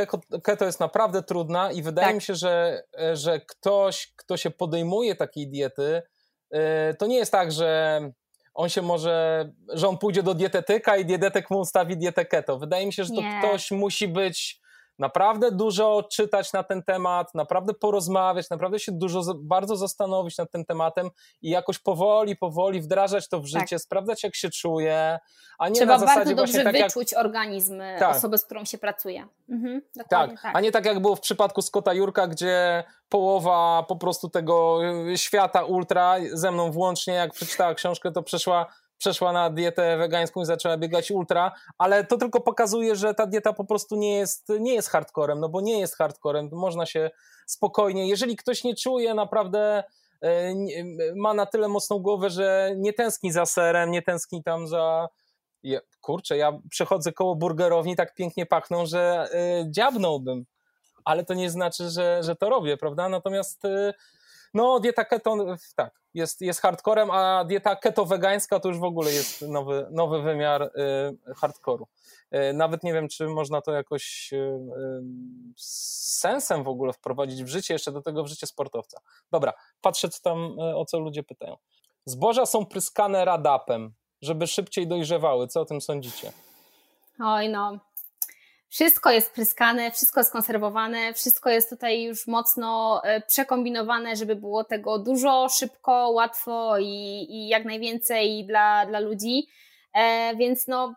keto 0.42 0.64
jest 0.64 0.80
naprawdę 0.80 1.22
trudna 1.22 1.72
i 1.72 1.82
wydaje 1.82 2.06
tak. 2.06 2.14
mi 2.14 2.22
się, 2.22 2.34
że, 2.34 2.82
że 3.12 3.40
ktoś, 3.40 4.12
kto 4.16 4.36
się 4.36 4.50
podejmuje 4.50 5.14
takiej 5.14 5.48
diety, 5.48 6.02
y, 6.54 6.58
to 6.98 7.06
nie 7.06 7.16
jest 7.16 7.32
tak, 7.32 7.52
że 7.52 8.00
on 8.56 8.68
się 8.68 8.82
może, 8.82 9.46
że 9.72 9.88
on 9.88 9.98
pójdzie 9.98 10.22
do 10.22 10.34
dietetyka 10.34 10.96
i 10.96 11.04
dietetyk 11.04 11.50
mu 11.50 11.58
ustawi 11.58 11.96
dietę 11.96 12.24
keto. 12.24 12.58
Wydaje 12.58 12.86
mi 12.86 12.92
się, 12.92 13.04
że 13.04 13.14
to 13.14 13.20
nie. 13.20 13.38
ktoś 13.38 13.70
musi 13.70 14.08
być 14.08 14.60
naprawdę 14.98 15.50
dużo 15.50 16.02
czytać 16.12 16.52
na 16.52 16.62
ten 16.62 16.82
temat, 16.82 17.34
naprawdę 17.34 17.74
porozmawiać, 17.74 18.50
naprawdę 18.50 18.78
się 18.78 18.92
dużo, 18.92 19.22
bardzo 19.34 19.76
zastanowić 19.76 20.38
nad 20.38 20.50
tym 20.50 20.64
tematem 20.64 21.10
i 21.42 21.50
jakoś 21.50 21.78
powoli, 21.78 22.36
powoli 22.36 22.80
wdrażać 22.80 23.28
to 23.28 23.40
w 23.40 23.46
życie, 23.46 23.76
tak. 23.76 23.80
sprawdzać 23.80 24.22
jak 24.22 24.34
się 24.34 24.50
czuje, 24.50 25.18
a 25.58 25.68
nie 25.68 25.74
Trzeba 25.74 25.92
na 25.92 25.98
zasadzie 25.98 26.16
bardzo 26.16 26.34
dobrze 26.34 26.64
tak 26.64 26.76
wyczuć 26.82 27.12
jak... 27.12 27.20
organizm 27.20 27.82
tak. 27.98 28.16
osoby, 28.16 28.38
z 28.38 28.44
którą 28.44 28.64
się 28.64 28.78
pracuje. 28.78 29.26
Mhm, 29.48 29.82
tak. 29.94 30.08
tak, 30.08 30.30
a 30.54 30.60
nie 30.60 30.72
tak 30.72 30.86
jak 30.86 31.00
było 31.00 31.16
w 31.16 31.20
przypadku 31.20 31.62
Scotta 31.62 31.94
Jurka, 31.94 32.26
gdzie 32.26 32.84
połowa 33.08 33.84
po 33.88 33.96
prostu 33.96 34.28
tego 34.28 34.80
świata 35.16 35.64
ultra, 35.64 36.16
ze 36.32 36.50
mną 36.50 36.70
włącznie, 36.70 37.14
jak 37.14 37.32
przeczytała 37.32 37.74
książkę, 37.74 38.12
to 38.12 38.22
przeszła 38.22 38.66
przeszła 38.98 39.32
na 39.32 39.50
dietę 39.50 39.96
wegańską 39.96 40.42
i 40.42 40.44
zaczęła 40.44 40.76
biegać 40.76 41.10
ultra, 41.10 41.52
ale 41.78 42.04
to 42.04 42.16
tylko 42.16 42.40
pokazuje, 42.40 42.96
że 42.96 43.14
ta 43.14 43.26
dieta 43.26 43.52
po 43.52 43.64
prostu 43.64 43.96
nie 43.96 44.16
jest, 44.16 44.48
nie 44.60 44.74
jest 44.74 44.88
hardcorem, 44.88 45.40
no 45.40 45.48
bo 45.48 45.60
nie 45.60 45.80
jest 45.80 45.96
hardcorem, 45.96 46.48
można 46.52 46.86
się 46.86 47.10
spokojnie, 47.46 48.08
jeżeli 48.08 48.36
ktoś 48.36 48.64
nie 48.64 48.76
czuje 48.76 49.14
naprawdę 49.14 49.84
e, 50.22 50.54
ma 51.16 51.34
na 51.34 51.46
tyle 51.46 51.68
mocną 51.68 51.98
głowę, 51.98 52.30
że 52.30 52.72
nie 52.76 52.92
tęskni 52.92 53.32
za 53.32 53.46
serem, 53.46 53.90
nie 53.90 54.02
tęskni 54.02 54.42
tam 54.42 54.68
za 54.68 55.08
kurczę, 56.00 56.36
ja 56.36 56.58
przechodzę 56.70 57.12
koło 57.12 57.34
burgerowni, 57.34 57.96
tak 57.96 58.14
pięknie 58.14 58.46
pachną, 58.46 58.86
że 58.86 59.28
y, 59.62 59.70
dziabnąłbym, 59.70 60.46
ale 61.04 61.24
to 61.24 61.34
nie 61.34 61.50
znaczy, 61.50 61.90
że, 61.90 62.22
że 62.22 62.36
to 62.36 62.50
robię, 62.50 62.76
prawda? 62.76 63.08
Natomiast 63.08 63.64
y, 63.64 63.94
no, 64.56 64.80
dieta 64.80 65.04
keto, 65.04 65.36
tak, 65.76 66.00
jest, 66.14 66.40
jest 66.40 66.60
hardcorem, 66.60 67.10
a 67.10 67.44
dieta 67.44 67.74
keto-wegańska 67.74 68.60
to 68.60 68.68
już 68.68 68.78
w 68.78 68.84
ogóle 68.84 69.12
jest 69.12 69.42
nowy, 69.42 69.86
nowy 69.90 70.22
wymiar 70.22 70.62
y, 70.62 71.34
hardkoru. 71.34 71.86
Y, 72.34 72.52
nawet 72.52 72.82
nie 72.82 72.92
wiem, 72.92 73.08
czy 73.08 73.28
można 73.28 73.60
to 73.60 73.72
jakoś 73.72 74.32
y, 74.32 74.36
y, 74.36 74.60
z 75.56 76.18
sensem 76.18 76.64
w 76.64 76.68
ogóle 76.68 76.92
wprowadzić 76.92 77.44
w 77.44 77.48
życie, 77.48 77.74
jeszcze 77.74 77.92
do 77.92 78.02
tego 78.02 78.24
w 78.24 78.26
życie 78.26 78.46
sportowca. 78.46 79.00
Dobra, 79.30 79.52
patrzę 79.80 80.08
co 80.08 80.22
tam, 80.22 80.38
y, 80.60 80.76
o 80.76 80.84
co 80.84 80.98
ludzie 80.98 81.22
pytają. 81.22 81.56
Zboża 82.04 82.46
są 82.46 82.66
pryskane 82.66 83.24
radapem, 83.24 83.94
żeby 84.22 84.46
szybciej 84.46 84.86
dojrzewały. 84.86 85.48
Co 85.48 85.60
o 85.60 85.64
tym 85.64 85.80
sądzicie? 85.80 86.32
Oj, 87.20 87.48
no, 87.48 87.78
wszystko 88.76 89.10
jest 89.10 89.32
pryskane, 89.32 89.90
wszystko 89.90 90.20
jest 90.20 90.32
konserwowane, 90.32 91.14
wszystko 91.14 91.50
jest 91.50 91.70
tutaj 91.70 92.02
już 92.02 92.26
mocno 92.26 93.00
e, 93.04 93.20
przekombinowane, 93.20 94.16
żeby 94.16 94.36
było 94.36 94.64
tego 94.64 94.98
dużo, 94.98 95.48
szybko, 95.48 96.10
łatwo 96.10 96.78
i, 96.78 97.26
i 97.30 97.48
jak 97.48 97.64
najwięcej 97.64 98.46
dla, 98.46 98.86
dla 98.86 99.00
ludzi. 99.00 99.46
E, 99.94 100.36
więc 100.36 100.66
no, 100.66 100.94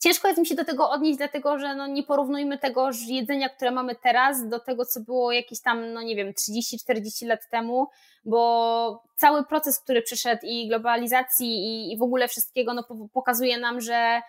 ciężko 0.00 0.28
jest 0.28 0.40
mi 0.40 0.46
się 0.46 0.54
do 0.54 0.64
tego 0.64 0.90
odnieść, 0.90 1.18
dlatego 1.18 1.58
że 1.58 1.74
no, 1.74 1.86
nie 1.86 2.02
porównujmy 2.02 2.58
tego 2.58 2.90
jedzenia, 3.08 3.48
które 3.48 3.70
mamy 3.70 3.94
teraz, 3.94 4.48
do 4.48 4.60
tego, 4.60 4.84
co 4.84 5.00
było 5.00 5.32
jakieś 5.32 5.60
tam, 5.60 5.92
no 5.92 6.02
nie 6.02 6.16
wiem, 6.16 6.32
30-40 6.32 7.26
lat 7.26 7.40
temu, 7.50 7.86
bo 8.24 9.02
cały 9.16 9.44
proces, 9.44 9.80
który 9.80 10.02
przyszedł 10.02 10.40
i 10.44 10.68
globalizacji 10.68 11.48
i, 11.48 11.92
i 11.92 11.98
w 11.98 12.02
ogóle 12.02 12.28
wszystkiego, 12.28 12.74
no, 12.74 12.84
pokazuje 13.12 13.58
nam, 13.58 13.80
że 13.80 14.22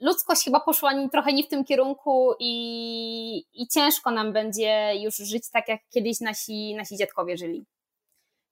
ludzkość 0.00 0.44
chyba 0.44 0.60
poszła 0.60 0.92
trochę 1.12 1.32
nie 1.32 1.44
w 1.44 1.48
tym 1.48 1.64
kierunku 1.64 2.34
i, 2.38 3.44
i 3.54 3.68
ciężko 3.68 4.10
nam 4.10 4.32
będzie 4.32 4.92
już 4.94 5.16
żyć 5.16 5.50
tak, 5.50 5.68
jak 5.68 5.80
kiedyś 5.90 6.20
nasi, 6.20 6.74
nasi 6.74 6.96
dziadkowie 6.96 7.36
żyli. 7.36 7.66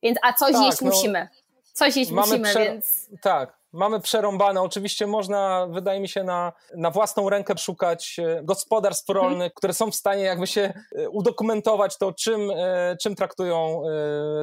Więc, 0.02 0.18
a 0.22 0.32
coś 0.32 0.52
tak, 0.52 0.64
jeść 0.64 0.80
no, 0.80 0.90
musimy. 0.90 1.28
Coś 1.72 1.96
jeść 1.96 2.10
musimy, 2.10 2.54
więc... 2.54 3.08
Tak, 3.20 3.58
mamy 3.72 4.00
przerąbane. 4.00 4.62
Oczywiście 4.62 5.06
można, 5.06 5.66
wydaje 5.70 6.00
mi 6.00 6.08
się, 6.08 6.24
na, 6.24 6.52
na 6.76 6.90
własną 6.90 7.30
rękę 7.30 7.58
szukać 7.58 8.16
e, 8.18 8.42
gospodarstw 8.42 9.08
rolnych, 9.08 9.38
hmm. 9.38 9.50
które 9.54 9.74
są 9.74 9.90
w 9.90 9.94
stanie 9.94 10.22
jakby 10.22 10.46
się 10.46 10.72
e, 10.96 11.08
udokumentować 11.08 11.98
to, 11.98 12.12
czym, 12.12 12.50
e, 12.50 12.96
czym 13.02 13.14
traktują 13.14 13.82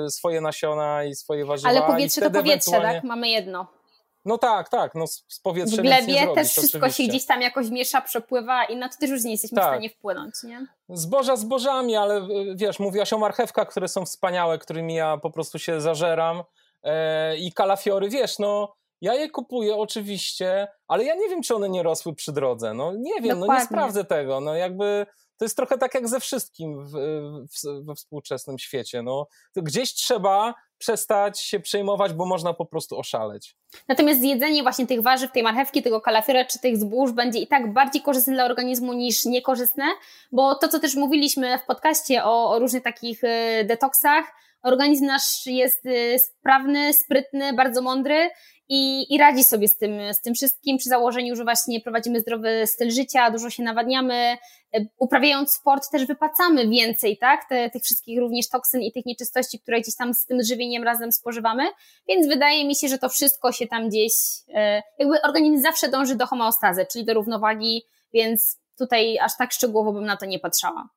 swoje 0.09 0.41
nasiona 0.41 1.03
i 1.03 1.15
swoje 1.15 1.45
warzywa. 1.45 1.69
Ale 1.69 1.81
powietrze 1.81 2.21
to 2.21 2.31
powietrze, 2.31 2.71
ewentualnie... 2.71 3.01
tak? 3.01 3.03
Mamy 3.03 3.29
jedno. 3.29 3.80
No 4.25 4.37
tak, 4.37 4.69
tak, 4.69 4.95
no 4.95 5.07
z 5.07 5.39
powietrza 5.43 5.77
W 5.77 5.79
glebie 5.79 6.27
też 6.35 6.49
wszystko 6.49 6.77
oczywiście. 6.77 7.03
się 7.03 7.09
gdzieś 7.09 7.25
tam 7.25 7.41
jakoś 7.41 7.69
miesza, 7.69 8.01
przepływa 8.01 8.65
i 8.65 8.75
na 8.75 8.89
to 8.89 8.97
też 8.97 9.09
już 9.09 9.23
nie 9.23 9.31
jesteśmy 9.31 9.55
tak. 9.55 9.65
w 9.65 9.69
stanie 9.69 9.89
wpłynąć, 9.89 10.33
nie? 10.43 10.67
Zboża 10.89 11.35
zbożami, 11.35 11.95
ale 11.95 12.17
y, 12.17 12.55
wiesz, 12.55 12.79
mówiłaś 12.79 13.13
o 13.13 13.17
marchewkach, 13.17 13.67
które 13.67 13.87
są 13.87 14.05
wspaniałe, 14.05 14.57
którymi 14.57 14.95
ja 14.95 15.17
po 15.17 15.31
prostu 15.31 15.59
się 15.59 15.81
zażeram 15.81 16.43
e, 16.83 17.37
i 17.37 17.53
kalafiory, 17.53 18.09
wiesz, 18.09 18.39
no 18.39 18.75
ja 19.01 19.13
je 19.15 19.29
kupuję 19.29 19.75
oczywiście, 19.75 20.67
ale 20.87 21.03
ja 21.03 21.15
nie 21.15 21.29
wiem, 21.29 21.41
czy 21.41 21.55
one 21.55 21.69
nie 21.69 21.83
rosły 21.83 22.15
przy 22.15 22.31
drodze, 22.31 22.73
no 22.73 22.93
nie 22.93 23.21
wiem, 23.21 23.39
Dokładnie. 23.39 23.47
no 23.47 23.59
nie 23.59 23.65
sprawdzę 23.65 24.03
tego, 24.05 24.39
no 24.39 24.55
jakby 24.55 25.05
to 25.37 25.45
jest 25.45 25.55
trochę 25.55 25.77
tak 25.77 25.93
jak 25.93 26.07
ze 26.07 26.19
wszystkim 26.19 26.85
w, 26.85 26.91
w, 26.91 27.85
we 27.85 27.95
współczesnym 27.95 28.59
świecie. 28.59 29.01
No, 29.01 29.27
gdzieś 29.55 29.93
trzeba 29.93 30.53
przestać 30.81 31.41
się 31.41 31.59
przejmować, 31.59 32.13
bo 32.13 32.25
można 32.25 32.53
po 32.53 32.65
prostu 32.65 32.99
oszaleć. 32.99 33.55
Natomiast 33.87 34.23
jedzenie 34.23 34.63
właśnie 34.63 34.87
tych 34.87 35.01
warzyw, 35.01 35.31
tej 35.31 35.43
marchewki, 35.43 35.83
tego 35.83 36.01
kalafiora 36.01 36.45
czy 36.45 36.59
tych 36.59 36.77
zbóż 36.77 37.11
będzie 37.11 37.39
i 37.39 37.47
tak 37.47 37.73
bardziej 37.73 38.01
korzystne 38.01 38.33
dla 38.33 38.45
organizmu 38.45 38.93
niż 38.93 39.25
niekorzystne, 39.25 39.83
bo 40.31 40.55
to, 40.55 40.67
co 40.67 40.79
też 40.79 40.95
mówiliśmy 40.95 41.59
w 41.59 41.65
podcaście 41.65 42.23
o, 42.23 42.51
o 42.51 42.59
różnych 42.59 42.83
takich 42.83 43.23
y, 43.23 43.65
detoksach, 43.65 44.25
organizm 44.63 45.05
nasz 45.05 45.45
jest 45.45 45.85
y, 45.85 46.19
sprawny, 46.19 46.93
sprytny, 46.93 47.53
bardzo 47.53 47.81
mądry 47.81 48.29
i, 48.73 49.13
i 49.13 49.17
radzi 49.17 49.43
sobie 49.43 49.67
z 49.67 49.77
tym, 49.77 50.13
z 50.13 50.21
tym 50.21 50.33
wszystkim 50.33 50.77
przy 50.77 50.89
założeniu, 50.89 51.35
że 51.35 51.43
właśnie 51.43 51.81
prowadzimy 51.81 52.19
zdrowy 52.19 52.67
styl 52.67 52.91
życia, 52.91 53.31
dużo 53.31 53.49
się 53.49 53.63
nawadniamy, 53.63 54.37
e, 54.73 54.85
uprawiając 54.97 55.51
sport 55.51 55.89
też 55.91 56.05
wypacamy 56.05 56.67
więcej, 56.67 57.17
tak, 57.17 57.49
Te, 57.49 57.69
tych 57.69 57.83
wszystkich 57.83 58.19
również 58.19 58.49
toksyn 58.49 58.81
i 58.81 58.91
tych 58.91 59.05
nieczystości, 59.05 59.59
które 59.59 59.81
gdzieś 59.81 59.95
tam 59.95 60.13
z 60.13 60.25
tym 60.25 60.43
żywieniem 60.43 60.83
razem 60.83 61.11
spożywamy, 61.11 61.63
więc 62.07 62.27
wydaje 62.27 62.67
mi 62.67 62.75
się, 62.75 62.87
że 62.87 62.97
to 62.97 63.09
wszystko 63.09 63.51
się 63.51 63.67
tam 63.67 63.89
gdzieś, 63.89 64.13
e, 64.53 64.83
jakby 64.99 65.21
organizm 65.21 65.61
zawsze 65.61 65.89
dąży 65.89 66.15
do 66.15 66.27
homeostazy, 66.27 66.85
czyli 66.91 67.05
do 67.05 67.13
równowagi, 67.13 67.83
więc 68.13 68.59
tutaj 68.77 69.19
aż 69.19 69.37
tak 69.37 69.51
szczegółowo 69.51 69.93
bym 69.93 70.05
na 70.05 70.17
to 70.17 70.25
nie 70.25 70.39
patrzała. 70.39 70.89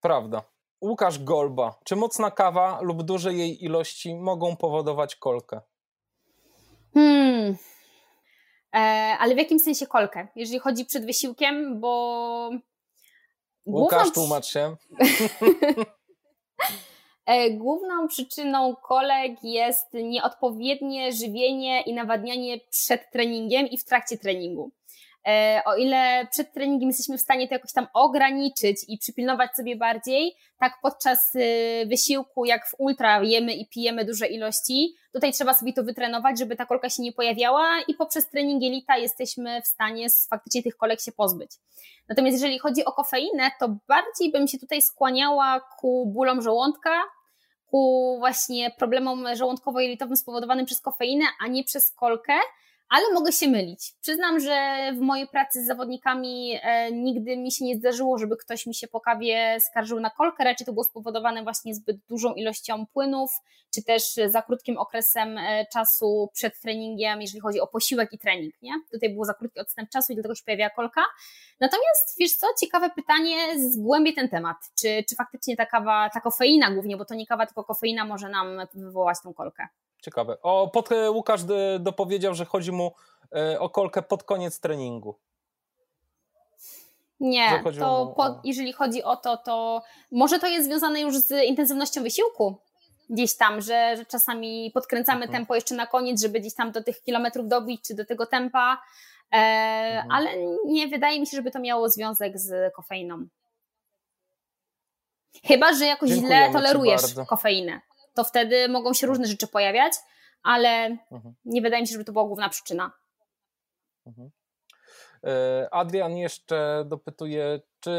Prawda. 0.00 0.42
Łukasz 0.82 1.24
Golba. 1.24 1.78
Czy 1.84 1.96
mocna 1.96 2.30
kawa 2.30 2.78
lub 2.82 3.02
duże 3.02 3.34
jej 3.34 3.64
ilości 3.64 4.14
mogą 4.14 4.56
powodować 4.56 5.16
kolkę? 5.16 5.60
Hmm. 6.94 7.56
E, 8.74 8.78
ale 9.18 9.34
w 9.34 9.38
jakim 9.38 9.58
sensie 9.58 9.86
kolkę? 9.86 10.28
Jeżeli 10.36 10.58
chodzi 10.58 10.84
przed 10.84 11.06
wysiłkiem, 11.06 11.80
bo. 11.80 12.50
Łukasz, 13.66 14.02
główną... 14.02 14.12
tłumacz 14.12 14.46
się. 14.46 14.76
E, 17.28 17.50
główną 17.50 18.08
przyczyną 18.08 18.76
kolek 18.76 19.32
jest 19.42 19.86
nieodpowiednie 19.92 21.12
żywienie 21.12 21.82
i 21.82 21.94
nawadnianie 21.94 22.60
przed 22.70 23.10
treningiem 23.10 23.66
i 23.66 23.78
w 23.78 23.84
trakcie 23.84 24.18
treningu. 24.18 24.70
E, 25.28 25.62
o 25.64 25.76
ile 25.76 26.26
przed 26.30 26.52
treningiem 26.52 26.88
jesteśmy 26.88 27.18
w 27.18 27.20
stanie 27.20 27.48
to 27.48 27.54
jakoś 27.54 27.72
tam 27.72 27.86
ograniczyć 27.94 28.76
i 28.88 28.98
przypilnować 28.98 29.50
sobie 29.56 29.76
bardziej, 29.76 30.36
tak 30.58 30.72
podczas 30.82 31.34
y, 31.34 31.86
wysiłku, 31.86 32.44
jak 32.44 32.66
w 32.66 32.74
ultra 32.78 33.22
jemy 33.22 33.54
i 33.54 33.66
pijemy 33.66 34.04
duże 34.04 34.26
ilości, 34.26 34.94
tutaj 35.12 35.32
trzeba 35.32 35.54
sobie 35.54 35.72
to 35.72 35.84
wytrenować, 35.84 36.38
żeby 36.38 36.56
ta 36.56 36.66
kolka 36.66 36.90
się 36.90 37.02
nie 37.02 37.12
pojawiała 37.12 37.80
i 37.88 37.94
poprzez 37.94 38.30
trening 38.30 38.62
jelita 38.62 38.96
jesteśmy 38.96 39.62
w 39.62 39.66
stanie 39.66 40.06
faktycznie 40.30 40.62
tych 40.62 40.76
kolek 40.76 41.00
się 41.00 41.12
pozbyć. 41.12 41.50
Natomiast 42.08 42.34
jeżeli 42.34 42.58
chodzi 42.58 42.84
o 42.84 42.92
kofeinę, 42.92 43.50
to 43.60 43.68
bardziej 43.88 44.32
bym 44.32 44.48
się 44.48 44.58
tutaj 44.58 44.82
skłaniała 44.82 45.60
ku 45.80 46.06
bólom 46.06 46.42
żołądka, 46.42 47.02
ku 47.70 48.16
właśnie 48.18 48.70
problemom 48.70 49.24
żołądkowo-jelitowym 49.26 50.16
spowodowanym 50.16 50.66
przez 50.66 50.80
kofeinę, 50.80 51.24
a 51.40 51.46
nie 51.46 51.64
przez 51.64 51.90
kolkę, 51.90 52.32
ale 52.88 53.12
mogę 53.14 53.32
się 53.32 53.48
mylić. 53.48 53.94
Przyznam, 54.00 54.40
że 54.40 54.78
w 54.96 55.00
mojej 55.00 55.28
pracy 55.28 55.62
z 55.62 55.66
zawodnikami 55.66 56.58
e, 56.62 56.92
nigdy 56.92 57.36
mi 57.36 57.52
się 57.52 57.64
nie 57.64 57.76
zdarzyło, 57.76 58.18
żeby 58.18 58.36
ktoś 58.36 58.66
mi 58.66 58.74
się 58.74 58.88
po 58.88 59.00
kawie 59.00 59.58
skarżył 59.60 60.00
na 60.00 60.10
kolkę, 60.10 60.44
raczej 60.44 60.66
to 60.66 60.72
było 60.72 60.84
spowodowane 60.84 61.42
właśnie 61.42 61.74
zbyt 61.74 61.96
dużą 62.08 62.34
ilością 62.34 62.86
płynów, 62.86 63.30
czy 63.74 63.82
też 63.82 64.02
za 64.26 64.42
krótkim 64.42 64.78
okresem 64.78 65.38
e, 65.38 65.66
czasu 65.72 66.30
przed 66.32 66.60
treningiem, 66.60 67.20
jeżeli 67.20 67.40
chodzi 67.40 67.60
o 67.60 67.66
posiłek 67.66 68.12
i 68.12 68.18
trening, 68.18 68.54
nie? 68.62 68.72
Tutaj 68.90 69.10
było 69.10 69.24
za 69.24 69.34
krótki 69.34 69.60
odstęp 69.60 69.90
czasu 69.90 70.12
i 70.12 70.16
dlatego 70.16 70.34
się 70.34 70.44
pojawiała 70.44 70.70
kolka. 70.70 71.04
Natomiast 71.60 72.18
wiesz 72.18 72.36
co, 72.36 72.46
ciekawe 72.60 72.90
pytanie, 72.90 73.36
zgłębię 73.70 74.12
ten 74.12 74.28
temat. 74.28 74.56
Czy, 74.80 75.04
czy 75.08 75.16
faktycznie 75.16 75.56
ta 75.56 75.66
kawa, 75.66 76.10
ta 76.14 76.20
kofeina 76.20 76.70
głównie, 76.70 76.96
bo 76.96 77.04
to 77.04 77.14
nie 77.14 77.26
kawa, 77.26 77.46
tylko 77.46 77.64
kofeina 77.64 78.04
może 78.04 78.28
nam 78.28 78.46
wywołać 78.74 79.16
tą 79.22 79.34
kolkę? 79.34 79.68
Ciekawe. 80.02 80.36
O, 80.42 80.68
pod, 80.68 80.88
Łukasz 81.10 81.40
dopowiedział, 81.80 82.34
że 82.34 82.44
chodzi 82.44 82.72
mu 82.72 82.92
o 83.58 83.70
kolkę 83.70 84.02
pod 84.02 84.22
koniec 84.22 84.60
treningu. 84.60 85.18
Nie, 87.20 87.62
to 87.78 88.14
po, 88.16 88.40
jeżeli 88.44 88.72
chodzi 88.72 89.02
o 89.02 89.16
to, 89.16 89.36
to 89.36 89.82
może 90.12 90.38
to 90.38 90.46
jest 90.46 90.66
związane 90.66 91.00
już 91.00 91.16
z 91.16 91.44
intensywnością 91.44 92.02
wysiłku 92.02 92.56
gdzieś 93.10 93.36
tam, 93.36 93.60
że, 93.60 93.96
że 93.96 94.06
czasami 94.06 94.70
podkręcamy 94.74 95.24
mhm. 95.24 95.32
tempo 95.32 95.54
jeszcze 95.54 95.74
na 95.74 95.86
koniec, 95.86 96.22
żeby 96.22 96.40
gdzieś 96.40 96.54
tam 96.54 96.72
do 96.72 96.82
tych 96.82 97.02
kilometrów 97.02 97.48
dobić, 97.48 97.80
czy 97.82 97.94
do 97.94 98.04
tego 98.04 98.26
tempa, 98.26 98.82
e, 99.32 99.36
mhm. 99.36 100.12
ale 100.12 100.30
nie 100.66 100.88
wydaje 100.88 101.20
mi 101.20 101.26
się, 101.26 101.36
żeby 101.36 101.50
to 101.50 101.60
miało 101.60 101.88
związek 101.88 102.38
z 102.38 102.74
kofeiną. 102.74 103.26
Chyba, 105.44 105.72
że 105.72 105.86
jakoś 105.86 106.10
Dziękujemy 106.10 106.50
źle 106.50 106.52
tolerujesz 106.52 107.02
kofeinę, 107.28 107.80
to 108.18 108.24
wtedy 108.24 108.68
mogą 108.68 108.92
się 108.92 109.06
różne 109.06 109.26
rzeczy 109.26 109.46
pojawiać, 109.46 109.92
ale 110.42 110.98
mhm. 111.10 111.34
nie 111.44 111.62
wydaje 111.62 111.82
mi 111.82 111.88
się, 111.88 111.92
żeby 111.92 112.04
to 112.04 112.12
była 112.12 112.24
główna 112.24 112.48
przyczyna. 112.48 112.92
Mhm. 114.06 114.30
E, 115.24 115.68
Adrian 115.70 116.16
jeszcze 116.16 116.84
dopytuje, 116.86 117.60
czy 117.80 117.90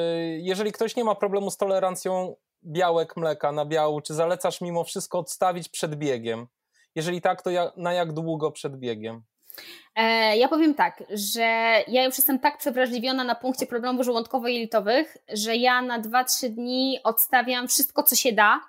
jeżeli 0.42 0.72
ktoś 0.72 0.96
nie 0.96 1.04
ma 1.04 1.16
problemu 1.16 1.52
z 1.52 1.58
tolerancją 1.58 2.36
białek 2.64 3.18
mleka 3.18 3.52
na 3.52 3.66
biału, 3.66 4.02
czy 4.02 4.14
zalecasz 4.14 4.62
mimo 4.62 4.84
wszystko 4.84 5.20
odstawić 5.20 5.70
przed 5.70 5.96
biegiem? 5.96 6.48
Jeżeli 6.96 7.22
tak, 7.22 7.42
to 7.42 7.50
na 7.78 7.94
jak 7.94 8.14
długo 8.14 8.52
przed 8.52 8.78
biegiem? 8.78 9.24
E, 9.96 10.38
ja 10.38 10.48
powiem 10.48 10.74
tak, 10.76 11.04
że 11.10 11.44
ja 11.88 12.04
już 12.04 12.18
jestem 12.18 12.40
tak 12.40 12.58
przewrażliwiona 12.58 13.24
na 13.24 13.36
punkcie 13.36 13.66
problemów 13.66 14.06
żołądkowo-jelitowych, 14.06 15.18
że 15.34 15.56
ja 15.56 15.82
na 15.82 16.02
2-3 16.02 16.50
dni 16.50 17.00
odstawiam 17.04 17.68
wszystko, 17.68 18.04
co 18.04 18.16
się 18.16 18.32
da, 18.32 18.62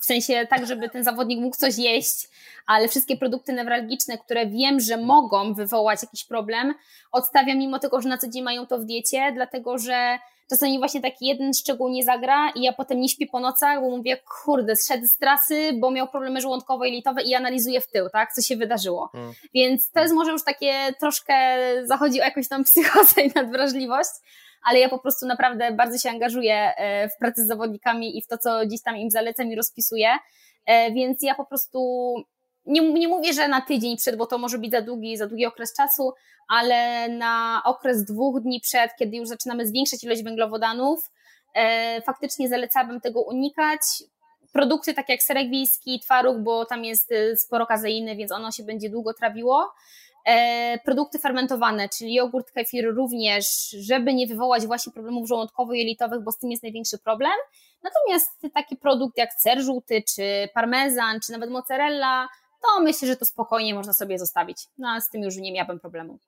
w 0.00 0.04
sensie 0.04 0.46
tak, 0.50 0.66
żeby 0.66 0.88
ten 0.88 1.04
zawodnik 1.04 1.40
mógł 1.40 1.56
coś 1.56 1.78
jeść, 1.78 2.28
ale 2.66 2.88
wszystkie 2.88 3.16
produkty 3.16 3.52
newralgiczne, 3.52 4.18
które 4.18 4.46
wiem, 4.46 4.80
że 4.80 4.96
mogą 4.96 5.54
wywołać 5.54 6.02
jakiś 6.02 6.24
problem, 6.24 6.74
odstawiam 7.12 7.58
mimo 7.58 7.78
tego, 7.78 8.00
że 8.00 8.08
na 8.08 8.18
co 8.18 8.28
dzień 8.28 8.42
mają 8.42 8.66
to 8.66 8.78
w 8.78 8.84
diecie, 8.84 9.32
dlatego 9.34 9.78
że 9.78 10.18
czasami 10.50 10.78
właśnie 10.78 11.00
taki 11.00 11.26
jeden 11.26 11.54
szczegół 11.54 11.88
nie 11.88 12.04
zagra 12.04 12.50
i 12.50 12.62
ja 12.62 12.72
potem 12.72 13.00
nie 13.00 13.08
śpię 13.08 13.26
po 13.26 13.40
nocach, 13.40 13.80
bo 13.80 13.90
mówię, 13.90 14.16
kurde, 14.44 14.76
zszedł 14.76 15.06
z 15.06 15.16
trasy, 15.16 15.72
bo 15.80 15.90
miał 15.90 16.08
problemy 16.08 16.40
żołądkowe 16.40 16.88
i 16.88 16.92
litowe 16.92 17.22
i 17.22 17.34
analizuję 17.34 17.80
w 17.80 17.86
tył, 17.86 18.08
tak, 18.10 18.32
co 18.32 18.42
się 18.42 18.56
wydarzyło. 18.56 19.08
Hmm. 19.12 19.32
Więc 19.54 19.90
to 19.90 20.00
jest 20.00 20.14
może 20.14 20.30
już 20.30 20.44
takie 20.44 20.74
troszkę, 21.00 21.34
zachodzi 21.84 22.20
o 22.20 22.24
jakąś 22.24 22.48
tam 22.48 22.64
psychozę 22.64 23.22
i 23.22 23.32
nadwrażliwość, 23.34 24.10
ale 24.64 24.78
ja 24.78 24.88
po 24.88 24.98
prostu 24.98 25.26
naprawdę 25.26 25.72
bardzo 25.72 25.98
się 25.98 26.10
angażuję 26.10 26.76
e, 26.76 27.08
w 27.08 27.16
pracę 27.16 27.44
z 27.44 27.46
zawodnikami 27.46 28.18
i 28.18 28.22
w 28.22 28.26
to, 28.26 28.38
co 28.38 28.66
gdzieś 28.66 28.82
tam 28.82 28.96
im 28.96 29.10
zalecam 29.10 29.46
i 29.52 29.56
rozpisuję, 29.56 30.08
e, 30.66 30.92
więc 30.92 31.22
ja 31.22 31.34
po 31.34 31.46
prostu 31.46 32.14
nie, 32.66 32.92
nie 32.92 33.08
mówię, 33.08 33.32
że 33.32 33.48
na 33.48 33.60
tydzień 33.60 33.96
przed, 33.96 34.16
bo 34.16 34.26
to 34.26 34.38
może 34.38 34.58
być 34.58 34.70
za 34.70 34.80
długi, 34.80 35.16
za 35.16 35.26
długi 35.26 35.46
okres 35.46 35.74
czasu, 35.76 36.12
ale 36.48 37.08
na 37.08 37.62
okres 37.64 38.04
dwóch 38.04 38.42
dni 38.42 38.60
przed, 38.60 38.90
kiedy 38.98 39.16
już 39.16 39.28
zaczynamy 39.28 39.66
zwiększać 39.66 40.04
ilość 40.04 40.22
węglowodanów, 40.22 41.10
e, 41.54 42.02
faktycznie 42.02 42.48
zalecałabym 42.48 43.00
tego 43.00 43.22
unikać. 43.22 43.80
Produkty 44.52 44.94
takie 44.94 45.12
jak 45.12 45.22
serek 45.22 45.50
wiejski, 45.50 46.00
twaróg, 46.00 46.38
bo 46.38 46.64
tam 46.64 46.84
jest 46.84 47.10
sporo 47.36 47.66
kazeiny, 47.66 48.16
więc 48.16 48.32
ono 48.32 48.52
się 48.52 48.62
będzie 48.62 48.90
długo 48.90 49.14
trawiło. 49.14 49.72
E, 50.24 50.78
produkty 50.78 51.18
fermentowane, 51.18 51.88
czyli 51.88 52.14
jogurt, 52.14 52.50
kefir 52.50 52.94
również, 52.94 53.70
żeby 53.70 54.14
nie 54.14 54.26
wywołać 54.26 54.66
właśnie 54.66 54.92
problemów 54.92 55.28
żołądkowo-jelitowych, 55.28 56.22
bo 56.22 56.32
z 56.32 56.38
tym 56.38 56.50
jest 56.50 56.62
największy 56.62 56.98
problem. 56.98 57.32
Natomiast 57.82 58.30
taki 58.54 58.76
produkt 58.76 59.18
jak 59.18 59.32
ser 59.32 59.62
żółty, 59.62 60.02
czy 60.14 60.48
parmezan, 60.54 61.20
czy 61.20 61.32
nawet 61.32 61.50
mozzarella, 61.50 62.28
to 62.62 62.80
myślę, 62.80 63.08
że 63.08 63.16
to 63.16 63.24
spokojnie 63.24 63.74
można 63.74 63.92
sobie 63.92 64.18
zostawić. 64.18 64.58
No 64.78 64.88
a 64.88 65.00
z 65.00 65.10
tym 65.10 65.22
już 65.22 65.36
nie 65.36 65.52
miałabym 65.52 65.80
problemu. 65.80 66.18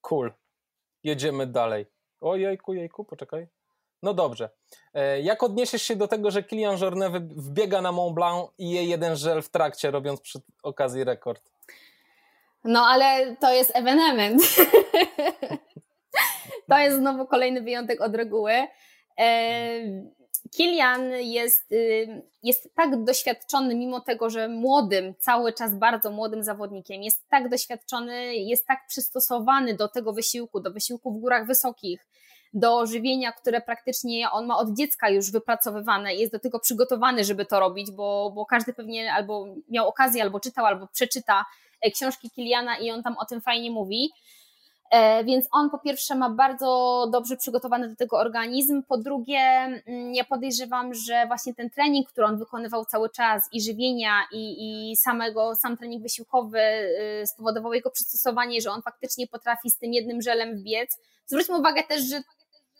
Cool. 0.00 0.32
Jedziemy 1.04 1.46
dalej. 1.46 1.86
O 2.20 2.36
jejku, 2.36 2.74
jejku, 2.74 3.04
poczekaj. 3.04 3.46
No 4.02 4.14
dobrze. 4.14 4.50
E, 4.94 5.20
jak 5.20 5.42
odniesiesz 5.42 5.82
się 5.82 5.96
do 5.96 6.08
tego, 6.08 6.30
że 6.30 6.42
Kilian 6.42 6.78
Jornet 6.78 7.34
wbiega 7.36 7.80
na 7.80 7.92
Mont 7.92 8.14
Blanc 8.14 8.50
i 8.58 8.70
je 8.70 8.84
jeden 8.84 9.16
żel 9.16 9.42
w 9.42 9.48
trakcie, 9.48 9.90
robiąc 9.90 10.20
przy 10.20 10.40
okazji 10.62 11.04
rekord? 11.04 11.42
No 12.64 12.86
ale 12.86 13.36
to 13.36 13.52
jest 13.52 13.76
ewenement. 13.76 14.42
to 16.70 16.78
jest 16.78 16.96
znowu 16.96 17.26
kolejny 17.26 17.62
wyjątek 17.62 18.00
od 18.00 18.14
reguły. 18.14 18.52
E, 19.18 19.80
Kilian 20.50 21.10
jest, 21.10 21.72
y, 21.72 22.22
jest 22.42 22.74
tak 22.74 23.04
doświadczony, 23.04 23.74
mimo 23.74 24.00
tego, 24.00 24.30
że 24.30 24.48
młodym, 24.48 25.14
cały 25.18 25.52
czas 25.52 25.74
bardzo 25.74 26.10
młodym 26.10 26.42
zawodnikiem, 26.42 27.02
jest 27.02 27.28
tak 27.28 27.48
doświadczony, 27.48 28.36
jest 28.36 28.66
tak 28.66 28.78
przystosowany 28.88 29.74
do 29.74 29.88
tego 29.88 30.12
wysiłku, 30.12 30.60
do 30.60 30.70
wysiłku 30.70 31.12
w 31.12 31.18
górach 31.18 31.46
wysokich, 31.46 32.06
do 32.52 32.86
żywienia, 32.86 33.32
które 33.32 33.60
praktycznie 33.60 34.30
on 34.30 34.46
ma 34.46 34.58
od 34.58 34.76
dziecka 34.76 35.10
już 35.10 35.30
wypracowywane 35.30 36.14
i 36.14 36.20
jest 36.20 36.32
do 36.32 36.38
tego 36.38 36.60
przygotowany, 36.60 37.24
żeby 37.24 37.46
to 37.46 37.60
robić, 37.60 37.90
bo, 37.90 38.32
bo 38.34 38.46
każdy 38.46 38.72
pewnie 38.72 39.12
albo 39.12 39.46
miał 39.68 39.88
okazję, 39.88 40.22
albo 40.22 40.40
czytał, 40.40 40.66
albo 40.66 40.86
przeczyta 40.86 41.44
książki 41.90 42.30
Kiliana 42.30 42.78
i 42.78 42.90
on 42.90 43.02
tam 43.02 43.16
o 43.18 43.24
tym 43.24 43.40
fajnie 43.40 43.70
mówi. 43.70 44.10
E, 44.90 45.24
więc 45.24 45.48
on 45.52 45.70
po 45.70 45.78
pierwsze 45.78 46.14
ma 46.14 46.30
bardzo 46.30 47.08
dobrze 47.12 47.36
przygotowany 47.36 47.88
do 47.88 47.96
tego 47.96 48.18
organizm, 48.18 48.82
po 48.82 48.98
drugie 48.98 49.38
mm, 49.38 50.14
ja 50.14 50.24
podejrzewam, 50.24 50.94
że 50.94 51.26
właśnie 51.26 51.54
ten 51.54 51.70
trening, 51.70 52.08
który 52.08 52.26
on 52.26 52.38
wykonywał 52.38 52.84
cały 52.84 53.10
czas 53.10 53.48
i 53.52 53.62
żywienia 53.62 54.12
i, 54.32 54.90
i 54.90 54.96
samego, 54.96 55.54
sam 55.54 55.76
trening 55.76 56.02
wysiłkowy 56.02 56.60
y, 57.22 57.26
spowodował 57.26 57.74
jego 57.74 57.90
przystosowanie, 57.90 58.60
że 58.60 58.70
on 58.70 58.82
faktycznie 58.82 59.26
potrafi 59.26 59.70
z 59.70 59.78
tym 59.78 59.92
jednym 59.92 60.22
żelem 60.22 60.56
wbiec. 60.56 60.98
Zwróćmy 61.26 61.58
uwagę 61.58 61.82
też, 61.82 62.02
że 62.02 62.22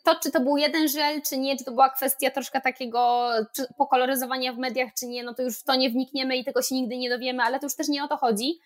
to, 0.03 0.15
czy 0.23 0.31
to 0.31 0.39
był 0.39 0.57
jeden 0.57 0.87
żel, 0.87 1.21
czy 1.29 1.37
nie, 1.37 1.57
czy 1.57 1.63
to 1.63 1.71
była 1.71 1.89
kwestia 1.89 2.31
troszkę 2.31 2.61
takiego 2.61 3.29
pokoloryzowania 3.77 4.53
w 4.53 4.57
mediach, 4.57 4.89
czy 4.99 5.07
nie, 5.07 5.23
no 5.23 5.33
to 5.33 5.43
już 5.43 5.59
w 5.59 5.63
to 5.63 5.75
nie 5.75 5.89
wnikniemy 5.89 6.37
i 6.37 6.45
tego 6.45 6.61
się 6.61 6.75
nigdy 6.75 6.97
nie 6.97 7.09
dowiemy, 7.09 7.43
ale 7.43 7.59
to 7.59 7.65
już 7.65 7.75
też 7.75 7.87
nie 7.87 8.03
o 8.03 8.07
to 8.07 8.17
chodzi. 8.17 8.59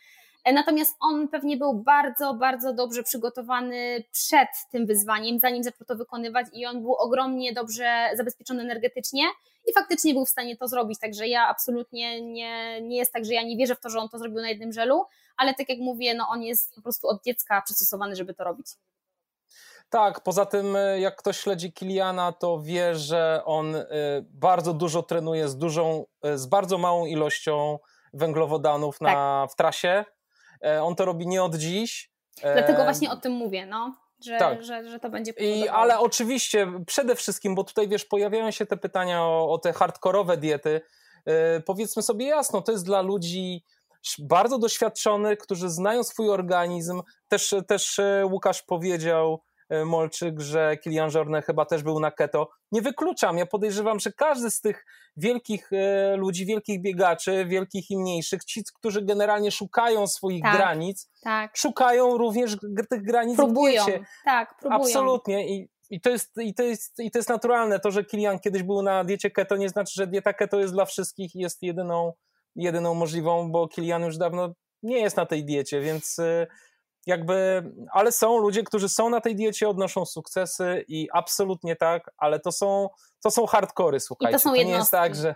E, 0.44 0.54
natomiast 0.54 0.96
on 1.00 1.28
pewnie 1.28 1.58
był 1.58 1.74
bardzo, 1.74 2.34
bardzo 2.34 2.74
dobrze 2.74 3.04
przygotowany 3.04 4.04
przed 4.12 4.50
tym 4.72 4.86
wyzwaniem, 4.86 5.40
zanim 5.40 5.64
zaczął 5.64 5.88
to 5.88 5.96
wykonywać 5.96 6.48
i 6.54 6.66
on 6.66 6.82
był 6.82 6.96
ogromnie 6.96 7.54
dobrze 7.54 8.10
zabezpieczony 8.16 8.62
energetycznie 8.62 9.24
i 9.66 9.74
faktycznie 9.74 10.14
był 10.14 10.26
w 10.26 10.30
stanie 10.30 10.58
to 10.58 10.68
zrobić. 10.68 11.00
Także 11.00 11.28
ja 11.28 11.48
absolutnie 11.48 12.22
nie, 12.22 12.82
nie 12.82 12.98
jest 12.98 13.14
tak, 13.14 13.26
że 13.26 13.34
ja 13.34 13.44
nie 13.44 13.58
wierzę 13.58 13.76
w 13.76 13.80
to, 13.80 13.90
że 13.90 14.00
on 14.00 14.10
to 14.10 14.18
zrobił 14.18 14.42
na 14.42 14.50
jednym 14.50 14.74
żelu, 14.74 15.06
ale 15.38 15.54
tak 15.54 15.70
jak 15.70 15.80
mówię, 15.80 16.14
no 16.14 16.28
on 16.30 16.44
jest 16.44 16.76
po 16.76 16.82
prostu 16.82 17.08
od 17.08 17.24
dziecka 17.24 17.62
przystosowany, 17.62 18.16
żeby 18.16 18.34
to 18.34 18.44
robić. 18.44 18.68
Tak, 19.90 20.20
poza 20.20 20.46
tym 20.46 20.76
e, 20.76 21.00
jak 21.00 21.16
ktoś 21.16 21.40
śledzi 21.40 21.74
Kiliana, 21.74 22.32
to 22.32 22.62
wie, 22.62 22.96
że 22.96 23.42
on 23.46 23.76
e, 23.76 23.86
bardzo 24.24 24.74
dużo 24.74 25.04
trenuje 25.04 25.48
z 25.48 25.58
dużą, 25.58 26.06
z 26.36 26.46
bardzo 26.46 26.78
małą 26.78 27.06
ilością 27.06 27.80
węglowodanów 28.14 29.02
na, 29.02 29.14
tak. 29.14 29.52
w 29.52 29.56
trasie 29.56 30.06
on 30.82 30.96
to 30.96 31.06
robi 31.06 31.28
nie 31.28 31.44
od 31.44 31.56
dziś. 31.56 32.12
Dlatego 32.42 32.84
właśnie 32.84 33.12
o 33.12 33.18
tym 33.18 33.32
mówię, 33.34 33.66
no. 33.66 33.96
Że, 34.26 34.38
tak. 34.38 34.64
że, 34.64 34.90
że 34.90 35.00
to 35.00 35.10
będzie 35.10 35.32
I, 35.32 35.68
Ale 35.68 36.00
oczywiście, 36.00 36.68
przede 36.88 37.16
wszystkim, 37.16 37.56
bo 37.56 37.64
tutaj 37.64 37.88
wiesz, 37.88 38.06
pojawiają 38.06 38.52
się 38.52 38.66
te 38.66 38.78
pytania 38.78 39.24
o, 39.24 39.52
o 39.52 39.58
te 39.58 39.74
hardkorowe 39.74 40.38
diety. 40.38 40.82
Yy, 41.26 41.34
powiedzmy 41.66 42.02
sobie 42.04 42.26
jasno, 42.26 42.62
to 42.62 42.72
jest 42.72 42.86
dla 42.86 43.02
ludzi 43.02 43.64
bardzo 44.20 44.60
doświadczonych, 44.60 45.40
którzy 45.40 45.70
znają 45.70 46.04
swój 46.04 46.30
organizm. 46.30 47.02
Też, 47.28 47.56
też 47.68 48.00
Łukasz 48.24 48.64
powiedział, 48.64 49.42
E, 49.70 49.86
Molczyk, 49.86 50.40
że 50.40 50.78
Kilian 50.78 51.12
Jornet 51.14 51.46
chyba 51.46 51.66
też 51.66 51.84
był 51.84 52.00
na 52.00 52.12
keto. 52.12 52.50
Nie 52.72 52.82
wykluczam, 52.82 53.38
ja 53.38 53.46
podejrzewam, 53.46 54.00
że 54.00 54.12
każdy 54.12 54.52
z 54.52 54.62
tych 54.62 54.86
wielkich 55.20 55.70
e, 55.74 56.16
ludzi, 56.16 56.46
wielkich 56.46 56.82
biegaczy, 56.82 57.46
wielkich 57.46 57.92
i 57.92 57.98
mniejszych, 57.98 58.44
ci, 58.46 58.64
którzy 58.76 59.02
generalnie 59.02 59.52
szukają 59.52 60.08
swoich 60.08 60.44
tak, 60.44 60.58
granic, 60.58 61.10
tak. 61.24 61.58
szukają 61.58 62.18
również 62.18 62.58
tych 62.90 63.04
granic 63.04 63.38
próbują, 63.38 63.86
w. 63.86 64.26
Tak, 64.26 64.58
próbują. 64.58 64.82
Absolutnie 64.82 65.50
i 65.50 65.70
i 65.90 66.02
to, 66.02 66.10
jest, 66.10 66.38
i, 66.38 66.54
to 66.54 66.64
jest, 66.64 67.00
I 67.00 67.12
to 67.12 67.20
jest 67.20 67.30
naturalne. 67.30 67.80
To, 67.80 67.92
że 67.92 68.04
Kilian 68.04 68.40
kiedyś 68.40 68.64
był 68.64 68.82
na 68.82 69.04
diecie 69.04 69.32
keto, 69.32 69.58
nie 69.58 69.70
znaczy, 69.70 69.94
że 69.96 70.08
dieta 70.08 70.34
keto 70.34 70.60
jest 70.60 70.74
dla 70.74 70.86
wszystkich 70.86 71.36
i 71.36 71.40
jest 71.40 71.64
jedyną, 71.64 72.14
jedyną 72.56 72.94
możliwą, 72.94 73.52
bo 73.52 73.68
Kilian 73.68 74.04
już 74.04 74.18
dawno 74.18 74.54
nie 74.84 75.00
jest 75.00 75.18
na 75.18 75.26
tej 75.26 75.46
diecie, 75.46 75.82
więc 75.82 76.20
e, 76.20 76.48
jakby, 77.06 77.64
ale 77.92 78.12
są 78.12 78.38
ludzie, 78.38 78.64
którzy 78.64 78.90
są 78.90 79.10
na 79.10 79.22
tej 79.22 79.36
diecie, 79.36 79.70
odnoszą 79.70 80.06
sukcesy 80.06 80.86
i 80.88 81.08
absolutnie 81.14 81.76
tak, 81.76 82.12
ale 82.18 82.40
to 82.40 82.52
są, 82.52 82.90
to 83.24 83.32
są 83.32 83.46
hardkory, 83.46 84.00
słuchajcie. 84.00 84.32
I 84.32 84.34
to 84.34 84.40
są 84.40 84.54
jednostki. 84.54 84.66
To 84.66 84.72
nie 84.72 84.80
jest 84.80 84.92
tak, 84.92 85.16
że 85.16 85.36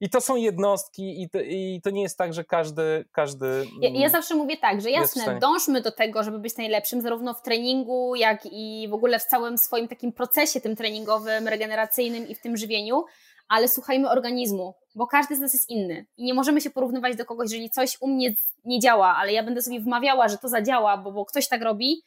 i 0.00 0.10
to 0.10 0.20
są 0.20 0.36
jednostki 0.36 1.22
i 1.22 1.30
to, 1.30 1.40
i 1.40 1.80
to 1.84 1.90
nie 1.90 2.02
jest 2.02 2.18
tak, 2.18 2.34
że 2.34 2.44
każdy... 2.44 3.04
każdy 3.12 3.66
ja, 3.80 3.90
ja 3.90 4.08
zawsze 4.08 4.34
mówię 4.34 4.56
tak, 4.56 4.80
że 4.80 4.90
jasne, 4.90 5.38
dążmy 5.38 5.80
do 5.80 5.92
tego, 5.92 6.22
żeby 6.22 6.38
być 6.38 6.56
najlepszym 6.56 7.00
zarówno 7.00 7.34
w 7.34 7.42
treningu, 7.42 8.14
jak 8.14 8.40
i 8.52 8.88
w 8.90 8.94
ogóle 8.94 9.18
w 9.18 9.24
całym 9.24 9.58
swoim 9.58 9.88
takim 9.88 10.12
procesie 10.12 10.60
tym 10.60 10.76
treningowym, 10.76 11.48
regeneracyjnym 11.48 12.28
i 12.28 12.34
w 12.34 12.40
tym 12.40 12.56
żywieniu, 12.56 13.04
ale 13.50 13.68
słuchajmy 13.68 14.10
organizmu, 14.10 14.74
bo 14.94 15.06
każdy 15.06 15.36
z 15.36 15.40
nas 15.40 15.54
jest 15.54 15.70
inny 15.70 16.06
i 16.16 16.24
nie 16.24 16.34
możemy 16.34 16.60
się 16.60 16.70
porównywać 16.70 17.16
do 17.16 17.24
kogoś, 17.24 17.50
jeżeli 17.50 17.70
coś 17.70 17.96
u 18.00 18.08
mnie 18.08 18.34
nie 18.64 18.80
działa, 18.80 19.16
ale 19.16 19.32
ja 19.32 19.42
będę 19.42 19.62
sobie 19.62 19.80
wmawiała, 19.80 20.28
że 20.28 20.38
to 20.38 20.48
zadziała, 20.48 20.96
bo, 20.96 21.12
bo 21.12 21.24
ktoś 21.24 21.48
tak 21.48 21.62
robi, 21.62 22.02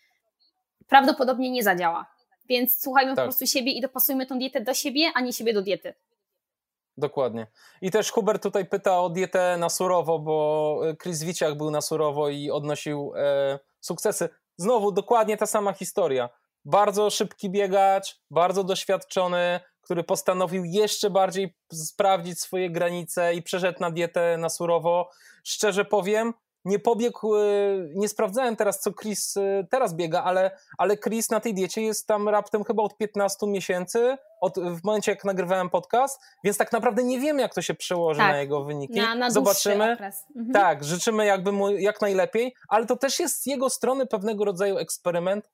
prawdopodobnie 0.88 1.52
nie 1.52 1.64
zadziała. 1.64 2.06
Więc 2.50 2.82
słuchajmy 2.82 3.12
tak. 3.12 3.26
po 3.26 3.28
prostu 3.28 3.48
siebie 3.48 3.72
i 3.72 3.82
dopasujmy 3.82 4.26
tą 4.26 4.40
dietę 4.40 4.62
do 4.62 4.74
siebie, 4.74 5.12
a 5.16 5.22
nie 5.22 5.34
siebie 5.34 5.54
do 5.54 5.62
diety. 5.62 5.94
Dokładnie. 6.98 7.48
I 7.82 7.92
też 7.92 8.12
Hubert 8.12 8.44
tutaj 8.44 8.66
pyta 8.66 9.02
o 9.02 9.10
dietę 9.10 9.58
na 9.58 9.70
surowo, 9.70 10.20
bo 10.20 10.80
e, 10.90 10.96
Chris 10.96 11.24
Wiciak 11.24 11.58
był 11.58 11.72
na 11.72 11.82
surowo 11.82 12.30
i 12.30 12.52
odnosił 12.52 13.14
e, 13.16 13.60
sukcesy. 13.80 14.30
Znowu 14.58 14.92
dokładnie 14.92 15.38
ta 15.38 15.46
sama 15.46 15.74
historia. 15.74 16.30
Bardzo 16.66 17.10
szybki 17.10 17.50
biegacz, 17.50 18.22
bardzo 18.30 18.64
doświadczony, 18.64 19.60
który 19.84 20.04
postanowił 20.04 20.66
jeszcze 20.66 21.10
bardziej 21.10 21.56
sprawdzić 21.74 22.40
swoje 22.40 22.70
granice 22.70 23.34
i 23.34 23.42
przeszedł 23.42 23.80
na 23.80 23.92
dietę 23.92 24.38
na 24.38 24.50
surowo. 24.50 25.10
Szczerze 25.44 25.86
powiem, 25.86 26.34
nie 26.66 26.80
pobiegł, 26.80 27.36
e, 27.36 27.42
nie 27.96 28.10
sprawdzałem 28.10 28.56
teraz, 28.56 28.80
co 28.80 28.94
Chris 28.94 29.38
e, 29.38 29.68
teraz 29.70 29.96
biega, 29.96 30.24
ale, 30.24 30.58
ale 30.78 30.98
Chris 30.98 31.30
na 31.30 31.40
tej 31.40 31.54
diecie 31.54 31.82
jest 31.82 32.08
tam 32.08 32.30
raptem 32.30 32.64
chyba 32.64 32.84
od 32.84 32.98
15 32.98 33.48
miesięcy, 33.48 34.18
od, 34.42 34.60
w 34.60 34.84
momencie 34.84 35.12
jak 35.12 35.26
nagrywałem 35.26 35.70
podcast, 35.70 36.22
więc 36.44 36.58
tak 36.58 36.72
naprawdę 36.72 37.04
nie 37.04 37.20
wiemy, 37.20 37.42
jak 37.42 37.54
to 37.54 37.62
się 37.62 37.74
przełoży 37.74 38.20
tak, 38.20 38.32
na 38.32 38.38
jego 38.38 38.64
wyniki. 38.64 39.00
Na, 39.00 39.16
na 39.16 39.32
Zobaczymy. 39.32 39.98
Mhm. 40.36 40.54
Tak, 40.54 40.84
życzymy 40.84 41.26
jakby 41.26 41.52
mu 41.52 41.70
jak 41.70 42.02
najlepiej, 42.02 42.56
ale 42.68 42.86
to 42.86 42.96
też 42.96 43.20
jest 43.20 43.42
z 43.42 43.46
jego 43.46 43.70
strony 43.70 44.06
pewnego 44.06 44.46
rodzaju 44.46 44.78
eksperyment, 44.78 45.50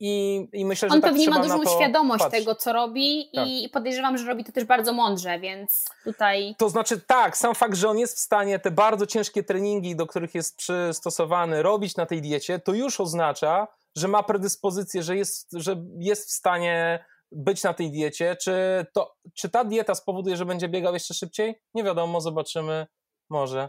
i, 0.00 0.48
I 0.52 0.64
myślę, 0.64 0.88
że 0.88 0.94
On 0.94 1.00
tak 1.00 1.10
pewnie 1.10 1.30
ma 1.30 1.42
dużą 1.42 1.76
świadomość 1.76 2.24
patrzeć. 2.24 2.40
tego, 2.40 2.54
co 2.54 2.72
robi 2.72 3.30
tak. 3.34 3.48
i 3.48 3.68
podejrzewam, 3.68 4.18
że 4.18 4.26
robi 4.26 4.44
to 4.44 4.52
też 4.52 4.64
bardzo 4.64 4.92
mądrze, 4.92 5.38
więc 5.38 5.84
tutaj... 6.04 6.54
To 6.58 6.68
znaczy 6.68 7.00
tak, 7.00 7.36
sam 7.36 7.54
fakt, 7.54 7.76
że 7.76 7.88
on 7.88 7.98
jest 7.98 8.16
w 8.16 8.20
stanie 8.20 8.58
te 8.58 8.70
bardzo 8.70 9.06
ciężkie 9.06 9.42
treningi, 9.42 9.96
do 9.96 10.06
których 10.06 10.34
jest 10.34 10.56
przystosowany, 10.56 11.62
robić 11.62 11.96
na 11.96 12.06
tej 12.06 12.22
diecie, 12.22 12.58
to 12.58 12.72
już 12.72 13.00
oznacza, 13.00 13.68
że 13.96 14.08
ma 14.08 14.22
predyspozycję, 14.22 15.02
że 15.02 15.16
jest, 15.16 15.48
że 15.52 15.84
jest 15.98 16.28
w 16.28 16.32
stanie 16.32 17.04
być 17.32 17.62
na 17.62 17.74
tej 17.74 17.90
diecie. 17.90 18.36
Czy, 18.36 18.86
to, 18.92 19.16
czy 19.34 19.48
ta 19.48 19.64
dieta 19.64 19.94
spowoduje, 19.94 20.36
że 20.36 20.46
będzie 20.46 20.68
biegał 20.68 20.94
jeszcze 20.94 21.14
szybciej? 21.14 21.62
Nie 21.74 21.84
wiadomo, 21.84 22.20
zobaczymy. 22.20 22.86
Może. 23.30 23.68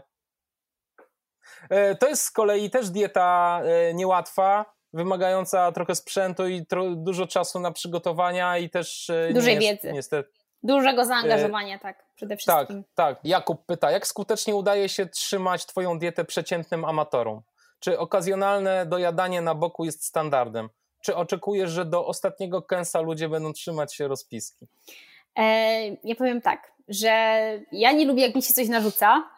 E, 1.70 1.94
to 1.94 2.08
jest 2.08 2.22
z 2.22 2.30
kolei 2.30 2.70
też 2.70 2.90
dieta 2.90 3.60
e, 3.64 3.94
niełatwa 3.94 4.77
wymagająca 4.92 5.72
trochę 5.72 5.94
sprzętu 5.94 6.48
i 6.48 6.66
tro, 6.66 6.90
dużo 6.90 7.26
czasu 7.26 7.60
na 7.60 7.72
przygotowania 7.72 8.58
i 8.58 8.70
też 8.70 9.10
e, 9.10 9.32
dużej 9.32 9.58
wiedzy. 9.58 9.92
Niestety. 9.92 10.30
Dużego 10.62 11.04
zaangażowania, 11.04 11.76
e, 11.76 11.78
tak, 11.78 12.04
przede 12.16 12.36
wszystkim. 12.36 12.84
Tak, 12.94 12.94
tak. 12.94 13.24
Jakub 13.24 13.66
pyta, 13.66 13.90
jak 13.90 14.06
skutecznie 14.06 14.54
udaje 14.54 14.88
się 14.88 15.06
trzymać 15.06 15.66
Twoją 15.66 15.98
dietę 15.98 16.24
przeciętnym 16.24 16.84
amatorom? 16.84 17.42
Czy 17.80 17.98
okazjonalne 17.98 18.86
dojadanie 18.86 19.40
na 19.40 19.54
boku 19.54 19.84
jest 19.84 20.04
standardem? 20.04 20.68
Czy 21.00 21.16
oczekujesz, 21.16 21.70
że 21.70 21.84
do 21.84 22.06
ostatniego 22.06 22.62
kęsa 22.62 23.00
ludzie 23.00 23.28
będą 23.28 23.52
trzymać 23.52 23.94
się 23.94 24.08
rozpiski? 24.08 24.66
E, 25.36 25.84
ja 26.04 26.14
powiem 26.18 26.40
tak, 26.40 26.72
że 26.88 27.08
ja 27.72 27.92
nie 27.92 28.06
lubię, 28.06 28.22
jak 28.22 28.34
mi 28.34 28.42
się 28.42 28.54
coś 28.54 28.68
narzuca, 28.68 29.28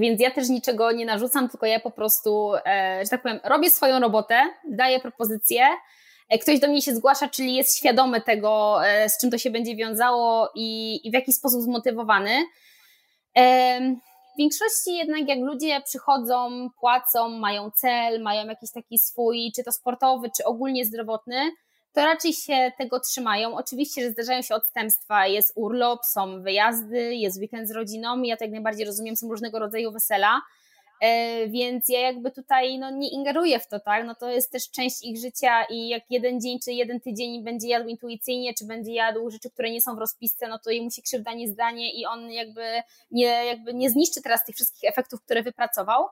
więc 0.00 0.20
ja 0.20 0.30
też 0.30 0.48
niczego 0.48 0.92
nie 0.92 1.06
narzucam, 1.06 1.48
tylko 1.48 1.66
ja 1.66 1.80
po 1.80 1.90
prostu, 1.90 2.54
e, 2.54 3.00
że 3.02 3.08
tak 3.08 3.22
powiem, 3.22 3.40
robię 3.44 3.70
swoją 3.70 4.00
robotę, 4.00 4.40
daję 4.70 5.00
propozycje, 5.00 5.66
e, 6.28 6.38
ktoś 6.38 6.60
do 6.60 6.68
mnie 6.68 6.82
się 6.82 6.94
zgłasza, 6.94 7.28
czyli 7.28 7.54
jest 7.54 7.78
świadomy 7.78 8.20
tego, 8.20 8.80
e, 8.86 9.08
z 9.08 9.18
czym 9.18 9.30
to 9.30 9.38
się 9.38 9.50
będzie 9.50 9.76
wiązało 9.76 10.50
i, 10.54 11.00
i 11.08 11.10
w 11.10 11.14
jaki 11.14 11.32
sposób 11.32 11.62
zmotywowany. 11.62 12.44
W 14.34 14.38
większości 14.38 14.96
jednak 14.96 15.28
jak 15.28 15.38
ludzie 15.38 15.80
przychodzą, 15.84 16.68
płacą, 16.80 17.28
mają 17.28 17.70
cel, 17.70 18.22
mają 18.22 18.46
jakiś 18.46 18.72
taki 18.72 18.98
swój, 18.98 19.52
czy 19.56 19.64
to 19.64 19.72
sportowy, 19.72 20.28
czy 20.36 20.44
ogólnie 20.44 20.84
zdrowotny, 20.84 21.50
to 21.94 22.04
raczej 22.04 22.32
się 22.32 22.72
tego 22.78 23.00
trzymają. 23.00 23.56
Oczywiście, 23.56 24.02
że 24.02 24.10
zdarzają 24.10 24.42
się 24.42 24.54
odstępstwa, 24.54 25.26
jest 25.26 25.52
urlop, 25.54 26.04
są 26.04 26.42
wyjazdy, 26.42 27.14
jest 27.14 27.40
weekend 27.40 27.68
z 27.68 27.72
rodziną, 27.72 28.22
ja 28.22 28.36
to 28.36 28.44
jak 28.44 28.52
najbardziej 28.52 28.86
rozumiem, 28.86 29.16
są 29.16 29.28
różnego 29.28 29.58
rodzaju 29.58 29.92
wesela, 29.92 30.40
e, 31.00 31.48
więc 31.48 31.88
ja 31.88 32.00
jakby 32.00 32.30
tutaj 32.30 32.78
no, 32.78 32.90
nie 32.90 33.10
ingeruję 33.10 33.60
w 33.60 33.66
to, 33.66 33.80
tak, 33.80 34.06
no 34.06 34.14
to 34.14 34.30
jest 34.30 34.52
też 34.52 34.70
część 34.70 35.04
ich 35.04 35.18
życia 35.18 35.64
i 35.70 35.88
jak 35.88 36.02
jeden 36.10 36.40
dzień 36.40 36.58
czy 36.64 36.72
jeden 36.72 37.00
tydzień 37.00 37.44
będzie 37.44 37.68
jadł 37.68 37.88
intuicyjnie, 37.88 38.54
czy 38.54 38.66
będzie 38.66 38.92
jadł 38.92 39.30
rzeczy, 39.30 39.50
które 39.50 39.70
nie 39.70 39.80
są 39.80 39.96
w 39.96 39.98
rozpisce, 39.98 40.48
no 40.48 40.58
to 40.58 40.70
jemu 40.70 40.90
się 40.90 41.02
krzywda 41.02 41.32
nie 41.32 41.48
zdanie 41.48 41.94
i 41.94 42.06
on 42.06 42.30
jakby 42.30 42.62
nie, 43.10 43.26
jakby 43.26 43.74
nie 43.74 43.90
zniszczy 43.90 44.22
teraz 44.22 44.44
tych 44.44 44.54
wszystkich 44.54 44.90
efektów, 44.90 45.22
które 45.22 45.42
wypracował, 45.42 46.04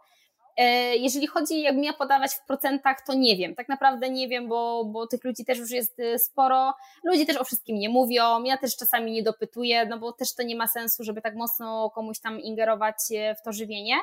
jeżeli 0.99 1.27
chodzi, 1.27 1.61
jakbym 1.61 1.85
ja 1.85 1.93
podawać 1.93 2.35
w 2.35 2.47
procentach, 2.47 2.97
to 3.07 3.15
nie 3.15 3.37
wiem. 3.37 3.55
Tak 3.55 3.69
naprawdę 3.69 4.11
nie 4.11 4.29
wiem, 4.29 4.49
bo, 4.49 4.85
bo 4.85 5.07
tych 5.07 5.25
ludzi 5.25 5.45
też 5.45 5.59
już 5.59 5.71
jest 5.71 6.01
e, 6.01 6.19
sporo. 6.19 6.75
Ludzie 7.05 7.27
też 7.27 7.37
o 7.37 7.45
wszystkim 7.45 7.79
nie 7.79 7.89
mówią. 7.89 8.45
Ja 8.45 8.57
też 8.57 8.77
czasami 8.77 9.13
nie 9.13 9.23
dopytuję, 9.23 9.87
no 9.87 9.99
bo 9.99 10.13
też 10.13 10.35
to 10.35 10.43
nie 10.43 10.57
ma 10.57 10.67
sensu, 10.67 11.05
żeby 11.05 11.23
tak 11.23 11.35
mocno 11.35 11.91
komuś 11.91 12.21
tam 12.21 12.41
ingerować 12.41 12.97
e, 13.15 13.35
w 13.35 13.43
to 13.43 13.53
żywienie. 13.53 13.95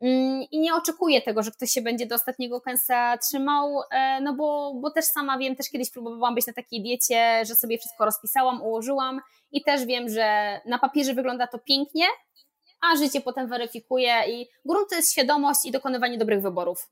Mm, 0.00 0.42
I 0.50 0.58
nie 0.58 0.74
oczekuję 0.74 1.22
tego, 1.22 1.42
że 1.42 1.50
ktoś 1.50 1.70
się 1.70 1.82
będzie 1.82 2.06
do 2.06 2.14
ostatniego 2.14 2.60
kęsa 2.60 3.18
trzymał, 3.18 3.80
no 4.22 4.34
bo, 4.34 4.74
bo 4.74 4.90
też 4.90 5.04
sama 5.04 5.38
wiem, 5.38 5.56
też 5.56 5.70
kiedyś 5.70 5.90
próbowałam 5.90 6.34
być 6.34 6.46
na 6.46 6.52
takiej 6.52 6.82
diecie, 6.82 7.42
że 7.46 7.54
sobie 7.54 7.78
wszystko 7.78 8.04
rozpisałam, 8.04 8.62
ułożyłam 8.62 9.20
i 9.52 9.62
też 9.62 9.86
wiem, 9.86 10.08
że 10.08 10.60
na 10.66 10.78
papierze 10.78 11.14
wygląda 11.14 11.46
to 11.46 11.58
pięknie, 11.58 12.04
a 12.92 12.96
życie 12.96 13.20
potem 13.20 13.48
weryfikuje 13.48 14.12
i 14.28 14.48
grunt 14.64 14.90
to 14.90 14.96
jest 14.96 15.12
świadomość 15.12 15.64
i 15.64 15.70
dokonywanie 15.70 16.18
dobrych 16.18 16.42
wyborów. 16.42 16.90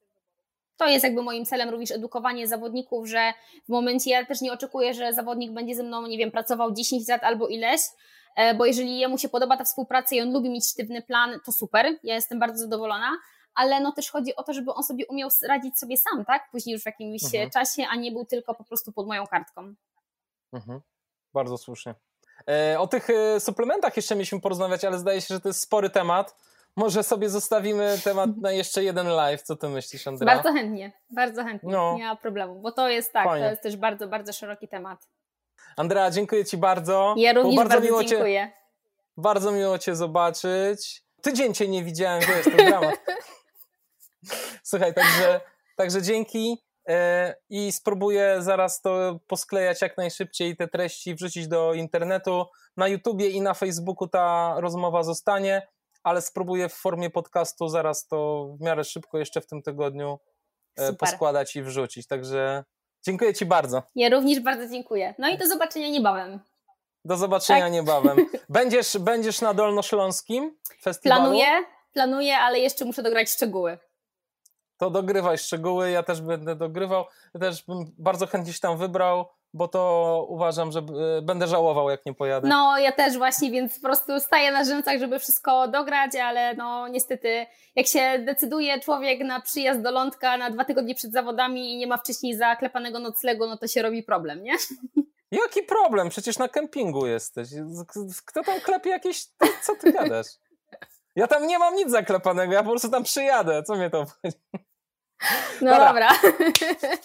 To 0.77 0.87
jest 0.87 1.05
jakby 1.05 1.23
moim 1.23 1.45
celem 1.45 1.71
również 1.71 1.91
edukowanie 1.91 2.49
zawodników, 2.49 3.09
że 3.09 3.33
w 3.65 3.69
momencie 3.69 4.11
ja 4.11 4.27
też 4.27 4.41
nie 4.41 4.53
oczekuję, 4.53 4.95
że 4.95 5.13
zawodnik 5.13 5.53
będzie 5.53 5.75
ze 5.75 5.83
mną, 5.83 6.07
nie 6.07 6.19
wiem, 6.19 6.31
pracował 6.31 6.73
10 6.73 7.09
lat 7.09 7.25
albo 7.25 7.49
ileś, 7.49 7.81
e, 8.37 8.55
bo 8.55 8.67
jeżeli 8.67 8.99
jemu 8.99 9.19
się 9.19 9.29
podoba 9.29 9.57
ta 9.57 9.65
współpraca 9.65 10.17
i 10.17 10.21
on 10.21 10.33
lubi 10.33 10.51
mieć 10.51 10.69
sztywny 10.71 11.03
plan, 11.03 11.41
to 11.45 11.53
super, 11.53 11.87
ja 12.03 12.15
jestem 12.15 12.39
bardzo 12.39 12.59
zadowolona, 12.59 13.11
ale 13.55 13.81
no 13.81 13.93
też 13.93 14.11
chodzi 14.11 14.37
o 14.37 14.43
to, 14.43 14.53
żeby 14.53 14.75
on 14.75 14.83
sobie 14.83 15.07
umiał 15.07 15.31
radzić 15.49 15.79
sobie 15.79 15.97
sam, 15.97 16.25
tak? 16.25 16.51
Później 16.51 16.73
już 16.73 16.83
w 16.83 16.87
jakimś 16.87 17.25
mhm. 17.25 17.51
czasie, 17.51 17.83
a 17.91 17.97
nie 17.97 18.13
był 18.13 18.25
tylko 18.25 18.55
po 18.55 18.65
prostu 18.65 18.93
pod 18.93 19.07
moją 19.07 19.27
kartką. 19.27 19.75
Mhm. 20.53 20.81
Bardzo 21.33 21.59
słusznie. 21.59 21.95
E, 22.49 22.81
o 22.81 22.87
tych 22.87 23.11
e, 23.11 23.41
suplementach 23.41 23.97
jeszcze 23.97 24.15
mieliśmy 24.15 24.41
porozmawiać, 24.41 24.85
ale 24.85 24.99
zdaje 24.99 25.21
się, 25.21 25.35
że 25.35 25.41
to 25.41 25.49
jest 25.49 25.61
spory 25.61 25.91
temat. 25.91 26.37
Może 26.77 27.03
sobie 27.03 27.29
zostawimy 27.29 27.99
temat 28.05 28.31
na 28.37 28.53
jeszcze 28.53 28.85
jeden 28.85 29.09
live. 29.09 29.43
Co 29.43 29.57
ty 29.57 29.69
myślisz, 29.69 30.07
Andrea? 30.07 30.35
Bardzo 30.35 30.53
chętnie, 30.53 30.93
bardzo 31.11 31.45
chętnie. 31.45 31.73
No. 31.73 31.95
Nie 31.99 32.05
ma 32.05 32.17
problemu, 32.17 32.61
bo 32.61 32.73
to 32.73 32.89
jest 32.89 33.13
tak, 33.13 33.25
Fajnie. 33.25 33.47
to 33.47 33.51
jest 33.51 33.63
też 33.63 33.77
bardzo, 33.77 34.09
bardzo 34.09 34.33
szeroki 34.33 34.69
temat. 34.69 35.09
Andrea, 35.77 36.11
dziękuję 36.11 36.45
Ci 36.45 36.57
bardzo. 36.57 37.15
Ja 37.19 37.33
również 37.33 37.57
bardzo, 37.57 37.71
bardzo 37.71 37.87
miło 37.87 38.05
dziękuję. 38.05 38.41
Cię, 38.41 38.53
bardzo 39.17 39.53
miło 39.53 39.79
Cię 39.79 39.97
zobaczyć. 39.97 41.03
Tydzień 41.23 41.55
Cię 41.55 41.69
nie 41.69 41.85
widziałem, 41.85 42.21
wiesz, 42.21 42.45
to 42.45 42.65
dramat. 42.65 43.01
Słuchaj, 44.63 44.95
także, 44.95 45.41
także 45.77 46.03
dzięki. 46.03 46.59
E, 46.89 47.35
i 47.51 47.73
spróbuję 47.73 48.37
zaraz 48.39 48.81
to 48.81 49.21
posklejać 49.27 49.83
jak 49.83 49.97
najszybciej, 49.97 50.57
te 50.57 50.69
treści 50.69 51.15
wrzucić 51.15 51.49
do 51.49 51.75
internetu. 51.75 52.47
Na 52.77 52.89
YouTubie 52.89 53.29
i 53.29 53.41
na 53.41 53.55
Facebooku 53.55 54.09
ta 54.09 54.55
rozmowa 54.61 55.03
zostanie, 55.03 55.69
ale 56.03 56.23
spróbuję 56.23 56.69
w 56.69 56.75
formie 56.75 57.11
podcastu 57.11 57.69
zaraz 57.69 58.07
to 58.07 58.49
w 58.59 58.61
miarę 58.61 58.85
szybko 58.85 59.19
jeszcze 59.19 59.41
w 59.41 59.47
tym 59.47 59.63
tygodniu 59.63 60.19
e, 60.77 60.87
Super. 60.87 60.99
poskładać 60.99 61.57
i 61.57 61.63
wrzucić. 61.63 62.07
Także 62.07 62.65
dziękuję 63.07 63.35
Ci 63.35 63.47
bardzo. 63.47 63.83
Ja 63.95 64.09
również 64.09 64.41
bardzo 64.41 64.69
dziękuję. 64.69 65.15
No 65.19 65.29
i 65.29 65.39
do 65.39 65.47
zobaczenia 65.47 65.89
niebawem. 65.89 66.41
Do 67.05 67.17
zobaczenia 67.17 67.65
tak? 67.65 67.73
niebawem. 67.73 68.17
Będziesz, 68.49 68.99
będziesz 68.99 69.41
na 69.41 69.55
Dolnośląskim 69.55 70.57
festiwalu? 70.83 71.21
Planuję, 71.21 71.47
planuję, 71.93 72.37
ale 72.37 72.59
jeszcze 72.59 72.85
muszę 72.85 73.03
dograć 73.03 73.31
szczegóły 73.31 73.79
to 74.83 74.91
dogrywaj 74.91 75.39
szczegóły, 75.39 75.91
ja 75.91 76.03
też 76.03 76.21
będę 76.21 76.57
dogrywał, 76.57 77.05
ja 77.35 77.41
też 77.41 77.63
bym 77.63 77.85
bardzo 77.99 78.27
chętnie 78.27 78.53
się 78.53 78.61
tam 78.61 78.79
wybrał, 78.79 79.27
bo 79.55 79.69
to 79.69 80.27
uważam, 80.29 80.73
że 80.73 80.83
będę 81.23 81.47
żałował, 81.47 81.91
jak 81.91 82.07
nie 82.07 82.15
pojadę. 82.15 82.49
No, 82.49 82.79
ja 82.79 82.93
też 82.93 83.19
właśnie, 83.19 83.51
więc 83.51 83.75
po 83.75 83.83
prostu 83.83 84.21
staję 84.21 84.53
na 84.53 84.65
rzęsach, 84.65 84.99
żeby 84.99 85.19
wszystko 85.19 85.69
dograć, 85.69 86.17
ale 86.17 86.55
no 86.55 86.89
niestety, 86.89 87.47
jak 87.77 87.87
się 87.87 88.19
decyduje 88.19 88.81
człowiek 88.81 89.21
na 89.21 89.41
przyjazd 89.41 89.83
do 89.83 89.91
lądka 89.91 90.37
na 90.37 90.51
dwa 90.51 90.65
tygodnie 90.65 90.95
przed 90.95 91.13
zawodami 91.13 91.73
i 91.73 91.77
nie 91.77 91.87
ma 91.87 91.97
wcześniej 91.97 92.37
zaklepanego 92.37 92.99
noclegu, 92.99 93.47
no 93.47 93.57
to 93.57 93.67
się 93.67 93.83
robi 93.83 94.03
problem, 94.03 94.43
nie? 94.43 94.53
Jaki 95.43 95.63
problem? 95.63 96.09
Przecież 96.09 96.39
na 96.39 96.49
kempingu 96.49 97.07
jesteś. 97.07 97.49
Kto 98.27 98.45
tam 98.45 98.61
klepie 98.61 98.91
jakieś... 98.91 99.27
Co 99.63 99.77
ty 99.77 99.93
gadasz? 99.93 100.27
Ja 101.17 101.27
tam 101.27 101.47
nie 101.47 101.59
mam 101.59 101.75
nic 101.75 101.91
zaklepanego, 101.91 102.53
ja 102.53 102.63
po 102.63 102.71
prostu 102.71 102.89
tam 102.89 103.03
przyjadę. 103.03 103.63
Co 103.63 103.75
mnie 103.75 103.91
to 103.91 104.01
obchodzi? 104.01 104.37
No 105.61 105.71
dobra. 105.71 105.87
dobra. 105.87 106.11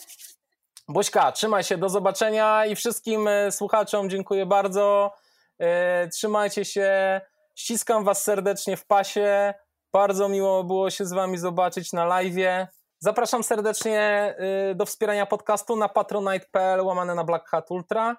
Bośka, 0.90 1.32
trzymaj 1.32 1.64
się, 1.64 1.78
do 1.78 1.90
zobaczenia 1.90 2.66
i 2.66 2.76
wszystkim 2.76 3.28
e, 3.28 3.52
słuchaczom 3.52 4.10
dziękuję 4.10 4.46
bardzo. 4.46 5.14
E, 5.60 6.08
trzymajcie 6.08 6.66
się. 6.66 7.22
Ściskam 7.56 8.04
was 8.04 8.24
serdecznie 8.24 8.78
w 8.78 8.86
pasie. 8.86 9.54
Bardzo 9.94 10.30
miło 10.30 10.64
było 10.64 10.90
się 10.90 11.06
z 11.06 11.14
wami 11.14 11.38
zobaczyć 11.38 11.94
na 11.94 12.06
live. 12.06 12.68
Zapraszam 13.00 13.44
serdecznie 13.44 14.36
do 14.76 14.86
wspierania 14.86 15.26
podcastu 15.26 15.76
na 15.76 15.90
patronite.pl 15.90 16.82
łamane 16.82 17.16
na 17.16 17.24
Black 17.24 17.50
Hat 17.50 17.72
Ultra. 17.72 18.18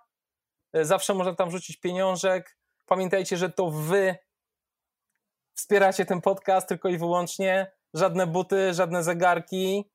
Zawsze 0.75 1.15
można 1.15 1.35
tam 1.35 1.49
wrzucić 1.49 1.77
pieniążek. 1.77 2.59
Pamiętajcie, 2.87 3.37
że 3.37 3.51
to 3.51 3.71
wy 3.71 4.17
wspieracie 5.55 6.07
ten 6.07 6.21
podcast 6.21 6.69
tylko 6.69 6.89
i 6.89 6.99
wyłącznie. 6.99 7.78
Żadne 7.95 8.27
buty, 8.27 8.75
żadne 8.75 9.03
zegarki. 9.03 9.91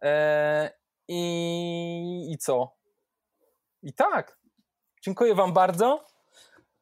Eee, 0.00 0.70
i, 1.08 2.32
I 2.32 2.38
co? 2.38 2.76
I 3.82 3.92
tak. 3.92 4.38
Dziękuję 5.02 5.34
Wam 5.34 5.52
bardzo 5.52 6.04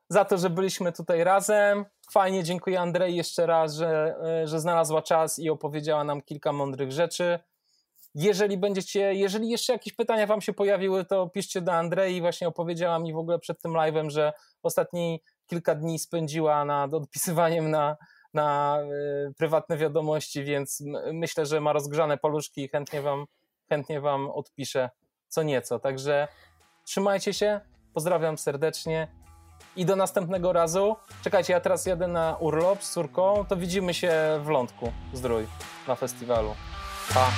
za 0.09 0.25
to, 0.25 0.39
że 0.39 0.51
byliśmy 0.51 0.93
tutaj 0.93 1.25
razem. 1.25 1.85
Fajnie, 2.13 2.45
dziękuję 2.45 2.81
Andrzej 2.81 3.17
jeszcze 3.17 3.47
raz, 3.47 3.75
że, 3.75 4.17
e, 4.43 4.47
że 4.47 4.61
znalazła 4.61 5.03
czas 5.03 5.39
i 5.39 5.51
opowiedziała 5.51 6.05
nam 6.05 6.23
kilka 6.23 6.53
mądrych 6.53 6.93
rzeczy. 6.93 7.39
Jeżeli 8.15 8.59
będziecie, 8.59 9.15
jeżeli 9.15 9.49
jeszcze 9.49 9.73
jakieś 9.73 9.93
pytania 9.93 10.27
Wam 10.27 10.41
się 10.41 10.53
pojawiły, 10.53 11.05
to 11.05 11.29
piszcie 11.29 11.61
do 11.61 11.73
Andrei. 11.73 12.21
Właśnie 12.21 12.49
opowiedziała 12.49 12.99
mi 12.99 13.13
w 13.13 13.17
ogóle 13.17 13.39
przed 13.39 13.63
tym 13.63 13.73
live'em, 13.73 14.11
że 14.11 14.33
ostatni 14.63 15.23
kilka 15.47 15.75
dni 15.75 15.99
spędziła 15.99 16.65
nad 16.65 16.95
odpisywaniem 16.95 17.71
na, 17.71 17.97
na 18.35 18.79
y, 19.31 19.35
prywatne 19.35 19.77
wiadomości, 19.77 20.45
więc 20.45 20.83
myślę, 21.13 21.47
że 21.47 21.61
ma 21.61 21.73
rozgrzane 21.73 22.19
paluszki 22.19 22.65
i 22.65 22.69
chętnie 22.69 23.03
wam, 23.03 23.25
chętnie 23.69 24.01
wam 24.01 24.31
odpiszę 24.31 24.91
co 25.29 25.43
nieco. 25.43 25.79
Także 25.79 26.29
trzymajcie 26.85 27.35
się, 27.35 27.61
pozdrawiam 27.95 28.39
serdecznie 28.39 29.09
i 29.77 29.87
do 29.87 29.97
następnego 29.97 30.53
razu. 30.53 30.97
Czekajcie, 31.23 31.53
ja 31.53 31.61
teraz 31.61 31.87
jadę 31.87 32.09
na 32.09 32.37
urlop 32.41 32.83
z 32.83 32.93
córką, 32.93 33.45
to 33.49 33.57
widzimy 33.57 33.95
się 33.95 34.13
w 34.45 34.49
Lądku 34.49 34.93
Zdrój 35.13 35.47
na 35.89 35.95
festiwalu. 35.95 36.55
Pa! 37.15 37.31